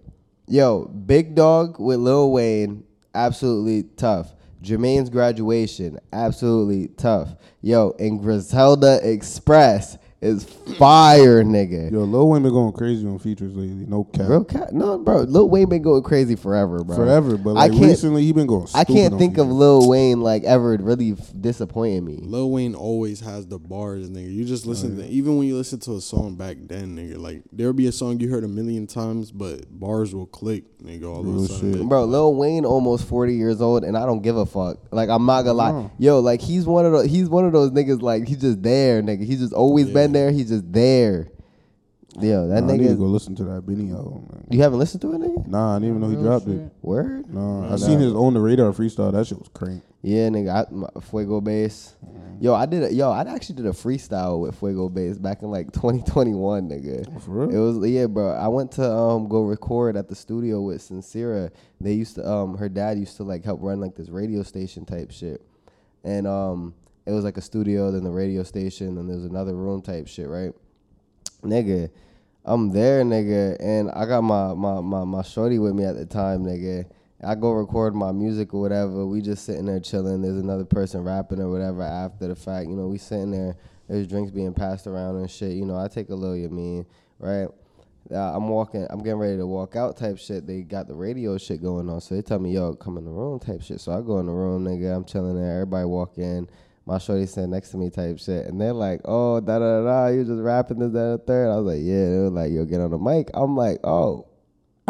yo, 0.49 0.85
Big 0.87 1.35
Dog 1.35 1.79
with 1.81 1.99
Lil 1.99 2.31
Wayne, 2.33 2.85
absolutely 3.15 3.85
tough. 3.97 4.35
Jermaine's 4.62 5.11
graduation, 5.11 5.99
absolutely 6.12 6.89
tough. 6.97 7.37
Yo, 7.61 7.95
and 7.99 8.21
Griselda 8.21 8.99
Express 9.03 9.99
is 10.25 10.45
fire, 10.79 11.45
nigga. 11.45 11.93
Yo, 11.93 12.01
Lil 12.01 12.29
Wayne 12.29 12.43
been 12.43 12.53
going 12.53 12.72
crazy 12.72 13.07
on 13.07 13.18
features 13.18 13.55
lately. 13.55 13.85
No 13.87 14.05
cap. 14.05 14.29
Real 14.29 14.45
cat, 14.45 14.72
no, 14.72 14.99
bro. 14.99 15.20
Lil 15.20 15.49
Wayne 15.49 15.68
been 15.68 15.83
going 15.83 16.03
crazy 16.03 16.35
forever, 16.35 16.83
bro. 16.83 16.97
Forever, 16.97 17.37
but 17.37 17.57
I 17.57 17.68
can't- 17.68 17.83
recently 17.83 18.25
he 18.25 18.33
been 18.33 18.47
going. 18.47 18.66
I 18.75 18.85
can't 18.85 19.12
on 19.12 19.18
think 19.18 19.39
of. 19.39 19.49
Lil 19.49 19.89
Wayne 19.89 20.22
like 20.22 20.43
ever 20.45 20.77
really 20.81 21.12
f- 21.12 21.33
disappointing 21.39 22.05
me. 22.05 22.18
Lil 22.22 22.51
Wayne 22.51 22.75
always 22.75 23.20
has 23.20 23.47
the 23.47 23.59
bars, 23.59 24.09
nigga. 24.11 24.33
You 24.33 24.45
just 24.45 24.66
listen 24.66 24.99
oh, 24.99 25.03
to 25.03 25.09
even 25.09 25.37
when 25.37 25.47
you 25.47 25.57
listen 25.57 25.79
to 25.81 25.97
a 25.97 26.01
song 26.01 26.37
back 26.37 26.57
then, 26.61 26.97
nigga. 26.97 27.18
Like 27.18 27.43
there'll 27.53 27.75
be 27.75 27.87
a 27.87 27.93
song 27.93 28.18
you 28.20 28.31
heard 28.31 28.45
a 28.45 28.49
million 28.49 28.87
times, 28.87 29.31
but 29.31 29.66
bars 29.70 30.14
will 30.14 30.27
click, 30.27 30.64
nigga. 30.79 31.05
All 31.05 31.20
of 31.20 31.27
Real 31.27 31.45
a 31.45 31.49
sudden, 31.49 31.75
shit. 31.75 31.89
Bro, 31.89 32.07
Lil 32.07 32.35
Wayne 32.35 32.64
almost 32.64 33.07
forty 33.07 33.35
years 33.35 33.61
old, 33.61 33.85
and 33.85 33.97
I 33.97 34.07
don't 34.07 34.22
give 34.22 34.37
a 34.37 34.47
fuck. 34.47 34.79
Like 34.91 35.11
I'm 35.11 35.27
not 35.27 35.43
gonna 35.43 35.59
lie, 35.59 35.70
oh. 35.70 35.91
yo, 35.99 36.20
like 36.20 36.41
he's 36.41 36.66
one 36.66 36.87
of 36.87 36.93
those. 36.93 37.11
He's 37.11 37.29
one 37.29 37.45
of 37.45 37.53
those 37.53 37.70
niggas. 37.70 38.01
Like 38.01 38.27
he's 38.27 38.41
just 38.41 38.62
there, 38.62 39.03
nigga. 39.03 39.25
He's 39.25 39.41
just 39.41 39.53
always 39.53 39.91
been 39.91 40.14
Yeah. 40.14 40.14
There. 40.15 40.31
He's 40.31 40.49
just 40.49 40.73
there. 40.73 41.29
Yo, 42.21 42.47
that 42.47 42.62
Nah, 42.62 42.73
I 42.73 42.77
need 42.77 42.85
to 42.85 42.95
nigga. 42.95 42.99
go 42.99 43.05
listen 43.07 43.35
to 43.35 43.45
that 43.45 43.67
Benny 43.67 43.91
album. 43.91 44.29
Man. 44.31 44.47
You 44.49 44.62
haven't 44.62 44.79
listened 44.79 45.01
to 45.03 45.15
it, 45.15 45.19
nigga? 45.21 45.49
Nah, 45.49 45.75
I 45.75 45.79
didn't 45.81 45.89
even 45.89 46.01
know 46.01 46.09
he 46.11 46.15
Real 46.15 46.25
dropped 46.25 46.45
shit. 46.47 46.55
it. 46.55 46.73
Word? 46.81 47.29
No, 47.35 47.62
Nah. 47.62 47.73
I 47.73 47.77
seen 47.77 47.99
his 47.99 48.12
on 48.15 48.35
the 48.35 48.41
radar 48.41 48.71
freestyle. 48.73 49.11
That 49.11 49.27
shit 49.27 49.37
was 49.39 49.49
crank. 49.53 49.83
Yeah, 50.01 50.29
nigga. 50.29 50.69
I, 50.69 50.73
my, 50.73 50.87
Fuego 51.01 51.41
Bass. 51.41 51.97
Yo, 52.41 52.55
I 52.55 52.67
did. 52.67 52.85
A, 52.85 52.93
yo, 52.93 53.11
I 53.11 53.23
actually 53.23 53.57
did 53.57 53.67
a 53.67 53.71
freestyle 53.71 54.39
with 54.39 54.55
Fuego 54.57 54.89
Bass 54.89 55.19
back 55.19 55.43
in 55.43 55.51
like 55.51 55.73
2021, 55.73 56.69
nigga. 56.69 57.23
For 57.25 57.31
real? 57.47 57.51
It 57.51 57.59
was 57.81 57.91
yeah, 57.91 58.07
bro. 58.07 58.31
I 58.33 58.47
went 58.47 58.71
to 58.73 58.89
um 58.89 59.27
go 59.29 59.43
record 59.43 59.97
at 59.97 60.09
the 60.09 60.15
studio 60.15 60.61
with 60.61 60.83
Sincera. 60.83 61.51
They 61.81 61.95
used 61.95 62.15
to 62.15 62.31
um 62.31 62.57
her 62.59 62.69
dad 62.69 62.97
used 62.97 63.17
to 63.17 63.25
like 63.25 63.45
help 63.45 63.61
run 63.61 63.81
like 63.81 63.97
this 63.97 64.09
radio 64.09 64.45
station 64.45 64.85
type 64.85 65.11
shit, 65.11 65.43
and 66.05 66.29
um 66.29 66.75
it 67.07 67.13
was 67.13 67.25
like 67.25 67.37
a 67.37 67.43
studio, 67.43 67.91
then 67.91 68.05
the 68.05 68.11
radio 68.11 68.43
station, 68.43 68.99
and 68.99 69.09
there's 69.09 69.25
another 69.25 69.55
room 69.55 69.83
type 69.83 70.09
shit, 70.09 70.29
right? 70.29 70.53
Nigga, 71.43 71.91
I'm 72.45 72.71
there, 72.71 73.03
nigga, 73.05 73.57
and 73.61 73.91
I 73.91 74.07
got 74.07 74.23
my 74.23 74.55
my 74.55 74.81
my 74.81 75.05
my 75.05 75.23
shorty 75.23 75.59
with 75.59 75.75
me 75.75 75.85
at 75.85 75.97
the 75.97 76.07
time, 76.07 76.45
nigga. 76.45 76.87
I 77.23 77.35
go 77.35 77.53
record 77.53 77.95
my 77.95 78.13
music 78.13 78.53
or 78.53 78.61
whatever. 78.61 79.07
We 79.07 79.23
just 79.23 79.45
sitting 79.45 79.67
there 79.67 79.81
chilling. 79.81 80.21
There's 80.23 80.37
another 80.37 80.65
person 80.65 81.03
rapping 81.05 81.41
or 81.41 81.51
whatever 81.51 81.83
after 81.83 82.29
the 82.29 82.35
fact. 82.35 82.69
You 82.69 82.77
know, 82.77 82.87
we 82.87 82.99
sitting 82.99 83.31
there. 83.31 83.57
There's 83.89 84.07
drinks 84.07 84.31
being 84.31 84.53
passed 84.53 84.87
around 84.87 85.17
and 85.17 85.31
shit. 85.31 85.53
You 85.53 85.65
know, 85.65 85.77
I 85.77 85.89
take 85.89 86.11
a 86.11 86.15
little, 86.15 86.37
you 86.37 86.49
mean, 86.49 86.87
right? 87.19 87.49
Uh, 88.11 88.37
I'm 88.37 88.49
walking. 88.49 88.87
I'm 88.91 89.03
getting 89.03 89.19
ready 89.19 89.37
to 89.39 89.47
walk 89.47 89.77
out 89.77 89.97
type 89.97 90.19
shit. 90.19 90.47
They 90.47 90.63
got 90.63 90.87
the 90.87 90.95
radio 90.95 91.39
shit 91.39 91.63
going 91.63 91.89
on. 91.89 92.01
So 92.01 92.15
they 92.15 92.23
tell 92.23 92.39
me, 92.39 92.53
yo, 92.53 92.75
come 92.75 92.99
in 92.99 93.05
the 93.05 93.11
room 93.11 93.39
type 93.39 93.63
shit. 93.63 93.81
So 93.81 93.93
I 93.93 94.03
go 94.03 94.19
in 94.19 94.27
the 94.27 94.33
room, 94.33 94.65
nigga. 94.65 94.95
I'm 94.95 95.05
chilling 95.05 95.37
there. 95.37 95.53
Everybody 95.53 95.87
walk 95.87 96.19
in. 96.19 96.49
My 96.87 96.99
shorty 96.99 97.26
sitting 97.26 97.51
next 97.51 97.70
to 97.70 97.78
me 97.78 97.91
type 97.91 98.18
shit. 98.18 98.47
And 98.47 98.61
they're 98.61 98.72
like, 98.72 99.01
oh, 99.05 99.41
da 99.41 99.59
da 99.59 99.80
da 99.80 99.85
da. 99.85 100.07
You 100.09 100.24
just 100.24 100.41
rapping 100.41 100.78
this, 100.78 100.93
that, 100.93 100.99
and 100.99 101.18
the 101.18 101.22
third. 101.24 101.51
I 101.51 101.57
was 101.57 101.74
like, 101.74 101.82
yeah. 101.82 102.09
They 102.11 102.18
were 102.18 102.30
like, 102.30 102.53
yo, 102.53 102.64
get 102.64 102.80
on 102.80 102.91
the 102.91 102.99
mic. 102.99 103.30
I'm 103.35 103.57
like, 103.57 103.78
oh. 103.85 104.26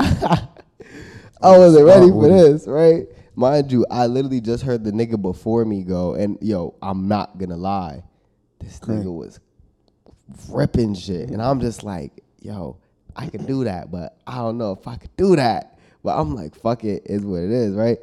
I 1.45 1.59
wasn't 1.59 1.85
ready 1.85 2.09
for 2.09 2.29
this, 2.29 2.67
right? 2.67 3.07
Mind 3.37 3.71
you, 3.71 3.85
I 3.91 4.07
literally 4.07 4.41
just 4.41 4.63
heard 4.63 4.85
the 4.85 4.93
nigga 4.93 5.21
before 5.21 5.65
me 5.65 5.83
go, 5.83 6.15
and 6.15 6.39
yo, 6.41 6.75
I'm 6.81 7.09
not 7.09 7.37
gonna 7.37 7.57
lie, 7.57 8.03
this 8.61 8.79
nigga 8.81 9.13
was 9.13 9.41
ripping 10.49 10.95
shit, 10.95 11.31
and 11.31 11.43
I'm 11.43 11.61
just 11.61 11.83
like, 11.83 12.25
yo, 12.41 12.79
I 13.17 13.27
can 13.27 13.45
do 13.45 13.65
that, 13.65 13.91
but 13.91 14.17
I 14.27 14.37
don't 14.37 14.57
know 14.57 14.73
if 14.73 14.87
I 14.87 14.97
could 14.97 15.15
do 15.17 15.37
that. 15.37 15.79
But 16.03 16.19
I'm 16.19 16.35
like, 16.35 16.55
fuck 16.55 16.85
it, 16.85 17.03
is 17.07 17.25
what 17.25 17.43
it 17.43 17.51
is, 17.51 17.75
right? 17.75 17.99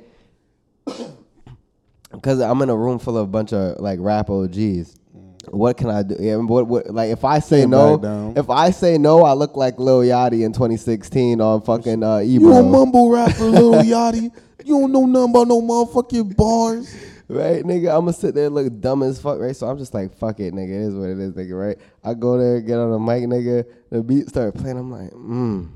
Because 2.12 2.42
I'm 2.42 2.62
in 2.62 2.70
a 2.70 2.76
room 2.76 3.00
full 3.00 3.18
of 3.18 3.24
a 3.24 3.32
bunch 3.32 3.54
of 3.54 3.80
like 3.80 4.00
rap 4.02 4.30
OGs. 4.30 4.98
What 5.50 5.78
can 5.78 5.90
I 5.90 6.04
do? 6.04 6.16
Yeah, 6.20 6.36
what, 6.38 6.68
what, 6.68 6.92
like 6.92 7.10
if 7.10 7.26
I 7.26 7.40
say 7.40 7.66
no, 7.66 8.34
if 8.36 8.50
I 8.50 8.70
say 8.70 8.98
no, 8.98 9.24
I 9.24 9.34
look 9.34 9.58
like 9.58 9.80
Lil 9.80 10.02
Yachty 10.02 10.46
in 10.46 10.54
2016 10.54 11.42
on 11.42 11.62
fucking 11.62 12.04
uh, 12.04 12.20
You 12.20 12.52
a 12.54 12.62
mumble 12.62 13.10
rapper, 13.10 13.46
Lil 13.46 13.74
Yachty. 13.84 14.32
You 14.64 14.80
don't 14.80 14.92
know 14.92 15.06
nothing 15.06 15.32
about 15.32 15.48
no 15.48 15.62
motherfucking 15.62 16.36
bars. 16.36 16.96
Right, 17.28 17.64
nigga, 17.64 17.96
I'm 17.96 18.02
gonna 18.02 18.14
sit 18.14 18.36
there 18.36 18.48
and 18.48 18.56
look 18.56 18.80
dumb 18.82 19.04
as 19.04 19.20
fuck, 19.20 19.40
right? 19.40 19.56
So 19.56 19.66
I'm 19.68 19.78
just 19.78 19.94
like, 19.94 20.14
fuck 20.14 20.42
it, 20.42 20.54
nigga. 20.54 20.70
It 20.70 20.88
is 20.88 20.94
what 20.94 21.10
it 21.10 21.18
is, 21.18 21.32
nigga, 21.32 21.58
right? 21.58 21.78
I 22.04 22.14
go 22.14 22.38
there, 22.38 22.60
get 22.60 22.78
on 22.78 22.92
the 22.92 23.00
mic, 23.00 23.24
nigga. 23.24 23.66
The 23.90 24.04
beat 24.04 24.28
start 24.28 24.54
playing. 24.54 24.78
I'm 24.78 24.92
like, 24.92 25.12
mm. 25.12 25.70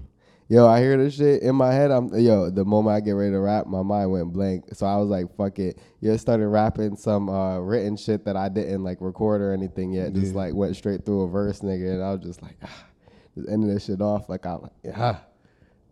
Yo, 0.48 0.68
I 0.68 0.80
hear 0.80 0.96
this 0.96 1.16
shit 1.16 1.42
in 1.42 1.56
my 1.56 1.74
head. 1.74 1.90
I'm 1.90 2.14
yo. 2.14 2.52
The 2.52 2.64
moment 2.64 2.96
I 2.96 3.00
get 3.00 3.14
ready 3.14 3.32
to 3.32 3.40
rap, 3.40 3.66
my 3.66 3.82
mind 3.82 4.12
went 4.12 4.32
blank. 4.32 4.66
So 4.74 4.86
I 4.86 4.98
was 4.98 5.10
like, 5.10 5.36
"Fuck 5.36 5.58
it." 5.58 5.80
Yo, 6.02 6.16
started 6.18 6.48
rapping 6.48 6.96
some 6.98 7.30
uh, 7.30 7.58
written 7.58 7.98
shit 7.98 8.26
that 8.26 8.38
I 8.38 8.50
didn't 8.50 8.84
like 8.84 9.00
record 9.02 9.42
or 9.42 9.54
anything 9.54 9.92
yet. 9.92 10.14
Just 10.14 10.36
like 10.36 10.54
went 10.54 10.76
straight 10.76 11.04
through 11.04 11.22
a 11.24 11.28
verse, 11.30 11.62
nigga, 11.62 11.94
and 11.94 12.04
I 12.04 12.12
was 12.12 12.22
just 12.22 12.44
like, 12.44 12.58
ah, 12.64 12.86
just 13.36 13.50
ending 13.50 13.74
this 13.74 13.86
shit 13.86 14.02
off. 14.02 14.30
Like 14.30 14.46
I, 14.46 14.54
like, 14.54 14.72
ah. 14.96 15.24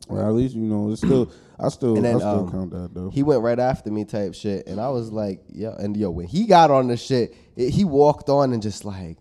Well, 0.08 0.28
at 0.28 0.34
least 0.34 0.54
you 0.54 0.62
know 0.62 0.92
it's 0.92 1.02
still. 1.02 1.32
I 1.60 1.70
still. 1.70 1.96
Then, 1.96 2.06
I 2.06 2.20
still 2.20 2.40
um, 2.42 2.52
count 2.52 2.72
that 2.72 2.94
though. 2.94 3.10
He 3.10 3.24
went 3.24 3.42
right 3.42 3.60
after 3.60 3.90
me 3.90 4.06
type 4.06 4.36
shit. 4.36 4.68
And 4.68 4.80
I 4.80 4.90
was 4.90 5.12
like, 5.12 5.42
yo, 5.52 5.74
and 5.80 5.98
yo, 5.98 6.12
when 6.12 6.28
he 6.28 6.46
got 6.46 6.70
on 6.70 6.90
the 6.90 6.98
shit, 6.98 7.36
it, 7.56 7.72
he 7.72 7.86
walked 7.86 8.30
on 8.30 8.54
and 8.54 8.62
just 8.62 8.86
like, 8.86 9.18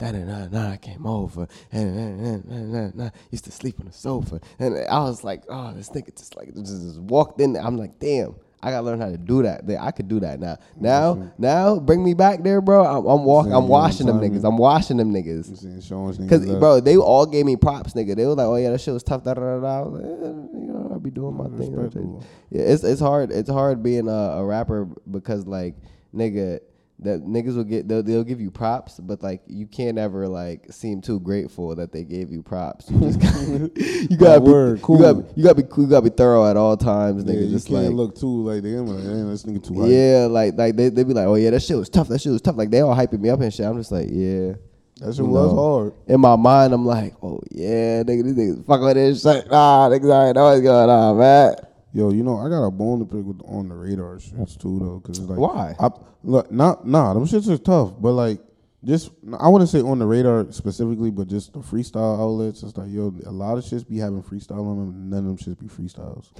da 0.00 0.12
da 0.12 0.24
da 0.24 0.46
da, 0.46 0.70
I 0.72 0.76
came 0.78 1.06
over 1.06 1.46
and 1.70 2.44
nah, 2.48 2.56
nah, 2.56 2.90
nah, 2.94 3.10
used 3.30 3.44
to 3.44 3.52
sleep 3.52 3.78
on 3.80 3.86
the 3.86 3.92
sofa. 3.92 4.40
And 4.58 4.76
I 4.88 5.00
was 5.00 5.22
like, 5.22 5.44
oh, 5.48 5.72
this 5.74 5.90
nigga 5.90 6.16
just 6.16 6.36
like 6.36 6.54
just, 6.54 6.82
just 6.82 6.98
walked 7.00 7.40
in 7.40 7.52
there. 7.52 7.62
I'm 7.62 7.76
like, 7.76 7.98
damn, 7.98 8.34
I 8.62 8.70
gotta 8.70 8.84
learn 8.84 9.00
how 9.00 9.10
to 9.10 9.18
do 9.18 9.42
that. 9.42 9.62
I 9.80 9.90
could 9.90 10.08
do 10.08 10.20
that 10.20 10.40
now. 10.40 10.56
Now, 10.76 11.32
now, 11.38 11.78
bring 11.78 12.02
me 12.02 12.14
back 12.14 12.42
there, 12.42 12.60
bro. 12.60 12.84
I'm, 12.84 13.06
I'm 13.06 13.24
walking. 13.24 13.52
I'm 13.52 13.68
washing 13.68 14.06
them 14.06 14.20
niggas. 14.20 14.44
I'm 14.44 14.56
washing 14.58 14.96
them 14.96 15.12
niggas. 15.12 15.50
You 15.50 15.56
saying 15.56 15.80
showing 15.82 16.14
niggas 16.14 16.28
Cause, 16.28 16.46
bro, 16.46 16.80
they 16.80 16.96
all 16.96 17.26
gave 17.26 17.46
me 17.46 17.56
props, 17.56 17.92
nigga. 17.94 18.16
They 18.16 18.26
was 18.26 18.36
like, 18.36 18.46
"Oh 18.46 18.56
yeah, 18.56 18.70
that 18.70 18.80
shit 18.80 18.94
was 18.94 19.02
tough." 19.02 19.24
Da 19.24 19.34
da 19.34 19.40
da. 19.40 19.60
da. 19.60 19.78
I 19.78 19.80
was 19.82 20.00
like, 20.00 20.04
eh, 20.04 20.58
you 20.58 20.72
know, 20.72 20.88
I'll 20.92 20.98
be 20.98 21.10
doing 21.10 21.36
my 21.36 21.44
thing. 21.58 22.22
Yeah, 22.50 22.62
it's 22.62 22.84
it's 22.84 23.00
hard. 23.00 23.30
It's 23.30 23.50
hard 23.50 23.82
being 23.82 24.08
a, 24.08 24.12
a 24.12 24.44
rapper 24.44 24.88
because 25.10 25.46
like 25.46 25.76
nigga, 26.14 26.60
that 27.02 27.22
niggas 27.24 27.56
will 27.56 27.64
get 27.64 27.88
they'll, 27.88 28.02
they'll 28.02 28.24
give 28.24 28.40
you 28.40 28.50
props, 28.50 29.00
but 29.00 29.22
like 29.22 29.42
you 29.46 29.66
can't 29.66 29.98
ever 29.98 30.28
like 30.28 30.66
seem 30.70 31.00
too 31.00 31.18
grateful 31.20 31.74
that 31.76 31.92
they 31.92 32.04
gave 32.04 32.30
you 32.30 32.42
props. 32.42 32.90
You 32.90 33.00
just 33.00 33.20
gotta, 33.20 33.70
you 34.10 34.16
gotta 34.16 34.40
be 34.40 34.50
word, 34.50 34.82
cool. 34.82 34.96
You 34.98 35.02
gotta, 35.02 35.26
you 35.36 35.42
gotta 35.44 35.54
be. 35.62 35.80
You 35.82 35.86
gotta 35.88 36.10
be 36.10 36.16
thorough 36.16 36.46
at 36.48 36.56
all 36.56 36.76
times, 36.76 37.24
Yeah, 37.24 37.32
nigga. 37.32 37.44
you 37.44 37.50
just 37.50 37.68
can't 37.68 37.86
like 37.86 37.94
look 37.94 38.16
too 38.18 38.42
like 38.42 38.62
they 38.62 38.70
like, 38.76 39.02
damn, 39.02 39.30
this 39.30 39.44
nigga 39.44 39.66
too 39.66 39.80
hype. 39.80 39.90
yeah, 39.90 40.26
like 40.30 40.54
like 40.56 40.76
they 40.76 40.88
they 40.90 41.04
be 41.04 41.14
like, 41.14 41.26
oh 41.26 41.36
yeah, 41.36 41.50
that 41.50 41.62
shit 41.62 41.76
was 41.76 41.88
tough. 41.88 42.08
That 42.08 42.20
shit 42.20 42.32
was 42.32 42.42
tough. 42.42 42.56
Like 42.56 42.70
they 42.70 42.80
all 42.80 42.94
hyping 42.94 43.20
me 43.20 43.30
up 43.30 43.40
and 43.40 43.52
shit. 43.52 43.66
I'm 43.66 43.78
just 43.78 43.92
like, 43.92 44.08
yeah. 44.10 44.52
That 45.00 45.14
shit 45.14 45.24
was 45.24 45.54
hard. 45.54 45.94
In 46.08 46.20
my 46.20 46.36
mind, 46.36 46.74
I'm 46.74 46.84
like, 46.84 47.14
oh 47.22 47.40
yeah, 47.50 48.02
nigga, 48.02 48.22
these 48.24 48.34
niggas 48.34 48.66
fuck 48.66 48.82
with 48.82 48.94
this 48.96 49.22
shit. 49.22 49.50
Nah, 49.50 49.88
niggas 49.88 50.04
already 50.10 50.38
know 50.38 50.44
what's 50.50 50.60
going 50.60 50.90
on, 50.90 51.18
man. 51.18 51.54
Yo, 51.92 52.10
you 52.10 52.22
know, 52.22 52.38
I 52.38 52.48
got 52.48 52.64
a 52.64 52.70
bone 52.70 53.00
to 53.00 53.04
pick 53.04 53.24
with 53.24 53.40
on 53.44 53.68
the 53.68 53.74
radar 53.74 54.16
shits 54.16 54.60
too 54.60 54.78
though, 54.78 55.00
cause 55.00 55.18
it's 55.18 55.28
like 55.28 55.38
Why? 55.38 55.74
I, 55.80 55.90
look, 56.22 56.50
not 56.52 56.86
nah, 56.86 57.14
them 57.14 57.26
shits 57.26 57.48
are 57.48 57.58
tough, 57.58 57.94
but 57.98 58.12
like 58.12 58.40
just 58.84 59.10
I 59.38 59.48
wouldn't 59.48 59.70
say 59.70 59.80
on 59.80 59.98
the 59.98 60.06
radar 60.06 60.50
specifically, 60.52 61.10
but 61.10 61.26
just 61.26 61.52
the 61.52 61.60
freestyle 61.60 62.20
outlets. 62.20 62.62
It's 62.62 62.76
like 62.76 62.90
yo, 62.90 63.14
a 63.26 63.32
lot 63.32 63.58
of 63.58 63.64
shits 63.64 63.88
be 63.88 63.98
having 63.98 64.22
freestyle 64.22 64.66
on 64.66 64.78
them. 64.78 65.10
None 65.10 65.18
of 65.18 65.24
them 65.24 65.36
shits 65.36 65.58
be 65.58 65.66
freestyles. 65.66 66.30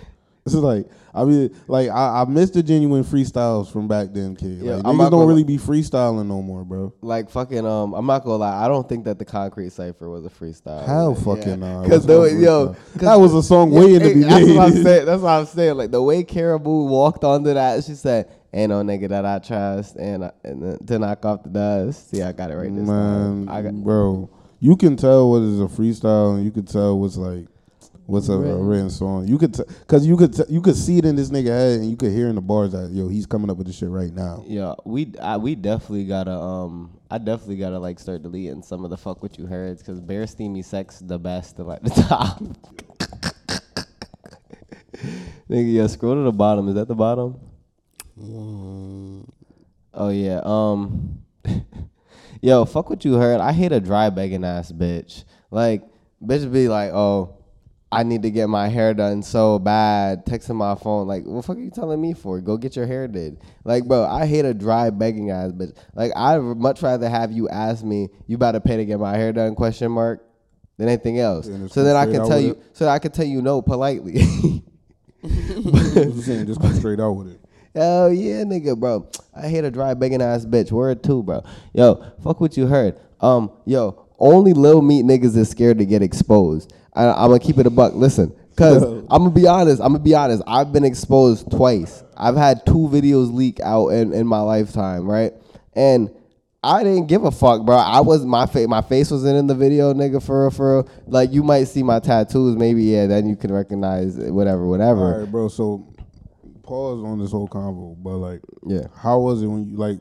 It's 0.47 0.55
like 0.55 0.87
I 1.13 1.25
mean, 1.25 1.55
like 1.67 1.89
I, 1.89 2.23
I 2.23 2.25
miss 2.25 2.51
the 2.51 2.63
genuine 2.63 3.03
freestyles 3.05 3.71
from 3.71 3.89
back 3.89 4.09
then, 4.13 4.37
kid. 4.37 4.59
Yeah, 4.61 4.77
like, 4.77 4.87
I'm 4.87 4.95
niggas 4.95 4.99
not 4.99 5.11
don't 5.11 5.27
really 5.29 5.45
be 5.45 5.59
freestyling 5.59 6.27
no 6.27 6.41
more, 6.41 6.65
bro. 6.65 6.95
Like 7.01 7.31
fucking 7.31 7.67
um, 7.67 7.95
I'm 7.95 8.07
not 8.07 8.25
gonna 8.25 8.37
lie. 8.37 8.65
I 8.65 8.69
don't 8.69 8.89
think 8.89 9.05
that 9.05 9.19
the 9.19 9.25
Concrete 9.25 9.73
Cipher 9.73 10.09
was 10.09 10.25
a 10.25 10.29
freestyle. 10.31 10.87
Hell 10.87 11.17
Yeah. 11.17 11.25
fucking 11.25 11.61
nah. 11.61 11.83
Cause 11.83 12.07
wasn't 12.07 12.41
the 12.41 12.47
no 12.47 12.65
yo, 12.65 12.77
that 12.97 13.17
was 13.17 13.35
a 13.35 13.43
song 13.43 13.71
way 13.71 13.95
in 13.95 14.03
the 14.03 14.15
beginning. 14.15 14.29
That's 14.29 14.49
what 14.49 14.61
I'm 14.61 14.83
saying. 14.85 15.07
That's 15.07 15.23
what 15.23 15.31
I'm 15.31 15.47
saying. 15.47 15.77
Like 15.77 15.91
the 15.91 16.03
way 16.03 16.23
Caribou 16.23 16.85
walked 16.85 17.25
onto 17.25 17.53
that, 17.53 17.83
she 17.85 17.95
said, 17.95 18.31
"Ain't 18.53 18.71
no 18.71 18.83
nigga 18.83 19.09
that 19.09 19.27
I 19.27 19.41
trust," 19.41 19.97
and 19.97 20.27
I, 20.27 20.33
and 20.45 20.63
then 20.63 20.79
to 20.87 20.99
knock 21.01 21.25
off 21.25 21.43
the 21.43 21.51
dust. 21.51 22.11
See, 22.11 22.23
I 22.23 22.33
got 22.33 22.51
it 22.51 22.55
right 22.55 22.75
this 22.75 22.87
Man, 22.87 23.47
time. 23.47 23.49
I 23.49 23.63
got 23.63 23.75
bro, 23.75 24.31
you 24.61 24.77
can 24.77 24.97
tell 24.97 25.29
what 25.29 25.43
is 25.43 25.61
a 25.61 25.65
freestyle, 25.65 26.37
and 26.37 26.45
you 26.45 26.53
can 26.53 26.67
tell 26.67 26.99
what's 26.99 27.17
like 27.17 27.47
what's 28.11 28.29
a, 28.29 28.33
a 28.35 28.63
Written. 28.63 28.91
song. 28.91 29.27
You 29.29 29.39
could, 29.39 29.55
t- 29.55 29.63
cause 29.87 30.07
you 30.07 30.17
could, 30.17 30.35
t- 30.35 30.43
you 30.49 30.61
could 30.61 30.77
see 30.77 30.99
it 30.99 31.05
in 31.05 31.17
this 31.17 31.31
nigga 31.31 31.47
head, 31.47 31.81
and 31.81 31.91
you 31.91 31.97
could 31.97 32.13
hear 32.13 32.29
in 32.29 32.35
the 32.35 32.41
bars 32.41 32.73
that 32.73 32.91
yo, 32.91 33.09
he's 33.09 33.27
coming 33.27 33.51
up 33.51 33.57
with 33.57 33.67
this 33.67 33.77
shit 33.77 33.89
right 33.89 34.13
now. 34.13 34.45
yeah. 34.47 34.75
We 34.85 35.13
I, 35.23 35.37
we 35.37 35.55
definitely 35.55 36.05
gotta 36.05 36.33
um. 36.33 36.99
I 37.11 37.19
definitely 37.19 37.57
gotta 37.57 37.79
like 37.79 37.99
start 37.99 38.23
deleting 38.23 38.63
some 38.63 38.85
of 38.85 38.91
the 38.91 38.97
fuck 38.97 39.23
what 39.23 39.37
you 39.39 39.47
heard 39.47 39.79
because 39.79 40.01
Bear 40.01 40.27
Steamy 40.27 40.63
Sex 40.63 40.99
the 41.01 41.19
best 41.19 41.57
to 41.57 41.65
like 41.65 41.83
the 41.85 41.91
top. 41.91 42.41
Nigga, 45.49 45.73
yeah, 45.73 45.87
scroll 45.87 46.15
to 46.15 46.23
the 46.23 46.33
bottom. 46.33 46.69
Is 46.69 46.75
that 46.75 46.89
the 46.89 46.95
bottom? 46.95 47.39
Um, 48.21 49.27
Oh 49.95 50.09
yeah. 50.11 50.41
Um 50.45 51.23
Yo, 52.43 52.65
fuck 52.65 52.89
what 52.89 53.05
you 53.05 53.15
heard. 53.15 53.41
I 53.41 53.53
hate 53.53 53.73
a 53.73 53.81
dry 53.81 54.09
begging 54.11 54.45
ass 54.45 54.73
bitch. 54.73 55.25
Like, 55.51 55.83
bitch 56.25 56.51
be 56.51 56.69
like, 56.69 56.91
oh, 56.93 57.35
I 57.93 58.05
need 58.05 58.23
to 58.23 58.31
get 58.31 58.49
my 58.49 58.69
hair 58.69 58.95
done 58.95 59.23
so 59.23 59.59
bad. 59.59 60.25
Texting 60.25 60.55
my 60.55 60.77
phone, 60.77 61.09
like, 61.09 61.25
what 61.25 61.37
the 61.37 61.43
fuck 61.43 61.57
are 61.57 61.61
you 61.61 61.71
telling 61.71 62.01
me 62.01 62.15
for? 62.15 62.41
Go 62.41 62.57
get 62.57 62.77
your 62.77 62.87
hair 62.87 63.09
did. 63.09 63.41
Like, 63.65 63.85
bro, 63.87 64.05
I 64.05 64.27
hate 64.27 64.45
a 64.45 64.55
dry 64.55 64.91
begging 64.91 65.31
ass 65.31 65.51
bitch. 65.51 65.77
Like, 65.95 66.13
I'd 66.15 66.39
much 66.39 66.83
rather 66.83 67.09
have 67.09 67.33
you 67.33 67.49
ask 67.49 67.85
me, 67.85 68.09
you 68.29 68.37
about 68.37 68.53
to 68.53 68.61
pay 68.61 68.77
to 68.77 68.85
get 68.85 69.01
my 69.01 69.17
hair 69.17 69.33
done? 69.33 69.55
Question 69.55 69.91
mark. 69.93 70.25
Than 70.77 70.89
anything 70.89 71.19
else. 71.21 71.47
And 71.47 71.71
So 71.71 71.85
then 71.85 71.95
I 71.95 72.07
can 72.07 72.27
tell 72.27 72.41
you. 72.41 72.53
it? 72.53 72.63
So 72.73 72.87
that 72.87 72.93
I 72.93 72.99
can 72.99 73.13
tell 73.13 73.27
you 73.27 73.43
no 73.43 73.61
politely. 73.61 74.15
I'm 75.23 76.21
saying 76.23 76.47
just 76.47 76.61
come 76.61 76.75
straight 76.75 77.01
out 77.01 77.13
with 77.13 77.29
it. 77.29 77.41
Hell 77.75 78.11
yeah, 78.13 78.43
nigga, 78.45 78.79
bro. 78.79 79.07
I 79.37 79.49
hate 79.49 79.65
a 79.65 79.71
dry 79.71 79.93
begging 79.95 80.23
ass 80.23 80.47
bitch. 80.47 80.73
Word 80.73 81.03
too, 81.05 81.23
bro. 81.23 81.43
Yo, 81.75 82.03
fuck 82.23 82.41
what 82.41 82.57
you 82.57 82.67
heard. 82.67 82.99
Um, 83.21 83.53
yo, 83.67 84.07
only 84.19 84.55
little 84.55 84.81
meat 84.81 85.05
niggas 85.05 85.37
is 85.37 85.51
scared 85.51 85.79
to 85.79 85.85
get 85.85 86.03
exposed. 86.03 86.73
I, 86.95 87.07
I'm 87.11 87.29
gonna 87.29 87.39
keep 87.39 87.59
it 87.59 87.67
a 87.67 87.71
buck. 87.71 87.95
Listen, 87.95 88.35
cause 88.57 88.83
I'm 89.11 89.23
gonna 89.25 89.31
be 89.31 89.47
honest. 89.47 89.81
I'm 89.81 89.93
gonna 89.93 90.05
be 90.05 90.15
honest. 90.15 90.43
I've 90.47 90.73
been 90.73 90.85
exposed 90.85 91.51
twice. 91.51 92.03
I've 92.17 92.37
had 92.37 92.65
two 92.67 92.89
videos 92.93 93.33
leak 93.35 93.61
out 93.61 93.89
in, 93.89 94.13
in 94.13 94.27
my 94.27 94.41
lifetime, 94.41 95.09
right? 95.09 95.33
And 95.75 96.11
I 96.63 96.83
didn't 96.83 97.07
give 97.07 97.25
a 97.25 97.31
fuck, 97.31 97.65
bro. 97.65 97.77
I 97.77 98.01
was 98.01 98.27
my 98.27 98.45
face. 98.47 98.69
My 98.69 98.83
face 98.83 99.11
wasn't 99.11 99.39
in 99.39 99.47
the 99.47 99.55
video, 99.55 99.95
nigga. 99.95 100.23
For 100.23 100.43
real, 100.43 100.51
for 100.51 100.77
real. 100.83 100.89
like 101.07 101.33
you 101.33 101.43
might 101.43 101.65
see 101.65 101.83
my 101.83 102.01
tattoos, 102.01 102.57
maybe 102.57 102.83
yeah. 102.83 103.07
Then 103.07 103.27
you 103.29 103.37
can 103.37 103.53
recognize 103.53 104.19
it, 104.19 104.31
whatever, 104.31 104.67
whatever. 104.67 105.15
All 105.15 105.21
right, 105.21 105.31
bro. 105.31 105.49
So 105.49 105.87
pause 106.63 107.03
on 107.03 107.19
this 107.19 107.31
whole 107.31 107.49
convo, 107.49 107.97
but 108.03 108.17
like, 108.17 108.41
Yeah. 108.67 108.89
how 108.95 109.21
was 109.21 109.43
it 109.43 109.47
when 109.47 109.71
you 109.71 109.77
like? 109.77 109.99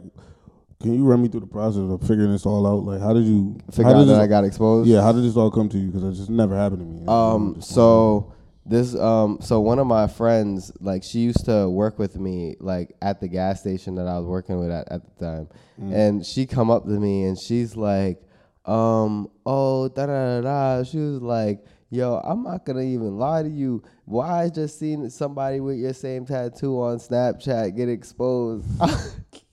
Can 0.81 0.93
you 0.93 1.03
run 1.03 1.21
me 1.21 1.27
through 1.27 1.41
the 1.41 1.47
process 1.47 1.81
of 1.81 1.99
figuring 2.01 2.31
this 2.31 2.45
all 2.45 2.65
out? 2.65 2.85
Like, 2.85 3.01
how 3.01 3.11
did 3.11 3.25
you 3.25 3.57
Figure 3.69 3.83
how 3.83 3.89
out 3.91 3.99
did 3.99 4.07
that 4.07 4.13
this- 4.13 4.23
I 4.23 4.27
got 4.27 4.45
exposed. 4.45 4.89
Yeah, 4.89 5.01
how 5.01 5.11
did 5.11 5.25
this 5.25 5.35
all 5.35 5.51
come 5.51 5.67
to 5.69 5.77
you? 5.77 5.87
Because 5.87 6.03
it 6.05 6.13
just 6.13 6.29
never 6.29 6.55
happened 6.55 6.79
to 6.79 6.85
me. 6.85 7.05
Um. 7.05 7.61
So 7.61 8.31
this. 8.65 8.95
Um. 8.95 9.39
So 9.41 9.59
one 9.59 9.79
of 9.79 9.87
my 9.87 10.07
friends, 10.07 10.71
like, 10.79 11.03
she 11.03 11.19
used 11.19 11.43
to 11.45 11.67
work 11.69 11.99
with 11.99 12.17
me, 12.17 12.55
like, 12.61 12.95
at 13.01 13.19
the 13.19 13.27
gas 13.27 13.59
station 13.59 13.95
that 13.95 14.07
I 14.07 14.17
was 14.19 14.25
working 14.25 14.57
with 14.57 14.71
at, 14.71 14.89
at 14.89 15.01
the 15.17 15.25
time, 15.25 15.49
and 15.91 16.25
she 16.25 16.45
come 16.45 16.71
up 16.71 16.85
to 16.85 16.91
me 16.91 17.25
and 17.25 17.37
she's 17.37 17.75
like, 17.75 18.21
um, 18.65 19.29
oh, 19.45 19.89
da 19.89 20.05
da 20.05 20.39
da 20.39 20.77
da. 20.77 20.83
She 20.83 20.97
was 20.97 21.21
like, 21.21 21.65
yo, 21.89 22.21
I'm 22.23 22.41
not 22.43 22.65
gonna 22.65 22.83
even 22.83 23.17
lie 23.17 23.43
to 23.43 23.49
you. 23.49 23.83
Why 24.05 24.43
I 24.43 24.49
just 24.49 24.79
seeing 24.79 25.09
somebody 25.09 25.59
with 25.59 25.77
your 25.77 25.93
same 25.93 26.25
tattoo 26.25 26.79
on 26.81 26.99
Snapchat 26.99 27.75
get 27.75 27.89
exposed. 27.89 28.65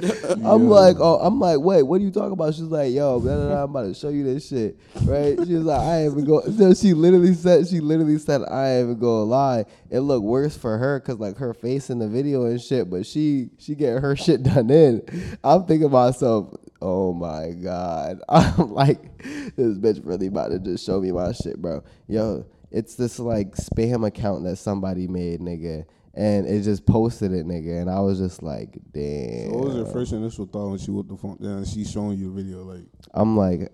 I'm 0.00 0.68
like, 0.68 0.96
oh, 1.00 1.18
I'm 1.20 1.40
like, 1.40 1.58
wait, 1.60 1.82
what 1.82 2.00
are 2.00 2.04
you 2.04 2.10
talking 2.10 2.32
about? 2.32 2.54
She's 2.54 2.62
like, 2.62 2.92
yo, 2.92 3.18
blah, 3.20 3.34
blah, 3.34 3.46
blah, 3.46 3.64
I'm 3.64 3.70
about 3.70 3.82
to 3.82 3.94
show 3.94 4.10
you 4.10 4.22
this 4.22 4.48
shit, 4.48 4.78
right? 5.02 5.36
She 5.44 5.54
was 5.54 5.64
like, 5.64 5.80
I 5.80 6.02
ain't 6.02 6.12
even 6.12 6.24
go. 6.24 6.42
So 6.58 6.74
she 6.74 6.92
literally 6.94 7.34
said, 7.34 7.68
she 7.68 7.80
literally 7.80 8.18
said, 8.18 8.42
I 8.42 8.74
ain't 8.74 8.84
even 8.84 8.98
gonna 8.98 9.24
lie. 9.24 9.64
It 9.90 10.00
looked 10.00 10.24
worse 10.24 10.56
for 10.56 10.78
her 10.78 11.00
because 11.00 11.18
like 11.18 11.36
her 11.38 11.54
face 11.54 11.90
in 11.90 11.98
the 11.98 12.08
video 12.08 12.46
and 12.46 12.60
shit, 12.60 12.90
but 12.90 13.06
she 13.06 13.50
she 13.58 13.74
get 13.74 14.00
her 14.00 14.16
shit 14.16 14.42
done 14.42 14.70
in. 14.70 15.02
I'm 15.44 15.64
thinking 15.64 15.90
myself, 15.90 16.54
oh 16.80 17.12
my 17.12 17.50
god, 17.50 18.20
I'm 18.28 18.72
like, 18.72 19.18
this 19.56 19.78
bitch 19.78 20.00
really 20.04 20.28
about 20.28 20.50
to 20.50 20.58
just 20.58 20.84
show 20.84 21.00
me 21.00 21.12
my 21.12 21.32
shit, 21.32 21.60
bro. 21.60 21.82
Yo, 22.06 22.44
it's 22.70 22.94
this 22.94 23.18
like 23.18 23.54
spam 23.56 24.06
account 24.06 24.44
that 24.44 24.56
somebody 24.56 25.06
made, 25.08 25.40
nigga. 25.40 25.84
And 26.18 26.48
it 26.48 26.62
just 26.62 26.84
posted 26.84 27.32
it, 27.32 27.46
nigga, 27.46 27.80
and 27.80 27.88
I 27.88 28.00
was 28.00 28.18
just 28.18 28.42
like, 28.42 28.76
"Damn." 28.92 29.50
So 29.50 29.56
what 29.56 29.64
was 29.66 29.76
your 29.76 29.86
first 29.86 30.12
initial 30.12 30.46
thought 30.46 30.70
when 30.70 30.78
she 30.78 30.90
whipped 30.90 31.10
the 31.10 31.16
phone 31.16 31.36
down 31.40 31.58
and 31.58 31.68
she 31.68 31.84
showing 31.84 32.18
you 32.18 32.32
a 32.32 32.34
video? 32.34 32.64
Like, 32.64 32.86
I'm 33.14 33.36
like, 33.36 33.72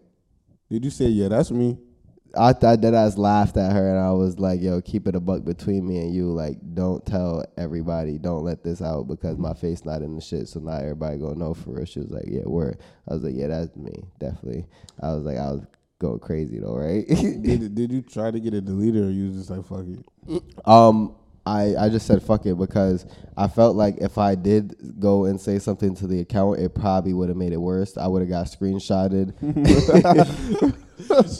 did 0.70 0.84
you 0.84 0.90
say, 0.90 1.06
yeah, 1.06 1.28
that's 1.28 1.50
me? 1.50 1.78
I 2.36 2.52
thought 2.52 2.82
that 2.82 2.94
I 2.94 3.06
laughed 3.16 3.56
at 3.56 3.72
her, 3.72 3.88
and 3.88 3.98
I 3.98 4.10
was 4.10 4.38
like, 4.38 4.60
"Yo, 4.60 4.82
keep 4.82 5.08
it 5.08 5.14
a 5.14 5.20
buck 5.20 5.44
between 5.44 5.88
me 5.88 6.00
and 6.00 6.14
you. 6.14 6.32
Like, 6.32 6.58
don't 6.74 7.04
tell 7.06 7.46
everybody. 7.56 8.18
Don't 8.18 8.44
let 8.44 8.62
this 8.62 8.82
out 8.82 9.08
because 9.08 9.38
my 9.38 9.54
face 9.54 9.86
not 9.86 10.02
in 10.02 10.14
the 10.14 10.20
shit. 10.20 10.48
So 10.48 10.60
not 10.60 10.82
everybody 10.82 11.16
gonna 11.16 11.36
know 11.36 11.54
for 11.54 11.70
real." 11.70 11.86
She 11.86 12.00
was 12.00 12.10
like, 12.10 12.26
"Yeah, 12.26 12.42
word." 12.44 12.78
I 13.08 13.14
was 13.14 13.22
like, 13.22 13.34
"Yeah, 13.34 13.46
that's 13.46 13.74
me, 13.76 14.04
definitely." 14.18 14.66
I 15.00 15.14
was 15.14 15.24
like, 15.24 15.38
I 15.38 15.50
was 15.52 15.62
going 15.98 16.18
crazy 16.18 16.58
though, 16.58 16.76
right? 16.76 17.06
did, 17.08 17.74
did 17.74 17.92
you 17.92 18.02
try 18.02 18.30
to 18.30 18.40
get 18.40 18.54
it 18.54 18.64
deleted 18.64 19.04
or 19.04 19.10
you 19.10 19.26
was 19.26 19.36
just 19.36 19.50
like, 19.50 19.64
fuck 19.66 19.86
it? 19.86 20.42
Um, 20.66 21.14
I 21.46 21.74
I 21.76 21.88
just 21.90 22.06
said 22.06 22.22
fuck 22.22 22.46
it 22.46 22.54
because 22.56 23.04
I 23.36 23.48
felt 23.48 23.76
like 23.76 23.96
if 23.98 24.16
I 24.16 24.34
did 24.34 24.76
go 24.98 25.26
and 25.26 25.40
say 25.40 25.58
something 25.58 25.94
to 25.96 26.06
the 26.06 26.20
account, 26.20 26.58
it 26.60 26.74
probably 26.74 27.12
would 27.12 27.28
have 27.28 27.36
made 27.36 27.52
it 27.52 27.60
worse. 27.60 27.96
I 27.96 28.06
would 28.06 28.22
have 28.22 28.28
got 28.30 28.46
screenshotted, 28.46 29.34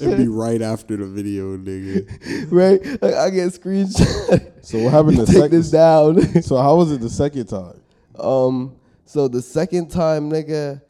it'd 0.00 0.18
be 0.18 0.28
right 0.28 0.60
after 0.60 0.96
the 0.96 1.06
video, 1.06 1.56
nigga. 1.56 2.48
right? 2.50 2.84
Like, 3.02 3.14
I 3.14 3.30
get 3.30 3.48
screenshot. 3.52 4.64
So 4.64 4.78
what 4.82 4.92
happened 4.92 5.12
You 5.18 5.24
the 5.24 5.32
take 5.32 5.42
second 5.42 5.50
this 5.58 5.70
down. 5.70 6.42
So 6.42 6.56
how 6.56 6.76
was 6.76 6.92
it 6.92 7.00
the 7.00 7.10
second 7.10 7.46
time? 7.46 7.80
Um, 8.18 8.76
so 9.06 9.28
the 9.28 9.42
second 9.42 9.90
time, 9.90 10.30
nigga, 10.30 10.82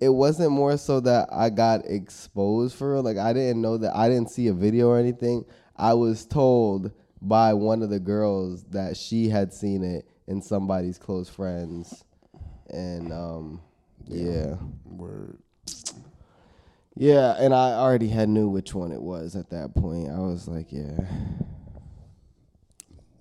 it 0.00 0.08
wasn't 0.08 0.50
more 0.52 0.76
so 0.76 1.00
that 1.00 1.28
I 1.32 1.50
got 1.50 1.82
exposed 1.86 2.76
for 2.76 2.94
real. 2.94 3.02
Like 3.02 3.16
I 3.16 3.32
didn't 3.32 3.60
know 3.62 3.78
that 3.78 3.94
I 3.96 4.08
didn't 4.08 4.30
see 4.30 4.48
a 4.48 4.52
video 4.52 4.88
or 4.88 4.98
anything. 4.98 5.44
I 5.76 5.94
was 5.94 6.24
told 6.26 6.92
by 7.26 7.54
one 7.54 7.82
of 7.82 7.90
the 7.90 8.00
girls 8.00 8.64
that 8.70 8.96
she 8.96 9.28
had 9.28 9.52
seen 9.52 9.82
it 9.82 10.06
in 10.26 10.42
somebody's 10.42 10.98
close 10.98 11.28
friends, 11.28 12.04
and 12.68 13.12
um, 13.12 13.60
yeah, 14.06 14.56
Word. 14.84 15.38
yeah, 16.94 17.34
and 17.38 17.54
I 17.54 17.72
already 17.72 18.08
had 18.08 18.28
knew 18.28 18.48
which 18.48 18.74
one 18.74 18.92
it 18.92 19.02
was 19.02 19.36
at 19.36 19.50
that 19.50 19.74
point. 19.74 20.10
I 20.10 20.18
was 20.20 20.46
like, 20.46 20.70
yeah, 20.70 20.98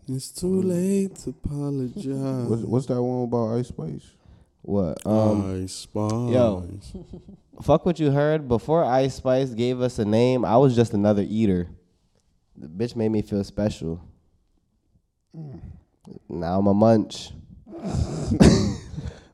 It's 0.08 0.30
too 0.32 0.62
late 0.62 1.16
to 1.20 1.30
apologize. 1.32 2.06
What's, 2.50 2.64
what's 2.64 2.86
that 2.88 3.02
one 3.02 3.24
about 3.24 3.58
Ice 3.58 3.70
Spice? 3.70 4.12
What? 4.62 5.06
Um, 5.06 5.64
Ice 5.64 5.74
Spice. 5.74 6.12
yo. 6.12 6.68
fuck 7.62 7.86
what 7.86 8.00
you 8.00 8.12
heard. 8.12 8.48
Before 8.48 8.84
Ice 8.84 9.16
Spice 9.16 9.52
gave 9.52 9.80
us 9.82 10.00
a 10.00 10.06
name, 10.06 10.44
I 10.46 10.58
was 10.58 10.76
just 10.76 10.94
another 10.94 11.26
eater. 11.28 11.70
The 12.56 12.68
bitch 12.68 12.96
made 12.96 13.10
me 13.10 13.22
feel 13.22 13.44
special. 13.44 14.02
Mm. 15.36 15.60
Now 16.30 16.60
I'm 16.60 16.68
a 16.68 16.74
munch. 16.74 17.32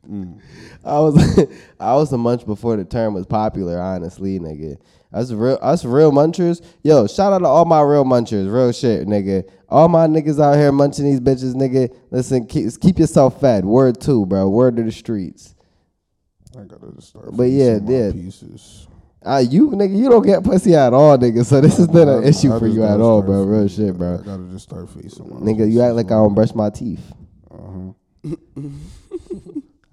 Mm. 0.10 0.40
I 0.84 1.00
was 1.00 1.48
I 1.80 1.94
was 1.96 2.12
a 2.12 2.18
munch 2.18 2.46
before 2.46 2.76
the 2.78 2.86
term 2.86 3.14
was 3.14 3.26
popular, 3.26 3.80
honestly, 3.80 4.40
nigga. 4.40 4.78
Us 5.14 5.32
real 5.32 5.60
us 5.62 5.86
real 5.86 6.12
munchers. 6.12 6.64
Yo, 6.84 7.08
shout 7.08 7.34
out 7.34 7.40
to 7.40 7.46
all 7.46 7.66
my 7.66 7.82
real 7.82 8.06
munchers, 8.06 8.52
real 8.52 8.72
shit, 8.72 9.08
nigga. 9.08 9.50
All 9.68 9.88
my 9.88 10.08
niggas 10.08 10.40
out 10.42 10.56
here 10.56 10.72
munching 10.72 11.06
these 11.06 11.20
bitches, 11.20 11.54
nigga. 11.54 11.96
Listen, 12.12 12.46
keep 12.48 12.68
keep 12.80 12.98
yourself 12.98 13.40
fed. 13.40 13.66
Word 13.66 14.02
two, 14.02 14.26
bro. 14.26 14.50
Word 14.50 14.78
to 14.78 14.84
the 14.84 14.92
streets. 14.92 15.56
I 16.58 16.64
gotta 16.64 16.92
just 16.96 17.10
start. 17.10 17.36
But 17.36 17.46
yeah, 17.46 17.80
yeah. 17.86 18.12
Pieces. 18.12 18.88
Ah, 19.24 19.40
you 19.40 19.70
nigga, 19.72 19.96
you 19.98 20.10
don't 20.10 20.26
get 20.26 20.44
pussy 20.44 20.76
at 20.76 20.94
all, 20.94 21.18
nigga. 21.18 21.46
So 21.46 21.60
this 21.60 21.78
is 21.78 21.90
not 21.90 22.08
an 22.08 22.24
issue 22.24 22.54
I 22.54 22.60
for 22.60 22.68
you 22.68 22.84
at 22.84 23.02
all, 23.02 23.22
start 23.22 23.26
bro. 23.28 23.44
Real 23.44 23.68
facing- 23.68 23.86
shit, 23.88 23.96
I 23.96 23.98
bro. 23.98 24.18
gotta 24.20 24.44
just 24.52 24.64
start 24.64 24.90
facing 24.90 25.26
Nigga, 25.26 25.70
you 25.72 25.82
act 25.82 25.96
like 25.96 26.08
I 26.08 26.16
don't 26.16 26.34
brush 26.34 26.56
my 26.56 26.70
teeth. 26.70 27.12
Uh-huh. 27.52 28.62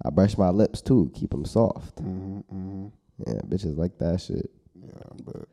I 0.05 0.09
brush 0.11 0.37
my 0.37 0.49
lips 0.49 0.81
too, 0.81 1.11
keep 1.13 1.31
them 1.31 1.43
soft. 1.45 1.99
hmm 1.99 2.39
hmm 2.49 2.87
Yeah, 3.25 3.41
bitches 3.47 3.75
like 3.77 3.97
that 3.97 4.21
shit. 4.21 4.49
Yeah, 4.81 4.89
but 5.25 5.47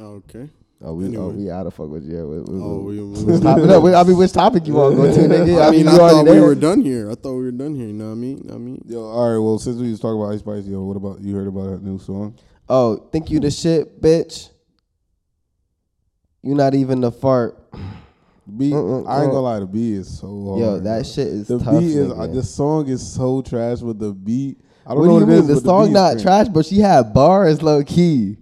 Okay. 0.00 0.48
Oh, 0.82 0.92
we 0.92 1.16
oh, 1.16 1.28
we 1.28 1.50
out 1.50 1.66
of 1.66 1.72
fuck 1.72 1.88
with 1.88 2.04
you. 2.04 2.16
We, 2.26 2.36
we, 2.40 2.62
Oh, 2.62 2.78
we, 2.80 3.00
we, 3.00 3.02
we, 3.02 3.24
which 3.32 3.42
topic, 3.42 3.64
no, 3.64 3.94
I 3.94 4.04
mean, 4.04 4.16
which 4.18 4.32
topic 4.32 4.66
you 4.66 4.74
want 4.74 4.94
to 4.96 5.02
go 5.02 5.14
to, 5.14 5.20
nigga? 5.20 5.66
I 5.66 5.70
mean, 5.70 5.88
I 5.88 5.92
you 5.92 5.96
thought 5.96 6.24
we 6.24 6.30
there. 6.32 6.42
were 6.42 6.54
done 6.54 6.82
here. 6.82 7.10
I 7.10 7.14
thought 7.14 7.32
we 7.36 7.44
were 7.44 7.50
done 7.50 7.74
here. 7.74 7.86
You 7.86 7.94
know 7.94 8.06
what 8.06 8.12
I 8.12 8.14
mean? 8.16 8.50
I 8.52 8.56
mean, 8.58 8.82
yo, 8.86 9.02
all 9.02 9.32
right. 9.32 9.38
Well, 9.38 9.58
since 9.58 9.78
we 9.78 9.90
was 9.90 10.00
talking 10.00 10.20
about 10.20 10.34
Ice 10.34 10.40
Spice, 10.40 10.66
yo, 10.66 10.82
what 10.82 10.98
about 10.98 11.20
you 11.22 11.34
heard 11.34 11.46
about 11.48 11.70
that 11.70 11.82
new 11.82 11.98
song? 11.98 12.38
Oh, 12.68 12.96
think 13.10 13.30
you 13.30 13.40
the 13.40 13.50
shit, 13.50 14.02
bitch? 14.02 14.50
You 16.42 16.54
not 16.54 16.74
even 16.74 17.00
the 17.00 17.10
fart. 17.10 17.56
Beat, 18.56 18.72
Mm-mm, 18.74 19.08
I 19.08 19.22
ain't 19.22 19.30
mm. 19.30 19.32
gonna 19.32 19.40
lie, 19.40 19.58
the 19.58 19.66
beat 19.66 19.94
is 19.94 20.18
so 20.20 20.28
hard. 20.28 20.60
Yo, 20.60 20.70
bro. 20.74 20.80
that 20.80 21.06
shit 21.06 21.26
is 21.26 21.48
the 21.48 21.58
tough. 21.58 21.80
beat 21.80 21.96
is 21.96 22.12
uh, 22.12 22.26
the 22.28 22.42
song 22.44 22.86
is 22.88 23.14
so 23.14 23.42
trash 23.42 23.80
with 23.80 23.98
the 23.98 24.12
beat. 24.12 24.60
I 24.86 24.90
don't 24.90 24.98
what 25.00 25.06
know 25.06 25.12
do 25.14 25.24
you 25.24 25.26
what 25.26 25.46
mean? 25.46 25.50
is, 25.56 25.62
The 25.62 25.68
song 25.68 25.84
beat 25.86 25.88
is 25.88 25.94
not 25.94 26.20
trash, 26.20 26.46
but 26.48 26.64
she 26.64 26.78
had 26.78 27.12
bars 27.12 27.60
low 27.62 27.82
key. 27.82 28.36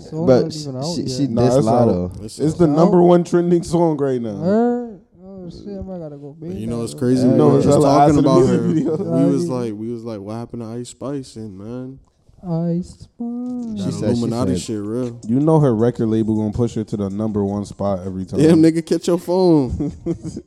Song 0.00 0.26
but 0.26 0.42
not 0.44 0.52
she, 0.52 0.58
even 0.60 0.76
out 0.76 0.94
she, 0.96 1.08
she 1.08 1.26
Nah, 1.26 1.42
dissed 1.42 1.56
it's. 1.58 1.66
Lotto. 1.66 2.12
it's, 2.22 2.38
It's 2.38 2.54
the 2.54 2.64
Out? 2.64 2.70
number 2.76 3.02
one 3.02 3.24
trending 3.24 3.62
song 3.62 3.96
right 3.98 4.20
now. 4.20 4.34
Word? 4.34 5.00
Oh 5.24 5.50
shit! 5.50 5.68
I 5.78 5.98
gotta 5.98 6.16
go. 6.16 6.36
Big 6.38 6.54
you 6.54 6.66
know 6.66 6.82
it's 6.82 6.94
crazy. 6.94 7.24
Yeah, 7.26 7.32
we 7.32 7.38
no, 7.38 7.48
were 7.50 7.62
just 7.62 7.80
talking 7.80 8.18
about 8.18 8.46
her. 8.46 8.58
video. 8.58 8.96
We 8.96 9.24
was 9.32 9.48
like, 9.48 9.72
we 9.74 9.90
was 9.90 10.04
like, 10.04 10.20
what 10.20 10.34
happened 10.34 10.62
to 10.62 10.68
Ice 10.68 10.90
Spice? 10.90 11.36
And 11.36 11.56
man, 11.58 11.98
Ice 12.46 12.88
Spice. 13.08 13.84
She 13.86 13.92
said- 13.92 14.00
she 14.16 14.20
Illuminati 14.20 14.52
said- 14.56 14.60
shit 14.62 14.80
real. 14.82 15.20
You 15.26 15.40
know 15.40 15.58
her 15.60 15.74
record 15.74 16.06
label 16.08 16.36
gonna 16.36 16.52
push 16.52 16.74
her 16.74 16.84
to 16.84 16.96
the 16.96 17.08
number 17.10 17.44
one 17.44 17.64
spot 17.64 18.00
every 18.06 18.26
time. 18.26 18.40
Damn, 18.40 18.62
nigga, 18.62 18.84
catch 18.84 19.06
your 19.06 19.18
phone. 19.18 19.92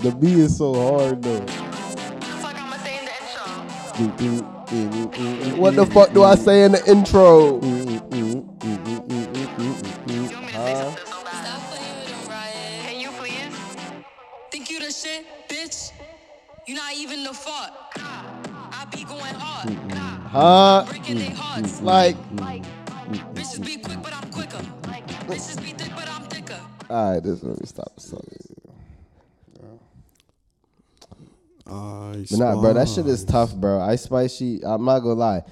The 0.00 0.12
B 0.12 0.32
is 0.40 0.56
so 0.56 0.74
hard 0.74 1.22
though. 1.22 1.44
Fuck, 1.46 2.54
I'ma 2.54 2.76
say 2.76 2.98
in 3.00 3.04
the 4.16 4.24
intro. 4.24 4.57
What 4.68 5.76
the 5.76 5.86
fuck 5.86 6.12
do 6.12 6.24
I 6.24 6.34
say 6.34 6.64
in 6.64 6.72
the 6.72 6.90
intro? 6.90 7.58
You 7.62 7.64
want 7.68 7.86
me 7.86 7.98
to 7.98 8.04
say 10.60 10.74
something 10.74 11.06
so 11.06 11.24
bad? 11.24 11.32
Stop 11.46 11.70
playing 11.70 11.98
with 12.00 12.08
them, 12.08 12.30
Riot. 12.30 12.84
Can 12.84 13.00
you 13.00 13.08
please? 13.12 13.56
Think 14.50 14.70
you 14.70 14.80
the 14.80 14.90
shit, 14.92 15.24
bitch? 15.48 15.92
You 16.66 16.74
not 16.74 16.94
even 16.96 17.24
the 17.24 17.32
fault. 17.32 17.70
I 17.96 18.84
be 18.94 19.04
going 19.04 19.34
hard. 19.36 19.70
Huh? 20.28 20.84
Breaking 20.86 21.16
they 21.16 21.30
hearts. 21.30 21.80
Like, 21.80 22.14
Bitches 23.34 23.64
be 23.64 23.78
quick, 23.78 24.02
but 24.02 24.12
I'm 24.14 24.30
quicker. 24.30 24.58
Bitches 25.26 25.56
be 25.62 25.72
thick, 25.72 25.92
but 25.96 26.06
I'm 26.10 26.24
thicker. 26.24 26.60
alright, 26.90 27.22
this 27.22 27.38
is 27.38 27.42
where 27.42 27.54
we 27.54 27.64
stop. 27.66 27.94
the 27.96 28.02
song. 28.02 28.20
Ice 31.70 32.30
But 32.30 32.38
nah, 32.38 32.60
bro, 32.60 32.72
that 32.72 32.88
shit 32.88 33.06
is 33.06 33.24
tough, 33.24 33.54
bro. 33.54 33.80
Ice 33.80 34.02
Spice, 34.02 34.34
she, 34.34 34.60
I'm 34.64 34.84
not 34.84 35.00
gonna 35.00 35.14
lie. 35.14 35.42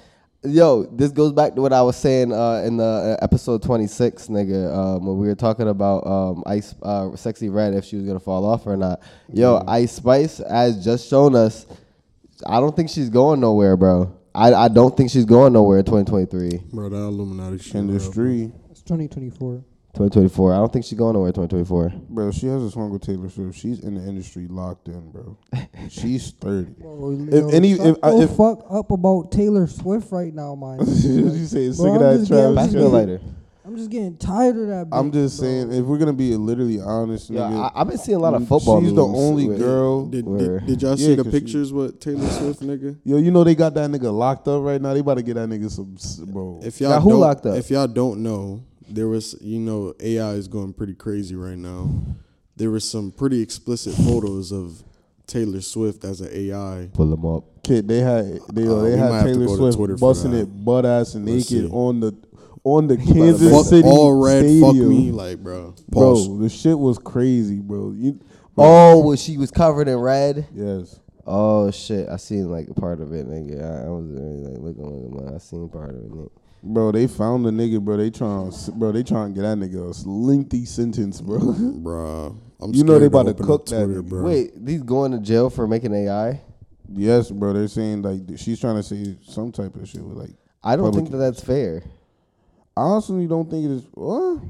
Yo, 0.43 0.83
this 0.83 1.11
goes 1.11 1.33
back 1.33 1.55
to 1.55 1.61
what 1.61 1.73
I 1.73 1.81
was 1.81 1.95
saying 1.97 2.31
uh, 2.31 2.63
in 2.65 2.77
the 2.77 2.83
uh, 2.83 3.23
episode 3.23 3.63
26, 3.63 4.27
nigga, 4.27 4.73
um, 4.75 5.05
when 5.05 5.17
we 5.17 5.27
were 5.27 5.35
talking 5.35 5.67
about 5.67 6.05
um, 6.07 6.43
Ice, 6.45 6.75
uh, 6.83 7.15
Sexy 7.15 7.49
Red, 7.49 7.73
if 7.73 7.83
she 7.85 7.95
was 7.95 8.05
gonna 8.05 8.19
fall 8.19 8.45
off 8.45 8.65
or 8.67 8.77
not. 8.77 9.01
Yo, 9.33 9.63
Ice 9.67 9.93
Spice 9.93 10.37
has 10.49 10.83
just 10.83 11.09
shown 11.09 11.35
us. 11.35 11.65
I 12.45 12.59
don't 12.59 12.75
think 12.75 12.89
she's 12.89 13.09
going 13.09 13.39
nowhere, 13.39 13.75
bro. 13.75 14.13
I, 14.35 14.53
I 14.53 14.67
don't 14.67 14.95
think 14.95 15.09
she's 15.09 15.25
going 15.25 15.53
nowhere 15.53 15.79
in 15.79 15.85
2023, 15.85 16.61
Bro, 16.71 16.89
that 16.89 16.95
Illuminati 16.97 17.57
shit. 17.57 17.73
real, 17.73 17.85
bro. 17.85 17.93
Industry, 17.95 18.51
It's 18.69 18.83
2024. 18.83 19.63
2024. 19.97 20.53
I 20.53 20.57
don't 20.57 20.71
think 20.71 20.85
she's 20.85 20.97
going 20.97 21.13
nowhere 21.13 21.31
2024. 21.31 21.93
bro. 22.09 22.31
She 22.31 22.47
has 22.47 22.61
a 22.63 22.69
song 22.71 22.91
with 22.91 23.01
Taylor 23.01 23.29
Swift. 23.29 23.57
She's 23.57 23.79
in 23.79 23.95
the 23.95 24.01
industry 24.07 24.47
locked 24.47 24.87
in, 24.87 25.11
bro. 25.11 25.37
She's 25.89 26.31
thirty. 26.31 26.71
Bro, 26.71 27.17
If 27.29 27.33
yo, 27.33 27.49
any- 27.49 27.75
shut 27.77 27.87
if 27.87 27.97
I- 28.03 28.11
the 28.11 28.21
if- 28.23 28.31
fuck 28.31 28.65
up 28.69 28.91
about 28.91 29.31
Taylor 29.31 29.67
Swift 29.67 30.11
right 30.11 30.33
now, 30.33 30.55
man. 30.55 30.79
you 30.85 31.45
say 31.45 31.71
sick 31.71 31.77
Bro, 31.77 31.95
of 31.95 32.01
I'm 32.01 32.07
that 32.11 32.17
just 32.19 32.27
Travis? 32.31 32.55
Pass 32.57 32.71
Scott? 32.71 32.91
lighter. 32.91 33.21
I'm 33.65 33.75
just 33.75 33.89
getting 33.89 34.15
tired 34.15 34.55
of 34.55 34.67
that. 34.67 34.87
I'm 34.93 35.11
just 35.11 35.39
bro. 35.39 35.45
saying, 35.47 35.73
if 35.73 35.83
we're 35.85 35.97
gonna 35.97 36.13
be 36.13 36.33
literally 36.37 36.79
honest, 36.79 37.29
Yo, 37.29 37.41
nigga, 37.41 37.71
I, 37.75 37.81
I've 37.81 37.87
been 37.89 37.97
seeing 37.97 38.15
a 38.15 38.19
lot 38.21 38.33
of 38.33 38.47
football. 38.47 38.81
She's 38.81 38.93
the 38.93 39.03
only 39.05 39.47
with- 39.49 39.59
girl. 39.59 40.05
Did, 40.05 40.25
Where- 40.25 40.59
did, 40.59 40.67
did 40.67 40.81
y'all 40.83 40.91
Yeah, 40.91 40.95
see 41.07 41.15
the 41.15 41.23
'cause 41.23 41.33
she- 41.33 41.39
pictures 41.39 41.73
with 41.73 41.99
Taylor 41.99 42.29
Swift, 42.29 42.61
nigga? 42.61 42.97
Yo, 43.03 43.17
you 43.17 43.29
know 43.31 43.43
they 43.43 43.55
got 43.55 43.73
that 43.73 43.89
nigga 43.89 44.11
locked 44.17 44.47
up 44.47 44.63
right 44.63 44.81
now. 44.81 44.93
They 44.93 45.01
about 45.01 45.15
to 45.15 45.23
get 45.23 45.33
that 45.35 45.49
nigga 45.49 45.69
some, 45.69 45.95
bro. 46.31 46.61
If 46.63 46.79
y'all 46.79 46.91
Now, 46.91 47.01
who 47.01 47.09
don't, 47.09 47.19
locked 47.19 47.45
up? 47.45 47.57
If 47.57 47.69
y'all 47.69 47.87
don't 47.87 48.23
know, 48.23 48.63
there 48.89 49.07
was 49.07 49.35
you 49.41 49.59
know 49.59 49.93
AI 49.99 50.31
is 50.33 50.47
going 50.47 50.73
pretty 50.73 50.93
crazy 50.93 51.35
right 51.35 51.57
now. 51.57 51.89
There 52.55 52.71
was 52.71 52.89
some 52.89 53.11
pretty 53.11 53.41
explicit 53.41 53.93
photos 53.93 54.51
of 54.51 54.83
Taylor 55.27 55.61
Swift 55.61 56.03
as 56.05 56.21
an 56.21 56.29
AI. 56.31 56.89
Pull 56.93 57.09
them 57.09 57.25
up. 57.25 57.43
Kid, 57.63 57.87
they 57.87 57.99
had 57.99 58.39
they, 58.53 58.67
Uh, 58.67 58.81
they 58.81 58.97
had 58.97 59.23
Taylor 59.23 59.45
go 59.45 59.51
to 59.51 59.57
Swift 59.57 59.77
Twitter 59.77 59.95
busting 59.97 60.33
it 60.33 60.45
butt 60.45 60.85
ass 60.85 61.13
and 61.15 61.25
Let's 61.25 61.51
naked 61.51 61.69
see. 61.69 61.75
on 61.75 61.99
the 61.99 62.15
on 62.63 62.87
the 62.87 62.97
Kansas 62.97 63.51
Fuck 63.51 63.65
City 63.65 63.87
all 63.87 64.21
red, 64.21 64.43
fuck 64.59 64.71
stadium. 64.71 64.89
me, 64.89 65.11
like 65.11 65.37
bro. 65.43 65.73
Pause. 65.91 66.27
Bro, 66.27 66.37
the 66.39 66.49
shit 66.49 66.77
was 66.77 66.97
crazy, 66.97 67.59
bro. 67.59 67.93
You, 67.95 68.19
Oh, 68.59 69.05
well, 69.05 69.15
she 69.15 69.37
was 69.37 69.51
covered 69.51 69.87
in 69.87 69.97
red. 69.97 70.47
yes. 70.53 70.99
Oh 71.27 71.69
shit! 71.71 72.07
I 72.09 72.15
seen 72.15 72.49
like 72.49 72.69
a 72.69 72.73
part 72.73 73.01
of 73.01 73.13
it, 73.13 73.27
nigga. 73.27 73.61
I, 73.61 73.85
I 73.85 73.89
was 73.89 74.05
like 74.07 74.59
looking, 74.63 74.83
looking, 74.83 75.25
man. 75.25 75.35
I 75.35 75.37
seen 75.39 75.67
part 75.69 75.89
of 75.91 75.97
it. 75.97 76.09
Nigga. 76.11 76.29
Bro, 76.63 76.93
they 76.93 77.07
found 77.07 77.45
the 77.45 77.51
nigga, 77.51 77.79
bro. 77.79 77.97
They 77.97 78.09
trying, 78.09 78.51
bro. 78.73 78.91
They 78.91 79.03
trying 79.03 79.33
to 79.33 79.41
get 79.41 79.43
that 79.43 79.57
nigga 79.57 80.05
a 80.05 80.09
lengthy 80.09 80.65
sentence, 80.65 81.21
bro. 81.21 81.39
Bruh. 81.39 82.35
I'm 82.59 82.73
You 82.73 82.83
know 82.83 82.97
they 82.97 83.05
about 83.05 83.23
to 83.23 83.31
open 83.31 83.45
cook 83.45 83.61
up 83.61 83.65
that 83.67 84.03
bro. 84.07 84.23
Wait, 84.23 84.65
these 84.65 84.81
going 84.81 85.11
to 85.11 85.19
jail 85.19 85.49
for 85.49 85.67
making 85.67 85.93
AI? 85.93 86.41
yes, 86.91 87.29
bro. 87.29 87.53
They're 87.53 87.67
saying 87.67 88.01
like 88.01 88.37
she's 88.37 88.59
trying 88.59 88.75
to 88.75 88.83
say 88.83 89.17
some 89.23 89.51
type 89.51 89.75
of 89.75 89.87
shit 89.87 90.01
with 90.01 90.17
like. 90.17 90.31
I 90.63 90.75
don't 90.75 90.93
think 90.93 91.11
that 91.11 91.17
that's 91.17 91.43
fair. 91.43 91.83
I 92.75 92.81
honestly 92.81 93.27
don't 93.27 93.49
think 93.49 93.65
it 93.65 93.71
is. 93.71 93.87
What? 93.93 94.41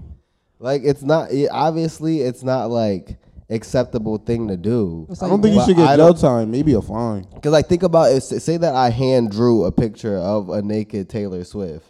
Like, 0.59 0.81
it's 0.83 1.03
not. 1.03 1.31
It, 1.31 1.49
obviously, 1.51 2.21
it's 2.21 2.43
not 2.43 2.69
like 2.69 3.17
acceptable 3.49 4.17
thing 4.17 4.47
to 4.47 4.57
do. 4.57 5.07
It's 5.09 5.21
I 5.21 5.29
don't 5.29 5.41
think 5.41 5.55
you 5.55 5.63
should 5.65 5.77
get 5.77 5.87
I 5.87 5.97
jail 5.97 6.13
time. 6.13 6.51
Maybe 6.51 6.73
a 6.73 6.81
fine. 6.81 7.27
Because 7.33 7.51
like 7.51 7.67
think 7.67 7.83
about 7.83 8.11
it. 8.11 8.21
Say 8.21 8.57
that 8.57 8.75
I 8.75 8.89
hand 8.89 9.31
drew 9.31 9.65
a 9.65 9.71
picture 9.71 10.17
of 10.17 10.49
a 10.49 10.61
naked 10.61 11.09
Taylor 11.09 11.43
Swift. 11.43 11.85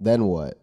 Then 0.00 0.24
what? 0.24 0.58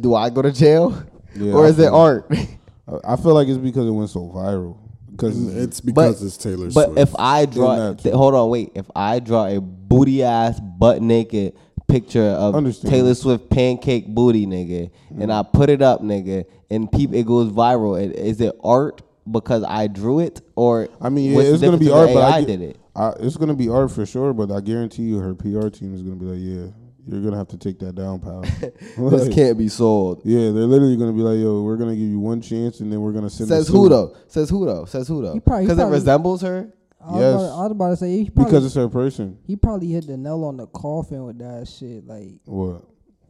Do 0.00 0.14
I 0.14 0.30
go 0.30 0.42
to 0.42 0.52
jail, 0.52 1.02
Yeah, 1.34 1.52
or 1.52 1.64
I 1.66 1.68
is 1.68 1.78
it 1.78 1.82
feel- 1.84 1.94
art? 1.94 2.26
I- 3.04 3.16
feel 3.16 3.34
like 3.34 3.48
it's 3.48 3.58
because 3.58 3.86
it 3.86 3.90
went 3.90 4.10
so 4.10 4.20
viral. 4.34 4.76
Mm, 4.76 5.10
because 5.12 5.56
It's 5.56 5.80
because 5.80 6.20
But- 6.20 6.26
it's 6.26 6.36
Taylor 6.36 6.66
But 6.66 6.72
Swift. 6.72 6.94
But 6.94 7.00
if 7.00 7.14
I 7.18 7.46
draw, 7.46 7.94
th- 7.94 8.14
hold 8.14 8.34
on, 8.34 8.50
wait. 8.50 8.72
If 8.74 8.90
I 8.94 9.20
draw 9.20 9.46
a 9.46 9.60
booty 9.60 10.22
ass, 10.22 10.58
butt 10.60 11.02
naked 11.02 11.54
picture 11.86 12.22
of 12.22 12.54
Understand. 12.54 12.92
Taylor 12.92 13.14
Swift 13.14 13.48
pancake 13.50 14.06
booty, 14.08 14.46
nigga, 14.46 14.90
and 15.10 15.30
mm. 15.30 15.32
I 15.32 15.42
put 15.48 15.68
it 15.70 15.82
up, 15.82 16.02
nigga, 16.02 16.44
and 16.70 16.90
peep, 16.90 17.12
it 17.14 17.26
goes 17.26 17.50
viral. 17.52 17.96
i- 17.98 18.10
Is 18.12 18.40
it 18.40 18.54
art 18.64 19.02
because 19.30 19.62
I 19.64 19.86
drew 19.86 20.18
it, 20.20 20.40
or 20.56 20.88
I 21.00 21.08
mean, 21.10 21.32
yeah, 21.32 21.40
it's 21.40 21.62
gonna 21.62 21.76
be 21.78 21.90
art, 21.90 22.10
but 22.12 22.22
I 22.22 22.42
did 22.44 22.60
it. 22.62 22.78
I, 22.96 23.10
it's 23.20 23.36
gonna 23.36 23.54
be 23.54 23.68
art 23.68 23.90
for 23.90 24.04
sure. 24.06 24.32
But 24.32 24.50
I 24.50 24.60
guarantee 24.60 25.02
you, 25.04 25.18
her 25.18 25.34
PR 25.34 25.68
team 25.68 25.94
is 25.94 26.02
gonna 26.02 26.16
be 26.16 26.26
like, 26.26 26.38
"Yeah, 26.40 26.70
you're 27.06 27.20
gonna 27.22 27.36
have 27.36 27.48
to 27.48 27.56
take 27.58 27.78
that 27.80 27.94
down, 27.94 28.20
pal." 28.20 28.44
This 29.10 29.34
can't 29.34 29.56
be 29.58 29.68
sold. 29.68 30.22
yeah, 30.24 30.50
they're 30.50 30.66
literally 30.66 30.96
gonna 30.96 31.12
be 31.12 31.20
like, 31.22 31.38
"Yo, 31.38 31.62
we're 31.62 31.76
gonna 31.76 31.94
give 31.96 32.08
you 32.08 32.20
one 32.20 32.40
chance, 32.40 32.80
and 32.80 32.92
then 32.92 33.00
we're 33.00 33.12
gonna 33.12 33.30
send." 33.30 33.48
Says 33.48 33.66
the 33.66 33.72
who 33.72 33.88
though? 33.88 34.16
Says 34.28 34.48
who 34.50 34.64
though? 34.66 34.84
Says 34.86 35.08
who 35.08 35.22
though? 35.22 35.38
Probably- 35.40 35.66
Because 35.66 35.78
it 35.78 35.84
resembles 35.90 36.42
her. 36.42 36.72
I 37.06 37.18
Yes. 37.20 37.34
about, 37.34 37.58
I 37.58 37.62
was 37.64 37.70
about 37.72 37.88
to 37.90 37.96
say 37.96 38.16
he 38.18 38.30
probably, 38.30 38.44
Because 38.50 38.64
it's 38.66 38.74
her 38.76 38.88
person. 38.88 39.36
he 39.46 39.56
probably 39.56 39.88
hit 39.88 40.06
the 40.06 40.16
nail 40.16 40.42
on 40.44 40.56
the 40.56 40.66
coffin 40.68 41.24
with 41.24 41.38
that 41.38 41.68
shit. 41.68 42.06
Like 42.06 42.40
What? 42.46 42.82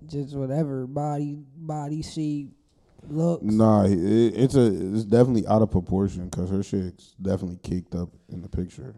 just 0.07 0.35
whatever 0.37 0.87
body 0.87 1.37
body 1.57 2.03
shape, 2.03 2.53
looks. 3.09 3.43
Nah, 3.43 3.85
it, 3.87 3.99
it's 3.99 4.55
a 4.55 4.66
it's 4.95 5.05
definitely 5.05 5.47
out 5.49 5.61
of 5.62 5.70
proportion 5.72 6.29
because 6.29 6.51
her 6.51 6.62
shit's 6.62 7.14
definitely 7.20 7.59
caked 7.64 7.95
up 7.97 8.11
in 8.29 8.43
the 8.43 8.49
picture. 8.49 8.95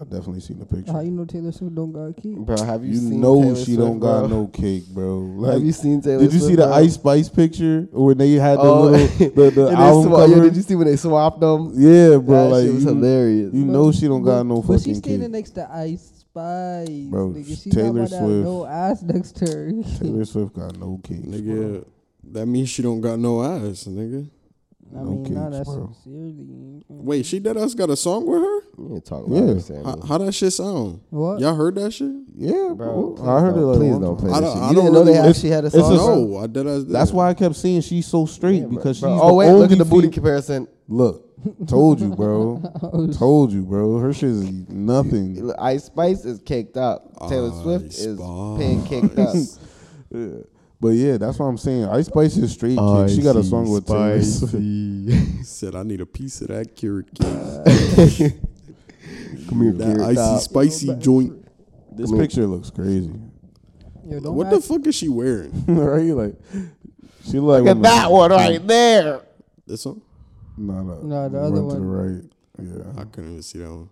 I 0.00 0.04
definitely 0.04 0.40
seen 0.40 0.58
the 0.58 0.64
picture. 0.66 0.90
How 0.92 1.00
you 1.00 1.10
know 1.12 1.24
Taylor 1.24 1.52
Swift 1.52 1.74
don't 1.74 1.92
got 1.92 2.16
keep? 2.20 2.36
Bro, 2.36 2.56
have 2.64 2.82
you, 2.84 2.92
you 2.92 2.98
seen 2.98 3.20
know 3.20 3.40
Taylor 3.42 3.56
she 3.56 3.64
Swift, 3.74 3.78
don't 3.80 3.98
got 4.00 4.28
no 4.30 4.46
cake, 4.48 4.86
bro. 4.88 5.18
Like, 5.18 5.52
have 5.54 5.62
you 5.62 5.72
seen 5.72 6.00
Taylor 6.00 6.22
did 6.22 6.32
you 6.32 6.38
Swift, 6.40 6.50
see 6.50 6.56
the 6.56 6.66
bro? 6.66 6.72
Ice 6.74 6.94
Spice 6.94 7.28
picture 7.28 7.86
when 7.92 8.18
they 8.18 8.32
had 8.32 8.58
the 8.58 8.62
Oh, 8.62 8.82
little 8.84 9.06
the, 9.18 9.50
the 9.50 9.66
and 9.68 9.76
they 9.76 9.82
album 9.82 10.12
swa- 10.12 10.28
yo, 10.28 10.42
did 10.42 10.56
you 10.56 10.62
see 10.62 10.74
when 10.74 10.86
they 10.88 10.96
swapped 10.96 11.40
them? 11.40 11.72
yeah, 11.76 12.16
bro. 12.16 12.48
that 12.48 12.50
like 12.50 12.64
shit 12.64 12.74
was 12.74 12.84
you, 12.84 12.88
hilarious. 12.88 13.54
you 13.54 13.64
know 13.64 13.92
she 13.92 14.08
don't 14.08 14.22
got 14.22 14.44
no 14.44 14.62
But 14.62 14.78
she 14.80 14.90
fucking 14.90 14.94
standing 14.96 15.20
cake. 15.22 15.30
next 15.30 15.50
to 15.50 15.70
Ice 15.72 16.12
Spice. 16.20 16.88
Bro, 17.10 17.28
nigga. 17.34 17.62
She 17.62 17.70
Taylor 17.70 17.92
not 17.92 18.08
about 18.08 18.08
to 18.08 18.16
have 18.16 18.24
Swift. 18.24 18.44
no 18.44 18.66
ass 18.66 19.02
next 19.02 19.36
to 19.36 19.46
her. 19.46 19.72
Taylor 20.00 20.24
Swift 20.32 20.54
got 20.54 20.78
no 20.78 21.00
cake, 21.04 21.22
Nigga, 21.24 21.84
that 22.32 22.46
means 22.46 22.70
she 22.70 22.82
don't 22.82 23.00
got 23.00 23.18
no 23.18 23.42
ass, 23.44 23.84
nigga. 23.84 24.28
I 24.94 24.98
No 25.02 25.10
mean, 25.10 25.22
not 25.34 25.52
cakes, 25.52 25.58
that 25.58 25.64
bro. 25.64 25.92
sincerely. 26.02 26.32
Mm, 26.32 26.76
mm, 26.78 26.82
wait, 26.88 27.24
she 27.24 27.38
dead 27.38 27.56
ass 27.56 27.72
got 27.74 27.88
a 27.90 27.96
song 27.96 28.26
with 28.26 28.42
her? 28.42 28.60
You 28.78 28.94
ain't 28.94 29.04
talk 29.06 29.24
Yeah. 29.26 29.38
about 29.38 29.70
yeah. 29.70 29.82
How, 29.82 30.06
how 30.06 30.18
that 30.18 30.32
shit 30.32 30.52
sound? 30.52 31.00
What? 31.10 31.40
Y'all 31.40 31.54
heard 31.54 31.76
that 31.76 31.92
shit? 31.92 32.12
Yeah, 32.36 32.72
Bro, 32.76 33.14
bro. 33.16 33.24
I 33.26 33.40
heard 33.40 33.50
it. 33.50 33.60
don't- 33.60 33.68
Like 33.68 33.78
please 33.78 33.98
don't 33.98 34.16
play 34.18 34.30
I 34.30 34.40
this 34.40 34.48
don't- 34.48 34.52
shit. 34.56 34.62
I 34.62 34.68
You 34.68 34.74
don't 34.74 34.84
didn't 34.84 34.92
know 34.94 35.04
they 35.04 35.12
really- 35.12 35.28
actually 35.28 35.50
had 35.50 35.64
a 35.64 35.66
it's 35.68 35.76
a 35.76 35.80
song? 35.80 35.96
song. 35.96 36.30
No, 36.32 36.36
I 36.38 36.46
dead 36.46 36.66
ass. 36.66 36.84
That's 36.88 37.12
why 37.12 37.28
I 37.30 37.34
kept 37.34 37.56
saying 37.56 37.80
she's 37.82 38.06
so 38.06 38.26
straight 38.26 38.60
Yeah, 38.62 38.66
because 38.66 39.00
Bro, 39.00 39.14
she's 39.14 39.20
oh 39.22 39.28
the 39.28 39.34
wait, 39.34 39.46
only 39.48 39.60
look 39.62 39.72
at 39.72 39.78
the 39.78 39.84
booty 39.86 40.08
fe- 40.08 40.12
comparison. 40.14 40.68
Look, 40.88 41.66
told 41.66 42.00
you, 42.00 42.08
bro. 42.14 42.60
Oh, 42.82 43.06
told 43.08 43.52
you, 43.52 43.62
bro. 43.62 43.96
Her 43.98 44.12
shit 44.12 44.28
is 44.28 44.68
nothing. 44.68 45.50
Ice 45.58 45.84
Spice 45.84 46.24
is 46.26 46.38
caked 46.40 46.76
up. 46.76 47.28
Taylor 47.30 47.50
Swift 47.62 47.86
is 47.86 48.18
Spice. 48.18 48.18
pancaked 48.18 49.18
up. 49.18 49.36
Yeah. 50.82 50.88
But 50.88 50.94
yeah, 50.96 51.16
that's 51.16 51.38
what 51.38 51.46
I'm 51.46 51.58
saying. 51.58 51.84
Ice 51.84 52.06
Spice 52.06 52.36
is 52.36 52.52
straight 52.52 52.78
kid. 52.78 53.10
She 53.10 53.22
got 53.22 53.36
a 53.36 53.44
song 53.44 53.70
with 53.70 53.86
Taylor 53.86 54.22
Swift. 54.22 55.46
said 55.46 55.74
I 55.76 55.82
need 55.84 56.00
a 56.00 56.06
piece 56.06 56.40
of 56.40 56.48
that 56.48 56.74
carrot 56.74 57.06
cake. 57.14 58.32
Come 59.48 59.62
here, 59.62 59.72
that 59.72 59.96
Carrot 59.96 60.00
icy 60.08 60.14
Top. 60.16 60.40
spicy 60.40 60.94
joint. 60.96 61.46
This 61.96 62.10
picture 62.10 62.46
looks 62.46 62.70
crazy. 62.70 63.12
Yo, 64.04 64.20
don't 64.20 64.34
What 64.34 64.50
the 64.50 64.60
fuck 64.60 64.86
is 64.86 64.94
she 64.94 65.08
wearing? 65.08 65.64
right? 65.68 66.02
Like 66.02 66.34
she 67.24 67.38
look 67.38 67.64
like 67.64 67.76
Look 67.76 67.76
at 67.76 67.82
that 67.82 68.10
one 68.10 68.30
right 68.30 68.66
there. 68.66 69.20
This 69.66 69.84
one? 69.86 70.02
No, 70.56 70.82
no, 70.82 71.02
No, 71.02 71.28
the 71.28 71.38
run 71.38 71.46
other 71.46 71.56
to 71.56 71.62
one. 71.62 71.76
the 71.76 71.86
right. 71.86 72.24
Yeah. 72.58 73.00
I 73.00 73.04
couldn't 73.04 73.30
even 73.30 73.42
see 73.42 73.58
that 73.58 73.70
one. 73.70 73.88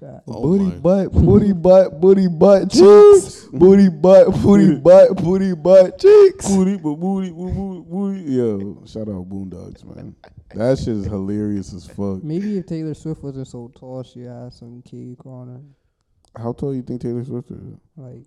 God. 0.00 0.22
Oh 0.28 0.42
booty 0.42 0.64
my. 0.64 0.70
butt, 0.76 1.12
booty 1.12 1.52
butt, 1.52 2.00
booty 2.00 2.28
butt 2.28 2.70
cheeks. 2.70 3.44
booty 3.52 3.88
butt, 3.88 4.32
booty 4.42 4.76
butt, 4.76 5.16
booty 5.22 5.54
butt 5.54 5.98
cheeks. 5.98 6.48
Booty, 6.48 6.76
but 6.76 6.94
booty, 6.96 7.30
booty, 7.30 7.52
booty, 7.54 7.84
booty. 7.88 8.20
Yo, 8.32 8.82
shout 8.86 9.08
out 9.08 9.28
Boondocks, 9.28 9.84
man. 9.84 10.14
That 10.54 10.78
shit 10.78 10.88
is 10.88 11.04
hilarious 11.06 11.72
as 11.72 11.86
fuck. 11.86 12.22
Maybe 12.22 12.58
if 12.58 12.66
Taylor 12.66 12.94
Swift 12.94 13.22
wasn't 13.22 13.48
so 13.48 13.70
tall, 13.78 14.02
she 14.02 14.20
had 14.22 14.52
some 14.52 14.82
cake 14.82 15.24
on 15.26 15.48
her. 15.48 16.40
How 16.42 16.52
tall 16.52 16.74
you 16.74 16.82
think 16.82 17.00
Taylor 17.00 17.24
Swift 17.24 17.50
is? 17.50 17.58
Like 17.96 18.22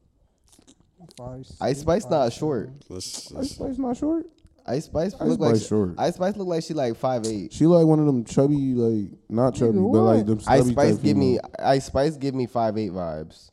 five. 1.18 1.46
Ice 1.62 1.80
Spice 1.82 2.04
five, 2.04 2.12
not 2.12 2.24
seven. 2.34 2.40
short. 2.40 2.70
Let's, 2.90 3.28
Ice 3.28 3.32
let's 3.32 3.52
Spice 3.56 3.78
not 3.78 3.98
short. 3.98 4.26
Ice 4.68 4.86
Spice 4.86 5.14
Ice 5.16 5.22
look 5.22 5.40
like 5.40 5.56
Spice 5.56 5.68
short. 5.68 5.96
Ice 5.98 6.16
Spice 6.16 6.36
look 6.38 6.48
like 6.48 6.64
she 6.64 6.74
like 6.74 6.96
five 6.96 7.26
eight. 7.26 7.54
She 7.54 7.66
like 7.66 7.86
one 7.86 8.00
of 8.00 8.06
them 8.06 8.24
chubby, 8.24 8.74
like 8.74 9.12
not 9.30 9.56
chubby, 9.56 9.78
but 9.78 10.02
like 10.02 10.26
them 10.26 10.40
Ice 10.48 10.62
stubby 10.62 10.72
Spice 10.72 10.96
type 10.96 11.04
give 11.04 11.18
me 11.18 11.26
females. 11.38 11.52
Ice 11.60 11.86
Spice 11.86 12.18
give 12.18 12.36
me 12.36 12.46
five 12.46 12.78
eight 12.78 12.92
vibes. 12.92 13.52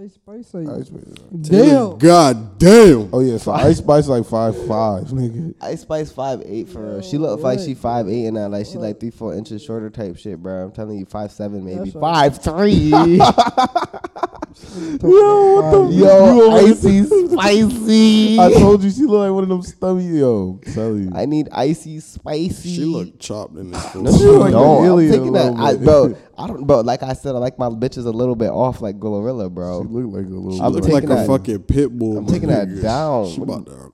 Ice 0.00 0.14
Spice 0.14 0.54
like 0.54 0.68
Ice 0.80 0.86
Spice. 0.86 1.02
damn. 1.42 1.98
God 1.98 2.58
damn. 2.58 3.10
Oh 3.12 3.20
yeah, 3.20 3.36
so 3.36 3.52
Ice 3.52 3.76
Spice 3.76 4.08
like 4.08 4.24
five 4.24 4.56
five, 4.66 5.04
nigga. 5.08 5.54
Ice 5.60 5.82
Spice 5.82 6.10
five 6.10 6.42
eight 6.46 6.70
for 6.70 6.80
real. 6.80 7.02
She 7.02 7.16
Yo, 7.16 7.22
look 7.22 7.40
like 7.42 7.58
she 7.58 7.74
five 7.74 8.08
eight 8.08 8.24
and 8.26 8.38
that 8.38 8.48
like 8.48 8.64
she 8.64 8.78
like 8.78 8.98
three 8.98 9.10
four 9.10 9.34
inches 9.34 9.62
shorter 9.62 9.90
type 9.90 10.16
shit, 10.16 10.38
bro. 10.42 10.64
I'm 10.64 10.72
telling 10.72 10.98
you, 10.98 11.04
five 11.04 11.30
seven 11.30 11.62
maybe 11.64 11.90
That's 11.90 11.94
what- 11.94 12.14
five 12.14 12.42
three. 12.42 12.72
Yo, 15.02 15.54
what 15.60 15.70
the 15.88 15.94
Yo, 15.94 16.50
icy 16.52 17.04
spicy. 17.04 18.38
I 18.38 18.52
told 18.52 18.82
you 18.82 18.90
she 18.90 19.02
look 19.02 19.20
like 19.20 19.32
one 19.32 19.42
of 19.44 19.48
them 19.50 19.62
stubby. 19.62 20.04
Yo, 20.04 20.58
tell 20.72 20.96
you. 20.96 21.10
I 21.14 21.26
need 21.26 21.48
icy 21.52 22.00
spicy. 22.00 22.74
She 22.76 22.84
look 22.84 23.18
chopped 23.18 23.56
in 23.56 23.70
this 23.70 23.94
No, 23.94 24.10
she 24.12 24.18
She 24.18 24.24
like 24.24 24.52
don't. 24.52 24.78
an 24.78 24.84
I'm 24.84 24.90
alien 24.90 25.12
taking 25.12 25.32
that, 25.32 25.52
little 25.52 25.66
I, 25.66 25.76
bro. 25.76 26.16
I 26.38 26.46
don't, 26.46 26.66
bro. 26.66 26.80
Like 26.80 27.02
I 27.02 27.12
said, 27.12 27.34
I 27.34 27.38
like 27.38 27.58
my 27.58 27.68
bitches 27.68 28.06
a 28.06 28.10
little 28.10 28.34
bit 28.36 28.50
off, 28.50 28.80
like 28.80 28.98
Glorilla, 28.98 29.50
bro. 29.52 29.82
She 29.82 29.88
look 29.88 30.06
like 30.14 30.26
a 30.26 30.28
little. 30.28 30.62
I'm 30.62 30.72
look 30.72 30.84
like 30.84 31.02
taking 31.02 31.10
a 31.16 31.26
fucking 31.26 31.62
pit 31.64 31.90
bull. 31.98 32.18
I'm 32.18 32.26
taking 32.26 32.48
that 32.48 32.80
down. 32.80 33.28
She 33.30 33.40
about 33.42 33.66
to. 33.66 33.92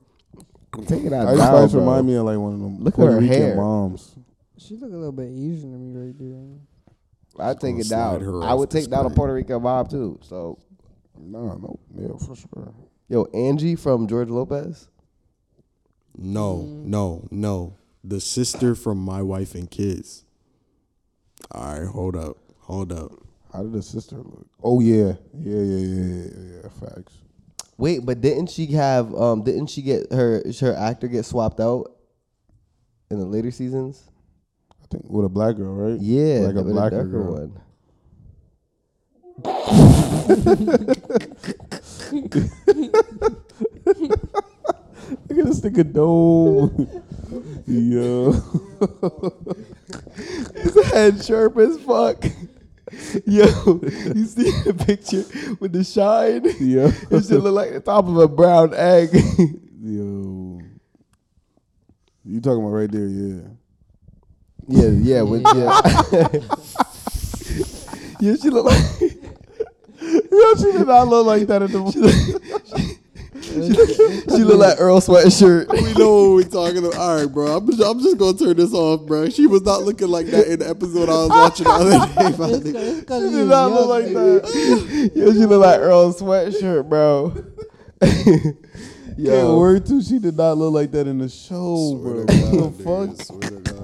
I'm 0.73 0.85
taking 0.85 1.09
that 1.09 1.27
Ice 1.27 1.37
down, 1.37 1.57
Spice 1.57 1.71
bro. 1.71 1.79
remind 1.81 2.07
me 2.07 2.15
of 2.15 2.25
like 2.25 2.37
one 2.37 2.53
of 2.53 2.59
them 2.59 2.77
Look 2.79 2.93
at 2.93 2.97
Puerto 2.97 3.13
her 3.15 3.19
Rican 3.19 3.35
hair. 3.41 3.55
moms. 3.55 4.15
She 4.57 4.75
look 4.77 4.91
a 4.91 4.95
little 4.95 5.11
bit 5.11 5.27
Asian 5.29 5.71
to 5.71 5.77
me 5.77 6.05
right 6.07 6.15
there. 6.17 7.47
I 7.49 7.53
take 7.55 7.77
it 7.79 7.89
down. 7.89 8.43
I 8.43 8.53
would 8.53 8.69
take 8.69 8.89
down 8.89 9.05
a. 9.05 9.09
Puerto 9.09 9.33
Rican 9.33 9.61
mob 9.61 9.89
too. 9.89 10.19
So, 10.23 10.59
No, 11.19 11.45
no, 11.57 11.79
yeah, 11.97 12.17
for 12.25 12.35
sure. 12.35 12.73
yo, 13.07 13.25
Angie 13.33 13.75
from 13.75 14.07
George 14.07 14.29
Lopez. 14.29 14.89
No, 16.17 16.63
no, 16.63 17.27
no. 17.31 17.75
The 18.03 18.19
sister 18.19 18.75
from 18.75 18.97
my 18.99 19.21
wife 19.21 19.55
and 19.55 19.69
kids. 19.69 20.25
All 21.51 21.79
right, 21.79 21.87
hold 21.87 22.15
up, 22.15 22.37
hold 22.59 22.91
up. 22.91 23.11
How 23.51 23.63
did 23.63 23.73
the 23.73 23.81
sister 23.81 24.17
look? 24.17 24.47
Oh 24.63 24.79
yeah, 24.79 25.13
yeah, 25.33 25.61
yeah, 25.61 25.77
yeah, 25.77 26.05
yeah, 26.05 26.61
yeah. 26.63 26.69
Facts. 26.79 27.13
Wait, 27.77 28.05
but 28.05 28.21
didn't 28.21 28.49
she 28.49 28.67
have? 28.67 29.13
Um, 29.15 29.43
didn't 29.43 29.67
she 29.67 29.81
get 29.81 30.11
her 30.11 30.43
her 30.59 30.75
actor 30.75 31.07
get 31.07 31.25
swapped 31.25 31.59
out 31.59 31.91
in 33.09 33.19
the 33.19 33.25
later 33.25 33.51
seasons? 33.51 34.09
I 34.83 34.85
think 34.91 35.05
with 35.09 35.25
a 35.25 35.29
black 35.29 35.55
girl, 35.55 35.73
right? 35.73 35.99
Yeah, 35.99 36.39
like 36.39 36.55
a 36.55 36.61
with 36.61 36.73
blacker 36.73 37.03
darker 37.03 37.09
girl. 37.09 37.33
one. 37.33 37.61
Look 45.29 45.39
at 45.39 45.45
this 45.45 45.61
nigga 45.61 45.93
dome. 45.93 47.03
Yo, 47.67 48.31
His 50.55 50.85
head 50.91 51.23
sharp 51.23 51.57
as 51.57 51.77
fuck. 51.79 52.23
Yo, 53.25 53.45
you 54.15 54.25
see 54.25 54.49
the 54.65 54.73
picture 54.85 55.23
with 55.59 55.73
the 55.73 55.83
shine? 55.83 56.43
yo, 56.59 56.87
It 57.11 57.25
should 57.25 57.43
look 57.43 57.53
like 57.53 57.71
the 57.71 57.81
top 57.81 58.07
of 58.07 58.17
a 58.17 58.27
brown 58.27 58.73
egg. 58.73 59.09
yo. 59.79 60.59
You 62.25 62.41
talking 62.41 62.63
about 62.63 62.73
right 62.73 62.91
there? 62.91 63.05
Yeah. 63.05 63.41
yeah, 64.67 64.89
yeah, 64.89 65.21
with 65.21 65.43
yeah. 65.43 65.81
yeah, 68.19 68.35
she 68.41 68.49
look 68.49 68.65
like 68.65 69.11
Yo, 70.01 70.55
she 70.55 70.71
did 70.71 70.87
not 70.87 71.07
look 71.07 71.27
like 71.27 71.45
that 71.47 71.61
in 71.63 71.71
the 71.71 72.58
she 73.53 74.43
look 74.43 74.59
like 74.59 74.79
Earl 74.79 74.99
sweatshirt. 75.01 75.67
We 75.81 75.93
know 75.93 76.29
what 76.29 76.35
we're 76.35 76.43
talking 76.49 76.77
about. 76.77 76.95
All 76.95 77.17
right, 77.17 77.25
bro. 77.31 77.57
I'm 77.57 77.65
just, 77.67 77.81
I'm 77.81 77.99
just 77.99 78.17
gonna 78.17 78.37
turn 78.37 78.55
this 78.57 78.73
off, 78.73 79.05
bro. 79.07 79.29
She 79.29 79.47
was 79.47 79.61
not 79.63 79.83
looking 79.83 80.07
like 80.09 80.27
that 80.27 80.47
in 80.47 80.59
the 80.59 80.69
episode 80.69 81.09
I 81.09 81.13
was 81.13 81.29
watching 81.29 81.65
the 81.65 81.71
other 81.71 81.91
day. 81.91 82.37
my 82.37 82.49
It's 82.49 82.63
nigga. 82.63 82.73
'cause- 82.73 82.97
it's 82.97 83.05
'cause 83.05 83.21
She 83.23 83.29
you 83.31 83.37
did 83.37 83.47
not 83.47 83.67
young, 83.69 83.73
look 83.73 83.87
like 83.89 84.05
nigga. 84.05 84.41
that. 84.41 85.11
Yo, 85.15 85.33
she 85.33 85.45
look 85.45 85.61
like 85.65 85.79
Earl 85.79 86.13
sweatshirt, 86.13 86.89
bro. 86.89 87.33
Can't 88.01 88.55
Yo, 89.17 89.57
word 89.57 89.85
too. 89.85 90.01
She 90.01 90.19
did 90.19 90.37
not 90.37 90.57
look 90.57 90.73
like 90.73 90.91
that 90.91 91.05
in 91.07 91.17
the 91.17 91.27
show, 91.29 91.99
Swear 91.99 92.13
bro. 92.13 92.25
to 92.25 92.35
What 92.35 92.77
the 92.77 92.83
God, 92.83 93.17
fuck? 93.17 93.78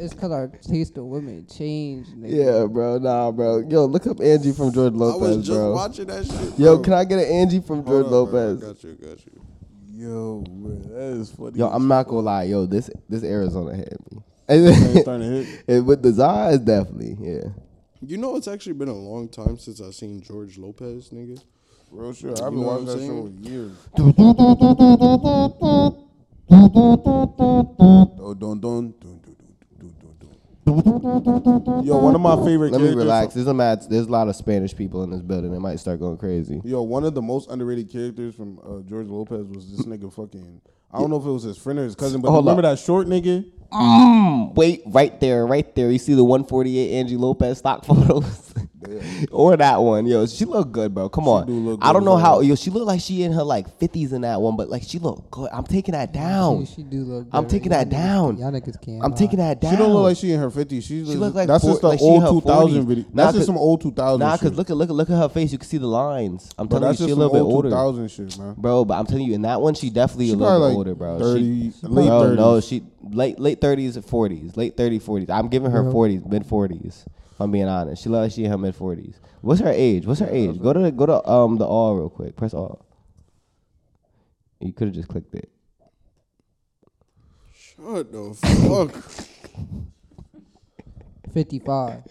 It's 0.00 0.14
cause 0.14 0.30
our 0.32 0.48
taste 0.48 0.96
of 0.96 1.04
women 1.04 1.46
changed. 1.46 2.10
Nigga. 2.16 2.30
yeah, 2.62 2.66
bro, 2.66 2.98
nah, 2.98 3.30
bro. 3.30 3.58
Yo, 3.68 3.84
look 3.84 4.06
up 4.06 4.20
Angie 4.20 4.52
from 4.52 4.72
George 4.72 4.94
Lopez, 4.94 5.14
I 5.14 5.16
was 5.18 5.30
Lopez, 5.30 5.46
just 5.46 5.58
bro. 5.58 5.72
watching 5.74 6.06
that 6.06 6.26
shit. 6.26 6.58
Yo, 6.58 6.76
bro. 6.76 6.82
can 6.84 6.92
I 6.94 7.04
get 7.04 7.18
an 7.18 7.24
Angie 7.26 7.60
from 7.60 7.84
George 7.84 8.06
Hold 8.06 8.28
on, 8.28 8.30
bro. 8.30 8.40
Lopez? 8.46 8.62
Got 8.64 8.84
you, 8.84 8.94
got 8.94 9.26
you. 9.26 9.46
Yo, 9.92 10.44
man, 10.48 10.82
that 10.82 11.20
is 11.20 11.30
funny. 11.30 11.58
Yo, 11.58 11.68
I'm 11.68 11.86
not 11.86 12.06
gonna 12.06 12.20
lie, 12.20 12.44
yo, 12.44 12.64
this 12.64 12.88
this 13.08 13.22
Arizona 13.22 13.74
hit 13.76 13.98
me. 14.10 14.22
It's 14.48 15.00
starting 15.02 15.28
to 15.28 15.44
hit. 15.44 15.64
And 15.68 15.86
with 15.86 16.02
the 16.02 16.12
Zai, 16.12 16.52
it's 16.54 16.64
definitely, 16.64 17.16
yeah. 17.20 17.44
You 18.00 18.16
know, 18.16 18.36
it's 18.36 18.48
actually 18.48 18.72
been 18.72 18.88
a 18.88 18.94
long 18.94 19.28
time 19.28 19.58
since 19.58 19.80
I've 19.82 19.94
seen 19.94 20.22
George 20.22 20.56
Lopez, 20.56 21.10
nigga. 21.10 21.38
Real 21.90 22.14
shit. 22.14 22.40
I've 22.40 22.52
You 22.54 22.58
been 22.58 22.60
know 22.62 22.66
what 22.66 22.82
watching 22.82 22.88
I'm 22.88 22.96
that 22.98 23.06
show 23.06 23.28
saying? 23.28 23.44
in 23.44 23.44
years. 23.44 23.76
Oh, 26.52 28.34
dun, 28.34 28.60
dun, 28.60 28.94
dun, 29.00 29.20
dun, 29.20 29.20
dun, 29.22 29.36
dun, 29.78 29.94
dun, 30.00 30.16
dun. 30.20 30.36
Yo, 30.66 31.96
one 31.98 32.14
of 32.14 32.20
my 32.20 32.36
favorite 32.44 32.72
Let 32.72 32.80
me 32.80 32.88
characters. 32.88 32.96
relax. 32.96 33.34
There's 33.34 33.46
a 33.46 33.54
mad, 33.54 33.82
there's 33.88 34.06
a 34.06 34.10
lot 34.10 34.28
of 34.28 34.36
Spanish 34.36 34.74
people 34.76 35.02
in 35.02 35.10
this 35.10 35.22
building. 35.22 35.52
It 35.54 35.60
might 35.60 35.80
start 35.80 36.00
going 36.00 36.16
crazy. 36.18 36.60
Yo, 36.64 36.82
one 36.82 37.04
of 37.04 37.14
the 37.14 37.22
most 37.22 37.50
underrated 37.50 37.90
characters 37.90 38.34
from 38.34 38.58
uh, 38.60 38.80
George 38.88 39.06
Lopez 39.08 39.46
was 39.46 39.70
this 39.70 39.86
nigga 39.86 40.12
fucking. 40.12 40.60
I 40.92 40.98
don't 40.98 41.10
know 41.10 41.16
if 41.18 41.24
it 41.24 41.30
was 41.30 41.44
his 41.44 41.56
friend 41.56 41.78
or 41.78 41.84
his 41.84 41.94
cousin, 41.94 42.20
but 42.20 42.30
Hold 42.30 42.44
remember 42.44 42.66
up. 42.66 42.76
that 42.76 42.84
short 42.84 43.06
nigga? 43.06 43.44
Wait, 44.54 44.82
right 44.86 45.18
there, 45.20 45.46
right 45.46 45.72
there. 45.76 45.90
You 45.90 45.98
see 45.98 46.14
the 46.14 46.24
148 46.24 46.92
Angie 46.98 47.16
Lopez 47.16 47.58
stock 47.58 47.84
photos? 47.86 48.52
or 49.32 49.56
that 49.56 49.80
one. 49.80 50.06
Yo, 50.06 50.26
she 50.26 50.44
look 50.44 50.72
good, 50.72 50.94
bro. 50.94 51.08
Come 51.08 51.28
on. 51.28 51.46
do 51.46 51.52
look 51.52 51.80
I 51.82 51.92
don't 51.92 52.04
know 52.04 52.16
how. 52.16 52.34
hell. 52.34 52.42
Yo, 52.42 52.54
she 52.54 52.70
look 52.70 52.86
like 52.86 53.00
she 53.00 53.22
in 53.22 53.32
her 53.32 53.42
like 53.42 53.78
fifties 53.78 54.12
in 54.12 54.22
that 54.22 54.40
one, 54.40 54.56
but 54.56 54.68
like 54.68 54.82
she 54.82 54.98
look 54.98 55.30
good. 55.30 55.48
I'm 55.52 55.64
taking 55.64 55.92
that 55.92 56.12
down. 56.12 56.64
She, 56.66 56.74
she 56.76 56.82
do 56.82 57.04
look. 57.04 57.26
I'm 57.32 57.44
good. 57.44 57.50
taking 57.50 57.72
Y'all 57.72 57.80
that 57.80 57.88
down. 57.90 58.36
Y'all 58.38 58.50
niggas 58.50 58.80
can't. 58.80 59.02
I'm 59.04 59.14
taking 59.14 59.38
that 59.38 59.60
down. 59.60 59.72
She 59.72 59.76
don't 59.78 59.92
look 59.92 60.02
like 60.04 60.16
she 60.16 60.32
in 60.32 60.40
her 60.40 60.50
50s. 60.50 60.70
She, 60.70 60.82
She 60.82 61.02
look 61.04 61.18
look 61.18 61.34
like 61.34 61.48
that's 61.48 61.62
four- 61.62 61.70
just 61.72 61.82
the 61.82 61.88
like 61.88 62.00
old 62.00 62.42
2000 62.44 62.82
40s. 62.82 62.86
video. 62.86 63.04
Nah, 63.12 63.24
That's 63.24 63.34
just 63.36 63.46
some 63.46 63.58
old 63.58 63.80
2000 63.80 64.20
Nah, 64.20 64.32
shit. 64.36 64.40
cause 64.42 64.52
look 64.56 64.70
at 64.70 64.76
look 64.76 64.88
at 64.90 64.94
look 64.96 65.10
at 65.10 65.16
her 65.18 65.28
face. 65.28 65.52
You 65.52 65.58
can 65.58 65.68
see 65.68 65.78
the 65.78 65.86
lines. 65.86 66.50
I'm 66.58 66.66
Bro, 66.66 66.80
telling 66.80 66.96
you, 66.98 67.06
she 67.06 67.12
a 67.12 67.14
little 67.16 67.32
bit 67.32 67.40
old 67.42 67.52
older. 67.66 67.68
2000 67.70 68.08
shit, 68.08 68.38
man. 68.38 68.54
Bro, 68.56 68.86
but 68.86 68.94
I'm 68.98 69.06
telling 69.06 69.24
you, 69.26 69.34
in 69.34 69.42
that 69.42 69.60
one, 69.60 69.74
she 69.74 69.90
definitely 69.90 70.26
She 70.28 70.32
a 70.32 70.36
little 70.36 70.68
bit 70.68 70.74
older, 70.76 70.94
bro. 70.94 71.18
30, 71.18 71.40
she, 71.40 71.72
late 71.86 72.06
bro, 72.06 72.20
30s. 72.22 72.36
no, 72.36 72.60
she 72.60 72.82
late 73.02 73.38
late 73.38 73.60
30s 73.60 73.96
or 73.96 74.28
40s, 74.28 74.56
late 74.56 74.76
30s, 74.76 75.02
40s. 75.02 75.30
I'm 75.30 75.48
giving 75.48 75.70
her 75.70 75.84
40s, 75.84 76.26
mid 76.28 76.44
40s. 76.44 77.04
If 77.40 77.44
I'm 77.44 77.52
being 77.52 77.68
honest, 77.68 78.02
she 78.02 78.10
look 78.10 78.20
like 78.20 78.32
she 78.32 78.44
in 78.44 78.50
her 78.50 78.58
mid 78.58 78.76
40s. 78.76 79.14
What's 79.40 79.62
her 79.62 79.72
age? 79.74 80.04
What's 80.04 80.20
her 80.20 80.28
age? 80.28 80.60
Go 80.60 80.74
to 80.74 80.90
go 80.90 81.06
to 81.06 81.26
um 81.26 81.56
the 81.56 81.64
all 81.64 81.96
real 81.96 82.10
quick. 82.10 82.36
Press 82.36 82.52
all. 82.52 82.84
You 84.60 84.74
could 84.74 84.88
have 84.88 84.94
just 84.94 85.08
clicked 85.08 85.34
it. 85.34 85.50
Shut 87.54 88.12
the 88.12 88.34
fuck. 88.34 88.92
55, 91.32 92.02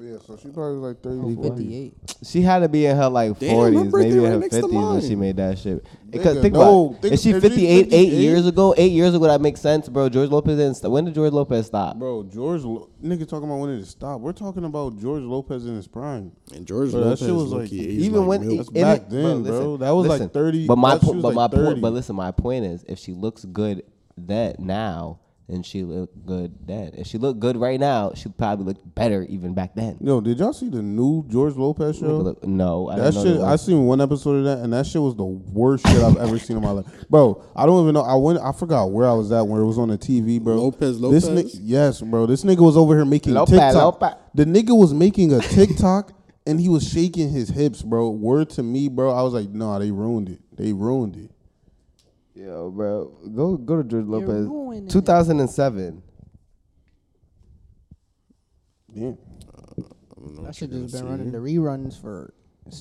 Yeah, 0.00 0.18
so 0.24 0.36
she 0.36 0.48
probably 0.50 0.76
like 0.76 1.02
30, 1.02 1.42
58. 1.42 1.94
She 2.22 2.40
had 2.42 2.60
to 2.60 2.68
be 2.68 2.86
in 2.86 2.96
her 2.96 3.08
like 3.08 3.36
Damn, 3.40 3.56
her 3.56 3.70
40s, 3.80 3.90
birthday 3.90 4.08
maybe 4.10 4.18
in 4.18 4.22
right 4.24 4.32
her 4.32 4.38
next 4.38 4.54
to 4.54 4.62
50s 4.62 4.72
when 4.72 4.74
mine. 4.84 5.00
she 5.00 5.14
made 5.16 5.36
that 5.38 5.58
shit. 5.58 5.84
Because 6.08 6.36
Nigga, 6.36 6.42
think 6.42 6.54
no, 6.54 6.60
about 6.60 6.96
it. 6.98 7.02
think- 7.02 7.14
Is 7.14 7.22
she 7.22 7.30
is 7.30 7.34
she 7.42 7.48
58 7.48 7.68
eight 7.68 7.90
58? 7.90 8.12
years 8.12 8.46
ago? 8.46 8.74
Eight 8.78 8.92
years 8.92 9.14
ago, 9.14 9.24
that 9.26 9.40
makes 9.40 9.60
sense, 9.60 9.88
bro. 9.88 10.08
George 10.08 10.30
Lopez 10.30 10.56
didn't. 10.56 10.74
St- 10.76 10.92
when 10.92 11.04
did 11.04 11.14
George 11.14 11.32
Lopez 11.32 11.66
stop? 11.66 11.96
Bro, 11.98 12.24
George, 12.32 12.62
Lo- 12.62 12.88
nigga 13.02 13.28
talking 13.28 13.48
about 13.48 13.58
when 13.58 13.70
did 13.70 13.80
it 13.80 13.86
stop. 13.86 14.20
We're 14.20 14.32
talking 14.32 14.64
about 14.64 14.96
George 14.98 15.22
Lopez 15.24 15.66
in 15.66 15.74
his 15.74 15.88
prime. 15.88 16.30
And 16.54 16.64
George 16.64 16.92
Bro, 16.92 17.00
that 17.00 17.06
Lopez 17.06 17.20
shit 17.20 17.34
was 17.34 17.52
like- 17.52 17.72
even 17.72 18.20
like 18.20 18.28
when 18.28 18.46
milk. 18.46 18.56
That's 18.58 18.68
in 18.68 18.82
back 18.82 19.00
it- 19.00 19.10
then, 19.10 19.42
bro. 19.42 19.76
That 19.78 19.90
was 19.90 20.06
like 20.06 20.32
30 20.32 20.66
But 20.68 20.78
my 20.78 20.94
that 20.94 21.00
shit 21.00 21.06
point, 21.06 21.16
was 21.16 21.22
but 21.22 21.28
like 21.34 21.50
my 21.52 21.56
30. 21.56 21.66
point, 21.72 21.80
but 21.82 21.92
listen, 21.92 22.14
my 22.14 22.30
point 22.30 22.64
is, 22.66 22.84
if 22.88 23.00
she 23.00 23.12
looks 23.14 23.44
good 23.44 23.82
that 24.16 24.60
now, 24.60 25.18
then 25.48 25.62
she 25.62 25.82
looked 25.82 26.26
good 26.26 26.54
then. 26.66 26.90
If 26.94 27.06
she 27.06 27.16
looked 27.18 27.40
good 27.40 27.56
right 27.56 27.80
now, 27.80 28.12
she 28.14 28.28
probably 28.28 28.66
looked 28.66 28.94
better 28.94 29.24
even 29.30 29.54
back 29.54 29.74
then. 29.74 29.96
Yo, 30.00 30.20
did 30.20 30.38
y'all 30.38 30.52
see 30.52 30.68
the 30.68 30.82
new 30.82 31.24
George 31.28 31.54
Lopez 31.56 31.96
Nigga 31.96 32.00
show? 32.00 32.16
look- 32.18 32.44
no, 32.46 32.88
I 32.90 32.96
That 32.96 33.12
didn't 33.14 33.24
know 33.24 33.32
shit, 33.36 33.40
I 33.42 33.56
seen 33.56 33.86
one 33.86 34.00
episode 34.00 34.36
of 34.36 34.44
that, 34.44 34.58
and 34.58 34.72
that 34.74 34.86
shit 34.86 35.00
was 35.00 35.16
the 35.16 35.24
worst 35.24 35.86
shit 35.86 36.02
I've 36.02 36.18
ever 36.18 36.38
seen 36.38 36.58
in 36.58 36.62
my 36.62 36.70
life, 36.72 36.86
bro. 37.08 37.42
I 37.56 37.64
don't 37.66 37.82
even 37.82 37.94
know. 37.94 38.02
I 38.02 38.14
went, 38.16 38.38
I 38.40 38.52
forgot 38.52 38.90
where 38.90 39.08
I 39.08 39.12
was 39.14 39.32
at 39.32 39.46
when 39.46 39.60
it 39.60 39.64
was 39.64 39.78
on 39.78 39.88
the 39.88 39.96
TV, 39.98 40.38
bro. 40.42 40.56
Lopez 40.56 41.00
Lopez. 41.00 41.22
This 41.22 41.30
Lopez? 41.30 41.54
ni- 41.54 41.60
yes, 41.64 42.00
bro. 42.02 42.26
This 42.26 42.44
nigga 42.44 42.60
was 42.60 42.76
over 42.76 42.94
here 42.94 43.04
making 43.06 43.32
Lopez, 43.34 43.52
TikTok. 43.58 43.74
Lopez. 44.02 44.14
The 44.34 44.44
nigga 44.44 44.76
was 44.78 44.92
making 44.92 45.32
a 45.32 45.40
TikTok, 45.40 46.12
and 46.46 46.60
he 46.60 46.68
was 46.68 46.86
shaking 46.86 47.30
his 47.30 47.48
hips, 47.48 47.80
bro. 47.82 48.10
Word 48.10 48.50
to 48.50 48.62
me, 48.62 48.88
bro. 48.88 49.12
I 49.12 49.22
was 49.22 49.32
like, 49.32 49.48
nah, 49.48 49.78
they 49.78 49.90
ruined 49.90 50.28
it. 50.28 50.40
They 50.56 50.72
ruined 50.74 51.16
it. 51.16 51.30
Yo, 52.38 52.70
bro, 52.70 53.06
go 53.34 53.56
go 53.56 53.82
to 53.82 53.88
George 53.88 54.04
Lopez. 54.06 54.46
2007. 54.92 56.02
Yeah, 58.94 59.12
That 60.42 60.54
shit 60.54 60.70
just 60.70 60.94
been 60.94 61.08
running 61.08 61.32
the 61.32 61.38
reruns 61.38 62.00
for. 62.00 62.32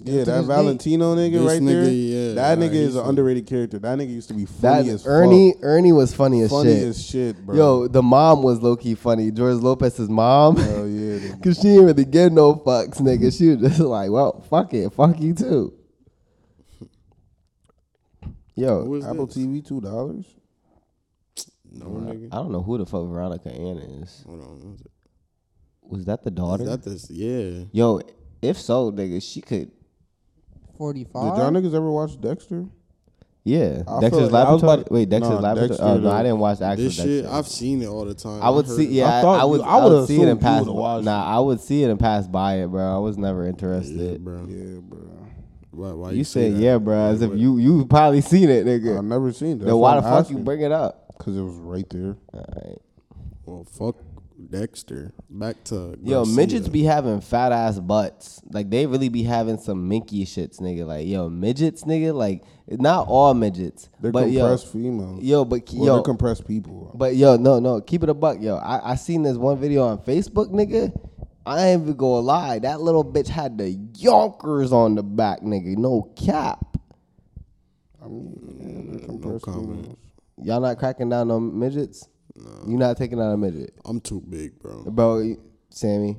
yeah. 0.03 0.23
That 0.23 0.25
this 0.25 0.41
day. 0.47 0.53
Valentino 0.53 1.15
nigga 1.15 1.31
This 1.31 1.41
right 1.41 1.65
there. 1.65 1.83
nigga, 1.85 2.27
yeah, 2.29 2.33
that 2.35 2.59
nah, 2.59 2.65
nigga 2.65 2.73
is 2.73 2.95
an 2.95 3.05
a- 3.05 3.09
underrated 3.09 3.47
character. 3.47 3.79
That 3.79 3.97
nigga 3.97 4.11
used 4.11 4.27
to 4.27 4.33
be 4.35 4.45
funny 4.45 4.83
That 4.87 4.93
as 4.93 5.07
Ernie 5.07 5.53
fuck. 5.53 5.63
Ernie 5.63 5.91
was 5.91 6.13
funny 6.13 6.41
as 6.41 6.49
shit. 6.51 6.57
funny 6.57 6.73
shit. 6.75 6.83
as 6.87 7.05
shit, 7.05 7.45
bro. 7.45 7.55
Yo, 7.55 7.87
the 7.87 8.03
mom 8.03 8.43
was 8.43 8.61
low 8.61 8.75
key 8.75 8.93
funny. 8.95 9.31
George 9.31 9.55
Lopez's 9.61 10.07
mom. 10.09 10.57
hell 10.57 10.87
yeah. 10.87 11.17
nigga. 11.19 11.43
Cause 11.43 11.55
she 11.57 11.63
didn't 11.63 11.85
really 11.85 12.05
give 12.05 12.31
no 12.31 12.55
fucks, 12.55 13.01
nigga. 13.01 13.35
She 13.35 13.49
was 13.49 13.57
just 13.57 13.79
like, 13.79 14.11
well, 14.11 14.39
fuck 14.49 14.73
it, 14.75 14.91
fuck 14.93 15.19
you 15.19 15.33
too. 15.33 15.73
Who 18.57 18.63
Yo, 18.63 19.01
Apple 19.09 19.27
this? 19.27 19.37
TV 19.37 19.65
two 19.65 19.79
dollars. 19.81 20.25
No, 21.71 21.85
nigga. 21.85 22.27
I 22.31 22.35
don't 22.37 22.51
know 22.51 22.61
who 22.63 22.77
the 22.77 22.85
fuck 22.85 23.07
Veronica 23.07 23.49
Ann 23.49 23.77
is. 23.77 24.23
Hold 24.25 24.41
on. 24.41 24.47
what 24.61 24.73
is 24.75 24.81
it? 24.81 24.91
Was 25.83 26.05
that 26.05 26.23
the 26.23 26.31
daughter? 26.31 26.63
Is 26.63 26.69
that 26.69 26.83
this? 26.83 27.09
Yeah. 27.09 27.65
Yo, 27.71 28.01
if 28.41 28.57
so, 28.57 28.91
nigga, 28.91 29.21
she 29.21 29.41
could. 29.41 29.71
45. 30.77 31.13
Did 31.35 31.41
y'all 31.41 31.51
niggas 31.51 31.73
ever 31.75 31.89
watch 31.91 32.19
Dexter? 32.19 32.65
Yeah, 33.43 33.83
I 33.87 34.01
Dexter's 34.01 34.23
like- 34.31 34.43
Laboratory. 34.45 34.73
about- 34.73 34.91
Wait, 34.91 35.09
Dexter's 35.09 35.29
Nah, 35.35 35.39
Laboratory. 35.39 35.67
Dexter, 35.69 35.85
oh 35.85 35.97
no, 35.99 36.09
I 36.09 36.19
uh, 36.19 36.23
didn't 36.23 36.39
watch 36.39 36.59
the 36.59 36.65
actual 36.65 36.83
This 36.83 36.95
shit, 36.95 37.25
I've 37.25 37.47
seen 37.47 37.81
it 37.81 37.85
all 37.85 38.03
the 38.03 38.13
time. 38.13 38.41
I 38.43 38.49
would 38.49 38.65
heard- 38.65 38.75
see. 38.75 38.87
Yeah, 38.87 39.05
I 39.05 39.19
I, 39.19 39.21
thought 39.21 39.39
I 39.39 39.45
would. 39.45 39.61
you- 39.61 39.65
I 39.67 39.77
I 39.77 39.83
would 39.85 39.91
would've 39.93 40.07
see 40.07 40.21
it 40.21 40.27
and 40.27 40.41
pass. 40.41 40.65
Nah, 40.65 40.97
it. 40.99 41.07
I 41.07 41.39
would 41.39 41.61
see 41.61 41.83
it 41.83 41.89
and 41.89 41.97
pass 41.99 42.27
by 42.27 42.55
it, 42.63 42.67
bro. 42.67 42.95
I 42.95 42.97
was 42.99 43.17
never 43.17 43.43
Yeah, 43.43 43.49
interested. 43.49 44.23
bro. 44.23 44.45
Yeah, 44.49 44.79
bro. 44.81 45.06
Why, 45.77 45.91
why 45.93 46.11
you 46.11 46.23
say 46.23 46.51
said 46.51 46.59
yeah, 46.61 46.77
bro, 46.79 46.97
as 46.97 47.21
if 47.21 47.37
you 47.37 47.57
you 47.59 47.85
probably 47.85 48.21
seen 48.21 48.49
it, 48.49 48.65
nigga. 48.65 48.97
I 48.97 49.01
never 49.01 49.31
seen 49.31 49.59
that. 49.59 49.65
Then 49.65 49.77
why 49.77 49.95
the 49.95 50.01
fuck 50.01 50.29
you 50.29 50.39
bring 50.39 50.61
it 50.61 50.71
up? 50.71 51.15
Because 51.17 51.37
it 51.37 51.41
was 51.41 51.55
right 51.55 51.87
there. 51.89 52.15
All 52.33 52.45
right. 52.55 52.77
Well, 53.45 53.63
fuck 53.63 53.95
Dexter. 54.49 55.13
Back 55.29 55.63
to 55.65 55.97
Yo, 56.03 56.19
Garcia. 56.19 56.35
midgets 56.35 56.67
be 56.67 56.83
having 56.83 57.21
fat 57.21 57.51
ass 57.51 57.79
butts. 57.79 58.41
Like 58.51 58.69
they 58.69 58.85
really 58.85 59.09
be 59.09 59.23
having 59.23 59.57
some 59.57 59.87
minky 59.87 60.25
shits, 60.25 60.59
nigga. 60.61 60.85
Like 60.85 61.07
yo, 61.07 61.29
midgets, 61.29 61.83
nigga. 61.83 62.13
Like 62.13 62.43
not 62.67 63.07
all 63.07 63.33
midgets, 63.33 63.89
They're 63.99 64.11
but 64.11 64.29
yo, 64.31 64.41
compressed 64.41 64.71
females. 64.73 65.23
yo, 65.23 65.45
but 65.45 65.61
Well, 65.73 65.85
yo, 65.85 65.93
they're 65.95 66.03
compressed 66.03 66.47
people. 66.47 66.91
but 66.95 67.15
yo, 67.15 67.37
no, 67.37 67.59
no, 67.59 67.81
keep 67.81 68.03
it 68.03 68.09
a 68.09 68.13
buck, 68.13 68.37
yo. 68.41 68.57
I, 68.57 68.91
I 68.91 68.95
seen 68.95 69.23
this 69.23 69.37
one 69.37 69.57
video 69.57 69.83
on 69.87 69.99
Facebook, 69.99 70.47
nigga. 70.51 70.91
I 71.47 71.67
ain't 71.69 71.83
even 71.83 71.95
gonna 71.95 72.19
lie. 72.19 72.59
That 72.59 72.81
little 72.81 73.05
bitch 73.05 73.27
had 73.27 73.57
the 73.57 73.69
yonkers 73.97 74.71
on 74.73 74.95
the 74.95 75.03
back, 75.03 75.41
nigga. 75.41 75.77
No 75.77 76.11
cap. 76.15 76.77
I 78.03 78.07
mean, 78.07 78.99
yeah, 79.01 79.29
they're 79.29 79.39
comment. 79.39 79.97
Y'all 80.43 80.61
not 80.61 80.77
cracking 80.77 81.09
down 81.09 81.31
on 81.31 81.57
midgets? 81.57 82.07
No. 82.35 82.51
You 82.67 82.77
not 82.77 82.97
taking 82.97 83.19
out 83.19 83.33
a 83.33 83.37
midget, 83.37 83.73
I'm 83.85 83.99
too 83.99 84.21
big, 84.29 84.59
bro. 84.59 84.83
bro. 84.83 85.35
Sammy, 85.69 86.17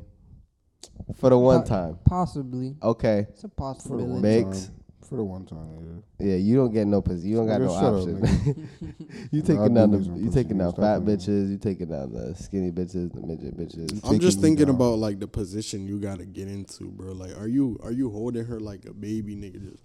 for 1.17 1.31
the 1.31 1.39
one 1.39 1.63
time, 1.65 1.99
Possibly. 2.05 2.77
okay. 2.83 3.27
It's 3.31 3.45
a 3.45 3.49
For 3.49 3.49
the 3.49 3.55
possibility. 3.55 4.11
one 4.13 4.23
Bakez. 4.23 4.67
time. 4.67 4.75
For 5.09 5.17
the 5.17 5.25
one 5.25 5.47
time, 5.47 6.05
Yeah, 6.19 6.27
Yeah, 6.27 6.37
you 6.37 6.57
don't 6.57 6.71
get 6.73 6.87
no 6.87 7.01
position. 7.01 7.31
You 7.31 7.37
don't 7.37 7.47
got 7.47 7.61
Nigga, 7.61 7.67
no 7.67 7.73
shut 7.75 7.95
up, 7.95 7.95
option. 7.95 8.69
you 9.33 9.41
Nah, 9.41 9.47
taking 9.47 9.63
I 9.63 9.69
down 9.69 9.91
the 9.91 9.99
you 9.99 10.27
pussy, 10.27 10.31
taking 10.31 10.59
down 10.59 10.73
fat 10.75 11.01
bitches. 11.01 11.51
You 11.51 11.57
taking 11.59 11.89
down 11.89 12.13
the 12.13 12.35
skinny 12.35 12.71
bitches, 12.71 13.13
the 13.13 13.21
midget 13.27 13.57
bitches. 13.57 13.93
I'm 13.95 14.01
taking 14.01 14.21
just 14.21 14.41
thinking 14.41 14.67
down. 14.67 14.75
about 14.75 14.99
like 14.99 15.19
the 15.19 15.27
position 15.29 15.87
you 15.87 15.99
gotta 15.99 16.27
get 16.27 16.49
into, 16.49 16.91
bro. 16.91 17.13
Like, 17.13 17.37
are 17.39 17.49
you 17.49 17.79
are 17.83 17.93
you 17.93 18.11
holding 18.11 18.45
her 18.45 18.61
like 18.61 18.85
a 18.85 18.93
baby, 18.93 19.35
nigga? 19.35 19.71
Just 19.71 19.83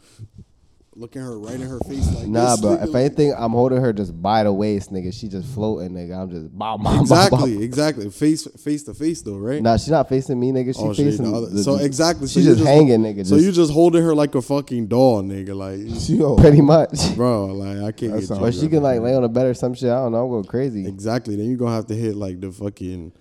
looking 0.96 1.22
her 1.22 1.40
right 1.40 1.56
in 1.56 1.62
her 1.62 1.80
face, 1.88 2.08
like 2.16 2.28
Nah, 2.28 2.52
this, 2.52 2.62
bro. 2.62 2.78
nigga, 2.78 2.88
If 2.90 2.96
anything, 2.96 3.34
I'm 3.38 3.52
holding 3.52 3.82
her 3.82 3.92
just 3.94 4.22
by 4.22 4.44
the 4.44 4.54
waist, 4.54 4.92
nigga. 4.94 5.14
She 5.14 5.28
just 5.28 5.48
floating, 5.54 5.90
nigga. 5.96 6.16
I'm 6.22 6.30
just 6.30 6.58
bow, 6.58 6.78
bow, 6.78 6.84
bow, 6.84 6.96
bow. 6.98 7.02
exactly, 7.02 7.64
exactly, 7.64 8.10
face 8.10 8.46
face 8.64 8.84
to 8.84 8.94
face 8.94 9.22
though, 9.22 9.38
right? 9.38 9.62
Nah, 9.62 9.78
she's 9.78 9.90
not 9.90 10.08
facing 10.10 10.40
me, 10.40 10.52
nigga. 10.52 10.76
She 10.76 10.82
Oh, 10.84 10.94
facing 10.94 11.32
the 11.32 11.36
other- 11.38 11.48
the- 11.50 11.64
so 11.64 11.76
exactly, 11.78 12.28
so 12.28 12.34
She's 12.40 12.46
you 12.46 12.52
just 12.52 12.60
just- 12.64 12.70
hanging, 12.70 13.00
nigga. 13.02 13.26
so 13.26 13.36
just 13.36 13.46
you 13.46 13.52
just 13.52 13.72
holding 13.72 14.04
her 14.04 14.14
like 14.14 14.36
a 14.36 14.42
fucking 14.42 14.88
doll, 14.88 15.24
nigga, 15.24 15.56
like, 15.56 15.80
Yo, 16.10 16.36
pretty 16.36 16.62
much. 16.62 17.16
bro, 17.16 17.48
like 17.48 17.78
I 17.78 17.92
can't 17.92 18.14
That 18.14 18.20
get 18.20 18.28
sounds 18.28 18.40
you. 18.42 18.46
Or 18.48 18.52
she 18.52 18.68
can 18.68 18.84
like 18.84 19.00
lay 19.02 19.16
on 19.16 19.24
a 19.24 19.30
bed 19.30 19.48
or 19.48 19.54
some 19.54 19.74
shit. 19.74 19.90
I 19.90 19.96
don't 19.96 20.12
know. 20.12 20.24
I'm 20.26 20.30
going 20.30 20.44
crazy. 20.46 20.86
Exactly. 20.88 21.36
Then 21.36 21.48
you're 21.48 21.58
gonna 21.58 21.76
have 21.76 21.88
to 21.88 21.96
hit 21.96 22.16
like 22.16 22.40
the 22.40 22.52
fucking, 22.52 23.12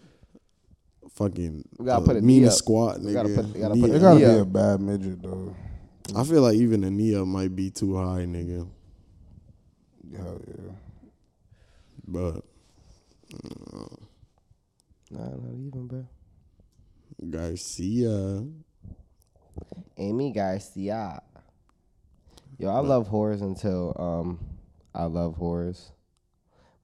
fucking. 1.15 1.65
We 1.79 1.87
gotta 1.87 2.03
uh, 2.03 2.07
put 2.07 2.17
a 2.17 2.21
knee 2.21 2.41
meanest 2.41 2.57
up. 2.57 2.65
squat, 2.65 3.01
We 3.01 3.07
nigga. 3.07 3.13
gotta 3.15 3.29
put- 3.31 3.55
we 3.55 3.61
gotta 3.61 3.75
put 3.81 3.91
it 3.91 3.97
a 3.97 3.99
gotta 3.99 4.19
be 4.19 4.25
a 4.25 4.45
bad 4.45 4.81
midget 4.81 5.23
though. 5.23 5.55
I 6.17 6.25
feel 6.25 6.43
like 6.43 6.57
even 6.57 6.85
a 6.85 6.91
knee 6.91 7.15
up 7.15 7.27
might 7.27 7.55
be 7.55 7.71
too 7.71 7.97
high, 7.97 8.27
nigga. 8.27 8.69
Hell 10.17 10.41
yeah. 10.47 10.73
But 12.07 12.43
Nah, 15.11 15.29
not 15.29 15.55
even, 15.55 15.87
bro. 15.87 16.07
Garcia, 17.31 18.45
Amy 19.97 20.33
Garcia. 20.33 21.23
Yo, 22.59 22.69
I 22.69 22.81
love 22.81 23.07
horrors 23.07 23.41
until 23.43 23.95
um, 23.99 24.39
I 24.95 25.05
love 25.05 25.37
horrors. 25.37 25.92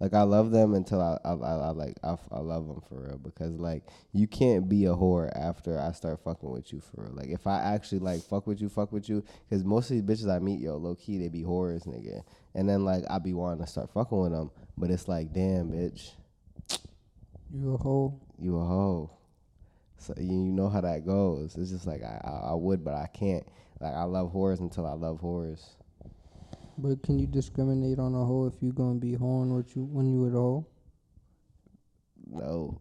Like 0.00 0.14
I 0.14 0.22
love 0.22 0.50
them 0.52 0.74
until 0.74 1.00
I 1.00 1.18
I, 1.24 1.32
I, 1.32 1.54
I 1.56 1.70
like 1.70 1.96
I, 2.04 2.16
I 2.30 2.38
love 2.40 2.68
them 2.68 2.80
for 2.88 3.00
real 3.08 3.18
because 3.18 3.58
like 3.58 3.82
you 4.12 4.28
can't 4.28 4.68
be 4.68 4.84
a 4.86 4.90
whore 4.94 5.30
after 5.36 5.80
I 5.80 5.92
start 5.92 6.20
fucking 6.22 6.50
with 6.50 6.72
you 6.72 6.80
for 6.80 7.02
real. 7.04 7.14
Like 7.14 7.30
if 7.30 7.46
I 7.46 7.58
actually 7.60 7.98
like 8.00 8.22
fuck 8.22 8.46
with 8.46 8.60
you, 8.60 8.68
fuck 8.68 8.92
with 8.92 9.08
you, 9.08 9.24
because 9.48 9.64
most 9.64 9.90
of 9.90 9.96
these 10.06 10.24
bitches 10.24 10.30
I 10.34 10.38
meet, 10.38 10.60
yo, 10.60 10.76
low 10.76 10.94
key 10.94 11.18
they 11.18 11.28
be 11.28 11.42
whores, 11.42 11.86
nigga. 11.86 12.22
And 12.54 12.68
then 12.68 12.84
like 12.84 13.04
I 13.10 13.18
be 13.18 13.34
wanting 13.34 13.64
to 13.64 13.70
start 13.70 13.90
fucking 13.92 14.20
with 14.20 14.32
them, 14.32 14.50
but 14.76 14.90
it's 14.90 15.08
like, 15.08 15.32
damn, 15.32 15.70
bitch, 15.72 16.12
You 17.52 17.74
a 17.74 17.76
hoe. 17.78 18.20
you 18.38 18.56
a 18.58 18.64
hoe. 18.64 19.10
So 19.98 20.14
you, 20.16 20.26
you 20.32 20.52
know 20.52 20.68
how 20.68 20.80
that 20.80 21.04
goes. 21.04 21.56
It's 21.56 21.70
just 21.70 21.86
like 21.86 22.02
I, 22.04 22.20
I 22.24 22.50
I 22.50 22.54
would, 22.54 22.84
but 22.84 22.94
I 22.94 23.08
can't. 23.12 23.46
Like 23.80 23.94
I 23.94 24.04
love 24.04 24.32
whores 24.32 24.60
until 24.60 24.86
I 24.86 24.92
love 24.94 25.20
whores. 25.22 25.60
But 26.80 27.02
can 27.02 27.18
you 27.18 27.26
discriminate 27.26 27.98
on 27.98 28.14
a 28.14 28.24
hoe 28.24 28.46
if 28.46 28.62
you 28.62 28.72
gonna 28.72 28.98
be 29.00 29.14
hoeing 29.14 29.52
with 29.54 29.74
you 29.74 29.84
when 29.84 30.06
you 30.12 30.20
with 30.20 30.34
a 30.34 30.38
hoe? 30.38 30.66
No, 32.30 32.80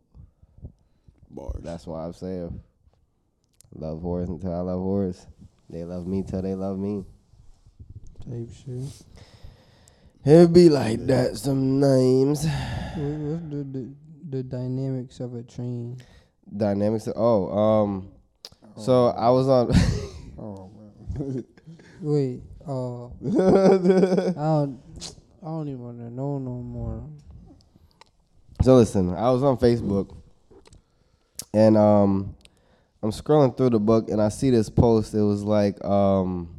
bars. 1.32 1.62
that's 1.64 1.88
why 1.88 2.06
I'm 2.06 2.14
saying. 2.14 2.60
love 3.74 4.00
whores 4.02 4.28
until 4.28 4.54
I 4.54 4.60
love 4.60 4.80
whores. 4.80 5.26
They 5.70 5.84
love 5.84 6.06
me 6.06 6.24
till 6.24 6.42
they 6.42 6.54
love 6.54 6.78
me. 6.78 7.06
Type 8.30 8.50
shit. 8.54 9.04
It 10.26 10.54
be 10.54 10.70
like 10.70 11.06
that 11.08 11.38
sometimes. 11.38 12.46
What- 12.46 12.98
What's 12.98 13.50
the, 13.50 13.64
the 13.64 13.94
the 14.30 14.44
dynamics 14.44 15.22
of 15.22 15.34
a 15.36 15.44
train? 15.44 15.98
Dynamics. 16.56 17.08
Of, 17.08 17.14
Oh, 17.16 17.50
um. 17.58 18.10
So 18.76 19.08
I 19.08 19.30
was 19.30 19.48
on. 19.48 19.72
Oh 20.38 20.70
man. 21.18 21.46
Wait, 22.02 22.42
uh, 22.68 23.06
I 23.06 23.10
don't, 24.34 24.82
I 25.42 25.46
don't 25.46 25.68
even 25.70 25.80
want 25.80 26.00
to 26.00 26.10
know 26.10 26.38
no 26.38 26.62
more. 26.62 27.04
So 28.62 28.76
listen, 28.76 29.14
I 29.14 29.32
was 29.32 29.44
on 29.44 29.58
Facebook, 29.58 30.16
and 31.54 31.78
um, 31.78 32.36
I'm 33.02 33.12
scrolling 33.12 33.56
through 33.56 33.70
the 33.70 33.80
book, 33.80 34.10
and 34.10 34.22
I 34.22 34.30
see 34.30 34.50
this 34.50 34.70
post. 34.70 35.14
It 35.14 35.22
was 35.22 35.44
like, 35.44 35.84
um, 35.86 36.58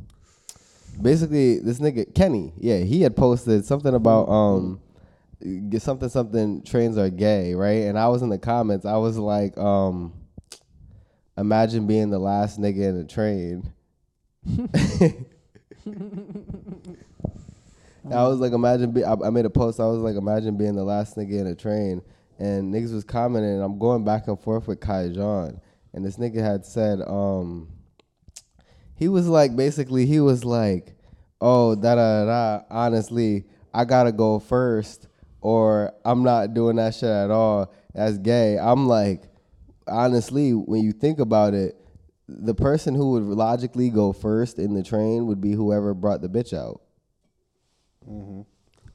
basically 1.01 1.59
this 1.59 1.79
nigga 1.79 2.15
Kenny, 2.15 2.55
yeah, 2.57 2.79
he 2.79 3.03
had 3.03 3.15
posted 3.15 3.65
something 3.67 3.95
about 3.95 4.29
um, 4.29 4.81
get 5.69 5.83
something 5.83 6.09
something 6.09 6.63
trains 6.63 6.97
are 6.97 7.11
gay, 7.11 7.55
right? 7.55 7.85
And 7.85 7.99
I 7.99 8.09
was 8.09 8.23
in 8.23 8.31
the 8.31 8.39
comments. 8.39 8.87
I 8.87 8.97
was 8.97 9.19
like, 9.19 9.59
um, 9.59 10.15
imagine 11.37 11.87
being 11.87 12.11
the 12.11 12.19
last 12.19 12.59
nigga 12.59 12.89
in 12.89 12.97
a 12.97 13.05
train. 13.05 13.73
I 18.11 18.27
was 18.27 18.39
like, 18.39 18.53
imagine. 18.53 18.93
Be, 18.93 19.05
I, 19.05 19.13
I 19.13 19.31
made 19.31 19.45
a 19.45 19.51
post. 19.51 19.81
I 19.81 19.87
was 19.87 19.99
like, 19.99 20.17
imagine 20.17 20.57
being 20.57 20.77
the 20.77 20.85
last 20.85 21.17
nigga 21.17 21.41
in 21.41 21.47
a 21.47 21.55
train, 21.55 22.03
and 22.39 22.73
niggas 22.73 22.93
was 22.93 23.05
commenting. 23.05 23.51
And 23.51 23.63
I'm 23.63 23.79
going 23.79 24.05
back 24.05 24.29
and 24.29 24.41
forth 24.41 24.69
with 24.69 24.81
Kai 24.81 25.09
John, 25.09 25.61
and 25.93 26.05
this 26.05 26.17
nigga 26.17 26.41
had 26.41 26.65
said, 26.65 27.01
um, 27.03 27.69
he 28.95 29.09
was 29.09 29.29
like, 29.29 29.57
basically, 29.57 30.07
he 30.07 30.21
was 30.21 30.45
like, 30.45 30.95
oh, 31.41 31.75
da 31.75 31.95
da 31.95 32.25
da. 32.25 32.65
Honestly, 32.71 33.45
I 33.73 33.85
gotta 33.85 34.13
go 34.13 34.39
first, 34.39 35.09
or 35.41 35.93
I'm 36.05 36.23
not 36.23 36.55
doing 36.55 36.77
that 36.77 36.95
shit 36.95 37.09
at 37.09 37.31
all. 37.31 37.73
That's 37.95 38.19
gay. 38.19 38.59
I'm 38.59 38.89
like, 38.89 39.25
honestly, 39.87 40.53
when 40.53 40.83
you 40.83 40.93
think 40.93 41.21
about 41.21 41.55
it, 41.55 41.77
the 42.29 42.55
person 42.55 42.95
who 42.95 43.13
would 43.13 43.25
logically 43.25 43.91
go 43.91 44.13
first 44.13 44.59
in 44.59 44.75
the 44.75 44.83
train 44.83 45.27
would 45.27 45.41
be 45.41 45.53
whoever 45.53 45.95
brought 45.95 46.21
the 46.21 46.29
bitch 46.29 46.53
out. 46.53 46.83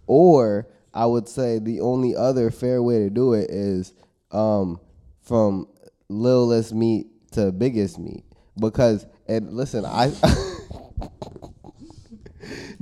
Or 0.06 0.68
I 0.94 1.06
would 1.06 1.28
say 1.28 1.60
the 1.60 1.82
only 1.82 2.16
other 2.16 2.52
fair 2.52 2.84
way 2.84 3.00
to 3.00 3.10
do 3.10 3.34
it 3.34 3.50
is 3.50 3.94
um, 4.32 4.80
from 5.22 5.68
littlest 6.10 6.74
meat 6.74 7.08
to 7.32 7.52
biggest 7.52 7.98
meat. 7.98 8.24
Because 8.60 9.08
and 9.28 9.52
listen, 9.52 9.86
I 9.86 10.12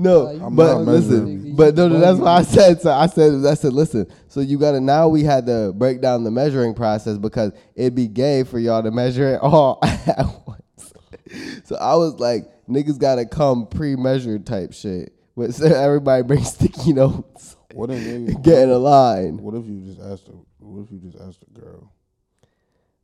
no, 0.01 0.27
I'm 0.27 0.55
but 0.55 0.77
not 0.77 0.81
listen, 0.81 1.55
but 1.55 1.75
no, 1.75 1.87
no, 1.87 1.99
that's 1.99 2.19
what 2.19 2.27
I 2.27 2.41
said. 2.43 2.81
So 2.81 2.91
I 2.91 3.07
said, 3.07 3.45
I 3.45 3.53
said, 3.53 3.73
listen. 3.73 4.07
So 4.27 4.39
you 4.39 4.57
gotta 4.57 4.79
now 4.81 5.07
we 5.07 5.23
had 5.23 5.45
to 5.47 5.73
break 5.73 6.01
down 6.01 6.23
the 6.23 6.31
measuring 6.31 6.73
process 6.73 7.17
because 7.17 7.51
it'd 7.75 7.95
be 7.95 8.07
gay 8.07 8.43
for 8.43 8.59
y'all 8.59 8.83
to 8.83 8.91
measure 8.91 9.35
it 9.35 9.41
all 9.41 9.79
at 9.83 10.25
once. 10.45 10.93
So 11.63 11.75
I 11.75 11.95
was 11.95 12.19
like, 12.19 12.45
niggas 12.67 12.99
gotta 12.99 13.25
come 13.25 13.67
pre-measured 13.67 14.45
type 14.45 14.73
shit. 14.73 15.13
But 15.35 15.53
so 15.53 15.65
everybody 15.75 16.23
bring 16.23 16.43
sticky 16.43 16.93
notes, 16.93 17.55
What 17.73 17.89
if 17.91 18.41
get 18.41 18.59
in 18.63 18.69
a 18.69 18.77
line. 18.77 19.37
What 19.37 19.55
if 19.55 19.65
you 19.65 19.81
just 19.81 19.99
asked 19.99 20.27
a 20.27 20.31
What 20.63 20.83
if 20.83 20.91
you 20.91 20.99
just 20.99 21.17
asked 21.21 21.43
a 21.43 21.59
girl? 21.59 21.91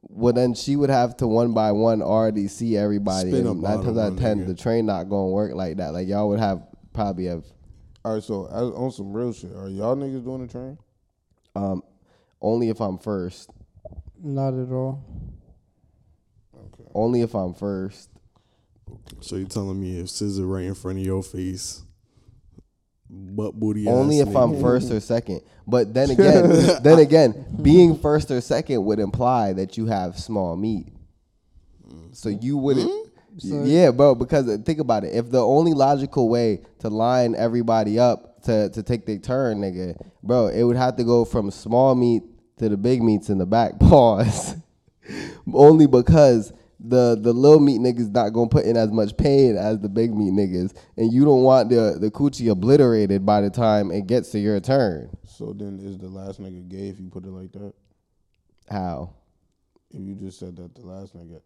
Well, 0.02 0.34
then 0.34 0.54
she 0.54 0.76
would 0.76 0.90
have 0.90 1.18
to 1.18 1.28
one 1.28 1.54
by 1.54 1.72
one 1.72 2.02
already 2.02 2.48
see 2.48 2.78
everybody. 2.78 3.30
Spin 3.30 3.46
a 3.46 3.52
and 3.52 3.62
nine 3.62 3.84
times 3.84 3.98
out 3.98 4.14
of 4.14 4.20
ten, 4.20 4.40
nigga. 4.40 4.48
the 4.48 4.56
train 4.56 4.86
not 4.86 5.06
gonna 5.06 5.28
work 5.30 5.54
like 5.54 5.78
that. 5.78 5.94
Like 5.94 6.08
y'all 6.08 6.30
would 6.30 6.40
have 6.40 6.64
probably 6.98 7.26
have 7.26 7.46
All 8.04 8.16
right, 8.16 8.24
so 8.24 8.48
as, 8.48 8.74
on 8.74 8.92
some 8.92 9.14
real 9.14 9.32
shit, 9.32 9.52
are 9.56 9.70
y'all 9.70 9.96
niggas 9.96 10.24
doing 10.24 10.48
the 10.48 10.52
train? 10.52 10.78
um, 11.56 11.84
only 12.42 12.70
if 12.70 12.80
I'm 12.80 12.98
first. 12.98 13.50
Not 14.22 14.54
at 14.54 14.72
all. 14.72 15.04
Okay. 16.56 16.90
Only 16.94 17.22
if 17.22 17.36
I'm 17.36 17.54
first. 17.54 18.10
So 19.22 19.36
you're 19.36 19.48
telling 19.48 19.80
me 19.80 20.00
if 20.00 20.10
scissor 20.10 20.46
right 20.46 20.66
in 20.66 20.76
front 20.76 21.00
of 21.00 21.06
your 21.06 21.22
face, 21.22 21.84
butt 23.10 23.60
booty. 23.60 23.88
Only 23.88 24.22
ass 24.22 24.28
if 24.28 24.36
I'm 24.36 24.60
first 24.60 24.92
or 24.92 25.00
second. 25.00 25.42
But 25.68 25.94
then 25.94 26.10
again, 26.16 26.50
then 26.82 27.00
again, 27.00 27.46
being 27.62 27.98
first 27.98 28.32
or 28.32 28.42
second 28.42 28.86
would 28.86 29.00
imply 29.00 29.54
that 29.54 29.78
you 29.78 29.86
have 29.88 30.18
small 30.18 30.56
meat. 30.56 30.88
So 32.14 32.30
you 32.30 32.58
wouldn't. 32.58 33.07
So- 33.38 33.64
yeah, 33.64 33.92
bro. 33.92 34.16
Because 34.16 34.48
uh, 34.48 34.58
think 34.66 34.80
about 34.80 35.04
it. 35.04 35.14
If 35.16 35.30
the 35.32 35.44
only 35.44 35.74
logical 35.74 36.30
way 36.30 36.62
to 36.80 36.90
line 36.90 37.36
everybody 37.36 38.00
up 38.00 38.42
to 38.44 38.70
to 38.70 38.84
take 38.84 39.06
their 39.06 39.20
turn, 39.20 39.60
nigga, 39.62 40.00
bro, 40.24 40.48
it 40.48 40.64
would 40.64 40.78
have 40.78 40.96
to 40.98 41.04
go 41.04 41.26
from 41.26 41.52
small 41.52 41.96
meat 41.96 42.24
to 42.58 42.70
the 42.70 42.78
big 42.78 43.02
meats 43.04 43.30
in 43.30 43.38
the 43.38 43.46
back. 43.46 43.80
Pause. 43.80 44.56
only 45.54 45.88
because 45.88 46.52
the 46.80 47.18
the 47.20 47.34
little 47.34 47.60
meat 47.60 47.80
niggas 47.82 48.12
not 48.12 48.30
gonna 48.30 48.50
put 48.50 48.66
in 48.66 48.78
as 48.78 48.92
much 48.92 49.16
pain 49.18 49.56
as 49.58 49.80
the 49.80 49.90
big 49.90 50.16
meat 50.16 50.32
niggas, 50.34 50.76
and 50.96 51.12
you 51.12 51.26
don't 51.26 51.44
want 51.44 51.70
the 51.70 51.98
the 52.00 52.12
coochie 52.12 52.52
obliterated 52.52 53.26
by 53.26 53.42
the 53.42 53.50
time 53.50 53.92
it 53.92 54.08
gets 54.08 54.30
to 54.32 54.40
your 54.40 54.60
turn. 54.60 55.10
So 55.26 55.54
then, 55.54 55.80
is 55.82 55.98
the 55.98 56.08
last 56.08 56.40
nigga 56.42 56.68
gay 56.68 56.90
if 56.90 57.00
you 57.00 57.10
put 57.10 57.24
it 57.26 57.32
like 57.32 57.52
that? 57.54 57.74
How? 58.70 59.14
If 59.92 60.02
you 60.02 60.16
just 60.16 60.40
said 60.40 60.56
that 60.58 60.76
the 60.76 60.86
last 60.86 61.16
nigga, 61.16 61.42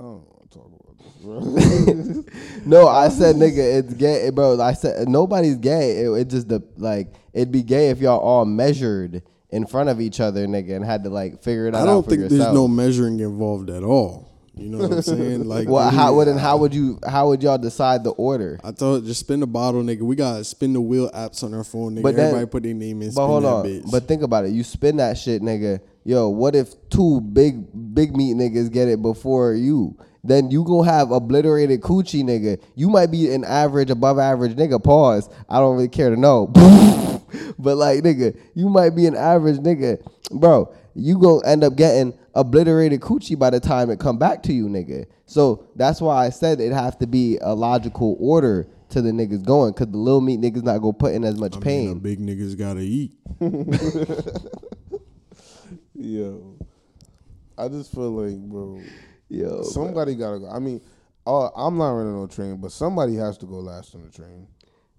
I 0.00 0.02
don't 0.02 0.24
want 0.26 0.50
to 0.50 0.58
talk 0.58 0.66
about 0.66 0.98
this, 0.98 2.24
bro. 2.24 2.24
No, 2.66 2.88
I 2.88 3.08
said 3.10 3.36
nigga, 3.36 3.78
it's 3.80 3.92
gay, 3.94 4.30
bro. 4.30 4.58
I 4.60 4.72
said 4.72 5.08
nobody's 5.08 5.56
gay. 5.56 5.98
It, 6.02 6.10
it 6.12 6.28
just 6.28 6.48
the 6.48 6.62
like 6.78 7.12
it'd 7.34 7.52
be 7.52 7.62
gay 7.62 7.90
if 7.90 8.00
y'all 8.00 8.18
all 8.18 8.44
measured 8.46 9.22
in 9.50 9.66
front 9.66 9.90
of 9.90 10.00
each 10.00 10.18
other, 10.20 10.46
nigga, 10.46 10.76
and 10.76 10.84
had 10.84 11.04
to 11.04 11.10
like 11.10 11.42
figure 11.42 11.66
it 11.66 11.74
out. 11.74 11.82
I 11.82 11.84
don't 11.86 12.06
think 12.08 12.22
yourself. 12.22 12.38
there's 12.40 12.54
no 12.54 12.66
measuring 12.66 13.20
involved 13.20 13.68
at 13.68 13.82
all. 13.82 14.26
You 14.54 14.68
know 14.68 14.78
what 14.78 14.92
I'm 14.92 15.02
saying? 15.02 15.44
Like, 15.44 15.68
Well, 15.68 15.88
how 15.90 16.14
would 16.16 16.28
and 16.28 16.38
how 16.40 16.56
would 16.58 16.74
you 16.74 16.98
how 17.06 17.28
would 17.28 17.42
y'all 17.42 17.56
decide 17.58 18.02
the 18.04 18.10
order? 18.10 18.58
I 18.64 18.72
thought 18.72 19.04
just 19.04 19.20
spin 19.20 19.40
the 19.40 19.46
bottle, 19.46 19.82
nigga. 19.82 20.00
We 20.02 20.16
got 20.16 20.44
spin 20.46 20.72
the 20.72 20.80
wheel 20.80 21.10
apps 21.12 21.42
on 21.44 21.52
our 21.54 21.64
phone, 21.64 21.96
nigga. 21.96 22.02
But 22.02 22.16
then- 22.16 22.26
Everybody 22.28 22.50
put 22.50 22.62
their 22.62 22.74
name 22.74 23.02
in. 23.02 23.12
But 23.14 23.26
hold 23.26 23.44
on. 23.44 23.64
bitch. 23.66 23.90
But 23.90 24.08
think 24.08 24.22
about 24.22 24.44
it. 24.46 24.50
You 24.52 24.64
spin 24.64 24.96
that 24.96 25.16
shit, 25.18 25.40
nigga. 25.42 25.80
Yo, 26.04 26.28
what 26.28 26.54
if 26.54 26.74
two 26.88 27.20
big 27.20 27.94
big 27.94 28.16
meat 28.16 28.36
niggas 28.36 28.72
get 28.72 28.88
it 28.88 29.02
before 29.02 29.54
you? 29.54 29.96
Then 30.22 30.50
you 30.50 30.64
gonna 30.64 30.90
have 30.90 31.10
obliterated 31.10 31.80
coochie, 31.80 32.22
nigga. 32.22 32.62
You 32.74 32.88
might 32.88 33.10
be 33.10 33.32
an 33.32 33.44
average, 33.44 33.90
above 33.90 34.18
average 34.18 34.56
nigga. 34.56 34.82
Pause. 34.82 35.28
I 35.48 35.58
don't 35.58 35.76
really 35.76 35.88
care 35.88 36.10
to 36.10 36.16
know. 36.16 36.46
but 37.58 37.76
like, 37.76 38.02
nigga, 38.02 38.38
you 38.54 38.68
might 38.68 38.90
be 38.90 39.06
an 39.06 39.14
average 39.14 39.58
nigga, 39.58 40.02
bro. 40.30 40.74
You 40.94 41.18
gonna 41.18 41.46
end 41.46 41.64
up 41.64 41.76
getting 41.76 42.14
obliterated 42.34 43.00
coochie 43.00 43.38
by 43.38 43.50
the 43.50 43.60
time 43.60 43.90
it 43.90 43.98
come 43.98 44.18
back 44.18 44.42
to 44.44 44.52
you, 44.52 44.66
nigga. 44.66 45.06
So 45.26 45.68
that's 45.76 46.00
why 46.00 46.26
I 46.26 46.30
said 46.30 46.60
it 46.60 46.72
have 46.72 46.98
to 46.98 47.06
be 47.06 47.38
a 47.40 47.54
logical 47.54 48.16
order 48.18 48.68
to 48.90 49.00
the 49.00 49.10
niggas 49.10 49.44
going, 49.44 49.72
cause 49.74 49.86
the 49.88 49.96
little 49.96 50.20
meat 50.20 50.40
niggas 50.40 50.64
not 50.64 50.78
gonna 50.78 50.92
put 50.92 51.14
in 51.14 51.24
as 51.24 51.38
much 51.38 51.56
I 51.56 51.60
pain. 51.60 51.88
the 51.90 51.94
big 51.94 52.18
niggas 52.20 52.58
gotta 52.58 52.80
eat. 52.80 53.12
Yo, 56.00 56.56
I 57.58 57.68
just 57.68 57.92
feel 57.92 58.10
like, 58.10 58.38
bro, 58.38 58.80
Yo, 59.28 59.62
somebody 59.62 60.14
gotta 60.14 60.38
go. 60.38 60.48
I 60.48 60.58
mean, 60.58 60.80
uh, 61.26 61.48
I'm 61.54 61.76
not 61.76 61.90
running 61.90 62.16
no 62.16 62.26
train, 62.26 62.56
but 62.56 62.72
somebody 62.72 63.16
has 63.16 63.36
to 63.38 63.46
go 63.46 63.56
last 63.56 63.94
on 63.94 64.02
the 64.02 64.10
train. 64.10 64.46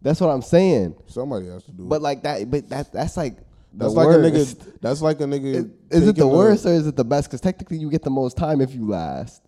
That's 0.01 0.21
what 0.21 0.29
I'm 0.29 0.43
saying. 0.43 0.95
Somebody 1.07 1.47
has 1.47 1.63
to 1.63 1.71
do. 1.71 1.85
But 1.85 1.97
it. 1.97 2.01
like 2.03 2.23
that, 2.23 2.49
but 2.49 2.69
that 2.69 2.93
that's 2.93 3.17
like 3.17 3.37
that's 3.73 3.93
like 3.93 4.07
worst. 4.07 4.57
a 4.57 4.65
nigga. 4.65 4.79
That's 4.81 5.01
like 5.01 5.19
a 5.21 5.23
nigga. 5.23 5.45
Is, 5.45 5.55
is 5.55 5.67
it 5.89 6.05
the 6.05 6.13
taking 6.13 6.23
a- 6.23 6.27
worst 6.27 6.65
or 6.65 6.69
is 6.69 6.85
it 6.85 6.95
the 6.95 7.05
best? 7.05 7.29
Because 7.29 7.41
technically, 7.41 7.77
you 7.77 7.89
get 7.89 8.03
the 8.03 8.11
most 8.11 8.37
time 8.37 8.61
if 8.61 8.73
you 8.73 8.87
last. 8.87 9.41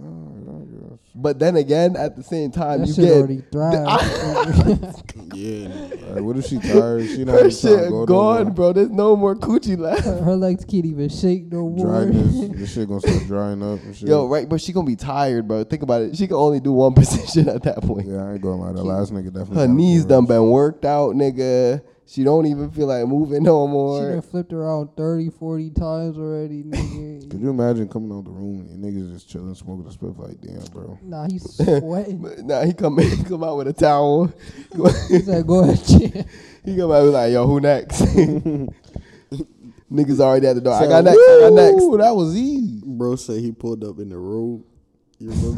Oh, 0.00 0.02
I 0.02 0.64
guess. 0.90 0.98
But 1.14 1.38
then 1.38 1.56
again, 1.56 1.96
at 1.96 2.16
the 2.16 2.22
same 2.22 2.50
time, 2.50 2.80
That 2.80 2.88
you 2.88 2.94
shit 2.94 3.04
get 3.04 3.12
already 3.16 3.42
thrived. 3.52 3.86
Yeah. 5.34 5.66
nigga. 5.68 6.08
All 6.08 6.14
right, 6.14 6.22
what 6.24 6.36
if 6.36 6.46
she 6.46 6.58
tired? 6.58 7.06
She 7.08 7.24
not 7.24 7.40
her 7.42 7.50
shit 7.50 7.84
to 7.84 7.90
go 7.90 8.06
gone, 8.06 8.44
more. 8.44 8.52
bro. 8.52 8.72
There's 8.72 8.90
no 8.90 9.16
more 9.16 9.34
coochie 9.34 9.78
left. 9.86 10.04
her, 10.04 10.20
her 10.22 10.36
legs 10.36 10.64
can't 10.64 10.84
even 10.84 11.08
shake 11.08 11.50
no 11.52 11.68
more. 11.68 11.86
Dryness. 11.86 12.48
this 12.56 12.72
shit 12.74 12.88
gonna 12.88 13.00
start 13.00 13.26
drying 13.26 13.62
up 13.62 13.80
and 13.82 13.96
shit. 13.96 14.08
Yo, 14.08 14.26
right, 14.26 14.48
but 14.48 14.60
she 14.60 14.72
gonna 14.72 14.86
be 14.86 14.96
tired, 14.96 15.48
bro. 15.48 15.64
Think 15.64 15.82
about 15.82 16.02
it. 16.02 16.16
She 16.16 16.26
can 16.26 16.36
only 16.36 16.60
do 16.60 16.72
one 16.72 16.92
position 16.94 17.48
at 17.48 17.62
that 17.64 17.82
point. 17.82 18.06
Yeah, 18.08 18.24
I 18.28 18.32
ain't 18.32 18.40
gonna 18.42 18.56
lie. 18.62 18.72
The 18.72 18.82
last 18.84 19.12
nigga 19.12 19.32
definitely. 19.32 19.56
Her 19.56 19.68
knees 19.68 20.04
done 20.04 20.26
been 20.26 20.50
worked 20.50 20.84
out, 20.84 21.14
nigga. 21.14 21.82
She 22.06 22.22
don't 22.22 22.44
even 22.46 22.70
feel 22.70 22.86
like 22.86 23.06
moving 23.06 23.42
no 23.44 23.66
more. 23.66 23.98
She 23.98 24.02
more. 24.04 24.12
done 24.12 24.22
flipped 24.22 24.52
around 24.52 24.90
30, 24.96 25.30
40 25.30 25.70
times 25.70 26.18
already, 26.18 26.62
Could 26.62 26.70
nigga. 26.72 27.40
you 27.40 27.48
imagine 27.50 27.88
coming 27.88 28.12
out 28.12 28.24
the 28.24 28.30
room 28.30 28.60
and 28.70 28.84
niggas 28.84 29.12
just 29.14 29.28
chilling, 29.30 29.54
smoking 29.54 29.86
a 29.86 29.90
spliff 29.90 30.18
like, 30.18 30.38
damn, 30.40 30.62
bro. 30.70 30.98
nah, 31.02 31.26
he's 31.26 31.54
sweating. 31.56 32.18
But 32.18 32.40
Nah, 32.40 32.64
he 32.64 32.74
come 32.74 32.98
he 32.98 33.22
come 33.24 33.42
out 33.42 33.56
with 33.56 33.68
a 33.68 33.72
towel. 33.72 34.30
he 35.08 35.20
said, 35.20 35.46
go 35.46 35.60
ahead, 35.60 35.82
chill. 35.86 36.24
he 36.64 36.76
come 36.76 36.92
out 36.92 37.04
with 37.04 37.14
like, 37.14 37.32
yo, 37.32 37.46
who 37.46 37.60
next? 37.60 38.02
Niggas 39.90 40.20
already 40.20 40.46
at 40.46 40.54
the 40.56 40.60
door. 40.60 40.74
I 40.74 40.86
got 40.86 41.04
next. 41.04 41.16
I 41.18 41.38
got 41.40 41.52
next. 41.52 41.76
That 41.98 42.14
was 42.14 42.36
easy. 42.36 42.82
Bro 42.84 43.16
said 43.16 43.40
he 43.40 43.52
pulled 43.52 43.82
up 43.84 43.98
in 43.98 44.08
the 44.10 44.18
robe. 44.18 44.64
You? 45.24 45.32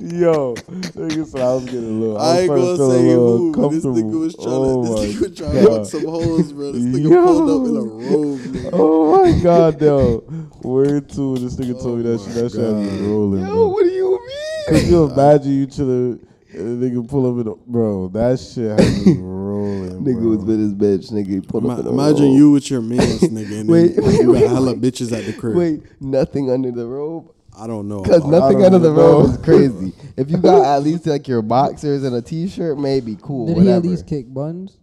Yo, 0.00 0.54
nigga 0.96 1.26
said 1.26 1.40
I 1.42 1.54
was 1.54 1.64
getting 1.66 1.84
a 1.86 1.92
little. 2.00 2.18
I 2.18 2.40
ain't 2.40 2.48
gonna 2.48 2.76
starting 2.76 2.76
to 2.76 2.76
feel 2.76 2.86
a 2.86 2.90
say 2.90 3.02
who, 3.04 3.52
but 3.54 3.68
this 3.70 3.84
uncomfortable. 3.84 3.96
nigga 4.02 4.20
was 4.20 4.34
trying 4.34 4.46
oh 4.48 4.82
to, 4.84 4.88
this 5.04 5.16
nigga 5.16 5.20
was 5.28 5.36
trying 5.36 5.52
to 5.52 5.58
oh 5.58 5.62
God. 5.68 5.76
hook 5.78 5.86
some 5.86 6.04
hoes, 6.04 6.52
bro. 6.52 6.72
This 6.72 6.82
nigga 6.82 7.10
Yo. 7.10 7.22
pulled 7.24 7.50
up 7.50 7.68
in 7.68 7.76
a 7.76 7.82
robe, 7.84 8.40
nigga. 8.42 8.70
Oh 8.72 9.22
my 9.22 9.42
god, 9.42 9.80
yo. 9.82 10.24
Word 10.62 11.08
two. 11.08 11.38
This 11.38 11.56
nigga 11.56 11.80
told 11.80 11.98
me 11.98 12.02
that 12.04 12.20
Oh 12.20 12.24
shit. 12.24 12.34
That 12.34 12.50
shit 12.50 12.60
had 12.60 12.76
me 12.76 12.88
God. 12.90 13.00
rolling. 13.00 13.40
Yo, 13.40 13.52
bro. 13.52 13.68
what 13.68 13.84
do 13.84 13.90
you 13.90 14.20
Could 14.68 14.82
mean? 14.82 14.90
you 14.92 15.04
imagine 15.04 15.52
you 15.52 15.66
chilling 15.66 16.26
and 16.52 16.82
a 16.82 16.90
nigga 16.90 17.08
pull 17.08 17.26
up 17.40 17.46
in 17.46 17.52
a 17.52 17.54
bro? 17.70 18.08
That 18.08 18.40
shit 18.40 18.70
had 18.70 18.80
me 19.06 19.14
rolling. 19.20 20.02
Nigga 20.04 20.20
bro. 20.20 20.30
was 20.30 20.44
with 20.44 20.58
his 20.58 20.74
bitch. 20.74 21.12
Nigga 21.12 21.28
he 21.28 21.40
pulled 21.40 21.64
Ima- 21.64 21.74
up 21.74 21.80
in 21.80 21.86
a 21.86 21.90
imagine 21.90 22.26
robe. 22.26 22.36
you 22.36 22.50
with 22.50 22.70
your 22.70 22.80
mans, 22.80 23.20
nigga, 23.22 23.60
and 23.60 23.68
Wait, 23.70 23.96
wait, 23.96 24.20
you 24.20 24.32
wait, 24.32 24.40
got 24.40 24.50
hella 24.50 24.72
wait. 24.72 24.80
bitches 24.80 25.16
at 25.16 25.24
the 25.26 25.32
crib. 25.32 25.56
Wait, 25.56 25.82
nothing 26.00 26.50
under 26.50 26.70
the 26.72 26.86
robe? 26.86 27.30
I 27.60 27.66
don't 27.66 27.88
know. 27.88 28.00
Because 28.00 28.24
nothing 28.24 28.58
don't 28.58 28.74
under 28.74 28.78
the 28.78 28.90
even 28.90 29.04
robe 29.04 29.30
is 29.30 29.36
crazy. 29.38 29.92
If 30.16 30.30
you 30.30 30.36
got 30.36 30.66
at 30.66 30.82
least 30.82 31.06
like 31.06 31.28
your 31.28 31.40
boxers 31.40 32.04
and 32.04 32.14
a 32.14 32.20
t-shirt, 32.20 32.78
maybe 32.78 33.16
cool. 33.22 33.46
Did 33.46 33.56
whatever. 33.56 33.70
he 33.70 33.76
at 33.76 33.82
least 33.84 34.06
kick 34.06 34.32
buns? 34.32 34.76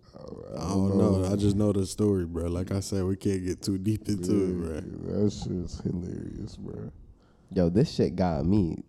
I 0.58 0.70
don't 0.70 0.98
know. 0.98 1.30
I 1.32 1.36
just 1.36 1.56
know 1.56 1.72
the 1.72 1.86
story, 1.86 2.26
bro. 2.26 2.48
Like 2.48 2.72
I 2.72 2.80
said, 2.80 3.04
we 3.04 3.16
can't 3.16 3.46
get 3.46 3.62
too 3.62 3.78
deep 3.78 4.08
into 4.08 4.32
it, 4.32 5.04
bro. 5.04 5.24
That 5.24 5.32
shit's 5.32 5.80
hilarious, 5.82 6.56
bro. 6.56 6.92
Yo, 7.54 7.70
this 7.70 7.94
shit 7.94 8.16
got 8.16 8.46
me 8.46 8.84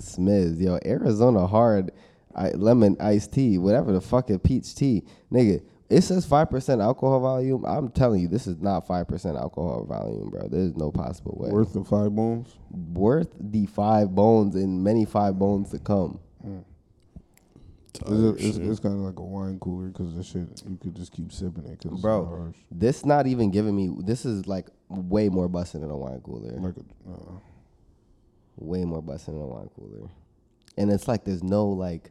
smiz. 0.00 0.60
Yo, 0.60 0.78
Arizona 0.84 1.46
hard 1.46 1.92
I, 2.34 2.50
lemon 2.50 2.96
iced 3.00 3.32
tea, 3.32 3.58
whatever 3.58 3.92
the 3.92 4.00
fuck 4.00 4.30
is 4.30 4.38
peach 4.42 4.74
tea, 4.74 5.04
nigga. 5.30 5.62
It 5.92 6.02
says 6.02 6.24
five 6.24 6.48
percent 6.48 6.80
alcohol 6.80 7.20
volume. 7.20 7.64
I'm 7.66 7.90
telling 7.90 8.22
you, 8.22 8.28
this 8.28 8.46
is 8.46 8.58
not 8.60 8.86
five 8.86 9.06
percent 9.06 9.36
alcohol 9.36 9.84
volume, 9.84 10.30
bro. 10.30 10.48
There's 10.48 10.74
no 10.74 10.90
possible 10.90 11.36
way. 11.38 11.50
Worth 11.50 11.74
the 11.74 11.84
five 11.84 12.14
bones. 12.14 12.56
Worth 12.70 13.28
the 13.38 13.66
five 13.66 14.14
bones 14.14 14.54
and 14.54 14.82
many 14.82 15.04
five 15.04 15.38
bones 15.38 15.70
to 15.70 15.78
come. 15.78 16.18
It's, 18.06 18.42
it's, 18.42 18.56
it's 18.56 18.80
kind 18.80 18.94
of 18.94 19.00
like 19.00 19.18
a 19.18 19.22
wine 19.22 19.58
cooler 19.60 19.88
because 19.88 20.14
the 20.14 20.24
shit 20.24 20.62
you 20.66 20.78
could 20.78 20.96
just 20.96 21.12
keep 21.12 21.30
sipping 21.30 21.66
it. 21.66 21.80
Cause 21.82 22.00
Bro. 22.00 22.54
This 22.70 23.04
not 23.04 23.26
even 23.26 23.50
giving 23.50 23.76
me. 23.76 23.90
This 23.98 24.24
is 24.24 24.46
like 24.46 24.68
way 24.88 25.28
more 25.28 25.48
busting 25.48 25.82
than 25.82 25.90
a 25.90 25.96
wine 25.96 26.20
cooler. 26.22 26.52
like 26.52 26.74
a, 26.76 27.10
uh, 27.10 27.32
way 28.56 28.84
more 28.84 29.02
busting 29.02 29.34
than 29.34 29.42
a 29.42 29.46
wine 29.46 29.68
cooler. 29.76 30.08
And 30.78 30.90
it's 30.90 31.06
like 31.06 31.24
there's 31.24 31.42
no 31.42 31.66
like 31.66 32.10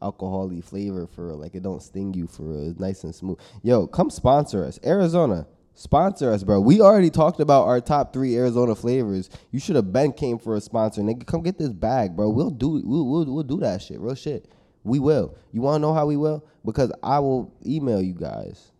alcoholy 0.00 0.62
flavor 0.62 1.06
for 1.06 1.30
it. 1.30 1.36
like 1.36 1.54
it 1.54 1.62
don't 1.62 1.82
sting 1.82 2.14
you 2.14 2.26
for 2.26 2.42
real. 2.44 2.70
It's 2.70 2.80
nice 2.80 3.04
and 3.04 3.14
smooth. 3.14 3.38
Yo, 3.62 3.86
come 3.86 4.10
sponsor 4.10 4.64
us. 4.64 4.78
Arizona. 4.84 5.46
Sponsor 5.74 6.30
us, 6.30 6.42
bro. 6.42 6.60
We 6.60 6.80
already 6.80 7.08
talked 7.08 7.40
about 7.40 7.66
our 7.66 7.80
top 7.80 8.12
three 8.12 8.36
Arizona 8.36 8.74
flavors. 8.74 9.30
You 9.50 9.58
should 9.58 9.76
have 9.76 9.92
been 9.92 10.12
came 10.12 10.38
for 10.38 10.54
a 10.54 10.60
sponsor, 10.60 11.00
nigga. 11.00 11.26
Come 11.26 11.42
get 11.42 11.56
this 11.58 11.72
bag, 11.72 12.16
bro. 12.16 12.28
We'll 12.28 12.50
do 12.50 12.82
we'll, 12.84 13.06
we'll, 13.06 13.24
we'll 13.24 13.42
do 13.44 13.58
that 13.60 13.80
shit. 13.80 13.98
Real 13.98 14.14
shit. 14.14 14.46
We 14.84 14.98
will. 14.98 15.36
You 15.52 15.62
wanna 15.62 15.78
know 15.78 15.94
how 15.94 16.06
we 16.06 16.16
will? 16.16 16.44
Because 16.64 16.92
I 17.02 17.18
will 17.20 17.54
email 17.64 18.02
you 18.02 18.12
guys. 18.14 18.72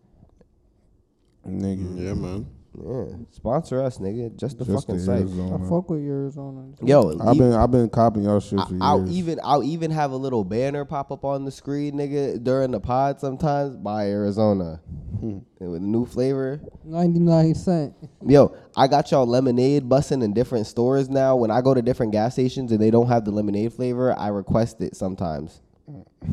nigga. 1.47 1.99
Yeah, 1.99 2.13
man. 2.13 2.45
Yeah. 2.73 3.05
Sponsor 3.31 3.81
us, 3.81 3.97
nigga. 3.97 4.35
Just 4.37 4.57
the 4.57 4.65
Just 4.65 4.87
fucking 4.87 4.97
the 4.97 5.03
site. 5.03 5.15
I 5.17 5.21
Arizona. 5.21 5.69
fuck 5.69 5.89
with 5.89 6.01
Arizona. 6.01 6.73
Yo, 6.81 7.17
I've 7.19 7.37
been 7.37 7.53
I've 7.53 7.71
been 7.71 7.89
copying 7.89 8.25
y'all 8.25 8.39
shit 8.39 8.59
for 8.59 8.77
I'll 8.79 9.09
even 9.09 9.39
I'll 9.43 9.63
even 9.63 9.91
have 9.91 10.11
a 10.11 10.15
little 10.15 10.45
banner 10.45 10.85
pop 10.85 11.11
up 11.11 11.25
on 11.25 11.43
the 11.43 11.51
screen, 11.51 11.95
nigga, 11.95 12.41
during 12.41 12.71
the 12.71 12.79
pod 12.79 13.19
sometimes 13.19 13.75
by 13.75 14.07
Arizona. 14.07 14.79
Hmm. 15.19 15.39
With 15.59 15.81
a 15.81 15.85
new 15.85 16.05
flavor. 16.05 16.61
99 16.83 17.53
cent. 17.53 17.93
Yo, 18.25 18.55
I 18.75 18.87
got 18.87 19.11
y'all 19.11 19.27
lemonade 19.27 19.83
bussing 19.83 20.23
in 20.23 20.33
different 20.33 20.65
stores 20.65 21.09
now. 21.09 21.35
When 21.35 21.51
I 21.51 21.61
go 21.61 21.73
to 21.73 21.81
different 21.81 22.11
gas 22.13 22.33
stations 22.33 22.71
and 22.71 22.81
they 22.81 22.89
don't 22.89 23.07
have 23.07 23.25
the 23.25 23.31
lemonade 23.31 23.73
flavor, 23.73 24.17
I 24.17 24.29
request 24.29 24.81
it 24.81 24.95
sometimes. 24.95 25.61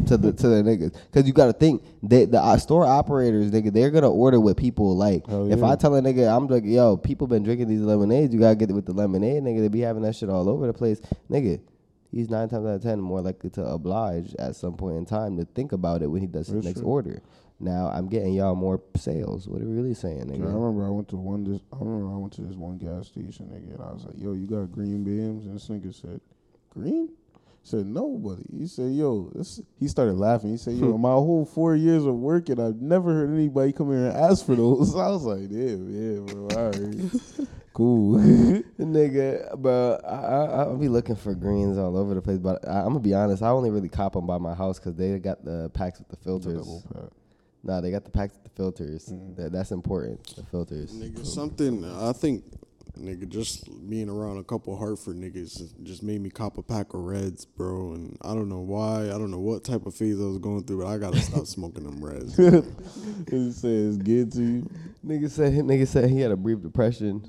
To 0.07 0.17
the 0.17 0.33
to 0.33 0.49
the 0.49 0.63
niggas, 0.63 0.95
cause 1.13 1.27
you 1.27 1.33
gotta 1.33 1.53
think 1.53 1.83
they, 2.03 2.27
the 2.27 2.39
uh, 2.41 2.57
store 2.59 2.85
operators, 2.87 3.51
nigga, 3.51 3.73
they're 3.73 3.91
gonna 3.91 4.11
order 4.11 4.39
what 4.39 4.57
people 4.57 4.97
like. 4.97 5.27
Hell 5.27 5.51
If 5.51 5.59
yeah. 5.59 5.71
I 5.71 5.77
tell 5.77 5.95
a 5.97 6.01
nigga, 6.01 6.35
I'm 6.35 6.47
like, 6.47 6.65
yo, 6.65 6.97
people 6.97 7.27
been 7.27 7.43
drinking 7.43 7.67
these 7.69 7.81
lemonades, 7.81 8.33
you 8.33 8.39
gotta 8.41 8.55
get 8.55 8.71
it 8.71 8.75
with 8.75 8.87
the 8.87 8.93
lemonade, 8.93 9.43
nigga. 9.43 9.61
They 9.61 9.69
be 9.69 9.81
having 9.81 10.03
that 10.03 10.15
shit 10.15 10.29
all 10.31 10.49
over 10.49 10.67
the 10.67 10.73
place, 10.73 11.01
nigga. 11.31 11.61
He's 12.13 12.31
nine 12.31 12.49
times 12.49 12.67
out 12.67 12.75
of 12.77 12.83
ten 12.83 13.01
more 13.01 13.21
likely 13.21 13.51
to 13.51 13.65
oblige 13.67 14.35
at 14.39 14.55
some 14.57 14.75
point 14.75 14.97
in 14.97 15.05
time 15.07 15.37
to 15.39 15.45
think 15.45 15.73
about 15.73 16.03
it 16.03 16.07
when 16.07 16.21
he 16.21 16.27
does 16.27 16.47
his 16.47 16.55
That's 16.57 16.67
next 16.67 16.81
true. 16.81 16.89
order. 16.89 17.23
Now 17.59 17.91
I'm 17.93 18.09
getting 18.09 18.35
y'all 18.35 18.55
more 18.55 18.81
sales. 18.97 19.49
What 19.49 19.61
are 19.61 19.65
you 19.65 19.71
really 19.71 19.95
saying, 19.95 20.29
Yeah, 20.29 20.35
I 20.35 20.39
nigga? 20.39 20.55
remember 20.55 20.87
I 20.87 20.91
went 20.91 21.09
to 21.09 21.17
one. 21.17 21.43
This, 21.45 21.61
I 21.73 21.77
remember 21.81 22.15
I 22.15 22.17
went 22.19 22.33
to 22.35 22.43
this 22.43 22.55
one 22.55 22.79
gas 22.79 23.09
station, 23.09 23.47
nigga, 23.47 23.75
and 23.75 23.83
I 23.83 23.93
was 23.93 24.05
like, 24.05 24.15
"Yo, 24.17 24.33
you 24.35 24.47
got 24.47 24.71
green 24.71 25.03
beans?" 25.05 25.45
And 25.47 25.57
this 25.57 25.69
nigga 25.69 25.93
said, 25.93 26.21
"Green." 26.71 27.09
I 27.65 27.71
said 27.71 27.87
nobody. 27.87 28.45
He 28.57 28.67
said, 28.67 28.93
"Yo," 28.93 29.31
this, 29.35 29.61
he 29.79 29.89
started 29.89 30.15
laughing. 30.15 30.51
He 30.51 30.57
said, 30.57 30.75
"Yo, 30.75 30.97
my 30.97 31.11
whole 31.11 31.45
four 31.45 31.77
years 31.77 32.05
of 32.07 32.15
working, 32.15 32.59
I've 32.59 32.81
never 32.81 33.13
heard 33.13 33.31
anybody 33.31 33.73
come 33.73 33.91
here 33.91 34.07
and 34.07 34.17
ask 34.17 34.47
for 34.47 34.55
those." 34.55 34.95
I 34.97 35.09
was 35.09 35.25
like, 35.25 35.49
"Damn, 35.49 35.89
yeah, 35.91 36.21
bro, 36.33 36.49
all 36.57 36.71
right, 36.71 37.49
cool." 37.75 38.19
Nigga, 38.79 39.61
But 39.61 40.05
I, 40.05 40.15
I 40.15 40.45
I'll 40.63 40.77
be 40.79 40.89
looking 40.89 41.17
for 41.17 41.35
greens 41.35 41.77
all 41.77 41.97
over 41.97 42.15
the 42.15 42.23
place, 42.23 42.39
but 42.39 42.67
I, 42.67 42.79
I'm 42.81 42.89
gonna 42.89 43.01
be 43.01 43.13
honest. 43.15 43.43
I 43.43 43.49
only 43.49 43.71
really 43.71 43.89
cop 43.91 44.15
them 44.15 44.27
by 44.27 44.39
my 44.39 44.55
house 44.55 44.79
because 44.79 44.95
they 44.95 45.19
got 45.19 45.45
the 45.45 45.71
packs 45.75 45.99
with 45.99 46.09
the 46.09 46.17
filters. 46.17 46.59
Double. 46.59 47.13
Nah, 47.65 47.81
they 47.81 47.91
got 47.91 48.05
the 48.05 48.11
packs 48.11 48.35
with 48.35 48.45
the 48.45 48.51
filters. 48.51 49.07
Mm. 49.13 49.37
That, 49.37 49.53
that's 49.53 49.73
important. 49.73 50.25
The 50.37 50.45
filters. 50.45 50.93
Nigga, 50.93 51.27
something 51.27 51.85
I 51.85 52.13
think, 52.13 52.45
nigga, 52.99 53.29
just 53.29 53.69
being 53.89 54.09
around 54.09 54.39
a 54.39 54.45
couple 54.45 54.77
Hartford 54.77 55.17
niggas 55.17 55.83
just 55.83 56.03
made 56.03 56.21
me 56.21 56.31
cop 56.31 56.59
a 56.59 56.63
pack 56.63 56.95
of 56.95 57.01
Reds, 57.01 57.45
bro. 57.45 57.93
And 57.93 58.19
I 58.23 58.35
don't 58.35 58.49
know 58.49 58.61
why. 58.61 59.07
I 59.07 59.19
don't 59.19 59.31
know 59.31 59.39
what 59.39 59.65
type 59.65 59.87
of 59.87 59.95
phase 59.95 60.21
I 60.21 60.25
was 60.25 60.39
going 60.39 60.65
through, 60.65 60.83
but 60.83 60.87
I 60.87 60.99
gotta 60.99 61.21
stop 61.21 61.47
smoking 61.47 61.85
them 61.85 62.05
Reds. 62.05 62.37
He 63.31 63.37
it's 63.37 63.97
good 63.99 64.33
to 64.33 64.43
you. 64.43 64.71
Nigga 65.07 65.31
said 65.31 65.53
nigga 65.53 65.87
said 65.87 66.11
he 66.11 66.21
had 66.21 66.31
a 66.31 66.37
brief 66.37 66.63
depression. 66.63 67.25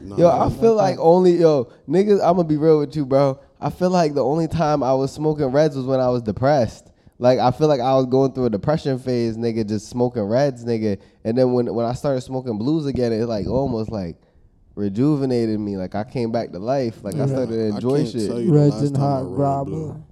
Nah, 0.00 0.16
Yo, 0.16 0.28
I 0.28 0.50
feel 0.50 0.74
like 0.74 0.98
only 0.98 1.36
yo 1.36 1.72
niggas. 1.88 2.20
I'm 2.20 2.36
gonna 2.36 2.44
be 2.44 2.56
real 2.56 2.78
with 2.78 2.94
you, 2.96 3.06
bro. 3.06 3.40
I 3.60 3.70
feel 3.70 3.90
like 3.90 4.14
the 4.14 4.24
only 4.24 4.48
time 4.48 4.82
I 4.82 4.92
was 4.94 5.12
smoking 5.12 5.46
reds 5.46 5.76
was 5.76 5.86
when 5.86 6.00
I 6.00 6.08
was 6.08 6.22
depressed. 6.22 6.90
Like 7.18 7.38
I 7.38 7.50
feel 7.52 7.68
like 7.68 7.80
I 7.80 7.94
was 7.94 8.06
going 8.06 8.32
through 8.32 8.46
a 8.46 8.50
depression 8.50 8.98
phase, 8.98 9.36
nigga, 9.36 9.66
just 9.66 9.88
smoking 9.88 10.22
reds, 10.22 10.64
nigga. 10.64 11.00
And 11.24 11.38
then 11.38 11.52
when 11.52 11.72
when 11.72 11.86
I 11.86 11.94
started 11.94 12.20
smoking 12.22 12.58
blues 12.58 12.86
again, 12.86 13.12
it 13.12 13.26
like 13.26 13.46
almost 13.46 13.90
like 13.90 14.16
rejuvenated 14.74 15.58
me. 15.60 15.76
Like 15.76 15.94
I 15.94 16.04
came 16.04 16.32
back 16.32 16.52
to 16.52 16.58
life. 16.58 17.02
Like 17.02 17.14
I 17.16 17.26
started 17.26 17.48
to 17.48 17.64
I 17.64 17.74
enjoy 17.76 17.98
can't 17.98 18.08
shit. 18.12 18.28
tell 18.28 18.44
Reds 18.46 18.80
and 18.82 18.96
hot 18.96 19.30
rolled 19.30 19.66
blue. 19.68 20.04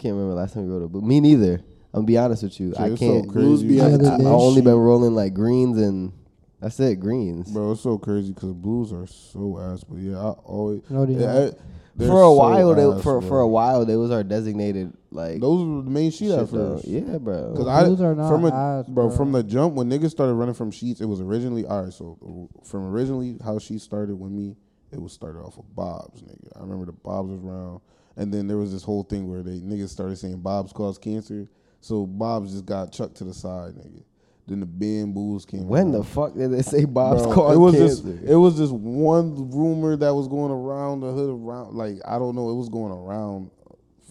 Can't 0.00 0.14
remember 0.14 0.34
last 0.34 0.54
time 0.54 0.66
we 0.66 0.72
wrote 0.72 0.84
a 0.84 0.88
blue. 0.88 1.02
Me 1.02 1.20
neither. 1.20 1.54
I'm 1.92 2.00
gonna 2.00 2.06
be 2.06 2.18
honest 2.18 2.42
with 2.42 2.60
you. 2.60 2.70
Shit, 2.72 2.80
I 2.80 2.94
can't. 2.96 3.28
Blues 3.32 3.60
crazy. 3.62 3.68
be 3.76 3.80
I, 3.80 3.88
The 3.96 4.12
at 4.12 4.20
I, 4.20 4.24
I 4.24 4.26
only 4.32 4.60
been 4.60 4.74
rolling 4.74 5.14
like 5.14 5.34
greens 5.34 5.78
and 5.78 6.12
that's 6.60 6.78
it. 6.80 7.00
Greens. 7.00 7.50
Bro, 7.50 7.72
it's 7.72 7.80
so 7.80 7.98
crazy 7.98 8.32
because 8.32 8.52
blues 8.52 8.92
are 8.92 9.06
so 9.06 9.58
ass. 9.58 9.84
But 9.84 9.98
yeah, 9.98 10.18
I 10.18 10.30
always 10.44 10.82
No, 10.90 11.06
they 11.06 11.14
yeah. 11.14 11.32
I- 11.32 11.50
they're 11.96 12.06
For 12.06 12.14
a 12.22 12.26
so 12.26 12.32
while, 12.32 12.74
they, 12.76 12.82
ass, 12.82 13.02
for 13.02 13.18
bro. 13.20 13.28
for 13.28 13.40
a 13.40 13.48
while, 13.48 13.84
they 13.84 13.96
was 13.96 14.12
our 14.12 14.22
designated 14.22 14.92
like 15.10 15.40
Those 15.40 15.66
were 15.66 15.82
the 15.82 15.90
main 15.90 16.10
shit, 16.10 16.28
shit 16.28 16.38
at 16.38 16.50
though. 16.50 16.76
first. 16.76 16.86
Yeah, 16.88 17.18
bro. 17.18 17.54
Cause 17.56 17.66
I 17.66 17.84
are 18.04 18.14
not 18.14 18.28
from 18.28 18.44
a, 18.44 18.52
ass, 18.54 18.86
bro, 18.88 19.08
bro. 19.08 19.16
from 19.16 19.32
the 19.32 19.42
jump 19.42 19.74
when 19.74 19.88
niggas 19.88 20.10
started 20.10 20.34
running 20.34 20.54
from 20.54 20.70
sheets, 20.70 21.00
it 21.00 21.06
was 21.06 21.20
originally 21.20 21.64
all 21.66 21.84
right. 21.84 21.92
So 21.92 22.48
from 22.64 22.86
originally 22.86 23.36
how 23.44 23.58
she 23.58 23.78
started 23.78 24.16
with 24.16 24.30
me, 24.32 24.56
it 24.92 25.00
was 25.00 25.12
started 25.12 25.40
off 25.40 25.58
of 25.58 25.74
Bob's, 25.74 26.22
nigga. 26.22 26.56
I 26.56 26.60
remember 26.60 26.86
the 26.86 26.92
Bob's 26.92 27.30
was 27.30 27.42
around, 27.42 27.80
and 28.16 28.32
then 28.32 28.46
there 28.48 28.56
was 28.58 28.72
this 28.72 28.82
whole 28.82 29.02
thing 29.02 29.28
where 29.30 29.42
they 29.42 29.60
niggas 29.60 29.90
started 29.90 30.16
saying 30.16 30.40
Bob's 30.40 30.72
cause 30.72 30.98
cancer, 30.98 31.48
so 31.80 32.06
Bob's 32.06 32.52
just 32.52 32.66
got 32.66 32.92
chucked 32.92 33.16
to 33.16 33.24
the 33.24 33.34
side, 33.34 33.74
nigga. 33.74 34.02
Then 34.46 34.60
the 34.60 34.66
bamboos 34.66 35.44
came. 35.44 35.68
When 35.68 35.82
around. 35.82 35.92
the 35.92 36.04
fuck 36.04 36.34
did 36.34 36.50
they 36.52 36.62
say 36.62 36.86
Bob's 36.86 37.22
Bro, 37.22 37.34
cause 37.34 37.54
it 37.54 37.58
was 37.58 37.74
cancer? 37.74 38.12
just 38.12 38.24
it 38.24 38.36
was 38.36 38.56
just 38.56 38.72
one 38.72 39.50
rumor 39.50 39.94
that 39.96 40.14
was 40.14 40.26
going 40.26 40.50
around 40.50 41.00
the 41.00 41.12
hood 41.12 41.28
around 41.28 41.74
like 41.74 41.96
I 42.06 42.18
don't 42.18 42.34
know 42.34 42.48
it 42.48 42.54
was 42.54 42.70
going 42.70 42.90
around 42.90 43.50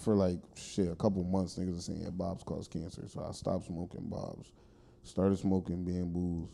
for 0.07 0.15
like 0.15 0.39
shit 0.55 0.89
a 0.89 0.95
couple 0.95 1.21
months 1.25 1.59
niggas 1.59 1.73
were 1.75 1.81
saying 1.81 2.01
yeah, 2.01 2.11
Bob's 2.11 2.41
caused 2.41 2.71
cancer. 2.71 3.03
So 3.09 3.25
I 3.27 3.33
stopped 3.33 3.65
smoking 3.65 4.07
Bob's. 4.07 4.53
Started 5.03 5.37
smoking 5.37 5.83
bamboos. 5.83 6.47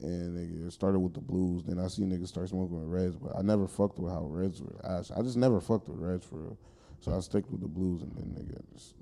And 0.00 0.38
nigga, 0.38 0.68
it 0.68 0.72
started 0.72 1.00
with 1.00 1.14
the 1.14 1.20
blues. 1.20 1.64
Then 1.64 1.80
I 1.80 1.88
see 1.88 2.02
niggas 2.02 2.28
start 2.28 2.48
smoking 2.48 2.78
with 2.78 2.88
reds 2.88 3.16
but 3.16 3.36
I 3.36 3.42
never 3.42 3.66
fucked 3.66 3.98
with 3.98 4.12
how 4.12 4.22
reds 4.26 4.62
were. 4.62 4.78
Ash 4.84 5.10
I 5.10 5.22
just 5.22 5.36
never 5.36 5.60
fucked 5.60 5.88
with 5.88 5.98
reds 5.98 6.24
for 6.24 6.36
real. 6.36 6.58
So 7.00 7.12
I 7.12 7.18
stick 7.18 7.50
with 7.50 7.60
the 7.60 7.66
blues 7.66 8.02
and 8.02 8.12
then 8.14 8.26
nigga 8.26 8.62
just 8.72 8.94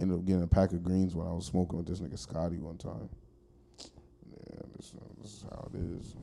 ended 0.00 0.18
up 0.18 0.24
getting 0.24 0.42
a 0.42 0.48
pack 0.48 0.72
of 0.72 0.82
greens 0.82 1.14
when 1.14 1.28
I 1.28 1.30
was 1.30 1.46
smoking 1.46 1.76
with 1.76 1.86
this 1.86 2.00
nigga 2.00 2.18
Scotty 2.18 2.58
one 2.58 2.76
time. 2.76 3.08
Yeah 3.78 4.62
this, 4.76 4.92
this 5.22 5.32
is 5.34 5.44
how 5.48 5.70
it 5.72 5.78
is. 5.78 6.16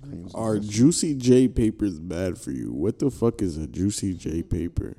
Greens 0.00 0.34
Are 0.34 0.58
Juicy 0.58 1.14
J 1.14 1.46
papers 1.46 2.00
bad 2.00 2.36
for 2.36 2.50
you? 2.50 2.72
What 2.72 2.98
the 2.98 3.12
fuck 3.12 3.42
is 3.42 3.56
a 3.56 3.68
Juicy 3.68 4.14
J 4.14 4.42
paper? 4.42 4.96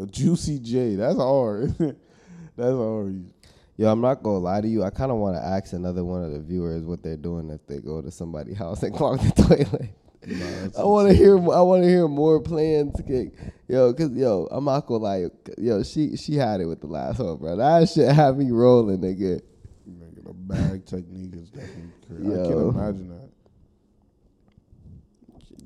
A 0.00 0.06
juicy 0.06 0.58
J. 0.60 0.94
That's 0.96 1.16
hard. 1.16 1.76
That's 2.56 2.74
hard. 2.74 3.30
Yo, 3.78 3.92
I'm 3.92 4.00
not 4.00 4.22
gonna 4.22 4.38
lie 4.38 4.60
to 4.60 4.68
you. 4.68 4.82
I 4.82 4.90
kind 4.90 5.10
of 5.10 5.18
want 5.18 5.36
to 5.36 5.42
ask 5.42 5.72
another 5.74 6.02
one 6.04 6.24
of 6.24 6.32
the 6.32 6.40
viewers 6.40 6.84
what 6.84 7.02
they're 7.02 7.16
doing 7.16 7.50
if 7.50 7.66
they 7.66 7.78
go 7.78 8.00
to 8.00 8.10
somebody's 8.10 8.56
house 8.58 8.82
and 8.82 8.94
clog 8.94 9.20
the 9.20 9.42
toilet. 9.42 9.90
Nah, 10.26 10.80
I 10.80 10.84
want 10.84 11.08
to 11.08 11.14
hear. 11.14 11.36
I 11.36 11.60
want 11.60 11.82
to 11.82 11.88
hear 11.88 12.08
more 12.08 12.40
plans. 12.40 13.00
Kick. 13.06 13.34
Yo, 13.68 13.92
cause 13.92 14.10
yo, 14.12 14.48
I'm 14.50 14.64
not 14.64 14.86
gonna 14.86 15.04
lie. 15.04 15.26
Yo, 15.58 15.82
she 15.82 16.16
she 16.16 16.34
had 16.34 16.60
it 16.60 16.66
with 16.66 16.80
the 16.80 16.86
last 16.86 17.18
one, 17.18 17.36
bro. 17.36 17.56
That 17.56 17.88
shit 17.88 18.10
had 18.10 18.36
me 18.38 18.50
rolling, 18.50 18.98
nigga. 18.98 19.40
Nigga, 19.88 20.24
the 20.24 20.32
bag 20.32 20.84
technique 20.86 21.34
is 21.34 21.50
definitely 21.50 21.92
crazy. 22.08 22.32
I 22.32 22.46
can't 22.46 22.74
imagine 22.74 23.08
that. 23.10 23.25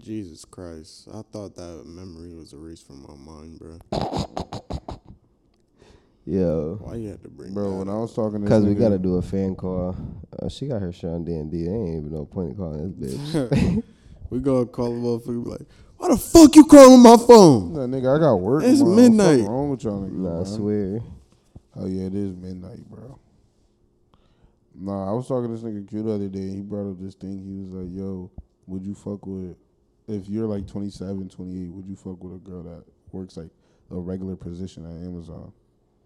Jesus 0.00 0.44
Christ. 0.44 1.08
I 1.12 1.22
thought 1.30 1.54
that 1.56 1.84
memory 1.86 2.34
was 2.34 2.52
erased 2.52 2.86
from 2.86 3.02
my 3.02 3.14
mind, 3.14 3.58
bro. 3.58 3.78
Yo, 6.26 6.78
Why 6.80 6.94
you 6.96 7.08
had 7.08 7.22
to 7.22 7.28
bring 7.28 7.54
Bro, 7.54 7.70
that 7.70 7.76
when 7.76 7.88
I 7.88 7.94
was 7.98 8.14
talking 8.14 8.42
to 8.42 8.48
cause 8.48 8.64
we 8.64 8.74
gotta 8.74 8.98
do 8.98 9.16
a 9.16 9.22
fan 9.22 9.56
call. 9.56 9.96
Uh, 10.38 10.48
she 10.48 10.68
got 10.68 10.80
her 10.80 10.92
shit 10.92 11.10
on 11.10 11.24
D 11.24 11.32
and 11.32 11.50
D. 11.50 11.64
There 11.64 11.74
ain't 11.74 11.96
even 11.96 12.12
no 12.12 12.24
point 12.24 12.50
in 12.50 12.56
calling 12.56 12.94
this 12.98 13.16
bitch. 13.16 13.82
we 14.30 14.38
gonna 14.38 14.66
call 14.66 14.86
a 14.86 14.90
motherfucker 14.90 15.44
be 15.44 15.50
like, 15.50 15.66
why 15.96 16.08
the 16.08 16.16
fuck 16.16 16.54
you 16.54 16.64
calling 16.66 17.02
my 17.02 17.16
phone? 17.16 17.72
Nah, 17.72 17.80
nigga, 17.80 18.16
I 18.16 18.20
got 18.20 18.34
work. 18.36 18.62
It's 18.62 18.78
tomorrow. 18.78 18.96
What 18.96 19.02
the 19.02 19.16
fuck 19.18 19.26
midnight. 19.26 19.48
wrong 19.48 19.70
with 19.70 19.84
y'all 19.84 20.02
niggas? 20.02 20.12
nah, 20.12 20.30
I 20.30 20.36
man? 20.36 20.46
swear. 20.46 21.00
Oh 21.76 21.86
yeah, 21.86 22.06
it 22.06 22.14
is 22.14 22.36
midnight, 22.36 22.88
bro. 22.88 23.18
Nah, 24.74 25.10
I 25.10 25.12
was 25.12 25.26
talking 25.26 25.48
to 25.48 25.60
this 25.60 25.62
nigga 25.62 25.88
Q 25.88 26.02
the 26.02 26.12
other 26.12 26.28
day. 26.28 26.40
and 26.40 26.54
He 26.54 26.60
brought 26.62 26.90
up 26.90 27.00
this 27.00 27.14
thing. 27.14 27.42
He 27.42 27.60
was 27.60 27.70
like, 27.72 27.96
"Yo, 27.96 28.30
would 28.66 28.86
you 28.86 28.94
fuck 28.94 29.26
with 29.26 29.56
if 30.10 30.28
you're 30.28 30.46
like 30.46 30.66
27, 30.66 31.28
28? 31.28 31.68
Would 31.72 31.86
you 31.86 31.96
fuck 31.96 32.22
with 32.22 32.34
a 32.34 32.38
girl 32.38 32.62
that 32.64 32.84
works 33.12 33.36
like 33.36 33.50
a 33.90 33.96
regular 33.98 34.36
position 34.36 34.84
at 34.84 35.06
Amazon?" 35.06 35.52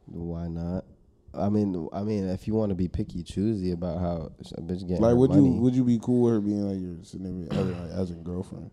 Why 0.06 0.48
not? 0.48 0.85
I 1.32 1.48
mean, 1.48 1.89
I 1.93 2.02
mean, 2.05 2.28
if 2.28 2.47
you 2.47 2.55
want 2.55 2.70
to 2.70 2.74
be 2.76 2.86
picky, 2.86 3.22
choosy 3.24 3.72
about 3.72 3.98
how 3.98 4.31
a 4.56 4.60
bitch 4.60 4.86
getting 4.86 5.01
like, 5.02 5.16
would 5.16 5.31
money. 5.31 5.43
you 5.44 5.60
would 5.62 5.74
you 5.74 5.82
be 5.85 5.98
cool 6.01 6.22
with 6.22 6.35
her 6.35 6.40
being 6.40 6.62
like 6.68 6.81
your 6.81 7.02
significant 7.02 7.52
other, 7.59 7.72
like, 7.72 7.90
as 7.90 8.10
a 8.10 8.14
girlfriend? 8.14 8.70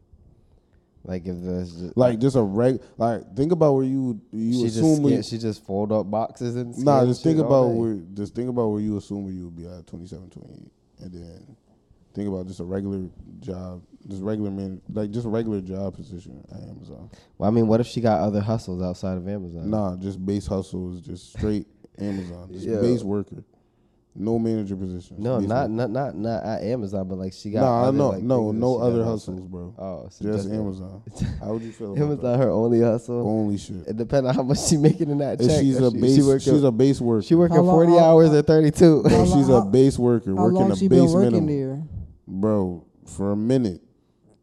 like 1.04 1.26
if 1.26 1.36
there's 1.42 1.74
just, 1.76 1.98
Like 1.98 2.20
just 2.20 2.36
a 2.36 2.44
reg. 2.44 2.80
Like 2.98 3.36
think 3.36 3.52
about 3.52 3.74
where 3.74 3.84
you 3.86 4.22
you 4.32 4.54
she 4.60 4.66
assume. 4.68 5.04
scan- 5.08 5.24
she 5.24 5.38
just 5.40 5.66
fold 5.66 5.92
up 5.92 6.12
boxes 6.12 6.56
and 6.56 6.78
Nah, 6.78 7.04
just 7.06 7.24
think 7.24 7.40
about 7.40 7.70
where 7.70 7.96
just 8.14 8.36
think 8.36 8.50
about 8.50 8.68
where 8.68 8.82
you 8.82 8.98
assume 8.98 9.24
where 9.24 9.34
you 9.34 9.46
would 9.46 9.56
be 9.56 9.66
at 9.66 9.88
27, 9.88 10.30
28. 10.30 10.72
and 11.00 11.12
then 11.12 11.58
think 12.14 12.28
about 12.28 12.48
just 12.48 12.60
a 12.60 12.64
regular 12.64 13.08
job, 13.40 13.82
just 14.08 14.22
regular 14.22 14.52
man, 14.52 14.82
like 14.92 15.12
just 15.12 15.26
a 15.26 15.30
regular 15.30 15.62
job 15.62 15.96
position 15.96 16.44
at 16.52 16.62
Amazon. 16.70 17.10
Well, 17.38 17.50
I 17.50 17.54
mean, 17.54 17.68
what 17.68 17.80
if 17.80 17.88
she 17.88 18.02
got 18.02 18.22
other 18.22 18.42
hustles 18.42 18.82
outside 18.82 19.18
of 19.18 19.28
Amazon? 19.28 19.70
Nah, 19.70 19.96
just 19.98 20.24
base 20.26 20.48
hustle 20.48 20.94
is 20.96 21.02
just 21.02 21.34
straight 21.34 21.68
Amazon, 22.00 22.50
just 22.52 22.66
Yeah. 22.66 22.80
base 22.82 23.04
worker, 23.04 23.44
no 24.14 24.38
manager 24.38 24.76
position. 24.76 25.16
No, 25.20 25.40
not, 25.40 25.70
not 25.72 25.90
not 25.90 26.16
not 26.18 26.44
at 26.44 26.64
Amazon, 26.64 27.08
but 27.08 27.18
like 27.18 27.32
she 27.32 27.50
got. 27.52 27.62
Nah, 27.62 27.84
other, 27.84 27.98
no, 27.98 28.10
like, 28.10 28.24
no, 28.24 28.50
things 28.52 28.60
no 28.62 28.74
she 28.76 28.80
got 28.80 28.86
other 28.86 29.00
outside. 29.02 29.10
hustles, 29.12 29.48
bro. 29.48 29.76
Oh, 29.78 30.08
so 30.10 30.26
Just 30.26 30.44
just 30.44 30.54
Amazon. 30.54 31.02
How 31.40 31.54
would 31.54 31.62
you 31.62 31.72
feel 31.72 31.94
about 31.94 32.02
Amazon, 32.04 32.32
that? 32.32 32.38
her 32.40 32.50
only 32.50 32.82
hustle. 32.82 33.26
Only 33.28 33.58
shit. 33.58 33.88
It 33.88 33.96
depends 33.98 34.28
on 34.28 34.36
how 34.36 34.44
much 34.44 34.60
she 34.68 34.76
making 34.78 35.10
in 35.12 35.20
that 35.20 35.40
If 35.40 35.48
check. 35.48 35.62
she's 35.62 35.80
a 35.80 35.92
she, 35.92 35.98
base, 36.02 36.16
she 36.16 36.22
working, 36.24 36.54
she's 36.54 36.64
a 36.64 36.72
base 36.72 37.00
worker. 37.00 37.22
she 37.24 37.36
working 37.36 37.56
How 37.56 37.62
long- 37.64 37.76
forty 37.76 37.92
how- 37.94 38.00
hours 38.00 38.32
or 38.34 38.42
thirty 38.42 38.72
two. 38.72 39.02
How 39.04 39.10
If 39.10 39.30
long- 39.30 39.40
she's 39.40 39.50
a 39.50 39.62
base 39.62 39.98
worker 40.00 40.36
How 40.36 40.44
working 40.44 40.60
long 40.60 40.72
a 40.72 40.76
she 40.76 40.88
been 40.90 41.04
base 41.06 41.14
working 41.14 41.46
minimum, 41.46 41.48
there? 41.80 41.84
Bro, 42.32 42.84
for 43.06 43.32
a 43.32 43.36
minute. 43.36 43.82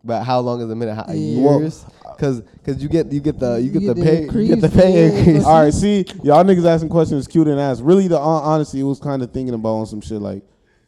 But 0.05 0.23
how 0.23 0.41
long 0.41 0.61
is 0.61 0.71
a 0.71 0.77
minute? 0.77 0.95
How, 0.95 1.07
Yeah. 1.09 1.59
years? 1.59 1.85
Cause, 2.19 2.43
cause 2.65 2.83
you 2.83 2.89
get 2.89 3.13
you 3.13 3.21
get 3.21 3.39
the 3.39 3.57
you 3.61 3.71
get 3.71 3.83
You 3.83 3.89
the 3.89 3.95
get 3.95 4.01
the 4.01 4.29
pay 4.29 4.43
you 4.43 4.49
get 4.57 4.61
the 4.61 4.67
increase, 4.67 4.83
pay 4.85 5.09
yeah, 5.13 5.19
increase. 5.19 5.45
All 5.45 5.63
right, 5.63 5.73
see, 5.75 6.05
y'all 6.23 6.43
niggas 6.45 6.65
asking 6.67 6.89
questions 6.89 7.27
cute 7.29 7.47
and 7.47 7.61
ass. 7.61 7.81
Really, 7.81 8.09
the 8.09 8.19
hon- 8.19 8.43
honestly, 8.43 8.81
it 8.81 8.85
was 8.85 8.99
kind 8.99 9.23
of 9.23 9.31
thinking 9.33 9.55
about 9.55 9.75
on 9.75 9.87
some 9.87 10.01
shit 10.01 10.21
like, 10.21 10.43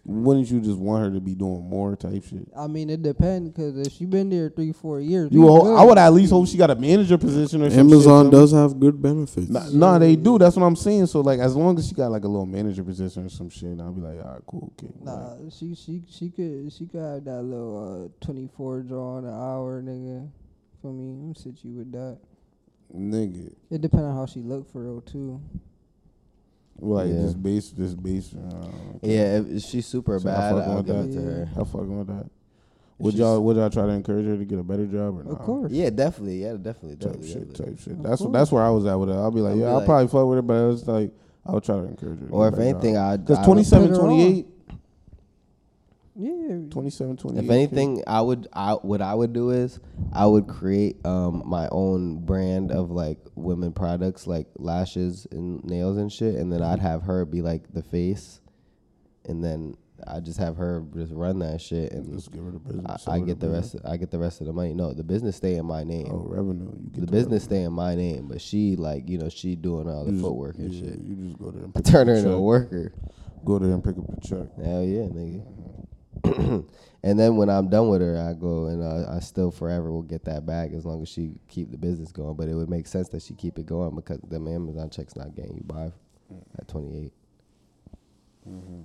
wouldn't 0.04 0.50
you 0.50 0.60
just 0.60 0.78
want 0.78 1.04
her 1.04 1.10
to 1.12 1.20
be 1.20 1.34
doing 1.34 1.62
more 1.68 1.94
type 1.94 2.24
shit? 2.24 2.48
I 2.56 2.66
mean, 2.66 2.88
it 2.88 3.02
depends 3.02 3.50
because 3.50 3.76
if 3.86 3.92
she 3.92 4.06
been 4.06 4.30
there 4.30 4.48
three, 4.48 4.72
four 4.72 5.00
years, 5.00 5.28
You, 5.30 5.46
ho- 5.46 5.62
good. 5.62 5.76
I 5.76 5.84
would 5.84 5.98
at 5.98 6.12
least 6.12 6.32
hope 6.32 6.48
she 6.48 6.56
got 6.56 6.70
a 6.70 6.74
manager 6.74 7.18
position 7.18 7.60
or 7.62 7.68
something. 7.70 7.86
Amazon 7.92 8.30
does 8.30 8.52
have 8.52 8.80
good 8.80 9.00
benefits. 9.00 9.48
Nah, 9.50 9.68
nah, 9.72 9.98
they 9.98 10.16
do. 10.16 10.38
That's 10.38 10.56
what 10.56 10.64
I'm 10.64 10.74
saying. 10.76 11.06
So 11.06 11.20
like, 11.20 11.38
as 11.38 11.54
long 11.54 11.78
as 11.78 11.86
she 11.88 11.94
got 11.94 12.10
like 12.10 12.24
a 12.24 12.28
little 12.28 12.46
manager 12.46 12.82
position 12.82 13.26
or 13.26 13.28
some 13.28 13.50
shit, 13.50 13.78
I'll 13.78 13.92
be 13.92 14.00
like, 14.00 14.24
all 14.24 14.32
right, 14.32 14.42
cool, 14.46 14.72
okay. 14.78 14.92
Nah, 15.02 15.34
she 15.50 15.74
she 15.74 16.02
she 16.08 16.30
could 16.30 16.72
she 16.72 16.86
could 16.86 17.00
have 17.02 17.24
that 17.24 17.42
little 17.42 18.10
uh, 18.20 18.24
twenty 18.24 18.48
four 18.56 18.80
draw 18.80 19.18
an 19.18 19.26
hour, 19.26 19.82
nigga. 19.82 20.28
For 20.80 20.90
me, 20.92 21.10
I'm 21.12 21.34
sit 21.34 21.62
you 21.62 21.72
with 21.72 21.92
that. 21.92 22.18
nigga, 22.96 23.52
It 23.70 23.82
depends 23.82 24.04
on 24.06 24.16
how 24.16 24.24
she 24.24 24.40
look 24.40 24.70
for 24.72 24.82
real 24.82 25.02
too. 25.02 25.40
Like 26.80 27.08
Yeah. 27.08 27.14
this 27.22 27.34
base, 27.34 27.70
this 27.70 27.94
base. 27.94 28.34
Uh, 28.34 28.56
okay. 28.96 29.14
Yeah, 29.14 29.38
if, 29.38 29.46
if 29.48 29.62
she's 29.62 29.86
super 29.86 30.18
So 30.18 30.28
I 30.28 30.32
bad, 30.32 30.54
fucking 30.54 30.70
I'll 30.70 30.76
with 30.78 30.86
give 30.86 30.96
that. 30.96 31.04
it 31.08 31.12
to 31.12 31.20
her. 31.22 31.48
I 31.52 31.64
fucking 31.64 31.98
with 31.98 32.06
that. 32.08 32.26
Would 32.98 33.12
she's- 33.14 33.20
y'all 33.20 33.40
would 33.42 33.56
y'all 33.56 33.70
try 33.70 33.86
to 33.86 33.92
encourage 33.92 34.26
her 34.26 34.36
to 34.36 34.44
get 34.44 34.58
a 34.58 34.62
better 34.62 34.86
job 34.86 35.18
or 35.18 35.24
not? 35.24 35.32
Of 35.32 35.38
course. 35.38 35.72
Yeah, 35.72 35.90
definitely. 35.90 36.42
Yeah, 36.42 36.52
definitely. 36.60 36.96
type 36.96 37.12
definitely, 37.12 37.28
shit, 37.28 37.48
definitely. 37.48 37.74
type 37.74 37.82
shit. 37.82 37.92
Of 37.94 38.02
That's 38.02 38.20
course. 38.22 38.32
that's 38.32 38.52
where 38.52 38.62
I 38.62 38.70
was 38.70 38.84
at 38.86 38.94
with 38.94 39.08
it. 39.10 39.14
I'll 39.14 39.30
be 39.30 39.40
like, 39.40 39.50
I'll 39.52 39.56
be 39.56 39.60
yeah, 39.62 39.68
I'll 39.68 39.76
like- 39.76 39.86
probably 39.86 40.08
fuck 40.08 40.26
with 40.28 40.38
it, 40.38 40.46
but 40.46 40.70
it's 40.72 40.86
like 40.86 41.10
I 41.46 41.52
would 41.52 41.64
try 41.64 41.76
to 41.76 41.84
encourage 41.84 42.20
her. 42.20 42.26
Or 42.30 42.48
if 42.48 42.58
anything, 42.58 42.94
job. 42.94 43.12
I'd 43.14 43.24
Because 43.24 43.38
I 43.38 43.44
27, 43.46 43.88
Put 43.88 43.96
her 43.96 44.02
on. 44.02 44.08
28, 44.08 44.46
Yeah. 46.20 46.68
27, 46.70 47.16
28. 47.16 47.44
If 47.44 47.50
anything, 47.50 48.02
I 48.06 48.20
would. 48.20 48.46
I 48.52 48.72
what 48.74 49.00
I 49.00 49.14
would 49.14 49.32
do 49.32 49.50
is 49.50 49.80
I 50.12 50.26
would 50.26 50.46
create 50.48 51.04
um 51.06 51.42
my 51.46 51.68
own 51.72 52.24
brand 52.24 52.70
of 52.72 52.90
like 52.90 53.18
women 53.36 53.72
products, 53.72 54.26
like 54.26 54.46
lashes 54.56 55.26
and 55.30 55.64
nails 55.64 55.96
and 55.96 56.12
shit, 56.12 56.34
and 56.34 56.52
then 56.52 56.62
I'd 56.62 56.80
have 56.80 57.02
her 57.04 57.24
be 57.24 57.40
like 57.40 57.72
the 57.72 57.82
face, 57.82 58.40
and 59.24 59.42
then 59.42 59.76
I 60.06 60.20
just 60.20 60.38
have 60.38 60.56
her 60.56 60.84
just 60.94 61.12
run 61.12 61.38
that 61.40 61.60
shit, 61.60 61.92
and 61.92 62.12
Let's 62.12 62.28
give 62.28 62.44
her 62.44 62.50
the 62.50 62.58
business. 62.58 63.08
I, 63.08 63.12
I 63.14 63.20
get 63.20 63.40
the 63.40 63.46
business. 63.48 63.74
rest. 63.74 63.86
I 63.86 63.96
get 63.96 64.10
the 64.10 64.18
rest 64.18 64.40
of 64.42 64.46
the 64.46 64.52
money. 64.52 64.74
No, 64.74 64.92
the 64.92 65.02
business 65.04 65.36
stay 65.36 65.54
in 65.56 65.64
my 65.66 65.84
name. 65.84 66.08
Oh, 66.10 66.24
revenue. 66.26 66.70
You 66.82 66.90
get 66.90 67.00
the, 67.00 67.00
the, 67.06 67.12
business 67.12 67.44
revenue. 67.44 67.60
stay 67.60 67.62
in 67.62 67.72
my 67.72 67.94
name, 67.94 68.26
but 68.28 68.40
she 68.42 68.76
like 68.76 69.08
you 69.08 69.16
know 69.18 69.28
she 69.30 69.56
doing 69.56 69.88
all 69.88 70.04
the 70.04 70.10
You 70.10 70.16
just- 70.18 70.24
footwork 70.26 70.56
and 70.58 70.72
yeah, 70.72 70.90
shit. 70.90 71.00
You 71.00 71.14
just 71.16 71.38
go 71.38 71.50
there 71.50 71.64
and 71.64 71.72
I 71.74 71.80
turn 71.90 72.02
up 72.02 72.06
her 72.08 72.12
the 72.14 72.18
into 72.20 72.32
a 72.32 72.40
worker. 72.40 72.92
Go 73.42 73.58
there 73.58 73.72
and 73.72 73.82
pick 73.82 73.96
up 73.96 74.04
the 74.06 74.20
check. 74.20 74.48
Hell 74.62 74.84
yeah, 74.84 75.08
nigga. 75.08 75.42
and 77.02 77.18
then 77.18 77.36
when 77.36 77.48
I'm 77.48 77.68
done 77.68 77.88
with 77.88 78.00
her, 78.00 78.18
I 78.18 78.38
go 78.38 78.66
and 78.66 78.82
uh, 78.82 79.10
I 79.10 79.20
still 79.20 79.50
forever 79.50 79.90
will 79.90 80.02
get 80.02 80.24
that 80.24 80.46
back 80.46 80.72
as 80.72 80.84
long 80.84 81.02
as 81.02 81.08
she 81.08 81.32
keep 81.48 81.70
the 81.70 81.78
business 81.78 82.12
going. 82.12 82.36
But 82.36 82.48
it 82.48 82.54
would 82.54 82.70
make 82.70 82.86
sense 82.86 83.08
that 83.10 83.22
she 83.22 83.34
keep 83.34 83.58
it 83.58 83.66
going 83.66 83.94
because 83.94 84.20
them 84.20 84.48
Amazon 84.48 84.90
checks 84.90 85.16
not 85.16 85.34
getting 85.34 85.56
you 85.56 85.64
by 85.64 85.92
at 86.58 86.68
28. 86.68 87.12
Mm-hmm. 88.48 88.80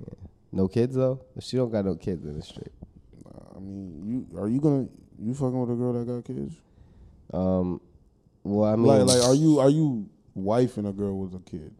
Yeah. 0.00 0.28
No 0.52 0.68
kids 0.68 0.94
though. 0.94 1.20
If 1.36 1.44
she 1.44 1.56
don't 1.56 1.70
got 1.70 1.84
no 1.84 1.94
kids, 1.94 2.24
then 2.24 2.36
it's 2.36 2.48
straight. 2.48 2.72
I 3.54 3.58
mean, 3.58 4.02
you 4.04 4.38
are 4.38 4.48
you 4.48 4.60
gonna 4.60 4.88
you 5.18 5.34
fucking 5.34 5.58
with 5.60 5.70
a 5.70 5.74
girl 5.74 5.92
that 5.92 6.06
got 6.06 6.24
kids? 6.24 6.54
Um, 7.32 7.80
well, 8.44 8.72
I 8.72 8.76
mean, 8.76 8.86
like, 8.86 9.06
like, 9.06 9.22
are 9.22 9.34
you 9.34 9.58
are 9.60 9.70
you 9.70 10.08
wife 10.34 10.76
and 10.76 10.86
a 10.86 10.92
girl 10.92 11.18
with 11.18 11.34
a 11.34 11.40
kid? 11.40 11.74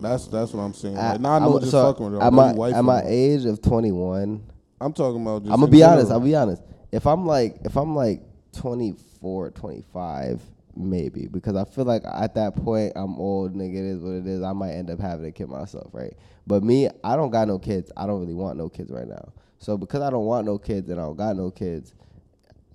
That's 0.00 0.26
that's 0.28 0.52
what 0.52 0.62
I'm 0.62 0.74
saying. 0.74 0.94
Like, 0.94 1.20
now 1.20 1.32
I 1.32 1.38
know 1.40 1.52
I'm- 1.52 1.60
just 1.60 1.72
so 1.72 1.92
fucking 1.92 2.04
with 2.12 2.14
her. 2.20 2.26
At 2.26 2.32
my 2.32 2.50
you 2.52 2.56
wife 2.56 2.74
at 2.74 2.84
my 2.84 3.02
age 3.04 3.44
of 3.44 3.60
21, 3.62 4.42
I'm 4.80 4.92
talking 4.92 5.22
about. 5.22 5.42
Just 5.42 5.52
I'm 5.52 5.60
gonna 5.60 5.66
in 5.66 5.70
be 5.72 5.82
honest. 5.82 6.10
I'll 6.10 6.20
be 6.20 6.34
honest. 6.36 6.62
If 6.92 7.06
I'm 7.06 7.26
like, 7.26 7.58
if 7.64 7.76
I'm 7.76 7.94
like 7.96 8.22
24, 8.52 9.50
25, 9.50 10.40
maybe 10.76 11.26
because 11.26 11.56
I 11.56 11.64
feel 11.64 11.84
like 11.84 12.02
at 12.04 12.34
that 12.36 12.54
point 12.56 12.92
I'm 12.96 13.18
old, 13.18 13.54
nigga. 13.54 13.74
It 13.74 13.84
is 13.96 14.00
what 14.02 14.12
it 14.12 14.26
is. 14.26 14.42
I 14.42 14.52
might 14.52 14.72
end 14.72 14.90
up 14.90 15.00
having 15.00 15.26
a 15.26 15.32
kid 15.32 15.48
myself, 15.48 15.90
right? 15.92 16.14
But 16.46 16.62
me, 16.62 16.88
I 17.04 17.16
don't 17.16 17.30
got 17.30 17.48
no 17.48 17.58
kids. 17.58 17.90
I 17.96 18.06
don't 18.06 18.20
really 18.20 18.34
want 18.34 18.56
no 18.56 18.68
kids 18.68 18.90
right 18.90 19.06
now. 19.08 19.32
So 19.58 19.76
because 19.76 20.02
I 20.02 20.10
don't 20.10 20.24
want 20.24 20.46
no 20.46 20.58
kids 20.58 20.88
and 20.88 21.00
I 21.00 21.04
don't 21.04 21.16
got 21.16 21.36
no 21.36 21.50
kids, 21.50 21.94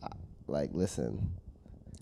I, 0.03 0.09
like, 0.47 0.71
listen, 0.73 1.31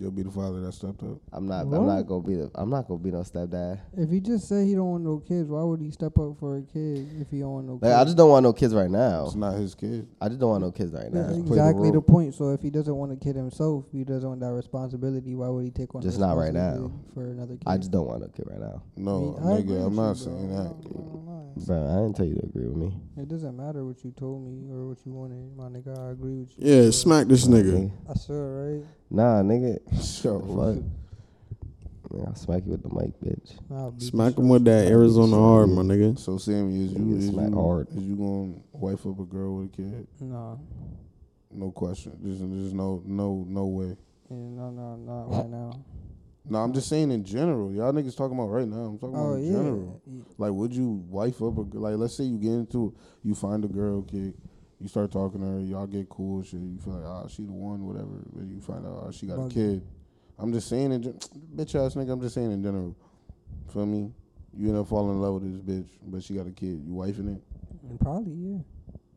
You'll 0.01 0.09
be 0.09 0.23
the 0.23 0.31
father 0.31 0.61
that 0.61 0.71
stepped 0.71 1.03
up. 1.03 1.19
I'm 1.31 1.45
not. 1.47 1.61
I'm 1.67 1.85
not 1.85 2.07
gonna 2.07 2.23
be 2.23 2.33
the. 2.33 2.49
I'm 2.55 2.71
not 2.71 2.87
gonna 2.87 2.99
be 2.99 3.11
no 3.11 3.19
stepdad. 3.19 3.81
If 3.95 4.09
he 4.09 4.19
just 4.19 4.47
said 4.47 4.65
he 4.65 4.73
don't 4.73 4.89
want 4.89 5.03
no 5.03 5.19
kids, 5.19 5.47
why 5.47 5.61
would 5.61 5.79
he 5.79 5.91
step 5.91 6.17
up 6.17 6.39
for 6.39 6.57
a 6.57 6.63
kid 6.63 7.07
if 7.21 7.29
he 7.29 7.41
don't 7.41 7.51
want 7.53 7.67
no 7.67 7.73
Like, 7.73 7.83
kids? 7.83 7.93
I 7.93 8.03
just 8.05 8.17
don't 8.17 8.31
want 8.31 8.41
no 8.41 8.51
kids 8.51 8.73
right 8.73 8.89
now. 8.89 9.25
It's 9.27 9.35
not 9.35 9.53
his 9.59 9.75
kid. 9.75 10.07
I 10.19 10.27
just 10.29 10.39
don't 10.39 10.49
want 10.49 10.63
no 10.63 10.71
kids 10.71 10.91
right 10.91 11.03
That's 11.11 11.13
now. 11.13 11.27
play 11.27 11.41
the 11.43 11.47
exactly 11.49 11.89
the, 11.91 11.99
role. 11.99 12.01
point. 12.01 12.33
So 12.33 12.49
if 12.49 12.63
he 12.63 12.71
doesn't 12.71 12.95
want 12.95 13.11
a 13.11 13.15
kid 13.15 13.35
himself, 13.35 13.85
he 13.91 14.03
doesn't 14.03 14.27
want 14.27 14.41
that 14.41 14.51
responsibility. 14.53 15.35
Why 15.35 15.49
would 15.49 15.65
he 15.65 15.69
take 15.69 15.93
on 15.93 16.01
Just 16.01 16.19
not 16.19 16.35
right 16.35 16.51
now. 16.53 16.91
for 17.13 17.27
another 17.27 17.53
kid? 17.53 17.63
I 17.67 17.77
just 17.77 17.91
don't 17.91 18.07
want 18.07 18.21
no 18.21 18.27
kid 18.29 18.47
right 18.49 18.59
now, 18.59 18.81
No, 18.97 19.37
I 19.39 19.45
mean, 19.57 19.67
nigga, 19.67 19.85
I'm 19.85 19.95
not 19.95 20.17
you, 20.17 20.23
saying 20.23 20.47
bro. 20.47 20.63
that. 20.63 20.71
I 20.71 21.61
I 21.61 21.65
bro. 21.65 21.87
I 21.93 21.95
didn't 22.01 22.15
tell 22.15 22.25
you 22.25 22.35
to 22.37 22.45
agree 22.47 22.65
with 22.65 22.77
me. 22.77 22.93
It 23.17 23.27
doesn't 23.27 23.55
matter 23.55 23.85
what 23.85 24.03
you 24.03 24.09
told 24.17 24.43
me 24.47 24.67
or 24.73 24.87
what 24.87 24.97
you 25.05 25.11
wanted, 25.13 25.55
my 25.55 25.65
nigga. 25.65 25.95
I 26.07 26.09
agree 26.13 26.39
with 26.39 26.49
you. 26.57 26.65
Yeah, 26.67 26.81
bro. 26.81 26.91
smack 26.91 27.27
this 27.27 27.45
nigga. 27.45 27.91
I 28.09 28.13
swear, 28.15 28.39
right? 28.79 28.85
Nah, 29.11 29.41
nigga. 29.43 29.77
So, 30.01 30.39
Fuck. 30.39 30.83
Man, 32.13 32.25
I'll 32.27 32.35
smack 32.35 32.63
you 32.65 32.71
with 32.71 32.83
the 32.83 32.89
mic, 32.89 33.13
bitch. 33.21 33.53
I'll 33.71 33.93
Smack 33.99 34.37
him 34.37 34.49
with 34.49 34.65
that 34.65 34.87
Arizona 34.87 35.35
hard, 35.37 35.69
my 35.69 35.81
nigga. 35.81 36.19
so 36.19 36.37
Sammy, 36.37 36.85
is 36.85 36.91
you 36.93 36.99
Nigga 36.99 37.17
is 37.17 37.29
you, 37.29 37.53
hard. 37.55 37.87
is 37.95 38.03
you 38.03 38.15
gonna 38.17 38.53
wife 38.73 39.05
up 39.05 39.17
a 39.19 39.23
girl 39.23 39.57
with 39.57 39.67
a 39.73 39.77
kid? 39.77 40.07
No. 40.19 40.59
No 41.51 41.71
question. 41.71 42.17
There's 42.21 42.39
there's 42.39 42.73
no 42.73 43.01
no 43.05 43.45
no 43.47 43.65
way. 43.65 43.95
Yeah, 44.29 44.35
no, 44.37 44.71
no, 44.71 44.95
not 44.97 45.23
right 45.37 45.49
now. 45.49 45.71
No, 46.49 46.57
I'm 46.59 46.73
just 46.73 46.89
saying 46.89 47.11
in 47.11 47.23
general. 47.23 47.71
Y'all 47.71 47.93
niggas 47.93 48.17
talking 48.17 48.37
about 48.37 48.49
right 48.49 48.67
now. 48.67 48.77
I'm 48.87 48.97
talking 48.97 49.15
Oh 49.15 49.29
about 49.29 49.39
in 49.39 49.45
yeah. 49.45 49.51
general. 49.57 50.01
Like, 50.37 50.51
would 50.51 50.73
you 50.73 51.03
wife 51.07 51.41
up 51.41 51.57
a 51.59 51.63
g- 51.65 51.77
like? 51.77 51.95
Let's 51.95 52.15
say 52.17 52.23
you 52.25 52.37
get 52.37 52.51
into, 52.51 52.93
you 53.23 53.35
find 53.35 53.63
a 53.63 53.67
girl, 53.69 54.01
kid, 54.01 54.33
you 54.81 54.87
start 54.87 55.11
talking 55.11 55.41
to 55.41 55.47
her, 55.47 55.59
y'all 55.59 55.87
get 55.87 56.09
cool, 56.09 56.43
shit. 56.43 56.59
You 56.59 56.79
feel 56.83 56.93
like, 56.93 57.05
ah, 57.05 57.27
she 57.27 57.43
the 57.43 57.51
one, 57.51 57.85
whatever. 57.85 58.07
But 58.33 58.45
you 58.47 58.59
find 58.59 58.85
out, 58.85 59.05
ah, 59.07 59.11
she 59.11 59.27
got 59.27 59.45
a 59.45 59.49
kid. 59.49 59.81
I'm 60.39 60.51
just 60.51 60.67
saying, 60.67 60.91
in 60.91 61.03
gen- 61.03 61.19
bitch 61.55 61.75
ass 61.75 61.95
nigga. 61.95 62.11
I'm 62.11 62.21
just 62.21 62.33
saying 62.33 62.51
in 62.51 62.63
general. 62.63 62.95
Feel 63.71 63.85
me? 63.85 64.11
You 64.57 64.69
end 64.69 64.77
up 64.77 64.87
falling 64.87 65.15
in 65.15 65.21
love 65.21 65.35
with 65.35 65.43
this 65.43 65.61
bitch, 65.61 65.89
but 66.05 66.23
she 66.23 66.33
got 66.35 66.47
a 66.47 66.51
kid. 66.51 66.81
You 66.85 66.93
wifing 66.93 67.35
it? 67.35 67.41
Probably 67.99 68.33
yeah. 68.33 68.59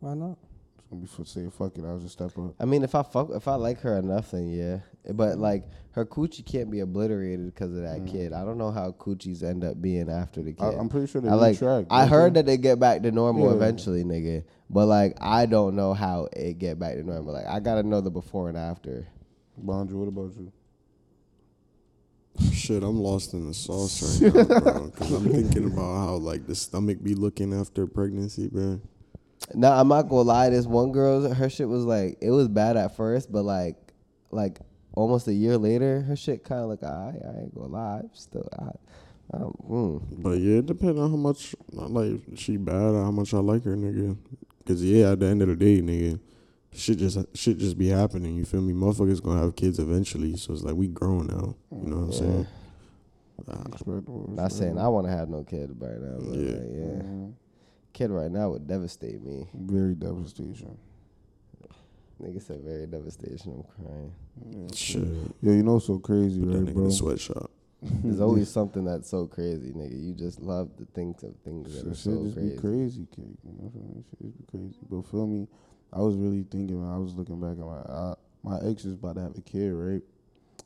Why 0.00 0.14
not? 0.14 0.36
It's 0.78 0.86
gonna 0.88 1.00
be 1.00 1.08
for 1.08 1.24
say 1.24 1.48
fuck 1.50 1.76
it. 1.78 1.84
I 1.84 1.92
was 1.92 2.02
just 2.02 2.14
step 2.14 2.36
up. 2.38 2.54
I 2.60 2.66
mean, 2.66 2.82
if 2.82 2.94
I 2.94 3.02
fuck, 3.02 3.30
if 3.32 3.48
I 3.48 3.54
like 3.54 3.80
her 3.80 3.98
enough, 3.98 4.30
then 4.32 4.50
yeah. 4.52 4.78
But 5.06 5.32
mm-hmm. 5.32 5.40
like, 5.40 5.64
her 5.92 6.04
coochie 6.04 6.44
can't 6.44 6.70
be 6.70 6.80
obliterated 6.80 7.54
because 7.54 7.70
of 7.70 7.82
that 7.82 8.00
mm-hmm. 8.00 8.06
kid. 8.06 8.32
I 8.32 8.44
don't 8.44 8.58
know 8.58 8.70
how 8.70 8.90
coochies 8.92 9.42
end 9.42 9.62
up 9.62 9.80
being 9.80 10.10
after 10.10 10.42
the 10.42 10.52
kid. 10.52 10.64
I, 10.64 10.72
I'm 10.72 10.88
pretty 10.88 11.06
sure 11.06 11.20
they 11.20 11.28
I 11.28 11.34
like. 11.34 11.60
retract. 11.60 11.88
I 11.90 12.06
heard 12.06 12.34
that 12.34 12.46
they 12.46 12.56
get 12.56 12.80
back 12.80 13.02
to 13.02 13.12
normal 13.12 13.50
Yeah. 13.50 13.56
eventually, 13.56 14.02
nigga. 14.02 14.44
But 14.70 14.86
like, 14.86 15.16
I 15.20 15.46
don't 15.46 15.76
know 15.76 15.94
how 15.94 16.28
it 16.32 16.58
get 16.58 16.78
back 16.78 16.94
to 16.94 17.02
normal. 17.02 17.34
Like, 17.34 17.46
I 17.46 17.60
gotta 17.60 17.82
know 17.82 18.00
the 18.00 18.10
before 18.10 18.48
and 18.48 18.58
after. 18.58 19.06
Banja, 19.62 19.92
what 19.92 20.08
about 20.08 20.34
you? 20.36 20.52
Shit, 22.52 22.82
I'm 22.82 22.98
lost 22.98 23.32
in 23.34 23.46
the 23.46 23.54
sauce 23.54 24.20
right 24.20 24.34
now, 24.34 24.60
bro. 24.60 24.90
Cause 24.96 25.12
I'm 25.12 25.30
thinking 25.30 25.66
about 25.66 25.96
how 25.96 26.14
like 26.14 26.46
the 26.48 26.56
stomach 26.56 27.02
be 27.02 27.14
looking 27.14 27.54
after 27.54 27.86
pregnancy, 27.86 28.48
bro. 28.48 28.80
Now 29.54 29.78
I'm 29.78 29.86
not 29.86 30.08
gonna 30.08 30.22
lie. 30.22 30.48
This 30.48 30.66
one 30.66 30.90
girl, 30.90 31.32
her 31.32 31.48
shit 31.48 31.68
was 31.68 31.84
like, 31.84 32.18
it 32.20 32.30
was 32.30 32.48
bad 32.48 32.76
at 32.76 32.96
first, 32.96 33.30
but 33.30 33.44
like, 33.44 33.76
like 34.32 34.58
almost 34.94 35.28
a 35.28 35.32
year 35.32 35.56
later, 35.58 36.00
her 36.02 36.16
shit 36.16 36.44
kind 36.44 36.62
of 36.62 36.68
like, 36.70 36.82
I, 36.82 37.14
I 37.24 37.40
ain't 37.42 37.54
gonna 37.54 37.68
lie, 37.68 38.00
I'm 38.02 38.10
still, 38.14 38.48
I, 38.58 39.36
um, 39.36 39.54
mm. 39.68 40.02
But 40.22 40.38
yeah, 40.38 40.58
it 40.58 40.66
depends 40.66 40.98
on 40.98 41.10
how 41.10 41.16
much 41.16 41.54
like 41.72 42.20
she 42.36 42.56
bad 42.56 42.92
or 42.94 43.04
how 43.04 43.10
much 43.10 43.32
I 43.34 43.38
like 43.38 43.64
her, 43.64 43.76
nigga. 43.76 44.16
Cause 44.66 44.82
yeah, 44.82 45.12
at 45.12 45.20
the 45.20 45.26
end 45.26 45.42
of 45.42 45.48
the 45.48 45.56
day, 45.56 45.80
nigga, 45.82 46.18
shit 46.72 46.98
just 46.98 47.18
shit 47.34 47.58
just 47.58 47.76
be 47.78 47.88
happening. 47.88 48.34
You 48.34 48.44
feel 48.44 48.60
me? 48.60 48.72
Motherfuckers 48.72 49.22
gonna 49.22 49.40
have 49.40 49.56
kids 49.56 49.78
eventually, 49.78 50.36
so 50.36 50.52
it's 50.52 50.62
like 50.62 50.74
we 50.74 50.88
grown 50.88 51.26
now. 51.26 51.54
You 51.70 51.88
know 51.88 51.96
what 51.96 52.04
I'm 52.04 52.12
saying? 52.12 52.46
Respectable, 53.46 54.30
Not 54.32 54.52
saying 54.52 54.78
I 54.78 54.88
want 54.88 55.06
to 55.06 55.12
have 55.12 55.28
no 55.28 55.42
kid 55.42 55.74
right 55.78 56.00
now, 56.00 56.16
but 56.18 56.38
Yeah. 56.38 56.50
yeah, 56.50 56.78
yeah. 56.78 57.02
Mhm. 57.02 57.32
kid 57.92 58.10
right 58.10 58.30
now 58.30 58.50
would 58.50 58.66
devastate 58.66 59.22
me. 59.22 59.48
Very 59.54 59.94
devastation. 59.94 60.76
Nigga 62.22 62.40
said 62.42 62.60
very 62.62 62.86
devastation. 62.86 63.64
I'm 63.78 63.84
crying. 63.84 64.70
Shit, 64.74 65.02
Yeah, 65.42 65.52
you 65.52 65.62
know, 65.62 65.78
so 65.78 65.98
crazy, 65.98 66.40
put 66.40 66.52
that 66.52 66.58
right, 66.58 66.64
nigga 66.64 66.68
in 66.68 66.74
bro? 66.74 66.84
the 66.86 66.92
sweatshop. 66.92 67.50
There's 67.82 68.20
always 68.28 68.48
something 68.48 68.84
that's 68.84 69.08
so 69.10 69.26
crazy, 69.26 69.72
nigga. 69.72 70.00
You 70.02 70.14
just 70.14 70.40
love 70.40 70.74
to 70.78 70.86
think 70.94 71.22
of 71.22 71.34
things 71.44 71.72
that 71.74 71.80
Shit, 71.80 71.86
are 71.86 71.94
shit 71.94 71.96
so 71.98 72.22
just 72.24 72.34
crazy. 72.36 72.50
be 72.54 72.56
crazy, 72.60 73.06
kid. 73.14 73.36
You 73.44 73.52
know, 73.60 73.70
feel 73.70 73.82
me? 73.82 74.04
shit 74.10 74.20
just 74.20 74.38
be 74.38 74.44
crazy. 74.58 74.78
But 74.90 75.02
feel 75.10 75.26
me, 75.26 75.48
I 75.92 76.00
was 76.00 76.16
really 76.16 76.44
thinking 76.50 76.80
when 76.82 76.90
I 76.90 76.98
was 76.98 77.14
looking 77.14 77.40
back 77.40 77.52
at 77.52 77.58
my 77.58 77.78
I, 77.92 78.14
my 78.42 78.58
ex 78.70 78.84
is 78.84 78.94
about 78.94 79.16
to 79.16 79.22
have 79.22 79.36
a 79.36 79.40
kid, 79.42 79.70
right? 79.72 80.02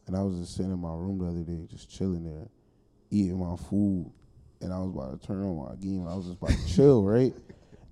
And 0.06 0.16
I 0.16 0.22
was 0.22 0.38
just 0.38 0.54
sitting 0.56 0.72
in 0.72 0.78
my 0.78 0.92
room 0.94 1.18
the 1.18 1.26
other 1.26 1.42
day, 1.42 1.66
just 1.70 1.90
chilling 1.90 2.24
there, 2.24 2.48
eating 3.10 3.38
my 3.38 3.56
food, 3.56 4.10
and 4.60 4.72
I 4.72 4.78
was 4.78 4.90
about 4.90 5.20
to 5.20 5.26
turn 5.26 5.42
on 5.44 5.56
my 5.68 5.74
game. 5.76 6.06
I 6.06 6.14
was 6.14 6.26
just 6.26 6.38
about 6.38 6.50
to 6.50 6.66
chill, 6.66 7.02
right? 7.04 7.34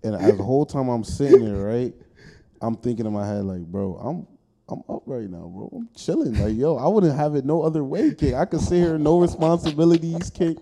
And 0.05 0.15
as 0.15 0.37
the 0.37 0.43
whole 0.45 0.65
time 0.67 0.89
I'm 0.89 1.03
sitting 1.05 1.45
there, 1.45 1.65
right, 1.65 1.95
I'm 2.61 2.77
thinking 2.77 3.07
in 3.07 3.13
my 3.13 3.27
head 3.27 3.45
like, 3.45 3.61
bro, 3.61 3.97
I'm 3.97 4.27
I'm 4.69 4.83
up 4.89 5.03
right 5.07 5.31
now, 5.31 5.47
bro. 5.47 5.71
I'm 5.73 5.89
chilling. 5.97 6.35
Like, 6.35 6.57
yo, 6.57 6.77
I 6.77 6.89
wouldn't 6.89 7.15
have 7.15 7.37
it 7.37 7.45
no 7.45 7.63
other 7.63 7.85
way, 7.85 8.15
kid. 8.15 8.35
I 8.35 8.47
could 8.47 8.61
sit 8.61 8.79
here, 8.79 8.99
no 8.99 9.21
responsibilities, 9.21 10.31
kid. 10.31 10.61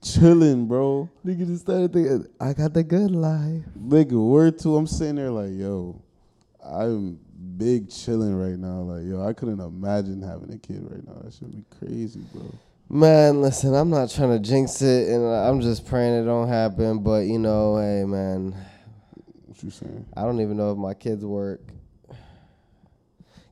Chilling, 0.00 0.66
bro. 0.66 1.08
Nigga 1.24 1.46
just 1.46 1.62
started 1.62 1.92
thinking, 1.92 2.26
I 2.40 2.52
got 2.52 2.72
the 2.72 2.84
good 2.84 3.10
life. 3.10 3.62
Nigga, 3.78 4.12
word 4.12 4.58
to 4.60 4.76
I'm 4.76 4.86
sitting 4.86 5.16
there 5.16 5.30
like, 5.30 5.52
yo, 5.52 6.00
I'm 6.64 7.18
big 7.56 7.90
chilling 7.90 8.34
right 8.34 8.58
now. 8.58 8.80
Like, 8.82 9.06
yo, 9.06 9.26
I 9.26 9.32
couldn't 9.32 9.60
imagine 9.60 10.22
having 10.22 10.52
a 10.52 10.58
kid 10.58 10.86
right 10.88 11.06
now. 11.06 11.20
That 11.22 11.32
should 11.34 11.50
be 11.50 11.64
crazy, 11.78 12.20
bro. 12.32 12.44
Man, 12.88 13.42
listen, 13.42 13.74
I'm 13.74 13.90
not 13.90 14.10
trying 14.10 14.30
to 14.30 14.38
jinx 14.38 14.82
it, 14.82 15.08
and 15.08 15.24
I'm 15.24 15.60
just 15.60 15.86
praying 15.86 16.22
it 16.22 16.26
don't 16.26 16.48
happen. 16.48 16.98
But 16.98 17.26
you 17.26 17.38
know, 17.38 17.78
hey, 17.78 18.04
man, 18.04 18.54
What 19.62 19.66
you 19.66 19.70
saying? 19.86 20.06
I 20.16 20.22
don't 20.22 20.40
even 20.40 20.56
know 20.56 20.72
if 20.72 20.78
my 20.78 20.92
kids 20.92 21.24
work. 21.24 21.60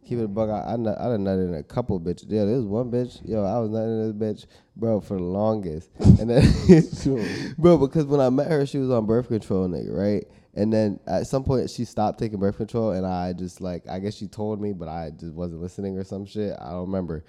Keep 0.05 0.19
it 0.19 0.25
a 0.25 0.29
bug. 0.29 0.51
I 0.51 0.73
I, 0.73 0.77
nut, 0.77 0.99
I 1.01 1.05
done 1.05 1.25
nutted 1.25 1.47
in 1.47 1.55
a 1.55 1.63
couple 1.63 2.01
bitches. 2.01 2.25
Yeah, 2.29 2.45
there 2.47 2.57
was 2.57 2.65
one 2.65 2.91
bitch. 2.91 3.21
Yo, 3.29 3.45
I 3.45 3.61
was 3.61 3.71
nutting 3.71 3.91
in 3.91 4.19
this 4.19 4.45
bitch, 4.45 4.47
bro, 4.75 5.01
for 5.01 5.19
the 5.19 5.23
longest. 5.23 5.89
And 6.01 6.29
then, 6.29 7.55
bro, 7.59 7.79
because 7.79 8.07
when 8.07 8.21
I 8.21 8.29
met 8.29 8.49
her, 8.49 8.67
she 8.67 8.79
was 8.79 8.91
on 8.91 9.07
birth 9.07 9.29
control, 9.29 9.69
nigga, 9.69 9.97
right? 9.97 10.25
And 10.55 10.73
then 10.73 10.99
at 11.07 11.29
some 11.29 11.45
point, 11.45 11.71
she 11.71 11.85
stopped 11.85 12.19
taking 12.19 12.41
birth 12.41 12.57
control, 12.57 12.91
and 12.91 13.07
I 13.07 13.33
just 13.33 13.61
like, 13.61 13.89
I 13.89 14.01
guess 14.01 14.17
she 14.17 14.27
told 14.27 14.61
me, 14.61 14.73
but 14.73 14.89
I 14.89 15.11
just 15.11 15.33
wasn't 15.33 15.63
listening 15.63 15.97
or 15.97 16.03
some 16.03 16.27
shit. 16.27 16.57
I 16.61 16.71
don't 16.71 16.87
remember. 16.87 17.25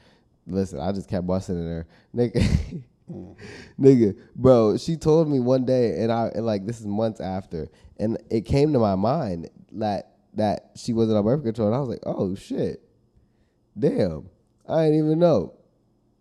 Listen, 0.47 0.79
I 0.79 0.91
just 0.91 1.07
kept 1.07 1.27
busting 1.27 1.55
in 1.55 1.67
her, 1.67 1.87
nigga. 2.15 2.83
nigga, 3.79 4.15
bro, 4.35 4.77
she 4.77 4.95
told 4.95 5.29
me 5.29 5.39
one 5.39 5.65
day, 5.65 6.01
and 6.01 6.11
I 6.11 6.27
and 6.27 6.45
like 6.45 6.65
this 6.65 6.79
is 6.79 6.87
months 6.87 7.19
after, 7.19 7.69
and 7.99 8.17
it 8.29 8.45
came 8.45 8.73
to 8.73 8.79
my 8.79 8.95
mind 8.95 9.49
that 9.73 10.11
that 10.35 10.71
she 10.75 10.93
wasn't 10.93 11.17
on 11.17 11.23
birth 11.23 11.43
control, 11.43 11.67
and 11.67 11.75
I 11.75 11.79
was 11.79 11.89
like, 11.89 12.03
oh 12.05 12.35
shit, 12.35 12.81
damn, 13.77 14.29
I 14.67 14.85
didn't 14.85 15.05
even 15.05 15.19
know. 15.19 15.53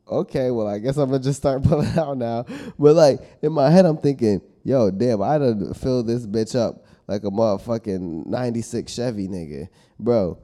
Okay, 0.08 0.50
well, 0.50 0.66
I 0.66 0.78
guess 0.78 0.96
I'm 0.96 1.10
gonna 1.10 1.22
just 1.22 1.38
start 1.38 1.62
pulling 1.64 1.96
out 1.98 2.18
now. 2.18 2.44
But 2.78 2.96
like 2.96 3.20
in 3.42 3.52
my 3.52 3.70
head, 3.70 3.86
I'm 3.86 3.98
thinking, 3.98 4.40
yo, 4.64 4.90
damn, 4.90 5.22
I 5.22 5.38
done 5.38 5.72
filled 5.74 6.06
this 6.06 6.26
bitch 6.26 6.58
up 6.58 6.84
like 7.06 7.22
a 7.22 7.30
motherfucking 7.30 8.26
'96 8.26 8.92
Chevy, 8.92 9.28
nigga, 9.28 9.68
bro. 9.98 10.38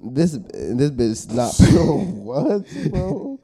This 0.00 0.32
this 0.32 0.90
bitch 0.92 1.32
not 1.34 1.54
what, 2.22 2.90
bro? 2.90 3.37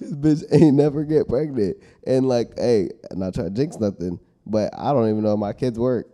This 0.00 0.12
bitch 0.12 0.44
ain't 0.52 0.76
never 0.76 1.04
get 1.04 1.28
pregnant. 1.28 1.76
And 2.06 2.26
like, 2.28 2.58
hey, 2.58 2.90
not 3.12 3.34
trying 3.34 3.48
to 3.48 3.54
jinx 3.54 3.76
nothing, 3.78 4.18
but 4.46 4.72
I 4.76 4.92
don't 4.92 5.08
even 5.08 5.22
know 5.22 5.32
if 5.34 5.38
my 5.38 5.52
kids 5.52 5.78
work. 5.78 6.08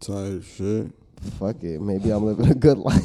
Type 0.00 0.42
shit. 0.44 0.86
Fuck 1.38 1.62
it. 1.62 1.80
Maybe 1.80 2.10
I'm 2.10 2.24
living 2.24 2.50
a 2.50 2.54
good 2.54 2.78
life. 2.90 3.02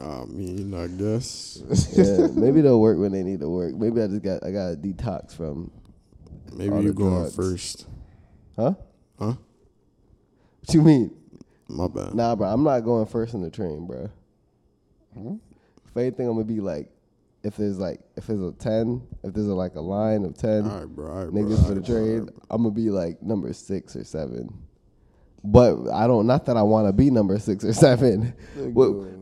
I 0.00 0.24
mean, 0.26 0.72
I 0.74 0.86
guess 0.86 1.60
yeah, 1.96 2.28
maybe 2.34 2.60
they'll 2.60 2.80
work 2.80 2.98
when 2.98 3.10
they 3.12 3.22
need 3.22 3.40
to 3.40 3.48
work. 3.48 3.74
Maybe 3.74 4.00
I 4.00 4.06
just 4.06 4.22
got 4.22 4.44
I 4.44 4.50
got 4.52 4.72
a 4.72 4.76
detox 4.76 5.34
from 5.34 5.70
maybe 6.52 6.70
All 6.74 6.82
you 6.82 6.88
the 6.88 6.94
go 6.94 7.06
on 7.06 7.20
drugs. 7.22 7.34
first. 7.36 7.86
huh? 8.56 8.74
Huh? 9.18 9.34
What 10.60 10.74
you 10.74 10.82
mean? 10.82 11.10
My 11.68 11.88
bad. 11.88 12.14
Nah, 12.14 12.36
bro, 12.36 12.48
I'm 12.48 12.62
not 12.62 12.80
going 12.80 13.06
first 13.06 13.34
in 13.34 13.42
the 13.42 13.50
train, 13.50 13.86
bro. 13.86 14.08
If 15.16 15.47
anything, 15.98 16.26
I'm 16.26 16.34
gonna 16.34 16.44
be 16.44 16.60
like, 16.60 16.90
if 17.42 17.56
there's 17.56 17.78
like, 17.78 18.00
if 18.16 18.26
there's 18.26 18.40
a 18.40 18.52
ten, 18.52 19.02
if 19.22 19.34
there's 19.34 19.48
a, 19.48 19.54
like 19.54 19.74
a 19.74 19.80
line 19.80 20.24
of 20.24 20.36
ten 20.36 20.68
All 20.68 20.78
right, 20.80 20.86
bro. 20.86 21.10
All 21.10 21.24
right, 21.24 21.34
niggas 21.34 21.58
all 21.58 21.68
for 21.68 21.74
the 21.74 21.80
right, 21.80 21.86
bro, 21.86 22.04
train, 22.04 22.24
bro. 22.26 22.34
I'm 22.50 22.62
gonna 22.62 22.74
be 22.74 22.90
like 22.90 23.22
number 23.22 23.52
six 23.52 23.96
or 23.96 24.04
seven. 24.04 24.52
But 25.44 25.88
I 25.94 26.08
don't. 26.08 26.26
Not 26.26 26.46
that 26.46 26.56
I 26.56 26.62
want 26.62 26.88
to 26.88 26.92
be 26.92 27.10
number 27.10 27.38
six 27.38 27.64
or 27.64 27.72
seven. 27.72 28.34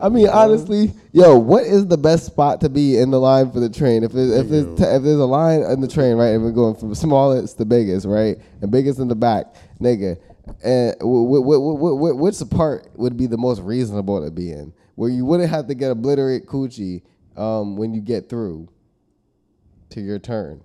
I 0.00 0.08
mean, 0.08 0.28
honestly, 0.28 0.94
yo, 1.12 1.36
what 1.38 1.64
is 1.64 1.86
the 1.86 1.98
best 1.98 2.24
spot 2.24 2.62
to 2.62 2.70
be 2.70 2.96
in 2.96 3.10
the 3.10 3.20
line 3.20 3.52
for 3.52 3.60
the 3.60 3.68
train? 3.68 4.02
If 4.02 4.14
it, 4.14 4.30
if 4.30 4.48
there's 4.48 4.64
if 4.64 4.78
there's 4.78 5.04
a 5.04 5.26
line 5.26 5.60
in 5.60 5.80
the 5.82 5.88
train, 5.88 6.16
right, 6.16 6.28
and 6.28 6.42
we're 6.42 6.52
going 6.52 6.74
from 6.74 6.94
smallest 6.94 7.58
to 7.58 7.66
biggest, 7.66 8.06
right, 8.06 8.38
and 8.62 8.70
biggest 8.70 8.98
in 8.98 9.08
the 9.08 9.14
back, 9.14 9.54
nigga, 9.78 10.18
and 10.64 10.94
what 11.00 11.40
what 11.44 11.60
what 11.60 11.96
what 11.98 12.16
which 12.16 12.36
part 12.50 12.88
would 12.96 13.16
be 13.16 13.26
the 13.26 13.36
most 13.38 13.60
reasonable 13.60 14.24
to 14.24 14.30
be 14.30 14.52
in, 14.52 14.72
where 14.96 15.08
you 15.08 15.24
wouldn't 15.24 15.48
have 15.48 15.68
to 15.68 15.74
get 15.74 15.90
obliterate 15.90 16.46
coochie 16.46 17.02
um, 17.36 17.76
when 17.76 17.94
you 17.94 18.00
get 18.00 18.28
through 18.28 18.68
to 19.90 20.00
your 20.00 20.18
turn? 20.18 20.62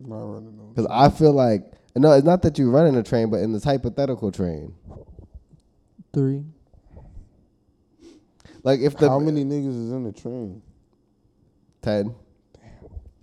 I'm 0.00 0.08
not 0.10 0.22
running 0.22 0.56
no. 0.56 0.62
Because 0.74 0.86
I 0.90 1.10
feel 1.10 1.32
like 1.32 1.72
no, 1.96 2.12
it's 2.12 2.24
not 2.24 2.42
that 2.42 2.58
you 2.58 2.70
run 2.70 2.86
in 2.86 2.94
a 2.94 3.02
train, 3.02 3.28
but 3.30 3.38
in 3.40 3.52
this 3.52 3.64
hypothetical 3.64 4.30
train. 4.30 4.72
Three. 6.14 6.44
Like 8.62 8.80
if 8.80 8.96
the 8.96 9.08
How 9.08 9.18
many 9.18 9.44
niggas 9.44 9.68
is 9.86 9.92
in 9.92 10.04
the 10.04 10.12
train? 10.12 10.62
ten, 11.82 12.14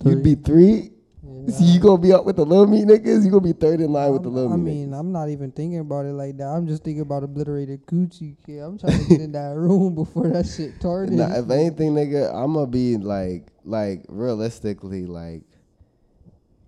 Three. 0.02 0.12
you'd 0.12 0.24
be 0.24 0.36
three. 0.36 0.91
Yeah, 1.26 1.52
So 1.58 1.64
you 1.64 1.80
gonna 1.80 2.02
be 2.02 2.14
up 2.14 2.26
with 2.26 2.36
the 2.36 2.46
little 2.46 2.68
meat 2.68 2.86
niggas? 2.86 3.24
You 3.26 3.32
gonna 3.32 3.42
be 3.42 3.54
third 3.54 3.82
in 3.82 3.92
line 3.92 4.12
with 4.14 4.24
the 4.24 4.30
I'm- 4.30 4.36
little 4.36 4.54
I 4.54 4.56
meat 4.58 4.64
mean, 4.64 4.90
niggas? 4.92 5.00
I'm 5.00 5.12
not 5.12 5.30
even 5.30 5.52
thinking 5.52 5.80
about 5.80 6.06
it 6.06 6.14
like 6.14 6.38
that. 6.38 6.46
I'm 6.48 6.68
just 6.68 6.84
thinking 6.84 7.02
about 7.02 7.24
obliterated 7.24 7.86
coochie. 7.88 8.36
Kid. 8.46 8.60
I'm 8.60 8.78
trying 8.78 9.00
to 9.04 9.10
get 9.10 9.22
in 9.22 9.32
that 9.34 9.56
room 9.56 9.96
before 9.96 10.30
that 10.30 10.46
shit 10.46 10.76
started. 10.80 11.14
Nah, 11.14 11.36
if 11.38 11.50
anything, 11.50 11.94
nigga, 11.96 12.34
I'm 12.34 12.54
gonna 12.54 12.68
be 12.68 12.98
like, 12.98 13.48
like 13.64 14.06
realistically, 14.08 15.06
like, 15.06 15.44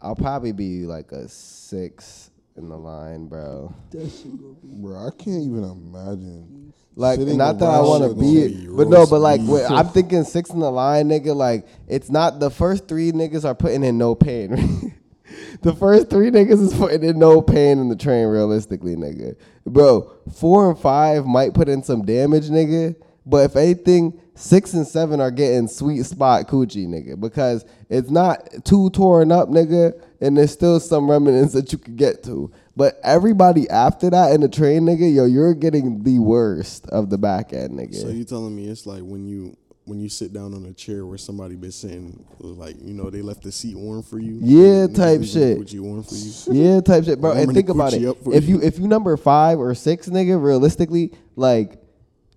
I'll 0.02 0.16
probably 0.16 0.52
be 0.52 0.86
like 0.86 1.12
a 1.12 1.28
six 1.28 2.32
in 2.56 2.70
the 2.70 2.78
line, 2.78 3.28
bro. 3.28 3.74
That's 3.92 4.22
gonna 4.22 4.38
be, 4.64 4.82
Bro, 4.82 5.08
I 5.08 5.10
can't 5.12 5.44
even 5.44 5.64
imagine. 5.64 6.74
Like, 6.98 7.20
Sitting 7.20 7.38
not 7.38 7.60
that 7.60 7.70
I 7.70 7.80
want 7.82 8.04
to 8.04 8.20
be, 8.20 8.66
no 8.66 8.76
but 8.76 8.88
no, 8.88 9.06
but 9.06 9.20
like, 9.20 9.40
when 9.42 9.72
I'm 9.72 9.88
thinking 9.90 10.24
six 10.24 10.50
in 10.50 10.60
the 10.60 10.72
line, 10.72 11.10
nigga. 11.10 11.36
Like, 11.36 11.68
it's 11.88 12.10
not 12.10 12.40
the 12.40 12.50
first 12.50 12.88
three 12.88 13.12
niggas 13.12 13.46
are 13.46 13.54
putting 13.54 13.84
in 13.84 14.00
no 14.00 14.16
pain. 14.16 14.96
the 15.62 15.76
first 15.76 16.10
three 16.10 16.32
niggas 16.32 16.60
is 16.60 16.74
putting 16.74 17.04
in 17.04 17.20
no 17.20 17.40
pain 17.40 17.78
in 17.78 17.90
the 17.90 17.96
train, 17.96 18.26
realistically, 18.26 18.96
nigga. 18.96 19.36
Bro, 19.64 20.12
four 20.34 20.72
and 20.72 20.80
five 20.80 21.28
might 21.28 21.54
put 21.54 21.70
in 21.70 21.84
some 21.84 22.04
damage, 22.04 22.50
nigga. 22.50 22.96
But 23.28 23.52
if 23.52 23.56
anything, 23.56 24.20
six 24.34 24.74
and 24.74 24.88
seven 24.88 25.22
are 25.22 25.30
getting 25.30 25.68
sweet 25.68 26.04
spot 26.04 26.48
coochie, 26.48 26.88
nigga, 26.88 27.20
because 27.20 27.64
it's 27.90 28.10
not 28.10 28.50
too 28.66 28.90
torn 28.90 29.32
up, 29.32 29.50
nigga, 29.50 30.02
and 30.20 30.36
there's 30.36 30.52
still 30.52 30.80
some 30.80 31.12
remnants 31.12 31.54
that 31.54 31.72
you 31.72 31.78
could 31.78 31.96
get 31.96 32.24
to. 32.24 32.52
But 32.78 33.00
everybody 33.04 33.68
after 33.72 34.12
that 34.12 34.34
in 34.34 34.42
the 34.42 34.48
train, 34.48 34.84
nigga, 34.84 35.12
yo, 35.12 35.26
you're 35.26 35.56
getting 35.56 36.04
the 36.04 36.20
worst 36.20 36.88
of 36.90 37.10
the 37.10 37.18
back 37.18 37.52
end, 37.52 37.72
nigga. 37.72 37.96
So 37.96 38.10
you 38.10 38.24
telling 38.24 38.56
me 38.56 38.68
it's 38.68 38.86
like 38.86 39.02
when 39.02 39.26
you 39.26 39.58
when 39.86 40.00
you 40.00 40.10
sit 40.10 40.32
down 40.32 40.54
on 40.54 40.64
a 40.66 40.74
chair 40.74 41.04
where 41.04 41.18
somebody 41.18 41.56
been 41.56 41.72
sitting, 41.72 42.24
like 42.40 42.76
you 42.80 42.94
know 42.94 43.10
they 43.10 43.24
left 43.24 43.42
the 43.42 43.52
seat 43.52 43.76
warm 43.76 44.04
for 44.04 44.20
you. 44.20 44.38
Yeah, 44.44 44.86
type 44.86 45.24
shit. 45.24 45.58
Coochie 45.58 45.80
warm 45.80 46.04
for 46.04 46.14
you. 46.14 46.32
Yeah, 46.54 46.82
type 46.82 47.06
shit, 47.06 47.20
bro. 47.20 47.32
And 47.32 47.52
think 47.52 47.70
about 47.70 47.94
it. 47.94 48.04
If 48.04 48.48
you. 48.48 48.58
you 48.58 48.62
if 48.62 48.78
you 48.78 48.88
number 48.88 49.18
five 49.18 49.58
or 49.58 49.74
six, 49.74 50.08
nigga, 50.08 50.40
realistically, 50.40 51.14
like 51.36 51.82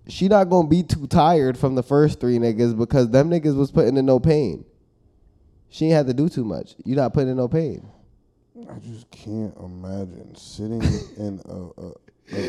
she 0.09 0.29
not 0.29 0.45
gonna 0.45 0.69
be 0.69 0.83
too 0.83 1.07
tired 1.07 1.59
from 1.59 1.75
the 1.75 1.83
first 1.83 2.19
three 2.19 2.39
niggas 2.39 2.79
because 2.79 3.11
them 3.11 3.29
niggas 3.29 3.59
was 3.59 3.71
putting 3.71 3.99
in 3.99 4.07
no 4.07 4.19
pain. 4.19 4.65
She 5.69 5.85
ain't 5.85 5.95
had 5.95 6.07
to 6.07 6.15
do 6.15 6.31
too 6.31 6.47
much. 6.47 6.77
You 6.87 6.97
not 6.97 7.12
putting 7.12 7.29
in 7.29 7.37
no 7.37 7.47
pain. 7.47 7.87
I 8.69 8.78
just 8.78 9.11
can't 9.11 9.55
imagine 9.59 10.35
sitting 10.37 10.82
in 11.16 11.41
a, 11.49 11.70
a, 11.81 11.93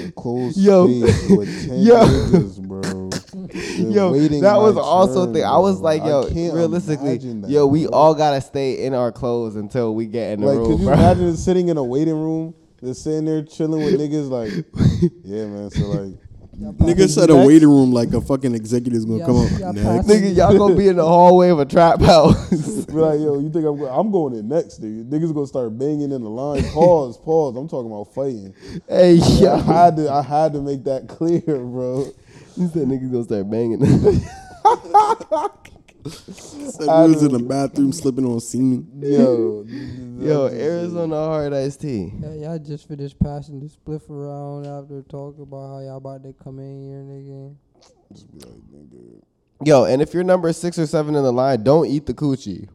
a 0.08 0.12
closed 0.14 0.58
Yo. 0.58 0.88
space 0.88 1.30
with 1.30 1.68
ten 1.68 1.80
Yo. 1.80 1.96
niggas, 2.06 2.60
bro. 2.62 3.10
They're 3.34 3.92
Yo, 3.92 4.40
that 4.42 4.58
was 4.58 4.78
also 4.78 5.26
turn, 5.26 5.34
thing. 5.36 5.44
I 5.44 5.58
was 5.58 5.80
bro. 5.80 5.84
like, 5.84 6.04
yo, 6.04 6.24
realistically, 6.54 7.18
that, 7.18 7.50
yo, 7.50 7.66
we 7.66 7.84
bro. 7.88 7.92
all 7.94 8.16
gotta 8.16 8.42
stay 8.42 8.84
in 8.86 8.94
our 8.94 9.12
clothes 9.12 9.56
until 9.56 9.96
we 9.96 10.06
get 10.08 10.34
in 10.34 10.42
the 10.42 10.48
like. 10.48 10.58
room, 10.58 10.72
Could 10.72 10.80
you 10.80 10.86
bro. 10.86 10.94
imagine 10.96 11.38
sitting 11.38 11.70
in 11.70 11.78
a 11.78 11.84
waiting 11.84 12.16
room, 12.20 12.54
just 12.84 13.04
sitting 13.04 13.26
there 13.26 13.44
chilling 13.44 13.82
with 13.84 13.94
niggas? 14.00 14.30
Like, 14.30 14.52
yeah, 15.24 15.46
man. 15.46 15.70
So 15.72 15.88
like, 15.88 16.18
Nigga 16.58 17.10
said 17.10 17.30
a 17.30 17.36
waiting 17.36 17.70
room 17.70 17.92
like 17.92 18.14
a 18.14 18.22
fucking 18.22 18.54
executive's 18.54 19.06
gonna 19.06 19.20
Yeah, 19.20 19.26
come 19.26 19.36
yeah, 19.60 19.70
up 19.70 19.76
pass 19.76 20.08
next. 20.08 20.10
it. 20.10 20.24
Nigga, 20.24 20.36
y'all 20.36 20.58
gonna 20.58 20.76
be 20.76 20.88
in 20.90 20.98
the 20.98 21.08
hallway 21.08 21.50
of 21.50 21.60
a 21.60 21.66
trap 21.66 22.02
house. 22.02 22.50
be 22.86 22.94
like, 22.94 23.20
yo, 23.20 23.40
you 23.40 23.50
think 23.50 23.66
I'm 23.66 23.78
going? 23.78 23.92
I'm 23.92 24.12
going 24.12 24.34
in 24.36 24.48
next, 24.50 24.82
nigga. 24.82 25.10
Niggas 25.10 25.34
gonna 25.34 25.48
start 25.48 25.78
banging 25.78 26.12
in 26.12 26.22
the 26.22 26.30
line. 26.30 26.64
Pause, 26.72 27.18
pause. 27.24 27.56
I'm 27.56 27.68
talking 27.68 27.92
about 27.92 28.14
fighting. 28.14 28.54
hey, 28.88 29.20
I 29.22 29.40
yo. 29.40 29.58
had 29.58 29.96
to, 29.98 30.12
I 30.12 30.22
had 30.22 30.54
to 30.54 30.62
make 30.62 30.84
that 30.84 31.08
clear, 31.10 31.40
bro. 31.42 32.06
You 32.58 32.68
said 32.68 32.88
niggas 32.88 33.12
gonna 33.12 33.24
start 33.24 33.50
banging. 33.50 33.82
Said 36.10 36.82
we 36.88 37.14
was 37.14 37.24
in 37.24 37.32
the 37.32 37.40
bathroom 37.40 37.92
slipping 37.92 38.26
on 38.26 38.40
semen. 38.40 38.88
Yo, 39.02 39.66
Yo, 40.20 40.48
Arizona 40.48 41.16
hard 41.16 41.54
iced 41.54 41.82
tea. 41.82 42.12
Yeah, 42.20 42.34
y'all 42.34 42.60
just 42.60 42.88
finished 42.88 43.20
passing 43.20 43.60
the 43.60 43.68
spliff 43.68 44.10
around 44.10 44.66
after 44.66 45.02
talking 45.04 45.44
about 45.44 45.68
how 45.68 45.80
y'all 45.80 45.98
about 45.98 46.24
to 46.24 46.34
come 46.34 46.60
in 46.60 46.82
here, 46.82 47.04
nigga. 47.04 47.56
Just 48.12 48.32
be 48.32 48.40
Yo, 49.64 49.86
and 49.86 50.02
if 50.02 50.14
you're 50.14 50.24
number 50.24 50.52
six 50.54 50.80
or 50.80 50.88
seven 50.88 51.16
in 51.16 51.24
the 51.24 51.32
line, 51.32 51.64
don't 51.64 51.86
eat 51.86 52.08
the 52.08 52.14
coochie. 52.16 52.68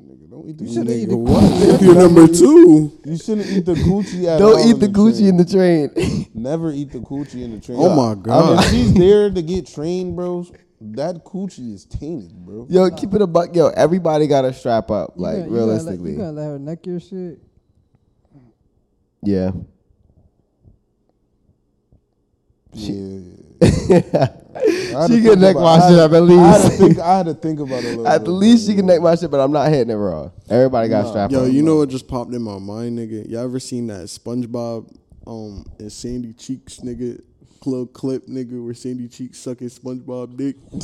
nigga, 0.00 0.30
don't 0.30 0.48
eat 0.48 0.58
the 0.58 0.64
You 0.64 0.72
shouldn't 0.72 0.90
eat 0.90 1.08
the 1.08 1.16
what? 1.16 1.42
If 1.74 1.82
you're 1.82 1.94
number 1.96 2.28
two, 2.28 2.92
You 3.04 3.16
shouldn't 3.16 3.48
eat 3.48 3.64
the 3.66 3.74
coochie 3.74 4.24
at 4.26 4.40
all 4.40 4.54
Don't 4.54 4.68
eat 4.68 4.78
the 4.78 4.86
in 4.86 4.92
coochie 4.92 5.28
in 5.28 5.36
the 5.36 5.44
train. 5.44 6.26
Never 6.34 6.70
eat 6.70 6.92
the 6.92 7.00
coochie 7.00 7.42
in 7.42 7.52
the 7.54 7.60
train. 7.60 7.78
Oh 7.80 7.94
my 7.96 8.12
I 8.12 8.14
mean, 8.14 8.22
God. 8.22 8.64
she's 8.70 8.94
there 8.94 9.28
to 9.30 9.42
get 9.42 9.66
trained, 9.66 10.14
bro, 10.14 10.46
that 10.92 11.24
coochie 11.24 11.72
is 11.72 11.84
tainted, 11.84 12.32
bro. 12.44 12.66
Yo, 12.68 12.90
keep 12.90 13.14
it 13.14 13.22
a 13.22 13.26
buck. 13.26 13.54
Yo, 13.56 13.68
everybody 13.68 14.26
got 14.26 14.42
to 14.42 14.52
strap 14.52 14.90
up, 14.90 15.14
You 15.16 15.22
like 15.22 15.32
gonna- 15.36 15.44
you 15.44 15.50
gonna 15.50 15.60
let- 15.60 15.66
realistically. 15.76 16.10
you 16.12 16.16
gonna 16.18 16.32
let 16.32 16.44
her 16.44 16.58
neck 16.58 16.86
your 16.86 17.00
shit? 17.00 17.38
yeah. 19.22 19.50
Yeah. 22.72 23.20
I 23.62 23.66
had 23.66 25.06
to 25.08 25.14
She 25.14 25.20
think 25.20 25.30
can 25.30 25.40
neck 25.40 25.56
about- 25.56 25.62
my 25.62 25.70
I 25.70 25.80
had- 25.80 25.88
shit 25.90 25.98
up 25.98 26.12
at 26.12 26.22
I 26.22 26.26
had, 26.26 26.60
to 26.62 26.66
least. 26.68 26.78
think, 26.78 26.98
I 26.98 27.16
had 27.18 27.26
to 27.26 27.34
think 27.34 27.60
about 27.60 27.84
it 27.84 27.86
a 27.86 27.88
little 27.90 28.08
At 28.08 28.18
bit, 28.18 28.24
the 28.26 28.30
least, 28.32 28.66
bro. 28.66 28.72
she 28.72 28.76
can 28.76 28.86
neck 28.86 29.00
my 29.00 29.14
shit, 29.14 29.30
but 29.30 29.40
I'm 29.40 29.52
not 29.52 29.68
hitting 29.70 29.90
it 29.90 29.96
raw. 29.96 30.30
Everybody 30.48 30.88
got 30.88 31.04
Nah. 31.04 31.10
strap 31.10 31.30
yo, 31.30 31.44
up. 31.46 31.52
you 31.52 31.62
know 31.62 31.76
what 31.78 31.88
just 31.88 32.08
popped 32.08 32.32
in 32.34 32.42
my 32.42 32.58
mind, 32.58 32.98
nigga? 32.98 33.28
Y'all 33.30 33.44
ever 33.44 33.60
seen 33.60 33.86
that 33.88 34.06
SpongeBob 34.06 34.92
um 35.26 35.64
and 35.78 35.90
Sandy 35.90 36.32
Cheeks 36.34 36.80
nigga 36.80 37.20
club 37.64 37.94
clip, 37.94 38.26
nigga, 38.26 38.62
where 38.62 38.74
Sandy 38.74 39.08
Cheeks 39.08 39.38
sucking 39.38 39.70
SpongeBob 39.70 40.36
dick? 40.36 40.56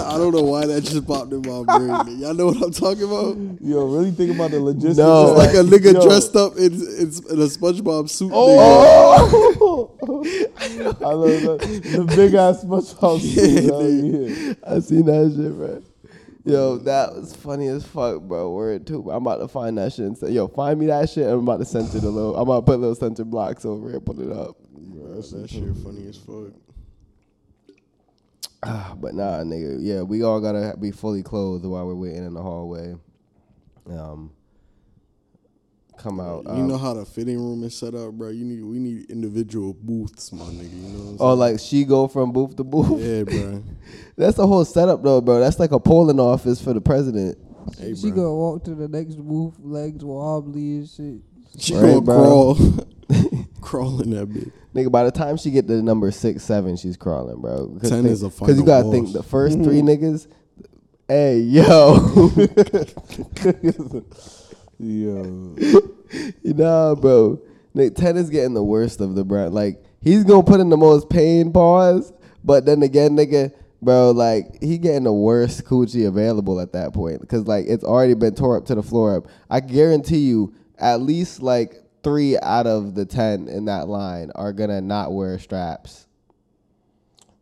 I 0.00 0.16
don't 0.16 0.32
know 0.32 0.42
why 0.44 0.64
that 0.64 0.82
just 0.84 1.04
popped 1.08 1.32
in 1.32 1.38
my 1.38 1.64
brain. 1.64 1.88
nigga. 1.90 2.20
Y'all 2.20 2.34
know 2.34 2.46
what 2.46 2.62
I'm 2.62 2.70
talking 2.70 3.02
about? 3.02 3.36
Yo, 3.60 3.84
really 3.84 4.12
think 4.12 4.32
about 4.32 4.52
the 4.52 4.60
logistics. 4.60 4.98
No. 4.98 5.32
of 5.32 5.36
Like 5.36 5.50
a 5.50 5.64
nigga 5.64 5.94
Yo. 5.94 6.02
dressed 6.06 6.36
up 6.36 6.56
in, 6.56 6.72
in, 6.72 7.08
in 7.08 7.40
a 7.42 7.48
SpongeBob 7.50 8.08
suit. 8.08 8.30
Oh, 8.32 9.90
I 10.00 11.12
love 11.14 11.42
that. 11.42 11.82
The 11.82 12.04
big 12.14 12.34
ass 12.34 12.64
SpongeBob 12.64 13.20
suit. 13.34 13.64
Hell 13.64 13.82
nigga. 13.82 14.46
yeah. 14.46 14.54
I 14.76 14.78
seen 14.78 15.06
that 15.06 15.32
shit, 15.34 15.52
bro. 15.56 15.82
Yo, 16.44 16.78
that 16.78 17.12
was 17.12 17.34
funny 17.34 17.66
as 17.66 17.84
fuck, 17.84 18.22
bro. 18.22 18.50
We're 18.52 18.70
Word 18.72 18.86
too. 18.86 19.10
I'm 19.10 19.26
about 19.26 19.38
to 19.38 19.48
find 19.48 19.76
that 19.78 19.92
shit 19.92 20.06
and 20.06 20.16
say, 20.16 20.30
yo, 20.30 20.46
find 20.48 20.78
me 20.78 20.86
that 20.86 21.10
shit. 21.10 21.24
And 21.24 21.32
I'm 21.34 21.40
about 21.40 21.58
to 21.58 21.64
censor 21.64 21.98
the 21.98 22.08
little. 22.08 22.36
I'm 22.36 22.42
about 22.42 22.60
to 22.60 22.66
put 22.66 22.78
little 22.80 22.94
censor 22.94 23.24
blocks 23.24 23.64
over 23.64 23.90
here, 23.90 24.00
put 24.00 24.18
it 24.18 24.30
up. 24.32 24.56
Nigga. 25.10 25.42
That 25.42 25.50
shit 25.50 25.76
funny 25.84 26.08
as 26.08 26.16
fuck. 26.16 26.52
Ah, 28.62 28.94
but 28.98 29.14
nah, 29.14 29.38
nigga. 29.38 29.78
Yeah, 29.80 30.02
we 30.02 30.22
all 30.22 30.40
gotta 30.40 30.76
be 30.78 30.90
fully 30.90 31.22
clothed 31.22 31.64
while 31.64 31.86
we're 31.86 31.94
waiting 31.94 32.26
in 32.26 32.34
the 32.34 32.42
hallway. 32.42 32.94
Um, 33.88 34.32
come 35.96 36.20
out. 36.20 36.44
You 36.44 36.50
um, 36.50 36.68
know 36.68 36.76
how 36.76 36.94
the 36.94 37.04
fitting 37.04 37.38
room 37.38 37.64
is 37.64 37.76
set 37.76 37.94
up, 37.94 38.12
bro. 38.12 38.28
You 38.28 38.44
need 38.44 38.62
we 38.62 38.78
need 38.78 39.10
individual 39.10 39.74
booths, 39.74 40.32
my 40.32 40.44
nigga. 40.44 40.72
You 40.72 40.88
know 40.88 40.98
what 40.98 40.98
I'm 40.98 41.06
saying? 41.06 41.18
Oh, 41.20 41.34
like 41.34 41.58
she 41.58 41.84
go 41.84 42.06
from 42.06 42.32
booth 42.32 42.56
to 42.56 42.64
booth. 42.64 43.00
yeah, 43.00 43.22
bro. 43.24 43.64
That's 44.16 44.36
the 44.36 44.46
whole 44.46 44.64
setup, 44.64 45.02
though, 45.02 45.20
bro. 45.20 45.40
That's 45.40 45.58
like 45.58 45.72
a 45.72 45.80
polling 45.80 46.20
office 46.20 46.62
for 46.62 46.74
the 46.74 46.80
president. 46.80 47.38
Hey, 47.78 47.94
she 47.94 48.10
bro. 48.10 48.16
gonna 48.16 48.34
walk 48.34 48.64
to 48.64 48.74
the 48.74 48.88
next 48.88 49.16
booth, 49.16 49.54
legs 49.58 50.04
wobbly 50.04 50.76
and 50.78 50.88
shit. 50.88 51.20
She 51.58 51.74
Right, 51.74 51.82
gonna 51.82 52.00
bro. 52.00 52.54
crawl, 52.54 52.56
crawl 53.60 54.02
in 54.02 54.10
that 54.10 54.28
bitch. 54.28 54.52
Nigga, 54.74 54.92
by 54.92 55.04
the 55.04 55.10
time 55.10 55.36
she 55.36 55.50
get 55.50 55.66
to 55.66 55.82
number 55.82 56.10
six, 56.12 56.44
seven, 56.44 56.76
she's 56.76 56.96
crawling, 56.96 57.40
bro. 57.40 57.76
10 57.82 58.06
is 58.06 58.22
a 58.22 58.30
final. 58.30 58.46
Because 58.46 58.60
you 58.60 58.64
gotta 58.64 58.84
boss. 58.84 58.92
think 58.92 59.12
the 59.12 59.22
first 59.22 59.58
mm-hmm. 59.58 59.64
three 59.64 59.82
niggas. 59.82 60.28
Hey, 61.08 61.40
yo, 61.40 61.96
Yo. 64.78 65.56
you 66.42 66.54
know, 66.54 66.96
bro. 66.96 67.40
Nick, 67.74 67.96
ten 67.96 68.16
is 68.16 68.30
getting 68.30 68.54
the 68.54 68.62
worst 68.62 69.00
of 69.00 69.16
the 69.16 69.24
brand. 69.24 69.52
Like 69.52 69.82
he's 70.00 70.22
gonna 70.24 70.44
put 70.44 70.60
in 70.60 70.68
the 70.68 70.76
most 70.76 71.10
pain 71.10 71.52
pause, 71.52 72.12
but 72.44 72.64
then 72.64 72.82
again, 72.82 73.16
nigga, 73.16 73.52
bro, 73.82 74.12
like 74.12 74.62
he 74.62 74.78
getting 74.78 75.04
the 75.04 75.12
worst 75.12 75.64
coochie 75.64 76.06
available 76.06 76.60
at 76.60 76.72
that 76.72 76.92
point 76.92 77.20
because 77.20 77.46
like 77.46 77.66
it's 77.66 77.84
already 77.84 78.14
been 78.14 78.34
tore 78.34 78.56
up 78.56 78.66
to 78.66 78.74
the 78.74 78.82
floor. 78.82 79.24
I 79.50 79.60
guarantee 79.60 80.18
you, 80.20 80.54
at 80.80 81.00
least 81.00 81.42
like 81.42 81.82
three 82.02 82.38
out 82.38 82.66
of 82.66 82.94
the 82.94 83.04
ten 83.04 83.48
in 83.48 83.66
that 83.66 83.88
line 83.88 84.30
are 84.34 84.52
gonna 84.52 84.80
not 84.80 85.12
wear 85.12 85.38
straps. 85.38 86.06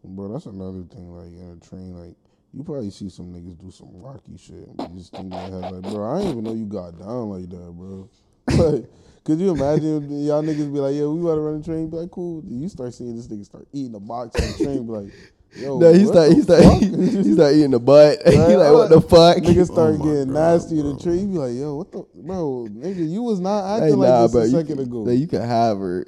Bro, 0.04 0.32
that's 0.32 0.46
another 0.46 0.82
thing. 0.84 1.14
Like 1.14 1.32
in 1.32 1.60
a 1.60 1.66
train, 1.66 1.96
like 1.96 2.16
you 2.54 2.64
probably 2.64 2.90
see 2.90 3.08
some 3.08 3.32
niggas 3.32 3.58
do 3.58 3.70
some 3.70 3.90
rocky 3.94 4.36
shit. 4.36 4.68
You 4.78 4.98
just 4.98 5.12
think 5.12 5.32
in 5.32 5.32
your 5.32 5.62
head, 5.62 5.72
like, 5.72 5.82
bro, 5.82 6.14
I 6.14 6.18
didn't 6.18 6.32
even 6.32 6.44
know 6.44 6.54
you 6.54 6.66
got 6.66 6.98
down 6.98 7.30
like 7.30 7.48
that, 7.50 7.72
bro. 7.72 8.08
like, 8.56 8.84
could 9.24 9.38
you 9.38 9.50
imagine 9.50 10.24
y'all 10.24 10.42
niggas 10.42 10.72
be 10.72 10.80
like, 10.80 10.94
yeah, 10.94 11.04
we 11.04 11.20
to 11.20 11.40
run 11.40 11.60
a 11.60 11.62
train? 11.62 11.90
Be 11.90 11.98
like, 11.98 12.10
cool. 12.10 12.42
You 12.46 12.68
start 12.68 12.94
seeing 12.94 13.14
this 13.14 13.28
nigga 13.28 13.44
start 13.44 13.68
eating 13.72 13.94
a 13.94 14.00
box 14.00 14.40
on 14.40 14.52
the 14.52 14.64
train. 14.64 14.86
Be 14.86 14.92
like, 14.92 15.12
yo, 15.56 15.78
No, 15.78 15.92
he 15.92 16.04
what 16.04 16.12
start 16.12 16.28
the 16.30 16.34
he 16.34 16.42
start 16.42 16.62
fuck? 16.62 16.80
he 17.24 17.32
start 17.34 17.54
eating 17.54 17.70
the 17.70 17.80
butt. 17.80 18.18
he 18.26 18.36
like, 18.38 18.72
what 18.72 18.90
the 18.90 19.00
fuck? 19.00 19.36
Niggas 19.38 19.66
start 19.66 19.94
Oh 19.94 19.98
getting 19.98 20.32
God, 20.32 20.52
nasty 20.54 20.80
in 20.80 20.88
the 20.96 21.02
train. 21.02 21.20
You 21.20 21.26
be 21.28 21.38
like, 21.38 21.54
yo, 21.54 21.76
what 21.76 21.92
the, 21.92 22.06
bro, 22.14 22.66
nigga, 22.70 23.08
you 23.08 23.22
was 23.22 23.40
not 23.40 23.78
Hey, 23.80 23.84
acting 23.86 24.00
nah, 24.00 24.20
like 24.22 24.30
bro. 24.32 24.40
this 24.40 24.48
a 24.48 24.52
You 24.52 24.60
second 24.62 24.76
can, 24.76 24.86
ago. 24.86 25.02
like, 25.02 25.18
you 25.18 25.26
can 25.26 25.42
have 25.42 25.78
her. 25.78 26.06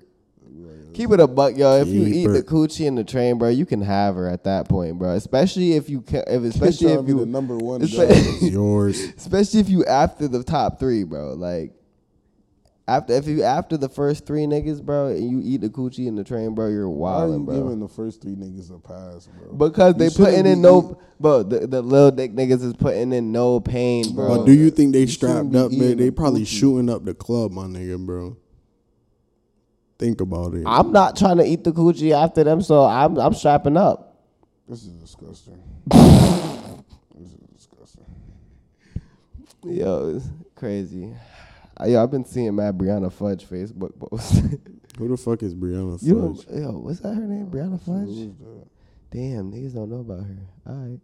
Keep 0.92 1.12
it 1.12 1.20
a 1.20 1.26
buck, 1.28 1.56
yo. 1.56 1.80
If 1.80 1.88
you 1.88 2.04
eat 2.04 2.26
the 2.26 2.42
coochie 2.42 2.84
in 2.84 2.94
the 2.96 3.04
train, 3.04 3.38
bro, 3.38 3.48
you 3.48 3.64
can 3.64 3.80
have 3.80 4.16
her 4.16 4.28
at 4.28 4.44
that 4.44 4.68
point, 4.68 4.98
bro. 4.98 5.12
Especially 5.14 5.74
if 5.74 5.88
you 5.88 6.02
can, 6.02 6.24
if 6.26 6.42
especially 6.42 6.92
if 6.92 7.06
be 7.06 7.12
the 7.12 7.20
you, 7.20 7.26
number 7.26 7.56
one 7.56 7.80
It's 7.80 7.96
guy. 7.96 8.04
like- 8.04 8.16
It's 8.16 8.42
yours. 8.42 9.00
especially 9.16 9.60
if 9.60 9.68
you 9.70 9.84
after 9.86 10.26
the 10.28 10.42
top 10.42 10.78
three, 10.80 11.04
bro. 11.04 11.34
Like 11.34 11.72
after 12.90 13.12
if 13.14 13.26
you 13.26 13.42
after 13.42 13.76
the 13.76 13.88
first 13.88 14.26
three 14.26 14.46
niggas, 14.46 14.82
bro, 14.82 15.08
and 15.08 15.30
you 15.30 15.40
eat 15.44 15.60
the 15.60 15.68
coochie 15.68 16.06
in 16.06 16.14
the 16.16 16.24
train, 16.24 16.54
bro, 16.54 16.68
you're 16.68 16.88
Why 16.88 17.10
are 17.12 17.26
you 17.26 17.32
wilding, 17.32 17.44
bro. 17.46 17.54
giving 17.62 17.80
the 17.80 17.88
first 17.88 18.20
three 18.22 18.34
niggas 18.34 18.74
a 18.74 18.78
pass, 18.78 19.26
bro? 19.28 19.52
because 19.54 19.94
they 19.94 20.04
You 20.06 20.10
shouldn't 20.10 20.26
putting 20.28 20.46
in 20.52 20.60
no, 20.62 20.98
bro. 21.18 21.42
The, 21.42 21.66
the 21.66 21.82
little 21.82 22.10
dick 22.10 22.32
niggas 22.34 22.62
is 22.64 22.74
putting 22.74 23.12
in 23.12 23.32
no 23.32 23.60
pain, 23.60 24.14
bro. 24.14 24.38
But 24.38 24.46
do 24.46 24.52
you 24.52 24.70
think 24.70 24.92
they 24.92 25.02
You 25.02 25.06
strapped 25.06 25.54
up, 25.54 25.72
man? 25.72 25.96
They 25.96 26.10
probably 26.10 26.42
coochie. 26.42 26.58
shooting 26.60 26.90
up 26.90 27.04
the 27.04 27.14
club, 27.14 27.52
my 27.52 27.64
nigga, 27.64 27.98
bro. 28.04 28.36
think 29.98 30.20
about 30.20 30.54
it. 30.54 30.64
I'm 30.66 30.92
not 30.92 31.16
trying 31.16 31.36
to 31.38 31.44
eat 31.46 31.62
the 31.64 31.72
coochie 31.72 32.12
after 32.12 32.42
them, 32.44 32.60
so 32.62 32.84
I'm 32.84 33.16
I'm 33.18 33.34
strapping 33.34 33.76
up. 33.76 34.06
This 34.68 34.82
is 34.84 34.92
disgusting. 34.94 35.62
this 35.90 37.28
is 37.28 37.38
disgusting. 37.56 38.04
Yo, 39.64 40.16
it's 40.16 40.26
crazy. 40.54 41.12
Yo, 41.86 42.02
I've 42.02 42.10
been 42.10 42.24
seeing 42.24 42.54
Mad 42.54 42.76
Brianna 42.76 43.12
Fudge 43.12 43.46
Facebook 43.46 43.98
post. 43.98 44.34
Who 44.98 45.08
the 45.08 45.16
fuck 45.16 45.42
is 45.42 45.54
Brianna 45.54 45.98
Fudge? 45.98 46.02
you 46.02 46.14
know, 46.14 46.36
yo, 46.50 46.72
what's 46.78 47.00
that 47.00 47.14
her 47.14 47.22
name? 47.22 47.46
Brianna 47.46 47.80
Fudge. 47.80 48.30
Damn, 49.10 49.50
niggas 49.50 49.74
don't 49.74 49.90
know 49.90 50.00
about 50.00 50.26
her. 50.26 50.36
All 50.66 50.74
right, 50.74 51.00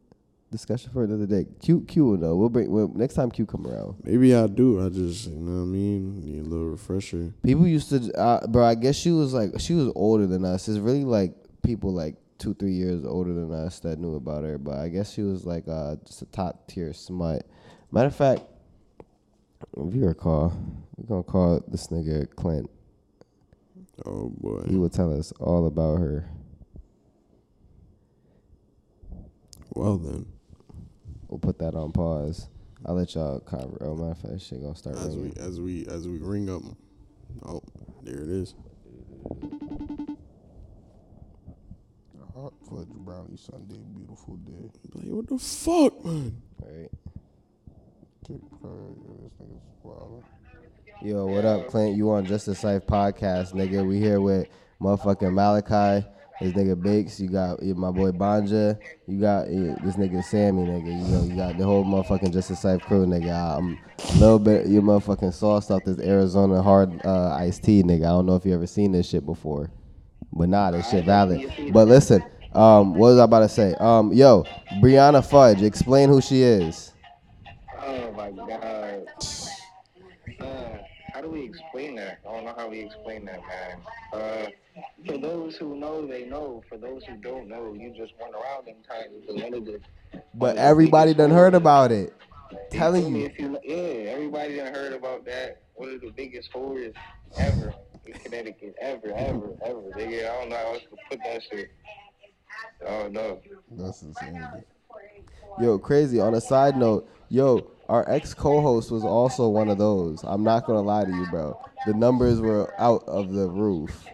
discussion 0.50 0.90
for 0.92 1.04
another 1.04 1.26
day. 1.26 1.46
Q, 1.60 1.80
Q 1.88 2.04
will 2.04 2.16
know. 2.18 2.36
We'll 2.36 2.50
bring 2.50 2.70
well, 2.70 2.90
next 2.94 3.14
time 3.14 3.30
Q 3.30 3.46
come 3.46 3.66
around. 3.66 3.96
Maybe 4.04 4.34
I 4.34 4.46
do. 4.46 4.84
I 4.84 4.90
just, 4.90 5.28
you 5.28 5.36
know 5.36 5.62
what 5.62 5.62
I 5.62 5.66
mean? 5.66 6.20
Need 6.20 6.40
a 6.40 6.48
little 6.48 6.66
refresher. 6.66 7.32
People 7.42 7.66
used 7.66 7.88
to, 7.88 8.12
uh, 8.18 8.46
bro. 8.46 8.64
I 8.64 8.74
guess 8.74 8.96
she 8.96 9.10
was 9.10 9.32
like 9.32 9.58
she 9.58 9.74
was 9.74 9.90
older 9.96 10.26
than 10.26 10.44
us. 10.44 10.68
It's 10.68 10.78
really 10.78 11.04
like 11.04 11.34
people 11.62 11.92
like 11.92 12.16
two, 12.38 12.54
three 12.54 12.72
years 12.72 13.04
older 13.04 13.32
than 13.32 13.52
us 13.52 13.80
that 13.80 13.98
knew 13.98 14.14
about 14.14 14.44
her. 14.44 14.58
But 14.58 14.78
I 14.78 14.88
guess 14.88 15.12
she 15.12 15.22
was 15.22 15.44
like 15.46 15.66
uh, 15.68 15.96
just 16.04 16.22
a 16.22 16.26
top 16.26 16.68
tier 16.68 16.92
smut. 16.92 17.46
Matter 17.90 18.08
of 18.08 18.16
fact, 18.16 18.42
if 19.76 19.94
you 19.94 20.06
recall, 20.06 20.52
we're 20.96 21.06
gonna 21.06 21.22
call 21.22 21.62
this 21.68 21.88
nigga 21.88 22.28
Clint. 22.36 22.70
Oh 24.04 24.30
boy. 24.36 24.64
He 24.68 24.76
will 24.76 24.90
tell 24.90 25.18
us 25.18 25.32
all 25.40 25.66
about 25.66 25.98
her. 25.98 26.28
Well 29.74 29.98
then, 29.98 30.26
We'll 31.28 31.38
put 31.38 31.58
that 31.58 31.74
on 31.74 31.92
pause. 31.92 32.48
I'll 32.84 32.94
let 32.94 33.14
y'all 33.14 33.40
cover. 33.40 33.78
Oh, 33.80 33.94
matter 33.94 34.12
of 34.12 34.18
fact, 34.18 34.40
shit 34.42 34.62
gonna 34.62 34.76
start 34.76 34.96
as 34.96 35.16
we 35.16 35.32
as 35.38 35.60
we 35.60 35.86
as 35.86 36.06
we 36.06 36.18
ring 36.18 36.48
up. 36.48 36.62
Oh, 37.44 37.62
there 38.02 38.22
it 38.22 38.28
is. 38.28 38.54
A 42.20 42.32
hot 42.32 42.54
fudge 42.70 42.88
brownie 42.88 43.36
Sunday, 43.36 43.80
beautiful 43.94 44.36
day. 44.36 44.70
Like 44.94 45.06
what 45.06 45.26
the 45.26 45.38
fuck, 45.38 46.04
man? 46.04 46.40
Right. 46.62 46.90
Yo, 51.02 51.26
what 51.26 51.44
up, 51.44 51.68
Clint? 51.68 51.96
You 51.96 52.10
on 52.10 52.24
Just 52.26 52.48
a 52.48 52.52
Cyphe 52.52 52.84
podcast, 52.84 53.52
nigga? 53.52 53.86
We 53.86 54.00
here 54.00 54.20
with 54.20 54.48
motherfucking 54.80 55.32
Malachi, 55.32 56.04
this 56.40 56.52
nigga 56.54 56.74
Bakez. 56.74 57.20
You 57.20 57.28
got 57.28 57.62
my 57.62 57.92
boy 57.92 58.10
Banja. 58.10 58.78
You 59.06 59.20
got 59.20 59.46
this 59.46 59.94
nigga 59.94 60.24
Sammy, 60.24 60.62
nigga. 60.62 60.86
You 60.86 61.08
know, 61.08 61.22
you 61.22 61.36
got 61.36 61.56
the 61.56 61.64
whole 61.64 61.84
motherfucking 61.84 62.32
Just 62.32 62.50
a 62.50 62.54
Cyphe 62.54 62.80
crew, 62.80 63.06
nigga. 63.06 63.58
I'm 63.58 63.78
a 63.98 64.12
little 64.14 64.40
bit 64.40 64.66
you 64.66 64.82
motherfucking 64.82 65.32
sauced 65.32 65.70
off 65.70 65.84
this 65.84 66.00
Arizona 66.00 66.62
hard 66.62 67.00
uh, 67.04 67.32
iced 67.34 67.62
tea, 67.62 67.84
nigga. 67.84 68.06
I 68.06 68.08
don't 68.08 68.26
know 68.26 68.34
if 68.34 68.44
you 68.44 68.54
ever 68.54 68.66
seen 68.66 68.90
this 68.90 69.08
shit 69.08 69.24
before, 69.24 69.70
but 70.32 70.48
nah, 70.48 70.72
this 70.72 70.90
shit 70.90 71.04
valid. 71.04 71.72
But 71.72 71.86
listen, 71.86 72.24
um, 72.54 72.94
what 72.94 73.10
was 73.10 73.18
I 73.18 73.24
about 73.24 73.40
to 73.40 73.48
say? 73.48 73.74
Um, 73.74 74.12
yo, 74.12 74.44
Brianna 74.80 75.24
Fudge, 75.24 75.62
explain 75.62 76.08
who 76.08 76.20
she 76.20 76.42
is. 76.42 76.92
Oh 77.86 78.12
my 78.12 78.30
god. 78.32 79.06
Uh, 80.40 80.78
how 81.12 81.20
do 81.20 81.30
we 81.30 81.44
explain 81.44 81.94
that? 81.94 82.18
I 82.28 82.32
don't 82.32 82.44
know 82.44 82.54
how 82.56 82.68
we 82.68 82.80
explain 82.80 83.24
that, 83.26 83.40
man. 83.46 83.78
Uh, 84.12 84.46
for 85.06 85.16
those 85.18 85.56
who 85.56 85.76
know, 85.76 86.04
they 86.04 86.24
know. 86.24 86.62
For 86.68 86.78
those 86.78 87.04
who 87.04 87.16
don't 87.16 87.48
know, 87.48 87.74
you 87.74 87.94
just 87.96 88.12
run 88.20 88.34
around 88.34 88.66
them 88.66 88.76
times. 88.88 89.14
Because 89.20 89.40
one 89.40 89.54
of 89.54 89.64
the. 89.64 89.80
But 90.34 90.56
everybody 90.56 91.14
done 91.14 91.30
heard 91.30 91.54
about 91.54 91.92
it. 91.92 92.12
Telling 92.70 93.14
you. 93.14 93.26
If 93.26 93.38
you, 93.38 93.58
yeah, 93.64 94.10
everybody 94.10 94.56
done 94.56 94.74
heard 94.74 94.92
about 94.92 95.24
that. 95.26 95.62
One 95.74 95.90
of 95.90 96.00
the 96.00 96.10
biggest 96.10 96.52
whores 96.52 96.92
ever 97.38 97.72
in 98.04 98.12
Connecticut. 98.14 98.74
Ever, 98.80 99.12
ever, 99.14 99.52
ever. 99.64 99.82
Nigga, 99.96 100.28
I 100.28 100.40
don't 100.40 100.48
know 100.48 100.56
how 100.56 100.72
else 100.72 100.82
to 100.82 100.96
put 101.08 101.20
that 101.24 101.42
shit. 101.50 101.70
I 102.86 102.90
don't 102.90 103.12
know. 103.12 103.40
That's 103.70 104.02
insane. 104.02 104.64
Yo, 105.60 105.78
crazy. 105.78 106.20
On 106.20 106.34
a 106.34 106.40
side 106.40 106.76
note, 106.76 107.08
yo, 107.28 107.70
our 107.88 108.08
ex 108.10 108.34
co-host 108.34 108.90
was 108.90 109.04
also 109.04 109.48
one 109.48 109.68
of 109.68 109.78
those. 109.78 110.22
I'm 110.24 110.42
not 110.42 110.66
gonna 110.66 110.82
lie 110.82 111.04
to 111.04 111.10
you, 111.10 111.26
bro. 111.30 111.58
The 111.86 111.94
numbers 111.94 112.40
were 112.40 112.72
out 112.80 113.04
of 113.06 113.32
the 113.32 113.48
roof. 113.48 114.04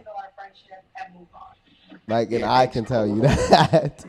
Like, 2.07 2.31
and 2.31 2.43
I 2.43 2.67
can 2.67 2.85
tell 2.85 3.07
you 3.07 3.21
that. 3.21 4.05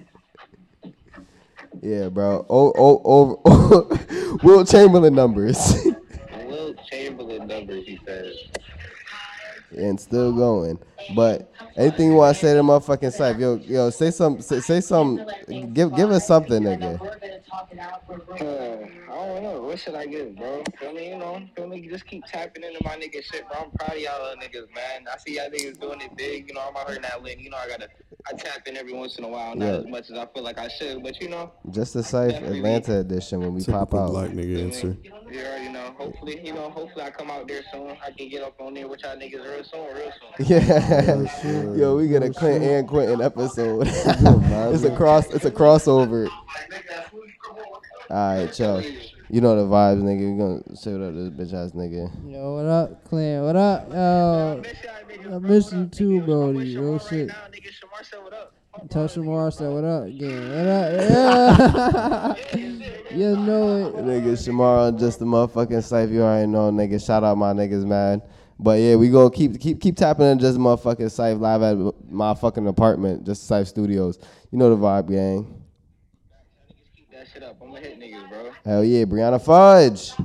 yeah, 1.82 2.08
bro. 2.08 2.44
Oh, 2.50 2.72
oh, 2.76 3.02
oh, 3.44 4.38
Wilt 4.42 4.68
Chamberlain 4.68 5.14
numbers, 5.14 5.74
Wilt 6.46 6.76
Chamberlain 6.90 7.46
numbers, 7.46 7.84
he 7.86 7.98
says. 8.04 8.36
and 9.76 9.98
still 9.98 10.32
going. 10.32 10.78
But 11.14 11.52
anything 11.76 12.08
you 12.08 12.14
want 12.14 12.36
to 12.36 12.40
say 12.40 12.54
to 12.54 12.60
motherfucking 12.62 13.12
site, 13.12 13.38
yo, 13.38 13.56
yo, 13.56 13.90
say 13.90 14.10
some, 14.10 14.40
say, 14.40 14.60
say 14.60 14.80
some, 14.80 15.24
give, 15.72 15.94
give 15.94 16.10
us 16.10 16.26
something, 16.26 16.62
nigga. 16.62 16.98
Uh, 17.54 18.76
I 19.10 19.14
don't 19.14 19.42
know. 19.42 19.62
What 19.62 19.78
should 19.78 19.94
I 19.94 20.06
give, 20.06 20.34
bro? 20.36 20.64
Feel 20.80 20.92
me? 20.92 21.10
You 21.10 21.18
know, 21.18 21.40
feel 21.54 21.68
me? 21.68 21.86
Just 21.88 22.04
keep 22.06 22.24
tapping 22.26 22.64
into 22.64 22.80
my 22.82 22.96
nigga 22.96 23.22
shit, 23.22 23.46
bro. 23.48 23.60
I'm 23.64 23.70
proud 23.72 23.92
of 23.96 23.98
y'all 24.02 24.20
little 24.22 24.42
niggas, 24.42 24.74
man. 24.74 25.06
I 25.12 25.16
see 25.18 25.36
y'all 25.36 25.48
niggas 25.50 25.78
doing 25.80 26.00
it 26.00 26.16
big. 26.16 26.48
You 26.48 26.54
know, 26.54 26.62
I'm 26.68 26.76
out 26.76 26.88
here 26.88 26.96
in 26.96 27.02
that 27.02 27.22
lane. 27.22 27.38
You 27.38 27.50
know, 27.50 27.56
I 27.56 27.68
gotta, 27.68 27.88
I 28.28 28.32
tap 28.36 28.66
in 28.66 28.76
every 28.76 28.92
once 28.92 29.18
in 29.18 29.24
a 29.24 29.28
while, 29.28 29.54
not 29.54 29.66
Yeah. 29.66 29.72
as 29.78 29.86
much 29.86 30.10
as 30.10 30.18
I 30.18 30.26
feel 30.26 30.42
like 30.42 30.58
I 30.58 30.66
should, 30.68 31.02
but 31.04 31.20
you 31.20 31.28
know, 31.28 31.52
Just 31.70 31.94
the 31.94 32.00
Cyphe 32.00 32.42
Atlanta 32.42 32.98
edition 32.98 33.40
when 33.40 33.54
we 33.54 33.64
pop 33.64 33.94
out. 33.94 34.10
black 34.10 34.30
nigga 34.30 34.56
feel 34.56 34.64
answer. 34.66 34.86
me? 34.88 34.96
You 35.30 35.40
already 35.44 35.68
know. 35.68 35.94
Hopefully, 35.96 36.40
you 36.44 36.52
know, 36.52 36.70
hopefully 36.70 37.04
I 37.04 37.10
come 37.10 37.30
out 37.30 37.46
there 37.46 37.62
soon. 37.72 37.96
I 38.04 38.10
can 38.10 38.28
get 38.28 38.42
up 38.42 38.60
on 38.60 38.74
there 38.74 38.88
with 38.88 39.02
y'all 39.02 39.16
niggas 39.16 39.44
real 39.44 39.62
soon, 39.64 39.94
real 39.94 40.12
soon. 40.38 40.46
Yeah, 40.46 41.74
yo, 41.76 41.96
we 41.96 42.08
get 42.08 42.22
a 42.24 42.30
Clint 42.30 42.64
and 42.64 42.88
Quentin 42.88 43.20
episode. 43.20 43.86
it's 43.86 44.82
a 44.84 44.94
cross. 44.96 45.26
It's 45.32 45.44
a 45.44 45.50
crossover. 45.52 46.28
All 48.10 48.36
right, 48.36 48.58
yo. 48.58 48.82
You 49.30 49.40
know 49.40 49.56
the 49.56 49.62
vibes, 49.62 50.02
nigga. 50.02 50.32
We 50.32 50.38
gonna 50.38 50.76
say 50.76 50.92
what 50.92 51.06
up 51.06 51.14
to 51.14 51.30
this 51.30 51.52
bitch 51.52 51.54
ass 51.54 51.72
nigga. 51.72 52.30
Yo, 52.30 52.54
what 52.56 52.66
up, 52.66 53.04
Clint? 53.08 53.44
What 53.44 53.56
up, 53.56 53.90
yo? 53.90 54.62
I 55.34 55.38
miss 55.38 55.72
you 55.72 55.86
too, 55.86 56.20
Brody. 56.20 56.76
Real 56.76 56.98
shit. 56.98 57.28
Now, 57.28 57.34
nigga, 57.50 57.70
Shamar 57.72 58.04
said 58.04 58.22
what 58.22 58.34
up. 58.34 58.52
Tell 58.90 59.08
Shamar 59.08 59.50
said 59.52 59.72
what 59.72 59.84
up 59.84 60.04
again. 60.04 60.50
What 60.50 60.66
up? 60.66 62.36
Yeah. 62.54 62.56
you 63.10 63.36
know 63.36 63.86
it. 63.86 63.94
Nigga, 64.04 64.32
Shamar 64.34 64.88
on 64.88 64.98
just 64.98 65.18
the 65.18 65.24
motherfucking 65.24 65.70
Cyphe. 65.70 66.12
You 66.12 66.22
already 66.22 66.46
know, 66.46 66.70
nigga. 66.70 67.04
Shout 67.04 67.24
out 67.24 67.38
my 67.38 67.54
niggas, 67.54 67.86
man. 67.86 68.20
But 68.58 68.80
yeah, 68.80 68.96
we 68.96 69.08
gonna 69.08 69.30
keep 69.30 69.58
keep 69.58 69.80
keep 69.80 69.96
tapping 69.96 70.26
in 70.26 70.38
just 70.38 70.58
motherfucking 70.58 71.06
Cyphe 71.06 71.40
live 71.40 71.62
at 71.62 72.12
my 72.12 72.34
fucking 72.34 72.66
apartment, 72.66 73.24
just 73.24 73.50
Cyphe 73.50 73.66
studios. 73.66 74.18
You 74.50 74.58
know 74.58 74.68
the 74.68 74.76
vibe, 74.76 75.08
gang. 75.08 75.63
Keep 77.34 77.40
that 77.40 77.40
shit 77.40 77.42
up. 77.42 77.56
I'm 77.62 77.68
gonna 77.68 77.80
hit 77.80 78.00
niggas, 78.00 78.28
bro. 78.30 78.50
Hell 78.64 78.84
yeah, 78.84 79.04
Brianna 79.04 79.40
Fudge. 79.44 80.12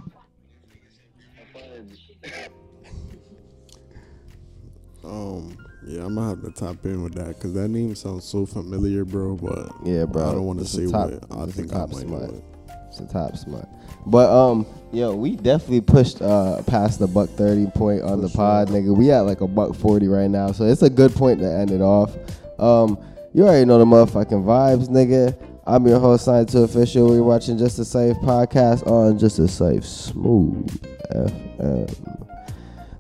Um, 5.03 5.57
yeah, 5.86 6.03
I'm 6.06 6.15
gonna 6.15 6.30
have 6.30 6.41
to 6.44 6.52
top 6.52 6.86
in 6.86 7.02
with 7.02 7.14
that 7.15 7.27
because 7.30 7.53
that 7.53 7.69
name 7.69 7.95
sounds 7.95 8.26
so 8.26 8.45
familiar, 8.45 9.06
bro. 9.06 9.36
But 9.36 9.72
Yeah, 9.86 10.06
bro. 10.06 10.30
I 10.30 10.34
don't 10.34 10.45
want 10.45 10.60
to 10.60 10.64
It's 10.64 10.73
say 10.73 10.86
top- 10.88 11.10
what 11.10 11.40
I 11.40 11.44
it's 11.45 11.53
a 11.53 11.56
think 11.56 11.73
I 11.73 11.77
top 11.80 11.90
might 11.94 12.02
smut. 12.02 12.22
know 12.22 12.38
it. 12.38 12.44
It's 12.90 12.99
a 12.99 13.06
top 13.07 13.38
smut. 13.38 13.68
But 14.06 14.30
um, 14.30 14.65
yo, 14.91 15.15
we 15.15 15.36
definitely 15.36 15.81
pushed 15.81 16.22
uh 16.22 16.61
past 16.64 16.99
the 16.99 17.07
buck 17.07 17.30
thirty 17.30 17.68
point 17.68 18.02
on 18.03 18.22
the 18.22 18.30
pod, 18.30 18.68
nigga. 18.69 18.95
We 18.95 19.10
at 19.11 19.22
like 19.22 19.41
a 19.41 19.48
buck 19.48 19.73
forty 19.76 20.07
right 20.07 20.30
now, 20.30 20.52
so 20.52 20.65
it's 20.65 20.81
a 20.84 20.90
good 20.90 21.14
point 21.15 21.40
to 21.40 21.49
end 21.52 21.72
it 21.72 21.81
off. 21.81 22.14
Um, 22.60 22.98
you 23.34 23.44
already 23.48 23.65
know 23.65 23.77
the 23.80 23.86
motherfucking 23.86 24.44
vibes, 24.44 24.90
nigga. 24.90 25.36
I'm 25.69 25.85
your 25.85 25.99
host, 25.99 26.27
Sani2Official. 26.27 27.11
We're 27.11 27.21
watching 27.21 27.55
Just 27.55 27.77
a 27.77 27.83
Cyphe 27.83 28.19
podcast 28.23 28.87
on 28.87 29.19
Just 29.19 29.37
a 29.37 29.43
Cyphe 29.43 29.83
Smooth 29.83 30.67
FM. 31.11 32.27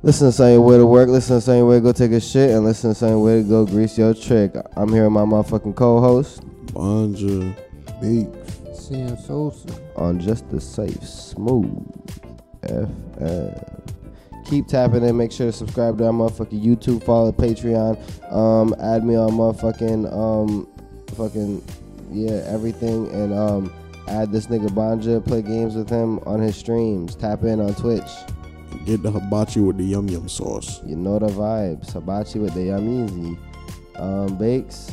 Listen 0.03 0.27
to 0.27 0.31
something 0.31 0.61
way 0.61 0.77
to 0.77 0.85
work, 0.85 1.09
listen 1.09 1.37
to 1.37 1.41
something 1.41 1.65
way 1.65 1.77
to 1.77 1.81
go 1.81 1.91
take 1.91 2.11
a 2.11 2.19
shit, 2.19 2.51
and 2.51 2.63
listen 2.63 2.91
to 2.91 2.95
something 2.95 3.21
way 3.23 3.41
to 3.41 3.43
go 3.43 3.65
grease 3.65 3.97
your 3.97 4.13
trick. 4.13 4.53
I'm 4.75 4.93
here 4.93 5.05
with 5.05 5.13
my 5.13 5.21
motherfucking 5.21 5.75
co-host 5.75 6.41
Banja. 6.67 7.57
Big. 7.99 8.27
Sam 8.75 9.17
Sosa. 9.17 9.67
on 9.95 10.19
just 10.19 10.43
a 10.51 10.57
Cyphe 10.57 11.03
smooth 11.03 11.73
FM. 12.61 14.45
Keep 14.45 14.67
tapping 14.67 15.03
in. 15.03 15.17
Make 15.17 15.31
sure 15.31 15.47
to 15.47 15.53
subscribe 15.53 15.97
to 15.97 16.05
our 16.05 16.13
motherfucking 16.13 16.63
YouTube, 16.63 17.03
follow 17.03 17.31
Patreon, 17.31 17.97
um, 18.31 18.75
add 18.79 19.03
me 19.03 19.15
on 19.15 19.31
motherfucking 19.31 20.13
um, 20.13 20.67
fucking 21.15 21.63
yeah 22.11 22.43
everything, 22.47 23.07
and 23.13 23.33
um, 23.33 23.73
add 24.07 24.31
this 24.31 24.47
nigga 24.47 24.67
Banja. 24.69 25.23
Play 25.25 25.41
games 25.41 25.75
with 25.75 25.89
him 25.89 26.19
on 26.19 26.39
his 26.39 26.55
streams. 26.55 27.15
Tap 27.15 27.43
in 27.43 27.59
on 27.59 27.73
Twitch. 27.75 28.09
Get 28.85 29.03
the 29.03 29.11
hibachi 29.11 29.61
with 29.61 29.77
the 29.77 29.83
yum 29.83 30.07
yum 30.09 30.29
sauce. 30.29 30.81
You 30.85 30.95
know 30.95 31.19
the 31.19 31.27
vibes. 31.27 31.91
Hibachi 31.91 32.39
with 32.39 32.53
the 32.53 32.63
yummy 32.65 33.37
Um, 33.95 34.37
Bakez. 34.37 34.91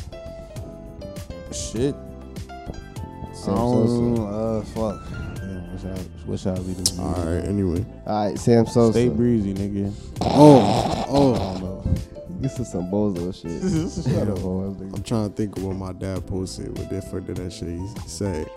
Shit. 1.53 1.95
Sam 3.33 3.55
Sosa. 3.55 4.21
uh, 4.23 4.61
fuck. 4.65 5.01
Damn, 5.35 5.71
wish 5.71 5.85
I, 5.85 6.25
wish 6.27 6.45
I 6.47 6.55
be 6.55 6.73
the 6.73 7.01
All 7.01 7.13
right. 7.23 7.45
Anyway. 7.45 7.85
All 8.05 8.25
right, 8.29 8.37
Sam 8.37 8.65
Sosa. 8.65 8.93
Stay 8.93 9.09
breezy, 9.09 9.53
nigga. 9.53 9.93
Oh, 10.21 11.05
oh. 11.07 11.35
I 11.35 11.37
don't 11.37 11.61
know. 11.61 11.83
This 12.39 12.59
is 12.59 12.71
some 12.71 12.91
bozo 12.91 13.33
shit. 13.33 13.49
Mm-hmm. 13.61 14.11
Shut 14.11 14.27
up, 14.29 14.37
hoe. 14.39 14.75
I'm 14.93 15.03
trying 15.03 15.29
to 15.29 15.35
think 15.35 15.57
of 15.57 15.63
what 15.63 15.75
my 15.75 15.91
dad 15.93 16.25
posted 16.27 16.69
with 16.77 16.89
different 16.89 17.27
than 17.27 17.35
that 17.43 17.51
shit. 17.51 17.69
He 17.69 17.87
said, 18.07 18.49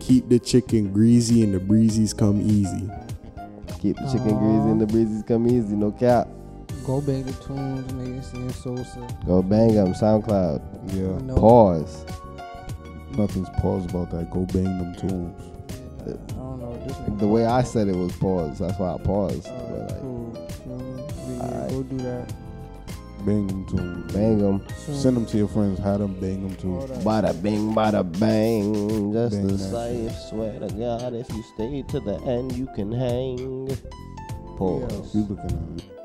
"Keep 0.00 0.28
the 0.28 0.38
chicken 0.38 0.92
greasy 0.92 1.42
and 1.44 1.54
the 1.54 1.60
breezes 1.60 2.12
come 2.12 2.40
easy." 2.40 2.90
Keep 3.80 3.96
the 3.96 4.06
chicken 4.12 4.36
greasy 4.38 4.70
and 4.70 4.80
the 4.80 4.86
breezes 4.86 5.22
come 5.22 5.46
easy. 5.46 5.74
No 5.74 5.90
cap. 5.92 6.28
Go 6.84 7.00
bang 7.00 7.22
the 7.24 7.32
tunes, 7.32 7.90
nigga. 7.92 8.22
Seeing 8.24 8.50
Sosa. 8.52 9.06
Go 9.26 9.42
bang 9.42 9.74
them. 9.74 9.94
SoundCloud. 9.94 10.60
Yeah, 10.92 11.18
No. 11.24 11.34
Pause. 11.36 12.04
nothing's 13.16 13.48
pause 13.60 13.84
about 13.86 14.10
that. 14.10 14.30
Go 14.30 14.44
bang 14.46 14.64
them 14.64 14.94
tunes. 14.96 15.40
I 16.02 16.10
don't 16.34 16.60
know. 16.60 16.82
This. 16.86 17.20
The 17.20 17.26
way 17.26 17.46
I 17.46 17.62
said 17.62 17.88
it 17.88 17.96
was 17.96 18.12
pause. 18.16 18.58
That's 18.58 18.78
why 18.78 18.94
I 18.94 18.98
paused. 18.98 19.44
But 19.44 19.52
Alright, 19.52 19.90
like, 19.92 20.00
cool. 20.00 20.34
Feel 20.64 20.76
me? 20.78 21.02
Yeah, 21.36 21.42
Alright. 21.42 21.70
go 21.70 21.82
do 21.84 21.96
that. 21.98 22.32
Bang 23.24 23.46
them 23.46 23.66
tunes. 23.66 24.12
bang 24.12 24.38
them. 24.38 24.66
Send 24.76 25.16
them 25.16 25.26
to 25.26 25.36
your 25.36 25.48
friends. 25.48 25.78
Have 25.80 26.00
them 26.00 26.18
bang 26.20 26.46
them 26.46 26.56
too. 26.56 26.74
All 26.74 26.86
that. 26.86 27.04
Bada 27.04 27.42
bing, 27.42 27.74
bada 27.74 28.02
bang. 28.18 29.12
Just 29.12 29.36
Bang 29.36 29.46
the 29.46 29.58
safe. 29.58 30.12
Swear 30.30 30.58
to 30.60 30.68
God, 30.74 31.14
if 31.14 31.28
you 31.30 31.42
stay 31.54 31.82
to 31.82 32.00
the 32.00 32.20
end, 32.22 32.52
you 32.52 32.66
can 32.74 32.90
hang. 32.90 33.68
Pause. 34.56 35.14
You 35.14 35.22
looking 35.22 35.78
at 35.78 35.84
it? 35.84 35.99